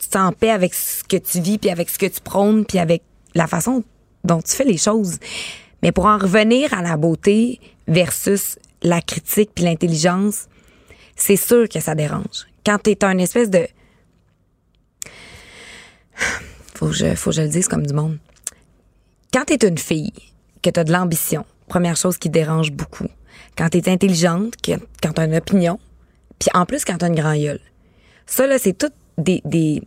tu 0.00 0.08
te 0.08 0.12
sens 0.12 0.30
en 0.30 0.32
paix 0.32 0.50
avec 0.50 0.72
ce 0.74 1.04
que 1.04 1.18
tu 1.18 1.40
vis, 1.40 1.58
puis 1.58 1.70
avec 1.70 1.90
ce 1.90 1.98
que 1.98 2.06
tu 2.06 2.20
prônes, 2.20 2.64
puis 2.64 2.78
avec 2.78 3.02
la 3.34 3.46
façon 3.46 3.84
dont 4.24 4.40
tu 4.40 4.52
fais 4.52 4.64
les 4.64 4.78
choses. 4.78 5.18
Mais 5.82 5.92
pour 5.92 6.06
en 6.06 6.18
revenir 6.18 6.72
à 6.74 6.82
la 6.82 6.96
beauté 6.96 7.60
versus 7.86 8.58
la 8.82 9.02
critique 9.02 9.50
puis 9.54 9.64
l'intelligence, 9.64 10.46
c'est 11.16 11.36
sûr 11.36 11.68
que 11.68 11.80
ça 11.80 11.94
dérange. 11.94 12.46
Quand 12.64 12.78
t'es 12.78 13.04
un 13.04 13.18
espèce 13.18 13.50
de... 13.50 13.66
Faut 16.74 16.88
que 16.88 16.94
je, 16.94 17.14
faut 17.14 17.30
que 17.30 17.36
je 17.36 17.42
le 17.42 17.48
dise 17.48 17.68
comme 17.68 17.86
du 17.86 17.94
monde. 17.94 18.18
Quand 19.32 19.44
t'es 19.44 19.66
une 19.66 19.78
fille, 19.78 20.12
que 20.62 20.70
t'as 20.70 20.84
de 20.84 20.92
l'ambition, 20.92 21.44
première 21.68 21.96
chose 21.96 22.18
qui 22.18 22.30
dérange 22.30 22.72
beaucoup. 22.72 23.06
Quand 23.56 23.68
t'es 23.68 23.88
intelligente, 23.88 24.54
que, 24.62 24.72
quand 25.02 25.12
t'as 25.12 25.26
une 25.26 25.36
opinion, 25.36 25.78
puis 26.38 26.48
en 26.54 26.66
plus 26.66 26.84
quand 26.84 26.98
t'as 26.98 27.08
une 27.08 27.14
grand 27.14 27.36
gueule. 27.36 27.60
Ça, 28.26 28.46
là, 28.46 28.58
c'est 28.58 28.76
toutes 28.76 28.94
des, 29.18 29.42
des, 29.44 29.82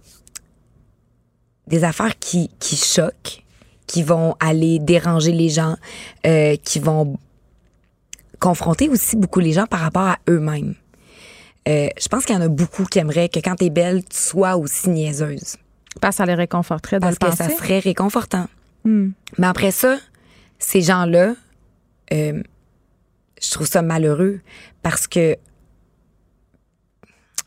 des 1.68 1.84
affaires 1.84 2.18
qui, 2.19 2.49
qui 2.60 2.76
choquent, 2.76 3.43
qui 3.88 4.03
vont 4.03 4.35
aller 4.39 4.80
déranger 4.80 5.31
les 5.31 5.49
gens, 5.49 5.76
euh, 6.26 6.55
qui 6.57 6.80
vont 6.80 7.18
confronter 8.39 8.89
aussi 8.89 9.15
beaucoup 9.15 9.39
les 9.39 9.53
gens 9.53 9.65
par 9.65 9.80
rapport 9.80 10.07
à 10.07 10.19
eux-mêmes. 10.30 10.76
Euh, 11.68 11.88
je 11.97 12.07
pense 12.10 12.26
qu'il 12.26 12.35
y 12.35 12.38
en 12.38 12.41
a 12.41 12.49
beaucoup 12.49 12.84
qui 12.84 12.99
aimeraient 12.99 13.30
que 13.30 13.39
quand 13.39 13.55
t'es 13.55 13.69
belle, 13.69 14.03
tu 14.03 14.18
sois 14.18 14.57
aussi 14.57 14.89
niaiseuse. 14.89 15.55
Parce 16.02 16.15
que 16.15 16.24
ça 16.24 16.26
les 16.26 16.36
réconforterait 16.36 16.98
de 16.98 17.02
Parce 17.02 17.15
le 17.15 17.20
que 17.20 17.26
penser. 17.38 17.52
ça 17.52 17.57
serait 17.57 17.80
réconfortant. 17.80 18.48
Hmm. 18.84 19.10
Mais 19.38 19.48
après 19.48 19.72
ça, 19.72 19.98
ces 20.60 20.82
gens-là, 20.82 21.36
euh, 22.11 22.41
je 23.41 23.52
trouve 23.52 23.68
ça 23.68 23.82
malheureux 23.82 24.40
parce 24.82 25.07
que 25.07 25.38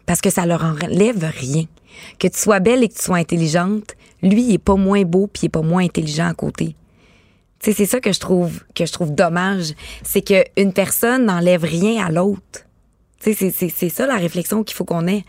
parce 0.06 0.20
que 0.20 0.31
ça 0.31 0.47
leur 0.47 0.64
enlève 0.64 1.24
rien. 1.24 1.64
Que 2.18 2.28
tu 2.28 2.39
sois 2.39 2.60
belle 2.60 2.85
et 2.85 2.89
que 2.89 2.94
tu 2.94 3.02
sois 3.02 3.16
intelligente, 3.16 3.97
lui, 4.23 4.43
il 4.44 4.55
est 4.55 4.59
pas 4.59 4.77
moins 4.77 5.02
beau 5.02 5.27
puis 5.27 5.43
il 5.43 5.47
est 5.47 5.51
pas 5.51 5.62
moins 5.62 5.82
intelligent 5.85 6.28
à 6.28 6.35
côté. 6.35 6.77
Tu 7.59 7.70
sais, 7.70 7.77
c'est 7.77 7.86
ça 7.86 8.01
que 8.01 8.12
je 8.12 8.20
trouve 8.20 8.62
que 8.74 8.86
je 8.86 8.93
trouve 8.93 9.14
dommage, 9.14 9.73
c'est 10.02 10.20
que 10.20 10.44
une 10.56 10.73
personne 10.73 11.24
n'enlève 11.24 11.64
rien 11.64 12.05
à 12.05 12.10
l'autre. 12.10 12.65
C'est- 13.35 13.89
ça 13.89 14.07
la 14.07 14.16
réflexion 14.16 14.62
qu'il 14.62 14.77
faut 14.77 14.85
qu'on 14.85 15.07
ait. 15.07 15.24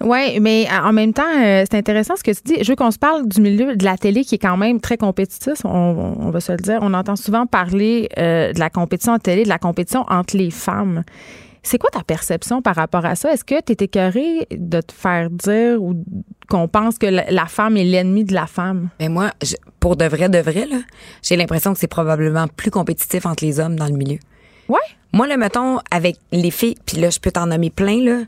Oui, 0.00 0.40
mais 0.40 0.66
en 0.70 0.92
même 0.92 1.12
temps, 1.12 1.22
euh, 1.42 1.64
c'est 1.70 1.76
intéressant 1.76 2.14
ce 2.16 2.22
que 2.24 2.30
tu 2.30 2.40
dis. 2.54 2.64
Je 2.64 2.68
veux 2.72 2.76
qu'on 2.76 2.90
se 2.90 2.98
parle 2.98 3.28
du 3.28 3.40
milieu 3.40 3.76
de 3.76 3.84
la 3.84 3.96
télé 3.96 4.24
qui 4.24 4.36
est 4.36 4.38
quand 4.38 4.56
même 4.56 4.80
très 4.80 4.96
compétitif, 4.96 5.64
on, 5.64 5.68
on 6.20 6.30
va 6.30 6.40
se 6.40 6.52
le 6.52 6.58
dire. 6.58 6.78
On 6.82 6.94
entend 6.94 7.16
souvent 7.16 7.46
parler 7.46 8.08
euh, 8.18 8.52
de 8.52 8.58
la 8.58 8.70
compétition 8.70 9.12
en 9.12 9.18
télé, 9.18 9.44
de 9.44 9.48
la 9.48 9.58
compétition 9.58 10.04
entre 10.08 10.36
les 10.36 10.50
femmes. 10.50 11.04
C'est 11.62 11.78
quoi 11.78 11.90
ta 11.90 12.04
perception 12.04 12.62
par 12.62 12.76
rapport 12.76 13.04
à 13.04 13.16
ça? 13.16 13.32
Est-ce 13.32 13.44
que 13.44 13.60
tu 13.60 13.72
es 13.72 13.84
écœuré 13.84 14.46
de 14.52 14.80
te 14.80 14.92
faire 14.92 15.28
dire 15.30 15.82
ou 15.82 15.94
qu'on 16.48 16.68
pense 16.68 16.96
que 16.96 17.06
la, 17.06 17.46
femme 17.46 17.76
est 17.76 17.82
l'ennemi 17.82 18.22
de 18.24 18.34
la 18.34 18.46
femme? 18.46 18.90
Mais 19.00 19.08
moi, 19.08 19.32
je- 19.42 19.56
pour 19.80 19.96
de 19.96 20.04
vrai, 20.04 20.28
de 20.28 20.38
vrai, 20.38 20.68
j'ai 21.22 21.34
l'impression 21.34 21.72
que 21.72 21.80
c'est 21.80 21.88
probablement 21.88 22.46
plus 22.46 22.70
compétitif 22.70 23.26
entre 23.26 23.44
les 23.44 23.58
hommes 23.58 23.74
dans 23.74 23.86
le 23.86 23.94
milieu. 23.96 24.18
Ouais. 24.68 24.78
Moi, 25.12 25.26
le 25.28 25.36
mettons, 25.36 25.78
avec 25.90 26.16
les 26.32 26.50
filles, 26.50 26.76
puis 26.84 26.98
là, 26.98 27.10
je 27.10 27.18
peux 27.18 27.30
t'en 27.30 27.46
nommer 27.46 27.70
plein, 27.70 28.02
là. 28.02 28.22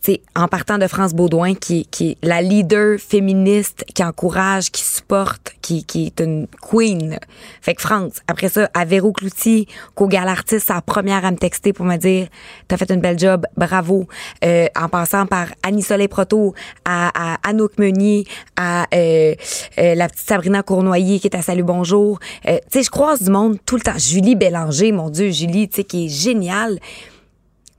C'est 0.00 0.20
en 0.36 0.48
partant 0.48 0.78
de 0.78 0.86
France 0.86 1.14
Baudouin, 1.14 1.54
qui, 1.54 1.86
est 2.00 2.16
la 2.22 2.40
leader 2.40 2.98
féministe, 2.98 3.84
qui 3.94 4.02
encourage, 4.02 4.70
qui 4.70 4.82
supporte, 4.82 5.54
qui, 5.60 5.84
qui 5.84 6.06
est 6.06 6.20
une 6.20 6.46
queen. 6.62 7.18
Fait 7.60 7.74
que 7.74 7.82
France. 7.82 8.14
Après 8.26 8.48
ça, 8.48 8.70
à 8.74 8.84
Véro 8.84 9.12
Cloutier, 9.12 9.66
qu'au 9.94 10.06
Galartiste, 10.06 10.66
c'est 10.68 10.74
la 10.74 10.82
première 10.82 11.24
à 11.24 11.30
me 11.30 11.36
texter 11.36 11.72
pour 11.72 11.84
me 11.84 11.96
dire 11.96 12.28
T'as 12.68 12.76
fait 12.76 12.90
une 12.90 13.00
belle 13.00 13.18
job, 13.18 13.46
bravo. 13.56 14.06
Euh, 14.44 14.66
en 14.78 14.88
passant 14.88 15.26
par 15.26 15.48
Annie 15.62 15.82
Soleil 15.82 16.08
Proto, 16.08 16.54
à, 16.84 17.34
à 17.34 17.48
Anouk 17.48 17.78
Meunier, 17.78 18.24
à 18.56 18.86
euh, 18.94 19.34
euh, 19.78 19.94
la 19.94 20.08
petite 20.08 20.26
Sabrina 20.26 20.62
Cournoyer 20.62 21.18
qui 21.18 21.26
est 21.26 21.36
à 21.36 21.42
Salut 21.42 21.62
Bonjour. 21.62 22.18
Euh, 22.46 22.58
tu 22.70 22.82
je 22.82 22.90
croise 22.90 23.22
du 23.22 23.30
monde 23.30 23.58
tout 23.66 23.76
le 23.76 23.82
temps. 23.82 23.98
Julie 23.98 24.34
Bélanger, 24.34 24.92
mon 24.92 25.10
Dieu, 25.10 25.30
Julie, 25.30 25.68
tu 25.68 25.76
sais, 25.76 25.84
qui 25.84 26.06
est 26.06 26.08
géniale. 26.08 26.78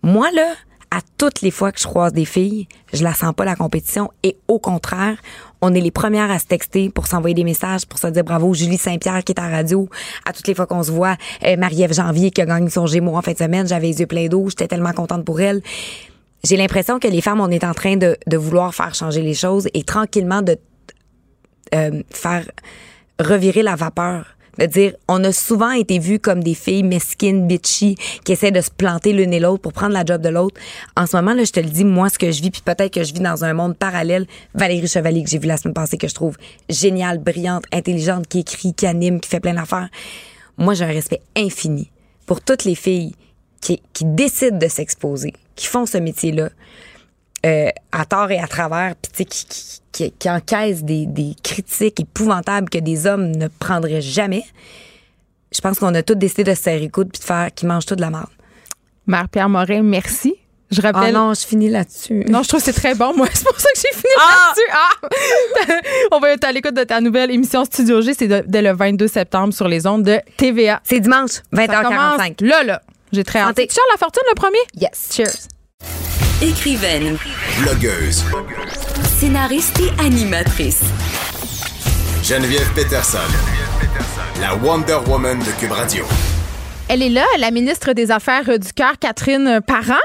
Moi, 0.01 0.29
là, 0.31 0.53
à 0.91 1.01
toutes 1.17 1.41
les 1.41 1.51
fois 1.51 1.71
que 1.71 1.79
je 1.79 1.85
croise 1.85 2.13
des 2.13 2.25
filles, 2.25 2.67
je 2.93 3.03
la 3.03 3.13
sens 3.13 3.33
pas 3.35 3.45
la 3.45 3.55
compétition 3.55 4.11
et 4.23 4.37
au 4.47 4.59
contraire, 4.59 5.17
on 5.61 5.73
est 5.73 5.81
les 5.81 5.91
premières 5.91 6.31
à 6.31 6.39
se 6.39 6.45
texter 6.45 6.89
pour 6.89 7.05
s'envoyer 7.05 7.35
des 7.35 7.43
messages, 7.43 7.85
pour 7.85 7.99
se 7.99 8.07
dire 8.07 8.23
bravo, 8.23 8.53
Julie 8.53 8.77
Saint-Pierre 8.77 9.23
qui 9.23 9.33
est 9.33 9.39
à 9.39 9.49
radio. 9.49 9.87
À 10.25 10.33
toutes 10.33 10.47
les 10.47 10.55
fois 10.55 10.65
qu'on 10.65 10.81
se 10.81 10.91
voit, 10.91 11.15
euh, 11.45 11.57
Marie-Ève 11.57 11.93
Janvier 11.93 12.31
qui 12.31 12.41
a 12.41 12.45
gagné 12.45 12.69
son 12.69 12.87
Gémeaux 12.87 13.15
en 13.15 13.21
fin 13.21 13.33
de 13.33 13.37
semaine, 13.37 13.67
j'avais 13.67 13.87
les 13.87 13.99
yeux 13.99 14.07
pleins 14.07 14.27
d'eau, 14.27 14.49
j'étais 14.49 14.67
tellement 14.67 14.93
contente 14.93 15.25
pour 15.25 15.39
elle. 15.41 15.61
J'ai 16.43 16.57
l'impression 16.57 16.99
que 16.99 17.07
les 17.07 17.21
femmes, 17.21 17.41
on 17.41 17.49
est 17.49 17.65
en 17.65 17.73
train 17.73 17.97
de, 17.97 18.17
de 18.25 18.37
vouloir 18.37 18.73
faire 18.73 18.95
changer 18.95 19.21
les 19.21 19.33
choses 19.33 19.67
et 19.73 19.83
tranquillement 19.83 20.41
de 20.41 20.57
euh, 21.75 22.01
faire 22.09 22.49
revirer 23.19 23.61
la 23.61 23.75
vapeur. 23.75 24.25
De 24.59 24.65
dire, 24.65 24.93
on 25.07 25.23
a 25.23 25.31
souvent 25.31 25.71
été 25.71 25.99
vus 25.99 26.19
comme 26.19 26.43
des 26.43 26.53
filles 26.53 26.83
mesquines, 26.83 27.47
bitchy, 27.47 27.95
qui 28.25 28.33
essaient 28.33 28.51
de 28.51 28.61
se 28.61 28.69
planter 28.69 29.13
l'une 29.13 29.33
et 29.33 29.39
l'autre 29.39 29.61
pour 29.61 29.71
prendre 29.71 29.93
la 29.93 30.03
job 30.03 30.21
de 30.21 30.29
l'autre. 30.29 30.59
En 30.97 31.05
ce 31.05 31.15
moment, 31.15 31.33
là, 31.33 31.45
je 31.45 31.51
te 31.51 31.59
le 31.61 31.69
dis, 31.69 31.85
moi, 31.85 32.09
ce 32.09 32.19
que 32.19 32.31
je 32.31 32.41
vis, 32.41 32.51
puis 32.51 32.61
peut-être 32.61 32.93
que 32.93 33.03
je 33.03 33.13
vis 33.13 33.21
dans 33.21 33.45
un 33.45 33.53
monde 33.53 33.77
parallèle. 33.77 34.27
Valérie 34.53 34.87
Chevalier, 34.87 35.23
que 35.23 35.29
j'ai 35.29 35.39
vu 35.39 35.47
la 35.47 35.57
semaine 35.57 35.73
passée, 35.73 35.97
que 35.97 36.09
je 36.09 36.13
trouve 36.13 36.35
géniale, 36.67 37.19
brillante, 37.19 37.63
intelligente, 37.71 38.27
qui 38.27 38.39
écrit, 38.39 38.73
qui 38.73 38.85
anime, 38.85 39.21
qui 39.21 39.29
fait 39.29 39.39
plein 39.39 39.53
d'affaires. 39.53 39.89
Moi, 40.57 40.73
j'ai 40.73 40.83
un 40.83 40.87
respect 40.87 41.21
infini 41.37 41.89
pour 42.25 42.41
toutes 42.41 42.65
les 42.65 42.75
filles 42.75 43.15
qui, 43.61 43.81
qui 43.93 44.03
décident 44.05 44.57
de 44.57 44.67
s'exposer, 44.67 45.33
qui 45.55 45.67
font 45.67 45.85
ce 45.85 45.97
métier-là, 45.97 46.49
euh, 47.45 47.69
à 47.91 48.05
tort 48.05 48.31
et 48.31 48.39
à 48.39 48.47
travers, 48.47 48.95
puis 48.97 49.25
qui, 49.25 49.45
qui, 49.45 49.78
qui, 49.91 50.11
qui 50.11 50.29
encaissent 50.29 50.83
des, 50.83 51.05
des 51.05 51.35
critiques 51.43 51.99
épouvantables 51.99 52.69
que 52.69 52.77
des 52.79 53.05
hommes 53.07 53.31
ne 53.31 53.47
prendraient 53.47 54.01
jamais. 54.01 54.43
Je 55.53 55.61
pense 55.61 55.79
qu'on 55.79 55.93
a 55.95 56.03
tous 56.03 56.15
décidé 56.15 56.43
de 56.43 56.53
se 56.53 56.61
serrer 56.63 56.79
les 56.79 56.89
coudes 56.89 57.09
puis 57.11 57.19
de 57.19 57.25
faire 57.25 57.49
qu'ils 57.53 57.67
mangent 57.67 57.85
tout 57.85 57.95
de 57.95 58.01
la 58.01 58.09
merde. 58.09 58.27
Mère-Pierre 59.07 59.49
Morin, 59.49 59.81
merci. 59.81 60.35
Je 60.71 60.81
rappelle. 60.81 61.15
Ah 61.15 61.19
non, 61.19 61.33
je 61.33 61.47
finis 61.47 61.67
là-dessus. 61.69 62.23
Non, 62.29 62.43
je 62.43 62.47
trouve 62.49 62.59
que 62.59 62.65
c'est 62.67 62.79
très 62.79 62.93
bon. 62.93 63.15
Moi, 63.15 63.27
c'est 63.33 63.43
pour 63.43 63.59
ça 63.59 63.67
que 63.73 63.79
j'ai 63.81 63.91
fini 63.97 64.13
là-dessus. 64.15 64.71
Ah! 64.71 65.77
On 66.15 66.19
va 66.19 66.29
être 66.29 66.43
à 66.43 66.51
l'écoute 66.51 66.75
de 66.75 66.83
ta 66.83 67.01
nouvelle 67.01 67.31
émission 67.31 67.65
Studio 67.65 68.01
G. 68.01 68.13
C'est 68.13 68.27
de- 68.27 68.43
dès 68.45 68.61
le 68.61 68.73
22 68.73 69.07
septembre 69.07 69.51
sur 69.51 69.67
les 69.67 69.87
ondes 69.87 70.03
de 70.03 70.19
TVA. 70.37 70.79
C'est 70.83 70.99
dimanche, 70.99 71.31
Ça 71.31 71.41
20h45. 71.53 71.83
commence 71.83 72.21
Là, 72.41 72.63
là. 72.63 72.81
J'ai 73.11 73.23
très 73.23 73.39
hâte. 73.39 73.55
Charles 73.57 73.87
Lafortune 73.91 74.21
le 74.29 74.35
premier? 74.35 74.59
Yes. 74.75 75.09
Cheers. 75.11 75.47
Écrivaine, 76.43 77.17
Blogueuse. 77.63 78.23
Scénariste 79.19 79.81
et 79.81 80.01
animatrice. 80.01 80.81
Geneviève 82.23 82.71
Peterson. 82.73 83.17
La 84.39 84.55
Wonder 84.55 84.97
Woman 85.09 85.39
de 85.39 85.51
Cube 85.59 85.73
Radio. 85.73 86.05
Elle 86.87 87.03
est 87.03 87.09
là, 87.09 87.25
la 87.37 87.51
ministre 87.51 87.91
des 87.91 88.11
Affaires 88.11 88.57
du 88.57 88.71
Cœur, 88.71 88.97
Catherine 88.97 89.59
Parent. 89.67 89.99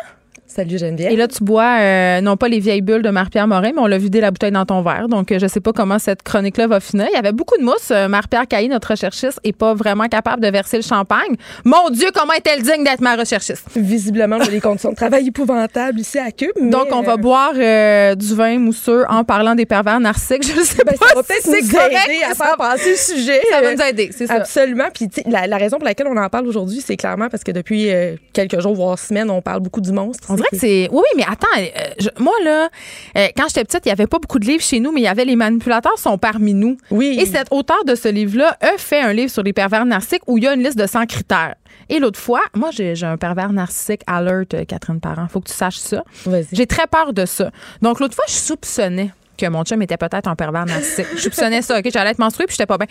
Salut 0.54 0.78
Geneviève. 0.78 1.10
Et 1.10 1.16
là, 1.16 1.26
tu 1.26 1.42
bois 1.42 1.78
euh, 1.80 2.20
non 2.20 2.36
pas 2.36 2.46
les 2.48 2.60
vieilles 2.60 2.80
bulles 2.80 3.02
de 3.02 3.10
Marie-Pierre 3.10 3.48
Morin, 3.48 3.72
mais 3.74 3.80
on 3.80 3.86
l'a 3.86 3.98
vidé 3.98 4.20
la 4.20 4.30
bouteille 4.30 4.52
dans 4.52 4.64
ton 4.64 4.82
verre. 4.82 5.08
Donc, 5.08 5.32
euh, 5.32 5.38
je 5.40 5.48
sais 5.48 5.58
pas 5.60 5.72
comment 5.72 5.98
cette 5.98 6.22
chronique-là 6.22 6.68
va 6.68 6.78
finir. 6.78 7.06
Il 7.10 7.14
y 7.14 7.18
avait 7.18 7.32
beaucoup 7.32 7.58
de 7.58 7.64
mousse. 7.64 7.90
Euh, 7.90 8.06
Marie-Pierre 8.06 8.46
Caillé, 8.46 8.68
notre 8.68 8.88
recherchiste, 8.92 9.40
est 9.42 9.52
pas 9.52 9.74
vraiment 9.74 10.06
capable 10.06 10.40
de 10.42 10.48
verser 10.48 10.76
le 10.76 10.84
champagne. 10.84 11.34
Mon 11.64 11.90
Dieu, 11.90 12.08
comment 12.14 12.32
est-elle 12.34 12.62
digne 12.62 12.84
d'être 12.84 13.00
ma 13.00 13.16
recherchiste? 13.16 13.66
Visiblement, 13.74 14.40
j'ai 14.44 14.52
des 14.52 14.60
conditions 14.60 14.90
de 14.90 14.96
travail 14.96 15.26
épouvantables 15.26 15.98
ici 15.98 16.18
à 16.20 16.30
Cube. 16.30 16.50
mais, 16.60 16.70
Donc, 16.70 16.86
on 16.92 17.02
va 17.02 17.16
boire 17.16 17.52
euh, 17.56 18.14
du 18.14 18.32
vin 18.36 18.56
mousseux 18.58 19.04
en 19.08 19.24
parlant 19.24 19.56
des 19.56 19.66
pervers 19.66 19.98
narcissiques. 19.98 20.44
Je 20.54 20.60
sais 20.62 20.84
ben, 20.84 20.94
pas 20.96 21.08
ça 21.08 21.14
va 21.16 21.22
si 21.22 21.50
peut-être 21.50 21.64
nous 21.64 21.70
correct, 21.72 22.08
aider 22.08 22.22
à 22.22 22.34
faire 22.34 22.50
ça- 22.50 22.56
passer 22.56 22.90
le 22.90 22.96
sujet. 22.96 23.40
Ça 23.50 23.60
va 23.60 23.74
nous 23.74 23.82
aider, 23.82 24.10
c'est 24.16 24.28
ça. 24.28 24.34
Absolument. 24.34 24.84
Puis 24.94 25.08
la, 25.28 25.48
la 25.48 25.56
raison 25.56 25.78
pour 25.78 25.84
laquelle 25.84 26.06
on 26.06 26.16
en 26.16 26.28
parle 26.28 26.46
aujourd'hui, 26.46 26.80
c'est 26.80 26.96
clairement 26.96 27.28
parce 27.28 27.42
que 27.42 27.50
depuis 27.50 27.90
euh, 27.90 28.14
quelques 28.32 28.60
jours, 28.60 28.74
voire 28.74 28.98
semaines, 29.00 29.30
on 29.30 29.42
parle 29.42 29.60
beaucoup 29.60 29.80
du 29.80 29.90
monstre. 29.90 30.28
On 30.30 30.43
dirait 30.44 30.48
que 30.52 30.56
c'est. 30.58 30.88
Oui, 30.92 30.98
oui, 31.02 31.08
mais 31.16 31.24
attends, 31.24 31.46
euh, 31.58 31.94
je- 31.98 32.22
moi, 32.22 32.34
là, 32.44 32.68
euh, 33.16 33.26
quand 33.36 33.44
j'étais 33.48 33.64
petite, 33.64 33.80
il 33.84 33.88
n'y 33.88 33.92
avait 33.92 34.06
pas 34.06 34.18
beaucoup 34.18 34.38
de 34.38 34.46
livres 34.46 34.62
chez 34.62 34.80
nous, 34.80 34.92
mais 34.92 35.00
il 35.00 35.04
y 35.04 35.08
avait 35.08 35.24
Les 35.24 35.36
manipulateurs 35.36 35.98
sont 35.98 36.18
parmi 36.18 36.54
nous. 36.54 36.76
Oui. 36.90 37.16
Et 37.20 37.26
cet 37.26 37.48
auteur 37.50 37.84
de 37.84 37.94
ce 37.94 38.08
livre-là 38.08 38.56
a 38.60 38.76
fait 38.78 39.00
un 39.00 39.12
livre 39.12 39.30
sur 39.30 39.42
les 39.42 39.52
pervers 39.52 39.84
narcissiques 39.86 40.22
où 40.26 40.38
il 40.38 40.44
y 40.44 40.46
a 40.48 40.54
une 40.54 40.62
liste 40.62 40.78
de 40.78 40.86
100 40.86 41.06
critères. 41.06 41.54
Et 41.88 41.98
l'autre 41.98 42.18
fois, 42.20 42.42
moi, 42.54 42.70
j'ai 42.72 42.94
j'ai 42.94 43.06
un 43.06 43.16
pervers 43.16 43.52
narcissique 43.52 44.02
alert, 44.06 44.54
euh, 44.54 44.64
Catherine 44.64 45.00
Parent. 45.00 45.26
Faut 45.28 45.40
que 45.40 45.48
tu 45.48 45.54
saches 45.54 45.76
ça. 45.78 46.02
Vas-y. 46.26 46.46
J'ai 46.52 46.66
très 46.66 46.86
peur 46.86 47.12
de 47.12 47.26
ça. 47.26 47.50
Donc, 47.82 48.00
l'autre 48.00 48.14
fois, 48.14 48.24
je 48.28 48.32
soupçonnais 48.34 49.10
que 49.36 49.46
mon 49.46 49.64
chum 49.64 49.82
était 49.82 49.96
peut-être 49.96 50.28
un 50.28 50.36
pervers 50.36 50.64
narcissique. 50.64 51.06
Je 51.16 51.20
soupçonnais 51.22 51.60
ça, 51.60 51.78
OK? 51.78 51.88
J'allais 51.92 52.10
être 52.10 52.18
menstruée 52.20 52.46
puis 52.46 52.54
j'étais 52.54 52.66
pas 52.66 52.78
bien. 52.78 52.86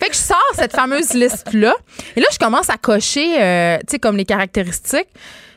Fait 0.00 0.08
que 0.08 0.14
je 0.14 0.18
sors 0.20 0.36
cette 0.54 0.72
fameuse 0.76 1.14
liste-là. 1.14 1.74
Et 2.16 2.20
là, 2.20 2.26
je 2.30 2.38
commence 2.38 2.68
à 2.68 2.76
cocher, 2.76 3.40
euh, 3.40 3.78
tu 3.78 3.92
sais, 3.92 3.98
comme 3.98 4.16
les 4.16 4.26
caractéristiques. 4.26 5.08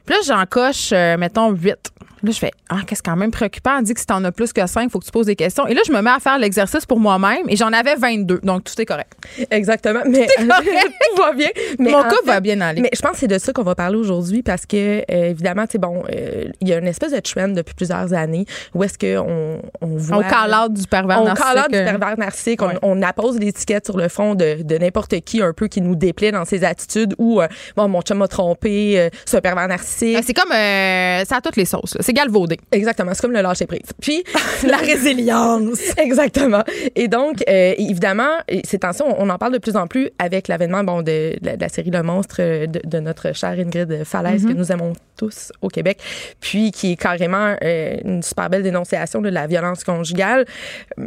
Puis 0.05 0.15
là, 0.15 0.21
j'en 0.25 0.45
coche, 0.45 0.89
euh, 0.93 1.17
mettons, 1.17 1.51
8. 1.51 1.91
Là, 2.23 2.31
je 2.31 2.37
fais, 2.39 2.51
ah, 2.69 2.79
qu'est-ce 2.85 3.01
quand 3.03 3.15
même 3.15 3.31
préoccupant. 3.31 3.77
On 3.79 3.81
dit 3.81 3.93
que 3.93 3.99
si 3.99 4.05
t'en 4.05 4.23
as 4.23 4.31
plus 4.31 4.51
que 4.53 4.65
5, 4.65 4.83
il 4.83 4.89
faut 4.89 4.99
que 4.99 5.05
tu 5.05 5.11
poses 5.11 5.25
des 5.27 5.35
questions. 5.35 5.65
Et 5.67 5.73
là, 5.73 5.81
je 5.85 5.91
me 5.91 6.01
mets 6.01 6.09
à 6.09 6.19
faire 6.19 6.37
l'exercice 6.37 6.85
pour 6.85 6.99
moi-même 6.99 7.43
et 7.47 7.55
j'en 7.55 7.71
avais 7.73 7.95
22. 7.95 8.39
Donc, 8.43 8.63
tout 8.65 8.79
est 8.81 8.85
correct. 8.85 9.13
Exactement. 9.51 10.01
Mais 10.05 10.27
correct. 10.37 10.93
tout 11.15 11.21
va 11.21 11.33
bien. 11.33 11.49
Mais 11.79 11.91
Mon 11.91 12.03
fait- 12.03 12.15
va 12.25 12.39
bien 12.39 12.59
aller. 12.61 12.81
Mais 12.81 12.89
je 12.93 13.01
pense 13.01 13.11
que 13.13 13.17
c'est 13.19 13.27
de 13.27 13.37
ça 13.37 13.53
qu'on 13.53 13.63
va 13.63 13.75
parler 13.75 13.97
aujourd'hui 13.97 14.43
parce 14.43 14.65
que, 14.65 14.99
euh, 14.99 15.29
évidemment, 15.29 15.65
tu 15.65 15.73
sais, 15.73 15.77
bon, 15.77 16.03
euh, 16.13 16.45
il 16.61 16.67
y 16.67 16.73
a 16.73 16.77
une 16.79 16.87
espèce 16.87 17.11
de 17.11 17.19
trend 17.19 17.49
depuis 17.49 17.73
plusieurs 17.73 18.13
années 18.13 18.45
où 18.73 18.83
est-ce 18.83 18.97
qu'on 18.97 19.61
on 19.81 19.87
voit. 19.97 20.17
On 20.17 20.21
call 20.23 20.73
du 20.73 20.87
pervers 20.87 21.21
on 21.21 21.25
narcissique. 21.25 21.53
call 21.53 21.63
out 21.65 21.71
du 21.71 21.77
euh, 21.77 21.85
pervers 21.85 22.17
narcissique. 22.17 22.61
Ouais. 22.61 22.75
On, 22.81 22.99
on 22.99 23.01
appose 23.01 23.39
l'étiquette 23.39 23.85
sur 23.85 23.97
le 23.97 24.07
front 24.09 24.35
de, 24.35 24.61
de 24.63 24.77
n'importe 24.77 25.19
qui 25.21 25.41
un 25.41 25.53
peu 25.53 25.67
qui 25.67 25.81
nous 25.81 25.95
déplaît 25.95 26.31
dans 26.31 26.45
ses 26.45 26.63
attitudes 26.63 27.15
ou, 27.17 27.41
euh, 27.41 27.47
bon, 27.75 27.87
mon 27.87 28.01
chum 28.01 28.17
m'a 28.17 28.27
trompé, 28.27 28.99
euh, 28.99 29.09
c'est 29.25 29.37
un 29.37 29.41
pervers 29.41 29.67
narcissique. 29.67 30.15
Ben, 30.15 30.23
C'est 30.25 30.33
comme. 30.33 30.51
euh, 30.51 31.23
ça 31.25 31.37
a 31.37 31.41
toutes 31.41 31.55
les 31.55 31.65
sauces. 31.65 31.95
là. 31.95 32.01
C'est 32.09 32.13
galvaudé. 32.13 32.57
Exactement, 32.71 33.11
c'est 33.13 33.21
comme 33.21 33.33
le 33.33 33.41
lâcher 33.41 33.67
prise. 33.67 33.81
Puis 34.01 34.23
la 34.67 34.77
résilience. 34.77 35.95
Exactement. 35.95 36.63
Et 36.95 37.07
donc 37.07 37.43
euh, 37.47 37.75
évidemment, 37.77 38.31
ces 38.63 38.79
temps-ci, 38.79 39.03
on, 39.03 39.29
en 39.29 39.37
parle 39.37 39.53
de 39.53 39.59
plus 39.59 39.75
en 39.75 39.85
plus 39.85 40.09
avec 40.17 40.47
l'avènement 40.47 40.83
bon 40.83 41.03
de, 41.03 41.37
de 41.39 41.45
la, 41.45 41.55
de 41.55 41.61
la 41.61 41.69
série 41.69 41.91
Le 41.91 42.01
Monstre 42.01 42.37
euh, 42.39 42.65
de, 42.65 42.81
de 42.83 42.99
notre 42.99 43.35
chère 43.35 43.51
Ingrid 43.51 44.03
Falaise 44.05 44.43
que 44.43 44.53
nous 44.53 44.71
aimons 44.71 44.93
tous 45.17 45.51
au 45.61 45.67
Québec, 45.67 45.99
puis 46.39 46.71
qui 46.71 46.93
est 46.93 46.95
carrément 46.95 47.55
euh, 47.61 47.97
une 48.03 48.23
super 48.23 48.49
belle 48.49 48.63
dénonciation 48.63 49.21
de 49.21 49.29
la 49.29 49.45
violence 49.45 49.83
conjugale. 49.83 50.45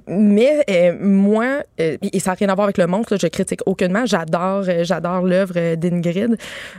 Mais 0.07 0.65
euh, 0.71 0.97
moi, 1.01 1.65
et 1.79 2.21
ça 2.21 2.31
n'a 2.31 2.37
rien 2.37 2.49
à 2.51 2.55
voir 2.55 2.67
avec 2.67 2.79
Le 2.79 2.87
Monstre, 2.87 3.15
là, 3.15 3.19
je 3.21 3.27
critique 3.27 3.61
aucunement. 3.67 4.07
J'adore, 4.07 4.63
j'adore 4.83 5.23
l'œuvre 5.23 5.75
d'Ingrid. 5.75 6.37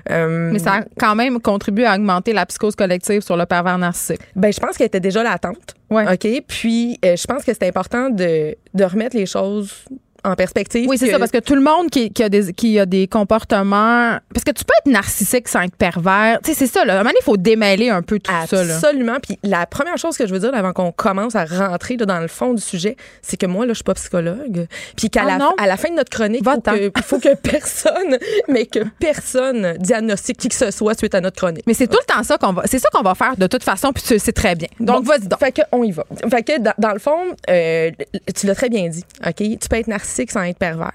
Mais 0.10 0.60
ça 0.60 0.76
a 0.76 0.82
quand 0.98 1.16
même 1.16 1.42
contribué 1.42 1.86
à 1.86 1.96
augmenter 1.96 2.32
la 2.32 2.46
psychose 2.46 2.78
collective 2.78 3.20
sur 3.20 3.36
le 3.36 3.46
pervers 3.46 3.78
narcissique. 3.78 4.13
Ben, 4.36 4.52
je 4.52 4.60
pense 4.60 4.78
qu'elle 4.78 4.88
était 4.88 5.00
déjà 5.00 5.24
latente. 5.24 5.76
Ouais. 5.90 6.06
OK? 6.12 6.44
Puis, 6.48 7.00
euh, 7.06 7.16
je 7.16 7.26
pense 7.26 7.44
que 7.44 7.54
c'est 7.54 7.68
important 7.68 8.10
de, 8.10 8.56
de 8.74 8.84
remettre 8.84 9.16
les 9.16 9.26
choses 9.26 9.86
en 10.24 10.36
perspective. 10.36 10.88
Oui, 10.90 10.98
c'est 10.98 11.10
ça, 11.12 11.20
parce 11.20 11.32
que 11.32 11.40
tout 11.40 11.56
le 11.56 11.62
monde 11.62 11.90
qui, 11.90 12.12
qui 12.12 12.24
a 12.24 12.30
des, 12.30 12.54
qui 12.54 12.80
a 12.80 12.86
des 12.86 13.08
comportements. 13.08 14.18
Parce 14.34 14.44
que 14.46 14.52
tu 14.52 14.64
peux 14.64 14.74
être 14.86 14.92
narcissique 14.92 15.48
sans 15.48 15.62
être 15.62 15.76
pervers. 15.76 16.40
Tu 16.44 16.52
sais, 16.52 16.58
c'est 16.58 16.72
ça, 16.72 16.86
là. 16.86 16.94
À 16.94 16.96
un 16.96 17.00
moment 17.00 17.10
donné, 17.10 17.20
il 17.22 17.26
faut 17.26 17.38
démêler 17.38 17.90
un 17.90 18.02
peu 18.02 18.20
tout 18.20 18.32
ça, 18.48 18.64
là. 18.64 18.76
Absolument. 18.76 19.18
Puis 19.22 19.38
la 19.44 19.66
première 19.66 19.98
chose 19.98 20.18
que 20.18 20.28
je 20.28 20.34
veux 20.34 20.40
dire 20.40 20.54
avant 20.54 20.74
qu'on 20.74 20.92
commence 20.92 21.36
à 21.36 21.46
rentrer 21.46 21.98
là, 21.98 22.06
dans 22.06 22.20
le 22.20 22.28
fond 22.28 22.54
du 22.54 22.62
sujet, 22.62 22.96
c'est 23.22 23.38
que 23.38 23.46
moi, 23.46 23.66
là, 23.66 23.74
je 23.74 23.78
suis 23.78 23.84
pas 23.84 23.94
psychologue. 23.96 24.68
Puis 24.96 25.10
qu'à 25.10 25.24
Ah 25.28 25.38
la, 25.38 25.50
à 25.58 25.68
la 25.68 25.78
fin 25.78 25.90
de 25.90 25.96
notre 25.96 26.10
chronique, 26.10 26.42
il 26.46 26.50
faut 26.50 26.62
que, 26.62 26.92
il 26.96 27.04
faut 27.04 27.20
que 27.20 27.36
personne, 27.42 28.18
mais 28.48 28.66
que 28.66 28.80
personne 29.00 29.78
diagnostique 29.80 30.38
qui 30.38 30.50
que 30.50 30.56
ce 30.56 30.72
soit 30.72 30.98
suite 30.98 31.16
à 31.16 31.22
notre 31.22 31.38
chronique. 31.38 31.64
Mais 31.68 31.74
c'est 31.74 31.88
tout 31.88 32.00
le 32.00 32.14
temps 32.14 32.24
ça 32.24 32.38
qu'on 32.38 32.54
va. 32.54 32.64
C'est 32.66 32.80
ça 32.80 32.90
qu'on 32.94 33.04
va 33.04 33.16
faire 33.16 33.36
de 33.38 33.48
toute 33.48 33.64
façon, 33.64 33.92
puis 33.94 34.04
tu 34.04 34.14
le 34.14 34.20
sais 34.20 34.32
très 34.32 34.56
bien. 34.56 34.68
Donc, 34.80 35.04
Bon, 35.04 35.10
vas-y 35.10 35.28
donc. 35.28 35.40
Fait 35.40 35.52
que 35.52 35.62
on 35.72 35.84
y 35.84 35.92
va. 35.92 36.06
Fait 36.30 36.44
que 36.44 36.60
dans, 36.60 36.74
dans 36.78 36.94
le 36.94 37.00
fond, 37.00 37.18
euh, 37.50 37.92
tu 38.36 38.48
l'as 38.48 38.56
très 38.56 38.70
bien 38.70 38.88
dit, 38.90 39.04
OK? 39.26 39.36
Tu 39.38 39.70
peux 39.70 39.76
être 39.78 39.88
narcissique 39.88 40.13
sans 40.32 40.44
être 40.44 40.58
pervers. 40.58 40.92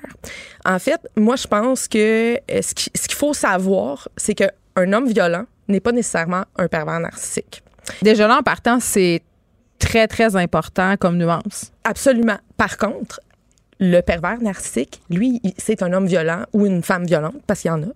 En 0.64 0.78
fait, 0.78 1.00
moi, 1.16 1.36
je 1.36 1.46
pense 1.46 1.88
que 1.88 2.34
euh, 2.50 2.62
ce 2.62 2.74
qui- 2.74 2.90
ce 2.94 3.08
qu'il 3.08 3.16
faut 3.16 3.34
savoir, 3.34 4.08
c'est 4.16 4.34
qu'un 4.34 4.92
homme 4.92 5.08
violent 5.08 5.44
n'est 5.68 5.80
pas 5.80 5.92
nécessairement 5.92 6.44
un 6.56 6.68
pervers 6.68 7.00
narcissique. 7.00 7.62
Déjà 8.02 8.26
là, 8.28 8.38
en 8.38 8.42
partant, 8.42 8.80
c'est 8.80 9.22
très, 9.78 10.06
très 10.08 10.36
important 10.36 10.96
comme 10.96 11.16
nuance. 11.18 11.72
Absolument. 11.84 12.38
Par 12.56 12.76
contre, 12.78 13.20
le 13.80 14.00
pervers 14.00 14.40
narcissique, 14.40 15.00
lui, 15.08 15.40
c'est 15.56 15.82
un 15.82 15.92
homme 15.92 16.06
violent 16.06 16.44
ou 16.52 16.66
une 16.66 16.82
femme 16.82 17.06
violente, 17.06 17.36
parce 17.46 17.60
qu'il 17.60 17.70
y 17.70 17.72
en 17.72 17.82
a. 17.82 17.86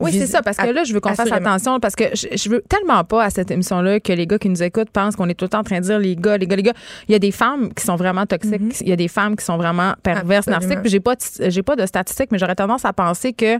Oui, 0.00 0.10
c'est 0.12 0.26
ça, 0.26 0.42
parce 0.42 0.56
que 0.56 0.66
là, 0.66 0.84
je 0.84 0.92
veux 0.92 1.00
qu'on 1.00 1.10
fasse 1.16 1.28
attention, 1.48 1.78
parce 1.80 1.94
que 1.94 2.04
je, 2.14 2.26
je 2.36 2.48
veux 2.50 2.62
tellement 2.68 3.04
pas 3.04 3.24
à 3.24 3.30
cette 3.30 3.50
émission-là 3.50 4.00
que 4.00 4.12
les 4.12 4.26
gars 4.26 4.38
qui 4.38 4.48
nous 4.48 4.62
écoutent 4.62 4.90
pensent 4.90 5.14
qu'on 5.16 5.28
est 5.28 5.34
tout 5.34 5.44
le 5.44 5.48
temps 5.50 5.60
en 5.60 5.64
train 5.64 5.78
de 5.80 5.84
dire 5.84 5.98
les 5.98 6.16
gars, 6.16 6.36
les 6.36 6.46
gars, 6.46 6.56
les 6.56 6.62
gars. 6.62 6.72
Il 7.08 7.12
y 7.12 7.14
a 7.14 7.18
des 7.18 7.30
femmes 7.30 7.72
qui 7.72 7.84
sont 7.84 7.96
vraiment 7.96 8.26
toxiques, 8.26 8.80
il 8.80 8.88
y 8.88 8.92
a 8.92 8.96
des 8.96 9.08
femmes 9.08 9.36
qui 9.36 9.44
sont 9.44 9.56
vraiment 9.56 9.94
perverses, 10.02 10.46
narcissiques. 10.48 10.80
Puis 10.82 10.90
j'ai 10.90 11.00
pas, 11.00 11.14
de- 11.14 11.50
j'ai 11.50 11.62
pas 11.62 11.76
de 11.76 11.86
statistiques, 11.86 12.30
mais 12.32 12.38
j'aurais 12.38 12.54
tendance 12.56 12.84
à 12.84 12.92
penser 12.92 13.32
que 13.32 13.58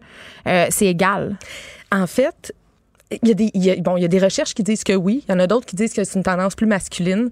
euh, 0.49 0.67
c'est 0.71 0.87
égal. 0.87 1.37
En 1.93 2.07
fait, 2.07 2.53
il 3.11 3.29
y, 3.29 3.31
a 3.31 3.35
des, 3.35 3.51
il 3.55 3.65
y 3.65 3.71
a- 3.71 3.77
bon, 3.77 3.97
il 3.97 4.03
y 4.03 4.05
a 4.05 4.09
des 4.09 4.19
recherches 4.19 4.55
qui 4.55 4.63
disent 4.63 4.83
que 4.83 4.95
oui. 4.95 5.25
Il 5.29 5.33
y 5.33 5.35
en 5.35 5.39
a 5.39 5.47
d'autres 5.47 5.67
qui 5.67 5.77
disent 5.77 5.93
que 5.93 6.03
c'est 6.05 6.17
une 6.17 6.23
tendance 6.25 6.55
plus 6.55 6.67
masculine. 6.67 7.31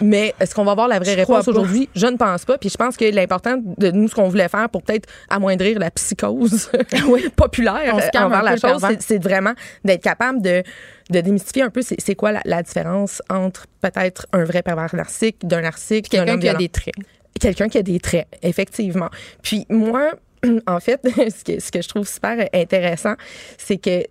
Mais 0.00 0.34
est-ce 0.40 0.54
qu'on 0.54 0.64
va 0.64 0.72
avoir 0.72 0.88
la 0.88 0.98
vraie 0.98 1.12
Je 1.12 1.16
réponse 1.16 1.48
aujourd'hui? 1.48 1.88
Je 1.94 2.06
ne 2.06 2.16
pense 2.16 2.44
pas. 2.44 2.58
Puis 2.58 2.68
je 2.68 2.76
pense 2.76 2.96
que 2.96 3.04
l'important 3.04 3.56
de 3.56 3.90
nous, 3.90 4.08
ce 4.08 4.14
qu'on 4.14 4.28
voulait 4.28 4.48
faire 4.48 4.68
pour 4.68 4.82
peut-être 4.82 5.08
amoindrir 5.30 5.78
la 5.78 5.90
psychose 5.90 6.70
populaire 7.36 7.92
On 7.94 8.00
se 8.00 8.10
calme 8.10 8.26
envers 8.26 8.42
la 8.42 8.56
chose, 8.56 8.82
c'est 9.00 9.22
vraiment 9.22 9.54
d'être 9.84 10.02
capable 10.02 10.42
de, 10.42 10.62
de 11.10 11.20
démystifier 11.20 11.62
un 11.62 11.70
peu 11.70 11.82
c'est 11.82 12.14
quoi 12.14 12.32
la, 12.32 12.42
la 12.44 12.62
différence 12.62 13.22
entre 13.30 13.66
peut-être 13.80 14.26
un 14.32 14.44
vrai 14.44 14.62
pervers 14.62 14.94
narcissique, 14.94 15.46
d'un 15.46 15.62
narcissique, 15.62 16.08
Quelqu'un 16.08 16.38
qui 16.38 16.48
a 16.48 16.54
des 16.54 16.68
traits. 16.68 16.94
Quelqu'un 17.40 17.68
qui 17.68 17.78
a 17.78 17.82
des 17.82 18.00
traits, 18.00 18.26
effectivement. 18.42 19.10
Puis 19.42 19.66
moi, 19.68 20.12
en 20.66 20.80
fait, 20.80 21.00
ce 21.04 21.44
que, 21.44 21.60
ce 21.60 21.70
que 21.70 21.80
je 21.80 21.88
trouve 21.88 22.06
super 22.08 22.48
intéressant, 22.52 23.14
c'est 23.56 23.78
que. 23.78 24.02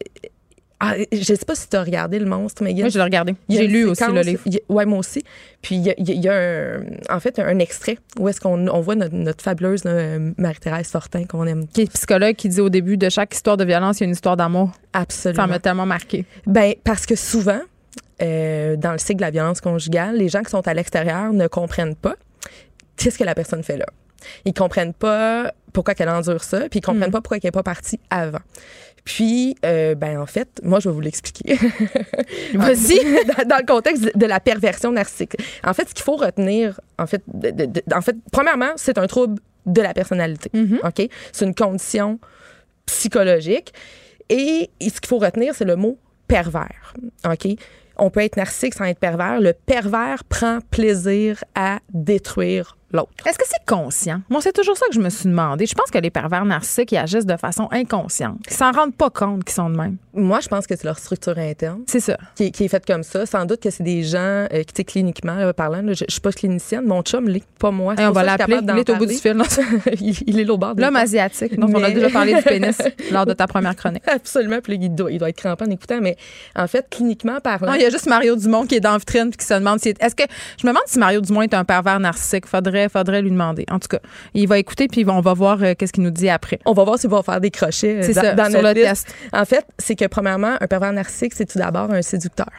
Ah, 0.79 0.95
je 1.11 1.23
sais 1.23 1.45
pas 1.45 1.55
si 1.55 1.69
tu 1.69 1.75
as 1.77 1.83
regardé 1.83 2.19
Le 2.19 2.25
Monstre, 2.25 2.61
Megan. 2.63 2.81
Moi, 2.81 2.89
je 2.89 2.97
l'ai 2.97 3.03
regardé. 3.03 3.33
Il 3.47 3.55
y 3.55 3.57
a 3.57 3.61
J'ai 3.61 3.67
lu 3.67 3.85
aussi 3.85 4.03
le 4.11 4.21
livre. 4.21 4.41
il 4.45 4.55
y 4.55 4.57
a- 4.57 4.73
ouais, 4.73 4.85
moi 4.85 4.99
aussi. 4.99 5.23
Puis 5.61 5.75
il 5.75 5.83
y 5.85 5.89
a, 5.89 5.93
il 5.97 6.07
y 6.07 6.11
a- 6.11 6.13
il 6.15 6.21
y 6.23 6.27
a 6.29 6.33
un, 6.33 7.15
en 7.15 7.19
fait 7.21 7.39
un 7.39 7.59
extrait 7.59 7.97
où 8.19 8.27
est-ce 8.27 8.41
qu'on 8.41 8.67
on 8.67 8.81
voit 8.81 8.95
notre, 8.95 9.15
notre 9.15 9.41
fabuleuse 9.43 9.83
Marie-Thérèse 10.37 10.87
Fortin 10.89 11.23
qu'on 11.25 11.45
aime. 11.47 11.65
Qui 11.67 11.83
est 11.83 11.91
psychologue 11.93 12.35
qui 12.35 12.49
dit 12.49 12.59
au 12.61 12.69
début 12.69 12.97
de 12.97 13.07
chaque 13.09 13.33
histoire 13.33 13.55
de 13.57 13.63
violence, 13.63 13.99
il 13.99 14.01
y 14.01 14.03
a 14.03 14.07
une 14.07 14.11
histoire 14.13 14.35
d'amour. 14.37 14.71
Absolument. 14.93 15.43
Ça 15.43 15.47
m'a 15.47 15.59
tellement 15.59 15.85
marqué. 15.85 16.25
Ben, 16.45 16.73
parce 16.83 17.05
que 17.05 17.15
souvent, 17.15 17.61
euh, 18.21 18.75
dans 18.75 18.91
le 18.91 18.97
cycle 18.97 19.15
de 19.17 19.21
la 19.21 19.31
violence 19.31 19.61
conjugale, 19.61 20.17
les 20.17 20.27
gens 20.29 20.41
qui 20.43 20.51
sont 20.51 20.67
à 20.67 20.73
l'extérieur 20.73 21.31
ne 21.33 21.47
comprennent 21.47 21.95
pas 21.95 22.15
qu'est-ce 22.97 23.17
que 23.17 23.23
la 23.23 23.35
personne 23.35 23.63
fait 23.63 23.77
là. 23.77 23.85
Ils 24.45 24.53
comprennent 24.53 24.93
pas 24.93 25.53
pourquoi 25.73 25.93
qu'elle 25.93 26.09
endure 26.09 26.43
ça, 26.43 26.61
puis 26.69 26.79
ils 26.79 26.81
comprennent 26.81 27.11
pas 27.11 27.21
pourquoi 27.21 27.39
qu'elle 27.39 27.49
n'est 27.49 27.53
pas 27.53 27.63
partie 27.63 27.99
avant. 28.09 28.39
Puis, 29.05 29.55
euh, 29.63 29.93
ben 29.95 30.19
en 30.19 30.25
fait, 30.25 30.59
moi, 30.63 30.79
je 30.79 30.89
vais 30.89 30.95
vous 30.95 31.01
l'expliquer. 31.01 31.55
Vas-y. 32.55 32.97
dans, 33.25 33.47
dans 33.47 33.57
le 33.57 33.65
contexte 33.65 34.17
de 34.17 34.25
la 34.25 34.39
perversion 34.39 34.91
narcissique. 34.91 35.35
En 35.63 35.73
fait, 35.73 35.87
ce 35.89 35.93
qu'il 35.93 36.03
faut 36.03 36.15
retenir, 36.15 36.79
en 36.99 37.05
fait, 37.07 37.21
de- 37.33 37.51
de- 37.51 37.65
de- 37.65 37.83
en 37.93 38.01
fait, 38.01 38.15
premièrement, 38.31 38.71
c'est 38.77 38.97
un 38.97 39.07
trouble 39.07 39.39
de 39.67 39.81
la 39.81 39.93
personnalité. 39.93 40.49
OK? 40.83 41.07
C'est 41.31 41.45
une 41.45 41.55
condition 41.55 42.19
psychologique. 42.85 43.73
Et 44.29 44.69
ce 44.81 44.99
qu'il 44.99 45.07
faut 45.07 45.19
retenir, 45.19 45.53
c'est 45.55 45.65
le 45.65 45.75
mot 45.75 45.97
pervers. 46.27 46.93
OK? 47.29 47.47
On 47.97 48.09
peut 48.09 48.21
être 48.21 48.37
narcissique 48.37 48.73
sans 48.73 48.85
être 48.85 48.99
pervers. 48.99 49.39
Le 49.39 49.53
pervers 49.53 50.23
prend 50.25 50.59
plaisir 50.71 51.43
à 51.55 51.79
détruire 51.93 52.77
l'autre. 52.95 53.11
Est-ce 53.27 53.37
que 53.37 53.45
c'est 53.47 53.63
conscient? 53.65 54.21
Moi, 54.29 54.41
c'est 54.41 54.53
toujours 54.53 54.77
ça 54.77 54.85
que 54.87 54.93
je 54.95 54.99
me 54.99 55.09
suis 55.09 55.29
demandé. 55.29 55.65
Je 55.65 55.75
pense 55.75 55.91
que 55.91 55.97
les 55.99 56.09
pervers 56.09 56.45
narcissiques, 56.45 56.91
ils 56.91 56.97
agissent 56.97 57.25
de 57.25 57.37
façon 57.37 57.67
inconsciente. 57.71 58.37
Ils 58.49 58.53
s'en 58.55 58.71
rendent 58.71 58.95
pas 58.95 59.09
compte 59.09 59.43
qu'ils 59.43 59.53
sont 59.53 59.69
de 59.69 59.75
même. 59.77 59.97
Moi, 60.13 60.39
je 60.39 60.47
pense 60.47 60.65
que 60.65 60.75
c'est 60.75 60.85
leur 60.85 60.97
structure 60.97 61.37
interne. 61.37 61.81
C'est 61.87 61.99
ça. 61.99 62.17
Qui, 62.35 62.45
est- 62.45 62.51
qui 62.51 62.65
est 62.65 62.67
faite 62.67 62.85
comme 62.85 63.03
ça. 63.03 63.25
Sans 63.25 63.45
doute 63.45 63.61
que 63.61 63.69
c'est 63.69 63.83
des 63.83 64.03
gens 64.03 64.17
euh, 64.19 64.47
qui, 64.63 64.65
tu 64.67 64.73
sais, 64.77 64.83
cliniquement 64.85 65.35
là, 65.35 65.53
parlant, 65.53 65.81
là, 65.81 65.93
je, 65.93 66.05
je 66.07 66.11
suis 66.13 66.21
pas 66.21 66.31
clinicienne, 66.31 66.85
mon 66.85 67.01
chum 67.01 67.27
l'est, 67.27 67.43
pas 67.59 67.71
moi. 67.71 67.95
Hey, 67.97 68.05
on 68.07 68.11
va 68.11 68.23
l'appeler. 68.23 68.59
Il 68.63 68.77
est 68.79 68.89
au 68.89 68.95
bout 68.95 69.05
du 69.05 69.13
fil. 69.15 69.35
il, 69.99 70.15
il 70.27 70.39
est 70.39 70.43
là 70.45 70.53
au 70.53 70.57
bord 70.57 70.75
de 70.75 70.81
L'homme 70.81 70.95
asiatique, 70.95 71.59
dont 71.59 71.67
on 71.73 71.83
a 71.83 71.91
déjà 71.91 72.09
parlé 72.09 72.33
du 72.35 72.41
pénis 72.41 72.77
lors 73.11 73.25
de 73.25 73.33
ta 73.33 73.45
première 73.47 73.75
chronique. 73.75 74.03
Absolument. 74.07 74.59
Puis 74.63 74.77
il 74.81 74.89
doit, 74.95 75.11
il 75.11 75.19
doit 75.19 75.29
être 75.29 75.37
crampé 75.37 75.65
en 75.65 75.71
écoutant. 75.71 75.99
Mais 76.01 76.15
en 76.55 76.67
fait, 76.67 76.87
cliniquement 76.89 77.39
parlant. 77.41 77.67
Non, 77.67 77.73
il 77.75 77.81
y 77.81 77.85
a 77.85 77.89
juste 77.89 78.07
Mario 78.07 78.35
Dumont 78.35 78.65
qui 78.65 78.75
est 78.75 78.79
dans 78.79 78.91
la 78.93 78.97
vitrine 78.99 79.29
puis 79.29 79.37
qui 79.37 79.45
se 79.45 79.53
demande 79.53 79.79
si. 79.79 79.89
Est-ce 79.99 80.15
que. 80.15 80.23
Je 80.61 80.65
me 80.65 80.71
demande 80.71 80.83
si 80.87 80.97
Mario 80.99 81.19
Dumont 81.21 81.41
est 81.41 81.53
un 81.53 81.65
pervers 81.65 81.99
narcissique. 81.99 82.45
Faudrait, 82.45 82.84
faudrait 82.89 83.21
lui 83.21 83.31
demander. 83.31 83.65
En 83.71 83.79
tout 83.79 83.87
cas, 83.87 83.99
il 84.33 84.47
va 84.47 84.57
écouter 84.59 84.87
puis 84.87 85.05
on 85.07 85.21
va 85.21 85.33
voir 85.33 85.61
euh, 85.63 85.73
qu'est-ce 85.77 85.93
qu'il 85.93 86.03
nous 86.03 86.11
dit 86.11 86.29
après. 86.29 86.59
On 86.65 86.73
va 86.73 86.83
voir 86.83 86.97
s'il 86.99 87.09
va 87.09 87.21
faire 87.23 87.39
des 87.41 87.51
crochets 87.51 88.03
euh, 88.03 88.07
dans, 88.13 88.21
ça, 88.21 88.33
dans 88.33 88.45
sur 88.49 88.61
notre 88.61 88.75
le 88.79 88.81
liste. 88.83 89.05
test. 89.07 89.15
En 89.33 89.45
fait, 89.45 89.65
c'est 89.77 89.95
que 89.95 90.05
premièrement, 90.05 90.55
un 90.59 90.67
pervers 90.67 90.93
narcissique, 90.93 91.33
c'est 91.35 91.45
tout 91.45 91.57
d'abord 91.59 91.91
un 91.91 92.01
séducteur. 92.01 92.49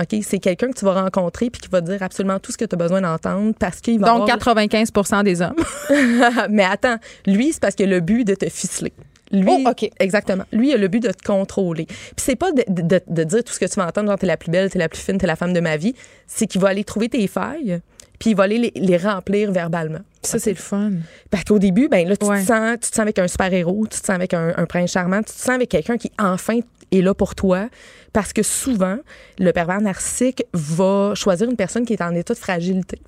OK? 0.00 0.20
C'est 0.22 0.38
quelqu'un 0.38 0.70
que 0.70 0.78
tu 0.78 0.84
vas 0.84 1.02
rencontrer 1.02 1.50
puis 1.50 1.60
qui 1.60 1.68
va 1.68 1.80
te 1.80 1.86
dire 1.86 2.02
absolument 2.02 2.38
tout 2.38 2.52
ce 2.52 2.56
que 2.58 2.64
tu 2.64 2.74
as 2.74 2.78
besoin 2.78 3.00
d'entendre 3.00 3.52
parce 3.58 3.80
qu'il 3.80 3.98
va 3.98 4.06
Donc, 4.08 4.30
avoir- 4.30 4.54
95% 4.56 5.24
des 5.24 5.42
hommes. 5.42 5.56
Mais 6.50 6.64
attends, 6.64 6.96
lui, 7.26 7.52
c'est 7.52 7.60
parce 7.60 7.74
qu'il 7.74 7.86
a 7.86 7.94
le 7.96 8.00
but 8.00 8.24
de 8.24 8.34
te 8.34 8.48
ficeler. 8.48 8.92
Lui, 9.32 9.46
Oh, 9.50 9.68
OK. 9.70 9.90
Exactement. 9.98 10.44
Lui, 10.52 10.68
il 10.70 10.74
a 10.74 10.76
le 10.78 10.88
but 10.88 11.02
de 11.02 11.10
te 11.10 11.22
contrôler. 11.22 11.84
Puis 11.84 11.96
c'est 12.16 12.36
pas 12.36 12.50
de, 12.52 12.62
de- 12.68 13.02
de 13.06 13.24
dire 13.24 13.44
tout 13.44 13.52
ce 13.52 13.58
que 13.60 13.66
tu 13.66 13.74
vas 13.74 13.86
entendre, 13.86 14.08
genre 14.08 14.18
t'es 14.18 14.26
la 14.26 14.36
plus 14.38 14.50
belle, 14.50 14.70
t'es 14.70 14.78
la 14.78 14.88
plus 14.88 15.00
fine, 15.02 15.18
t'es 15.18 15.26
la 15.26 15.36
femme 15.36 15.52
de 15.52 15.60
ma 15.60 15.76
vie. 15.76 15.94
C'est 16.26 16.46
qu'il 16.46 16.60
va 16.60 16.68
aller 16.68 16.84
trouver 16.84 17.08
tes 17.10 17.26
failles, 17.26 17.80
puis 18.18 18.30
il 18.30 18.36
va 18.36 18.44
aller 18.44 18.58
les, 18.58 18.72
les 18.74 18.96
remplir 18.96 19.52
verbalement. 19.52 20.00
Ça, 20.22 20.38
c'est 20.38 20.50
le 20.50 20.56
fun. 20.56 20.92
Parce 21.30 21.44
qu'au 21.44 21.58
début, 21.58 21.88
ben 21.88 22.06
là, 22.08 22.16
tu, 22.16 22.26
Ouais. 22.26 22.40
te 22.42 22.46
sens, 22.46 22.72
tu 22.80 22.90
te 22.90 22.96
sens 22.96 22.98
avec 23.00 23.18
un 23.18 23.28
super-héros, 23.28 23.86
tu 23.90 24.00
te 24.00 24.06
sens 24.06 24.10
avec 24.14 24.34
un, 24.34 24.52
un 24.56 24.66
prince 24.66 24.90
charmant, 24.92 25.18
tu 25.18 25.32
te 25.32 25.38
sens 25.38 25.50
avec 25.50 25.68
quelqu'un 25.68 25.96
qui, 25.96 26.10
enfin, 26.18 26.58
est 26.90 27.00
là 27.00 27.14
pour 27.14 27.34
toi. 27.34 27.68
Parce 28.12 28.32
que 28.32 28.42
souvent, 28.42 28.96
le 29.38 29.52
pervers 29.52 29.80
narcissique 29.80 30.42
va 30.52 31.12
choisir 31.14 31.48
une 31.48 31.56
personne 31.56 31.84
qui 31.84 31.92
est 31.92 32.02
en 32.02 32.14
état 32.14 32.34
de 32.34 32.38
fragilité. 32.38 33.00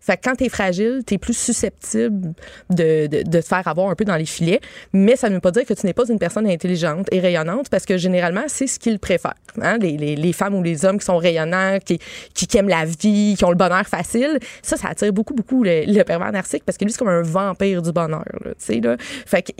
Fait 0.00 0.16
que 0.16 0.22
quand 0.24 0.36
t'es 0.36 0.48
fragile, 0.48 1.02
t'es 1.04 1.18
plus 1.18 1.36
susceptible 1.36 2.34
de, 2.70 3.06
de, 3.06 3.22
de 3.22 3.40
te 3.40 3.46
faire 3.46 3.66
avoir 3.66 3.90
un 3.90 3.94
peu 3.94 4.04
dans 4.04 4.16
les 4.16 4.26
filets. 4.26 4.60
Mais 4.92 5.16
ça 5.16 5.28
ne 5.28 5.34
veut 5.34 5.40
pas 5.40 5.50
dire 5.50 5.64
que 5.64 5.74
tu 5.74 5.86
n'es 5.86 5.92
pas 5.92 6.08
une 6.08 6.18
personne 6.18 6.46
intelligente 6.46 7.06
et 7.12 7.20
rayonnante 7.20 7.68
parce 7.68 7.84
que 7.84 7.96
généralement, 7.98 8.44
c'est 8.46 8.66
ce 8.66 8.78
qu'ils 8.78 8.98
préfèrent. 8.98 9.34
Hein? 9.60 9.78
Les, 9.80 9.96
les, 9.96 10.16
les 10.16 10.32
femmes 10.32 10.54
ou 10.54 10.62
les 10.62 10.84
hommes 10.84 10.98
qui 10.98 11.04
sont 11.04 11.18
rayonnants, 11.18 11.78
qui, 11.84 11.98
qui, 12.34 12.46
qui 12.46 12.58
aiment 12.58 12.68
la 12.68 12.84
vie, 12.84 13.34
qui 13.36 13.44
ont 13.44 13.50
le 13.50 13.56
bonheur 13.56 13.86
facile, 13.86 14.38
ça, 14.62 14.76
ça 14.76 14.88
attire 14.88 15.12
beaucoup, 15.12 15.34
beaucoup 15.34 15.62
le, 15.62 15.84
le 15.86 16.02
pervers 16.04 16.32
narcissique 16.32 16.64
parce 16.64 16.78
que 16.78 16.84
lui, 16.84 16.92
c'est 16.92 16.98
comme 16.98 17.08
un 17.08 17.22
vampire 17.22 17.82
du 17.82 17.92
bonheur. 17.92 18.24
Là, 18.44 18.52
là. 18.82 18.96
Fait 19.26 19.42
que 19.42 19.52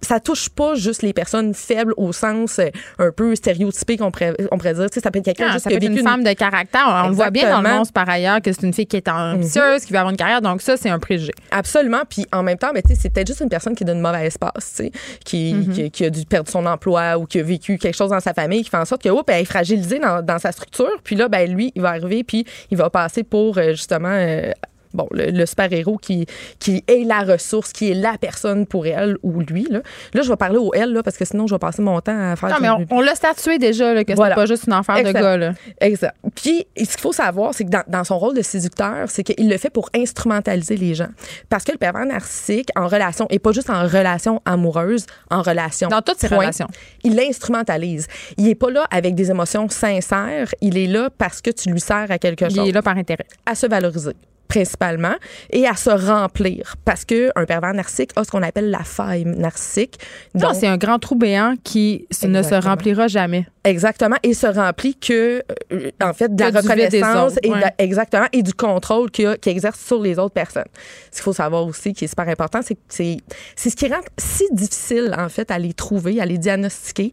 ça 0.00 0.20
touche 0.20 0.48
pas 0.48 0.74
juste 0.74 1.02
les 1.02 1.12
personnes 1.12 1.54
faibles 1.54 1.94
au 1.96 2.12
sens 2.12 2.58
euh, 2.58 2.68
un 2.98 3.12
peu 3.12 3.34
stéréotypé 3.34 3.96
qu'on 3.96 4.10
pourrait, 4.10 4.34
on 4.50 4.58
pourrait 4.58 4.74
dire. 4.74 4.90
Tu 4.90 4.94
sais, 4.94 5.00
ça 5.00 5.10
peut 5.10 5.18
être 5.18 5.24
quelqu'un 5.24 5.46
Ah, 5.48 5.52
juste 5.52 5.64
ça 5.64 5.70
peut 5.70 5.76
être 5.76 5.84
une 5.84 6.02
femme 6.02 6.24
de 6.24 6.32
caractère. 6.32 7.02
On 7.04 7.08
le 7.08 7.14
voit 7.14 7.30
bien 7.30 7.50
dans 7.50 7.60
le 7.60 7.68
monstre 7.68 7.92
par 7.92 8.08
ailleurs 8.08 8.40
que 8.40 8.52
c'est 8.52 8.64
une 8.68 8.74
fille 8.74 8.86
qui 8.86 8.96
est 8.96 9.08
ambitieuse, 9.08 9.84
qui 9.84 9.92
veut 9.92 9.98
avoir 9.98 10.10
une 10.10 10.16
carrière. 10.16 10.40
Donc, 10.40 10.62
ça, 10.62 10.76
c'est 10.76 10.88
un 10.90 10.98
préjugé. 10.98 11.32
Absolument. 11.50 12.02
Puis 12.08 12.24
en 12.32 12.42
même 12.42 12.56
temps, 12.58 12.70
ben, 12.72 12.82
tu 12.82 12.94
sais, 12.94 13.00
c'est 13.00 13.10
peut-être 13.10 13.26
juste 13.26 13.40
une 13.40 13.48
personne 13.48 13.74
qui 13.74 13.82
est 13.84 13.86
d'une 13.86 14.00
mauvaise 14.00 14.38
passe, 14.38 14.74
tu 14.76 14.84
sais, 14.84 14.92
qui, 15.24 15.54
Mhm. 15.54 15.72
qui, 15.74 15.90
qui 15.90 16.04
a 16.04 16.10
dû 16.10 16.24
perdre 16.24 16.48
son 16.50 16.64
emploi 16.66 17.18
ou 17.18 17.26
qui 17.26 17.40
a 17.40 17.42
vécu 17.42 17.78
quelque 17.78 17.96
chose 17.96 18.10
dans 18.10 18.20
sa 18.20 18.32
famille, 18.34 18.62
qui 18.62 18.70
fait 18.70 18.76
en 18.76 18.84
sorte 18.84 19.02
que, 19.02 19.08
oups, 19.08 19.24
elle 19.28 19.42
est 19.42 19.44
fragilisée 19.44 19.98
dans, 19.98 20.22
dans 20.22 20.38
sa 20.38 20.52
structure. 20.52 20.90
Puis 21.02 21.16
là, 21.16 21.28
ben, 21.28 21.52
lui, 21.52 21.72
il 21.74 21.82
va 21.82 21.88
arriver, 21.90 22.22
puis 22.24 22.44
il 22.70 22.76
va 22.76 22.90
passer 22.90 23.22
pour, 23.24 23.58
euh, 23.58 23.70
justement, 23.70 24.08
euh, 24.12 24.52
bon, 24.94 25.06
le, 25.10 25.30
le 25.30 25.46
super-héros 25.46 25.98
qui, 25.98 26.26
qui 26.58 26.84
est 26.86 27.04
la 27.04 27.20
ressource, 27.20 27.72
qui 27.72 27.90
est 27.90 27.94
la 27.94 28.16
personne 28.18 28.66
pour 28.66 28.86
elle 28.86 29.16
ou 29.22 29.40
lui. 29.40 29.66
Là, 29.70 29.80
là 30.14 30.22
je 30.22 30.28
vais 30.28 30.36
parler 30.36 30.58
au 30.58 30.72
elle, 30.74 30.92
là, 30.92 31.02
parce 31.02 31.16
que 31.16 31.24
sinon, 31.24 31.46
je 31.46 31.54
vais 31.54 31.58
passer 31.58 31.82
mon 31.82 32.00
temps 32.00 32.32
à 32.32 32.36
faire... 32.36 32.50
Non, 32.50 32.56
mais 32.60 32.70
on, 32.70 32.96
on 32.96 33.00
l'a 33.00 33.14
statué 33.14 33.58
déjà, 33.58 33.94
là, 33.94 34.04
que 34.04 34.12
Voilà. 34.14 34.34
c'est 34.34 34.40
pas 34.40 34.46
juste 34.46 34.64
une 34.66 34.72
affaire 34.72 35.02
de 35.02 35.12
gars. 35.12 35.36
Là. 35.36 35.52
Exact. 35.80 36.14
Puis, 36.34 36.66
ce 36.76 36.82
qu'il 36.82 37.00
faut 37.00 37.12
savoir, 37.12 37.54
c'est 37.54 37.64
que 37.64 37.70
dans, 37.70 37.84
dans 37.86 38.04
son 38.04 38.18
rôle 38.18 38.36
de 38.36 38.42
séducteur, 38.42 39.08
c'est 39.08 39.22
qu'il 39.22 39.48
le 39.48 39.58
fait 39.58 39.70
pour 39.70 39.90
instrumentaliser 39.94 40.76
les 40.76 40.94
gens. 40.94 41.08
Parce 41.48 41.64
que 41.64 41.72
le 41.72 41.78
pervers 41.78 42.06
narcissique, 42.06 42.70
en 42.76 42.88
relation, 42.88 43.26
et 43.30 43.38
pas 43.38 43.52
juste 43.52 43.70
en 43.70 43.82
relation 43.82 44.40
amoureuse, 44.44 45.06
en 45.30 45.42
relation. 45.42 45.88
Dans 45.88 46.02
toutes 46.02 46.18
ses 46.18 46.28
point, 46.28 46.38
relations. 46.38 46.68
Il 47.04 47.16
l'instrumentalise. 47.16 48.06
Il 48.36 48.48
est 48.48 48.54
pas 48.54 48.70
là 48.70 48.86
avec 48.90 49.14
des 49.14 49.30
émotions 49.30 49.68
sincères. 49.68 50.48
Il 50.60 50.76
est 50.78 50.86
là 50.86 51.08
parce 51.16 51.40
que 51.40 51.50
tu 51.50 51.70
lui 51.70 51.80
sers 51.80 52.10
à 52.10 52.18
quelque 52.18 52.46
chose. 52.46 52.56
Il 52.56 52.68
est 52.68 52.72
là 52.72 52.82
par 52.82 52.96
intérêt. 52.96 53.26
À 53.46 53.54
se 53.54 53.66
valoriser. 53.66 54.12
Principalement, 54.48 55.14
et 55.50 55.66
à 55.66 55.74
se 55.76 55.90
remplir. 55.90 56.74
Parce 56.84 57.04
que 57.04 57.30
un 57.36 57.44
pervers 57.44 57.74
narcissique 57.74 58.10
a 58.16 58.24
ce 58.24 58.30
qu'on 58.30 58.42
appelle 58.42 58.70
la 58.70 58.82
faille 58.82 59.24
narcissique. 59.24 59.98
Non, 60.34 60.54
c'est 60.54 60.66
un 60.66 60.76
grand 60.78 60.98
trou 60.98 61.14
béant 61.14 61.54
qui 61.62 62.06
ne 62.26 62.42
se 62.42 62.54
remplira 62.54 63.06
jamais. 63.08 63.46
Exactement, 63.64 64.16
et 64.22 64.32
se 64.32 64.46
remplit 64.46 64.94
que, 64.96 65.42
euh, 65.72 65.90
en 66.02 66.14
fait, 66.14 66.34
de 66.34 66.42
la 66.42 66.50
Que 66.50 66.56
reconnaissance 66.58 67.32
autres, 67.32 67.38
et 67.42 67.50
de- 67.50 67.54
exactement 67.84 68.26
et 68.32 68.42
du 68.42 68.54
contrôle 68.54 69.10
qu'il 69.10 69.36
exerce 69.44 69.78
sur 69.78 70.00
les 70.00 70.18
autres 70.18 70.32
personnes. 70.32 70.64
Ce 71.10 71.16
qu'il 71.16 71.22
faut 71.24 71.34
savoir 71.34 71.66
aussi, 71.66 71.92
qui 71.92 72.06
est 72.06 72.08
super 72.08 72.28
important, 72.28 72.60
c'est 72.62 72.74
que 72.76 72.80
c'est 72.88 73.18
c'est 73.56 73.68
ce 73.68 73.76
qui 73.76 73.88
rend 73.88 74.00
si 74.16 74.44
difficile 74.52 75.14
en 75.18 75.28
fait 75.28 75.50
à 75.50 75.58
les 75.58 75.74
trouver, 75.74 76.18
à 76.20 76.24
les 76.24 76.38
diagnostiquer. 76.38 77.12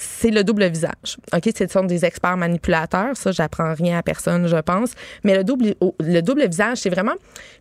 C'est 0.00 0.30
le 0.30 0.44
double 0.44 0.66
visage. 0.68 1.16
Ok, 1.34 1.50
ce 1.58 1.66
sont 1.66 1.82
des 1.82 2.04
experts 2.04 2.36
manipulateurs. 2.36 3.16
Ça, 3.16 3.32
j'apprends 3.32 3.74
rien 3.74 3.98
à 3.98 4.02
personne, 4.04 4.46
je 4.46 4.56
pense. 4.56 4.92
Mais 5.24 5.36
le 5.36 5.42
double, 5.42 5.74
au- 5.80 5.94
le 5.98 6.20
double 6.20 6.46
visage, 6.46 6.78
c'est 6.78 6.90
vraiment 6.90 7.14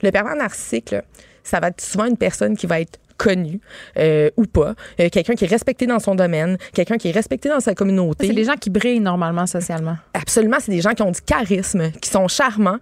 le 0.03 0.11
pervers 0.11 0.35
narcissique. 0.35 0.91
là, 0.91 1.01
ça 1.43 1.59
va 1.59 1.69
être 1.69 1.81
souvent 1.81 2.05
une 2.05 2.17
personne 2.17 2.55
qui 2.55 2.67
va 2.67 2.79
être 2.81 2.99
connue 3.17 3.59
euh, 3.97 4.29
ou 4.37 4.43
pas, 4.45 4.75
Euh, 4.99 5.09
quelqu'un 5.09 5.33
qui 5.33 5.45
est 5.45 5.47
respecté 5.47 5.87
dans 5.87 5.97
son 5.97 6.13
domaine, 6.13 6.57
quelqu'un 6.73 6.97
qui 6.97 7.07
est 7.07 7.11
respecté 7.11 7.49
dans 7.49 7.59
sa 7.59 7.73
communauté. 7.73 8.27
C'est 8.27 8.33
des 8.33 8.43
gens 8.43 8.53
qui 8.55 8.69
brillent 8.69 8.99
normalement 8.99 9.47
socialement. 9.47 9.97
Absolument, 10.13 10.57
c'est 10.59 10.71
des 10.71 10.81
gens 10.81 10.91
qui 10.91 11.01
ont 11.01 11.09
du 11.09 11.21
charisme, 11.21 11.89
qui 11.99 12.09
sont 12.11 12.27
charmants, 12.27 12.77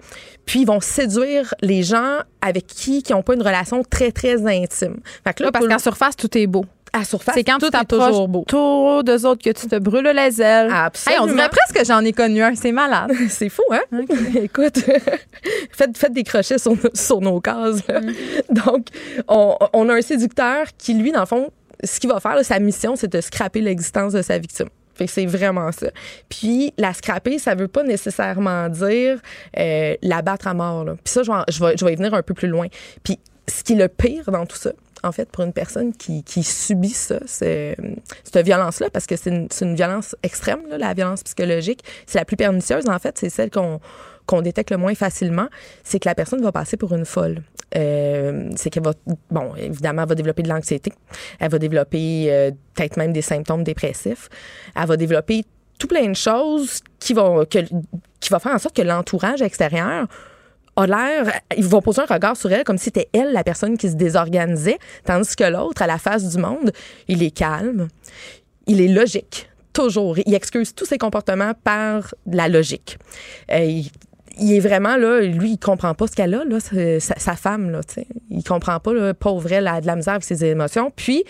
puis 0.45 0.61
ils 0.61 0.67
vont 0.67 0.81
séduire 0.81 1.53
les 1.61 1.83
gens 1.83 2.17
avec 2.41 2.67
qui 2.67 3.01
qui 3.03 3.13
n'ont 3.13 3.21
pas 3.23 3.35
une 3.35 3.43
relation 3.43 3.81
très 3.89 4.11
très 4.11 4.45
intime. 4.45 4.97
Fait 5.23 5.33
que 5.33 5.43
là, 5.43 5.51
parce 5.53 5.67
qu'à 5.67 5.79
surface, 5.79 6.17
tout 6.17 6.37
est 6.37 6.47
beau. 6.47 6.65
À 6.95 7.03
surface, 7.03 7.35
C'est 7.35 7.43
quand 7.43 7.53
tout 7.59 7.61
tu 7.61 7.67
est 7.67 7.71
t'approches 7.79 8.07
toujours 8.07 8.27
beau. 8.27 8.43
trop 8.47 9.03
d'eux 9.03 9.25
autres 9.25 9.43
que 9.43 9.49
tu 9.51 9.67
te 9.67 9.75
brûles 9.77 10.05
les 10.15 10.41
ailes. 10.41 10.69
Absolument. 10.73 11.23
Hey, 11.25 11.29
on 11.29 11.33
dirait 11.35 11.49
presque 11.49 11.75
que 11.75 11.85
j'en 11.85 11.99
ai 12.01 12.13
connu 12.13 12.41
un. 12.43 12.55
C'est 12.55 12.71
malade. 12.71 13.11
C'est 13.29 13.49
fou, 13.49 13.63
hein? 13.71 13.81
Écoute, 14.35 14.79
faites, 15.71 15.97
faites 15.97 16.13
des 16.13 16.23
crochets 16.23 16.57
sur, 16.57 16.75
sur 16.93 17.21
nos 17.21 17.39
cases. 17.41 17.81
Mm. 17.87 18.53
Donc, 18.65 18.87
on, 19.27 19.57
on 19.73 19.89
a 19.89 19.93
un 19.95 20.01
séducteur 20.01 20.65
qui, 20.77 20.93
lui, 20.93 21.11
dans 21.11 21.21
le 21.21 21.25
fond, 21.25 21.49
ce 21.83 21.99
qu'il 21.99 22.09
va 22.09 22.19
faire, 22.19 22.35
là, 22.35 22.43
sa 22.43 22.59
mission, 22.59 22.95
c'est 22.95 23.11
de 23.11 23.21
scraper 23.21 23.61
l'existence 23.61 24.13
de 24.13 24.21
sa 24.21 24.37
victime. 24.37 24.67
Fait 24.95 25.07
que 25.07 25.11
c'est 25.11 25.25
vraiment 25.25 25.69
ça. 25.73 25.87
Puis 26.29 26.73
la 26.77 26.93
scraper, 26.93 27.37
ça 27.37 27.53
veut 27.53 27.67
pas 27.67 27.83
nécessairement 27.83 28.69
dire 28.69 29.19
euh, 29.59 29.95
la 30.01 30.21
battre 30.21 30.47
à 30.47 30.53
mort. 30.53 30.85
Là. 30.85 30.93
Puis 31.03 31.11
ça, 31.13 31.23
je 31.23 31.29
vais, 31.31 31.37
en- 31.37 31.43
je, 31.49 31.59
vais, 31.65 31.75
je 31.77 31.83
vais 31.83 31.91
y 31.91 31.95
venir 31.97 32.13
un 32.13 32.21
peu 32.21 32.33
plus 32.33 32.47
loin. 32.47 32.67
Puis 33.03 33.19
ce 33.45 33.61
qui 33.63 33.73
est 33.73 33.75
le 33.75 33.89
pire 33.89 34.31
dans 34.31 34.45
tout 34.45 34.55
ça, 34.55 34.71
en 35.03 35.11
fait, 35.11 35.29
pour 35.29 35.43
une 35.43 35.53
personne 35.53 35.93
qui, 35.93 36.23
subit 36.43 36.89
ça, 36.89 37.19
cette 37.25 38.45
violence-là, 38.45 38.89
parce 38.89 39.05
que 39.05 39.15
c'est 39.15 39.47
une, 39.61 39.75
violence 39.75 40.15
extrême, 40.23 40.61
la 40.69 40.93
violence 40.93 41.23
psychologique. 41.23 41.83
C'est 42.05 42.17
la 42.17 42.25
plus 42.25 42.37
pernicieuse, 42.37 42.87
en 42.87 42.99
fait. 42.99 43.17
C'est 43.17 43.29
celle 43.29 43.49
qu'on 43.49 44.41
détecte 44.41 44.71
le 44.71 44.77
moins 44.77 44.95
facilement, 44.95 45.47
c'est 45.83 45.99
que 45.99 46.07
la 46.07 46.15
personne 46.15 46.41
va 46.41 46.51
passer 46.51 46.77
pour 46.77 46.93
une 46.93 47.05
folle. 47.05 47.43
Euh, 47.75 48.49
c'est 48.55 48.69
qu'elle 48.69 48.83
va, 48.83 48.93
bon, 49.31 49.53
évidemment, 49.55 50.03
elle 50.03 50.09
va 50.09 50.15
développer 50.15 50.43
de 50.43 50.49
l'anxiété. 50.49 50.93
Elle 51.39 51.51
va 51.51 51.59
développer 51.59 52.27
euh, 52.29 52.51
peut-être 52.73 52.97
même 52.97 53.11
des 53.11 53.21
symptômes 53.21 53.63
dépressifs. 53.63 54.29
Elle 54.75 54.87
va 54.87 54.97
développer 54.97 55.43
tout 55.77 55.87
plein 55.87 56.07
de 56.07 56.15
choses 56.15 56.81
qui 56.99 57.13
vont, 57.13 57.45
qui 57.45 58.29
va 58.29 58.39
faire 58.39 58.53
en 58.53 58.59
sorte 58.59 58.75
que 58.75 58.81
l'entourage 58.81 59.41
extérieur 59.41 60.07
a 60.75 60.87
l'air, 60.87 61.41
ils 61.55 61.65
vont 61.65 61.81
poser 61.81 62.01
un 62.01 62.05
regard 62.05 62.35
sur 62.35 62.51
elle 62.51 62.63
comme 62.63 62.77
si 62.77 62.85
c'était 62.85 63.09
elle 63.13 63.31
la 63.31 63.43
personne 63.43 63.77
qui 63.77 63.89
se 63.89 63.95
désorganisait, 63.95 64.77
tandis 65.05 65.35
que 65.35 65.43
l'autre, 65.43 65.81
à 65.81 65.87
la 65.87 65.97
face 65.97 66.29
du 66.29 66.37
monde, 66.37 66.71
il 67.07 67.23
est 67.23 67.31
calme, 67.31 67.87
il 68.67 68.81
est 68.81 68.87
logique, 68.87 69.49
toujours. 69.73 70.17
Il 70.25 70.33
excuse 70.33 70.73
tous 70.73 70.85
ses 70.85 70.97
comportements 70.97 71.53
par 71.63 72.13
la 72.25 72.47
logique. 72.47 72.97
Euh, 73.51 73.81
il, 74.37 74.53
est 74.53 74.59
vraiment 74.59 74.97
là, 74.97 75.21
lui, 75.21 75.53
il 75.53 75.57
comprend 75.57 75.93
pas 75.93 76.07
ce 76.07 76.15
qu'elle 76.15 76.33
a, 76.33 76.43
là, 76.43 76.57
sa, 76.99 77.35
femme, 77.35 77.69
là, 77.69 77.81
tu. 77.83 78.01
Il 78.29 78.43
comprend 78.43 78.79
pas, 78.79 78.93
là, 78.93 79.13
pauvre 79.13 79.51
elle, 79.51 79.67
a 79.67 79.81
de 79.81 79.87
la 79.87 79.95
misère 79.95 80.13
avec 80.13 80.23
ses 80.23 80.43
émotions. 80.43 80.91
Puis, 80.95 81.23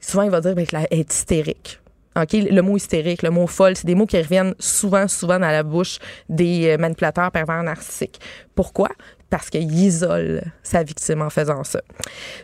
souvent, 0.00 0.24
il 0.24 0.30
va 0.30 0.40
dire 0.40 0.54
ben, 0.54 0.66
qu'elle 0.66 0.86
est 0.90 1.12
hystérique. 1.12 1.81
OK? 2.16 2.32
Le 2.32 2.60
mot 2.60 2.76
hystérique, 2.76 3.22
le 3.22 3.30
mot 3.30 3.46
folle, 3.46 3.76
c'est 3.76 3.86
des 3.86 3.94
mots 3.94 4.06
qui 4.06 4.20
reviennent 4.20 4.54
souvent, 4.58 5.08
souvent 5.08 5.38
dans 5.38 5.50
la 5.50 5.62
bouche 5.62 5.98
des 6.28 6.68
euh, 6.68 6.78
manipulateurs 6.78 7.30
pervers 7.30 7.62
narcissiques. 7.62 8.20
Pourquoi? 8.54 8.90
Parce 9.30 9.48
qu'il 9.48 9.72
isole 9.72 10.42
sa 10.62 10.82
victime 10.82 11.22
en 11.22 11.30
faisant 11.30 11.64
ça. 11.64 11.80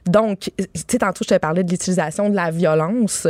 Donc, 0.06 0.50
tu 0.56 0.64
sais, 0.88 0.98
tantôt, 0.98 1.22
je 1.22 1.34
te 1.34 1.38
parlais 1.38 1.62
de 1.62 1.70
l'utilisation 1.70 2.30
de 2.30 2.34
la 2.34 2.50
violence. 2.50 3.26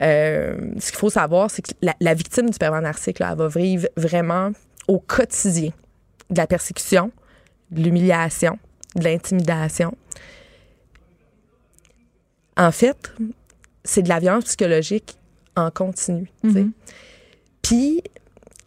Euh, 0.00 0.56
ce 0.78 0.90
qu'il 0.90 0.98
faut 0.98 1.10
savoir, 1.10 1.50
c'est 1.50 1.62
que 1.62 1.72
la, 1.82 1.94
la 2.00 2.14
victime 2.14 2.48
du 2.48 2.58
pervers 2.58 2.80
narcissique, 2.80 3.18
là, 3.18 3.30
elle 3.32 3.38
va 3.38 3.48
vivre 3.48 3.88
vraiment 3.96 4.52
au 4.86 5.00
quotidien 5.00 5.70
de 6.30 6.36
la 6.36 6.46
persécution, 6.46 7.10
de 7.72 7.82
l'humiliation, 7.82 8.56
de 8.94 9.02
l'intimidation. 9.02 9.96
En 12.56 12.70
fait, 12.70 13.12
c'est 13.84 14.02
de 14.02 14.08
la 14.08 14.20
violence 14.20 14.44
psychologique 14.44 15.16
en 15.56 15.70
continu. 15.70 16.30
sais. 16.52 16.66
Puis, 17.62 18.02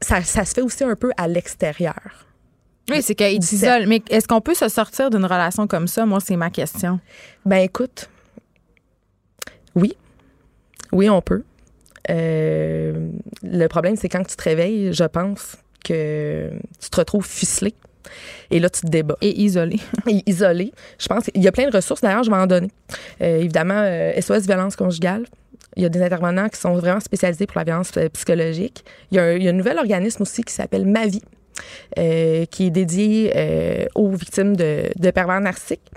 ça, 0.02 0.22
ça 0.22 0.45
se 0.45 0.53
fait 0.53 0.62
aussi 0.62 0.84
un 0.84 0.95
peu 0.95 1.12
à 1.18 1.28
l'extérieur. 1.28 2.26
Oui, 2.90 3.02
c'est 3.02 3.16
qu'ils 3.16 3.40
t'isolent. 3.40 3.88
Mais 3.88 4.02
est-ce 4.10 4.28
qu'on 4.28 4.41
peut 4.41 4.53
se 4.53 4.70
sortir 4.70 5.10
d'une 5.10 5.26
relation 5.26 5.68
comme 5.68 5.88
ça? 5.88 6.06
Moi, 6.06 6.20
c'est 6.20 6.36
ma 6.36 6.49
question. 6.49 6.99
Ben 7.45 7.57
écoute, 7.57 8.10
oui. 9.76 9.95
Oui, 10.91 11.10
on 11.10 11.22
peut. 11.22 11.44
Euh, 12.10 13.10
le 13.44 13.68
problème, 13.68 13.95
c'est 13.95 14.10
quand 14.10 14.24
tu 14.24 14.36
te 14.36 14.44
réveilles, 14.44 14.94
je 14.94 15.03
pense 15.03 15.57
que 15.84 16.52
tu 16.80 16.90
te 16.90 16.98
retrouves 16.98 17.26
ficelé. 17.26 17.74
Et 18.52 18.60
là, 18.60 18.70
tu 18.70 18.82
te 18.82 18.88
débats. 18.88 19.18
Et 19.22 19.41
isolé. 19.41 19.80
Et 20.07 20.24
isolé. 20.28 20.72
Je 20.99 21.07
pense 21.07 21.26
qu'il 21.26 21.44
y 21.44 21.48
a 21.48 21.52
plein 21.52 21.68
de 21.68 21.76
ressources, 21.76 22.02
d'ailleurs, 22.02 22.24
je 22.24 22.30
vais 22.30 22.38
en 22.38 22.48
donner. 22.48 22.70
Euh, 23.22 23.40
évidemment, 23.40 23.82
euh, 23.82 24.14
SOS 24.22 24.45
Violence 24.45 24.76
Conjugale. 24.76 25.26
Il 25.76 25.84
y 25.84 25.85
a 25.85 25.89
des 25.89 26.02
intervenants 26.02 26.49
qui 26.49 26.60
sont 26.60 26.73
vraiment 26.76 26.99
spécialisés 26.99 27.47
pour 27.47 27.57
la 27.57 27.64
violence 27.65 27.91
euh, 27.97 28.10
psychologique. 28.10 28.84
Il 29.11 29.18
y 29.18 29.19
a 29.19 29.23
un, 29.23 29.31
il 29.34 29.43
y 29.43 29.47
a 29.47 29.52
un 29.52 29.53
nouvel 29.53 29.77
organisme 29.77 30.22
aussi 30.23 30.43
qui 30.43 30.53
s'appelle 30.53 30.85
Ma 30.85 31.06
Vie. 31.07 31.22
euh, 31.97 32.45
qui 32.45 32.68
est 32.68 32.69
dédié 32.69 33.31
euh, 33.35 33.85
aux 33.95 34.11
victimes 34.11 34.56
de, 34.56 34.89
de 34.95 35.11
pervers 35.11 35.39
narcissiques. 35.39 35.89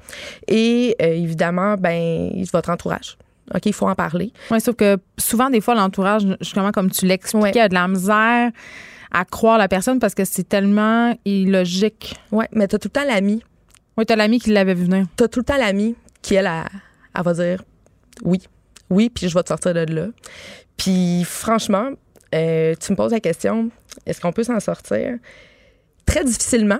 Et 0.47 0.95
euh, 1.03 1.07
évidemment, 1.07 1.75
ben, 1.77 2.31
votre 2.53 2.71
entourage. 2.71 3.17
OK, 3.55 3.67
il 3.67 3.73
faut 3.73 3.89
en 3.89 3.95
parler. 3.95 4.33
Oui, 4.51 4.61
sauf 4.61 4.77
que 4.77 4.99
souvent, 5.17 5.51
des 5.51 5.61
fois, 5.61 5.75
l'entourage, 5.75 6.23
justement, 6.41 6.71
comme 6.71 6.91
tu 6.91 7.07
l'expliquais, 7.07 7.61
a 7.61 7.69
de 7.69 7.75
la 7.75 7.89
misère 7.89 8.51
à 9.11 9.25
croire 9.25 9.57
la 9.59 9.69
personne 9.69 9.99
parce 9.99 10.15
que 10.15 10.25
c'est 10.25 10.47
tellement 10.47 11.17
illogique. 11.25 12.15
Oui, 12.31 12.45
mais 12.53 12.69
tu 12.69 12.77
as 12.77 12.79
tout 12.79 12.89
le 12.89 13.01
temps 13.01 13.07
l'ami. 13.07 13.43
Oui, 13.97 14.05
tu 14.05 14.13
as 14.13 14.17
l'ami 14.17 14.39
qui 14.39 14.51
l'avait 14.51 14.75
vu 14.75 14.85
venir. 14.85 15.07
Tu 15.17 15.25
as 15.25 15.29
tout 15.29 15.41
le 15.41 15.45
temps 15.45 15.57
l'ami 15.57 15.97
qui, 16.21 16.35
elle, 16.35 16.47
elle, 16.47 16.69
elle 17.15 17.23
va 17.23 17.33
dire 17.33 17.63
oui, 18.23 18.43
oui, 18.91 19.11
puis 19.11 19.29
je 19.29 19.35
vais 19.35 19.43
te 19.43 19.49
sortir 19.49 19.75
de 19.75 19.81
là. 19.93 20.07
Puis 20.77 21.25
franchement, 21.25 21.91
euh, 22.35 22.75
tu 22.79 22.93
me 22.93 22.97
poses 22.97 23.13
la 23.13 23.21
question, 23.21 23.71
est-ce 24.07 24.21
qu'on 24.21 24.33
peut 24.33 24.45
s'en 24.45 24.61
sortir? 24.61 25.19
Très 26.07 26.25
difficilement. 26.25 26.79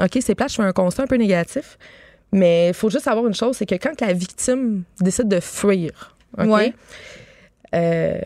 OK, 0.00 0.18
c'est 0.20 0.34
plate, 0.34 0.50
je 0.50 0.56
fais 0.56 0.62
un 0.62 0.72
constat 0.72 1.04
un 1.04 1.06
peu 1.06 1.16
négatif. 1.16 1.78
Mais 2.32 2.68
il 2.68 2.74
faut 2.74 2.90
juste 2.90 3.04
savoir 3.04 3.26
une 3.26 3.34
chose, 3.34 3.56
c'est 3.56 3.66
que 3.66 3.76
quand 3.76 4.00
la 4.00 4.12
victime 4.12 4.82
décide 5.00 5.28
de 5.28 5.38
fuir, 5.38 6.16
OK? 6.36 6.46
Ouais. 6.46 6.74
euh, 7.76 8.18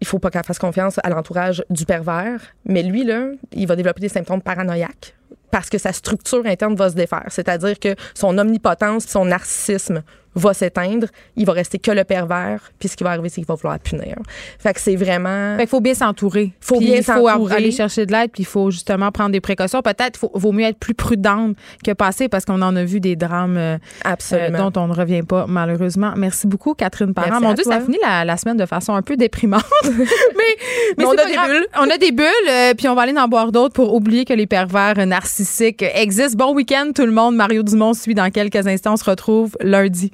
il 0.00 0.06
faut 0.06 0.18
pas 0.18 0.30
qu'elle 0.30 0.42
fasse 0.42 0.58
confiance 0.58 0.98
à 1.04 1.08
l'entourage 1.10 1.64
du 1.70 1.84
pervers. 1.84 2.40
Mais 2.64 2.82
lui, 2.82 3.04
là, 3.04 3.28
il 3.52 3.68
va 3.68 3.76
développer 3.76 4.00
des 4.00 4.08
symptômes 4.08 4.42
paranoïaques 4.42 5.14
parce 5.50 5.70
que 5.70 5.78
sa 5.78 5.92
structure 5.92 6.44
interne 6.46 6.74
va 6.74 6.90
se 6.90 6.94
défaire. 6.94 7.26
C'est-à-dire 7.28 7.78
que 7.78 7.94
son 8.14 8.36
omnipotence, 8.38 9.06
son 9.06 9.26
narcissisme 9.26 10.02
va 10.38 10.54
s'éteindre. 10.54 11.06
Il 11.36 11.44
va 11.46 11.52
rester 11.52 11.78
que 11.78 11.90
le 11.90 12.04
pervers. 12.04 12.70
Puis 12.78 12.88
ce 12.88 12.96
qui 12.96 13.04
va 13.04 13.10
arriver, 13.10 13.28
c'est 13.28 13.36
qu'il 13.36 13.46
va 13.46 13.54
vouloir 13.54 13.78
punir. 13.78 14.16
Fait 14.58 14.72
que 14.72 14.80
c'est 14.80 14.96
vraiment... 14.96 15.54
Fait 15.56 15.62
qu'il 15.62 15.68
faut 15.68 15.80
bien 15.80 15.94
s'entourer. 15.94 16.52
Faut 16.60 16.78
bien 16.78 16.96
Il 16.96 17.04
faut 17.04 17.28
s'entourer. 17.28 17.54
aller 17.56 17.70
chercher 17.70 18.06
de 18.06 18.12
l'aide, 18.12 18.30
puis 18.32 18.42
il 18.42 18.46
faut 18.46 18.70
justement 18.70 19.10
prendre 19.12 19.30
des 19.30 19.40
précautions. 19.40 19.82
Peut-être 19.82 20.16
faut, 20.16 20.30
vaut 20.34 20.52
mieux 20.52 20.64
être 20.66 20.78
plus 20.78 20.94
prudente 20.94 21.56
que 21.84 21.92
passer 21.92 22.28
parce 22.28 22.44
qu'on 22.44 22.62
en 22.62 22.74
a 22.76 22.84
vu 22.84 23.00
des 23.00 23.16
drames 23.16 23.56
euh, 23.56 23.78
Absolument. 24.04 24.58
euh, 24.58 24.70
dont 24.70 24.80
on 24.80 24.88
ne 24.88 24.94
revient 24.94 25.22
pas, 25.22 25.46
malheureusement. 25.48 26.12
Merci 26.16 26.46
beaucoup, 26.46 26.74
Catherine 26.74 27.14
Parent. 27.14 27.28
Merci 27.30 27.44
Mon 27.44 27.52
Dieu, 27.54 27.64
toi. 27.64 27.74
ça 27.74 27.80
finit 27.80 27.98
la, 28.02 28.24
la 28.24 28.36
semaine 28.36 28.56
de 28.56 28.66
façon 28.66 28.94
un 28.94 29.02
peu 29.02 29.16
déprimante. 29.16 29.64
mais 29.84 30.56
mais 30.96 31.04
on 31.04 31.10
a 31.12 31.24
des 31.26 31.32
grave. 31.32 31.50
bulles. 31.50 31.66
On 31.78 31.90
a 31.90 31.98
des 31.98 32.12
bulles, 32.12 32.26
euh, 32.50 32.74
puis 32.74 32.88
on 32.88 32.94
va 32.94 33.02
aller 33.02 33.16
en 33.18 33.28
boire 33.28 33.52
d'autres 33.52 33.74
pour 33.74 33.94
oublier 33.94 34.24
que 34.24 34.32
les 34.34 34.46
pervers 34.46 35.06
narcissiques 35.06 35.82
existent. 35.94 36.36
Bon 36.46 36.54
week-end, 36.54 36.90
tout 36.94 37.06
le 37.06 37.12
monde. 37.12 37.34
Mario 37.36 37.62
Dumont 37.62 37.94
suit 37.94 38.14
dans 38.14 38.30
quelques 38.30 38.66
instants. 38.66 38.92
On 38.94 38.96
se 38.96 39.04
retrouve 39.04 39.56
lundi. 39.60 40.12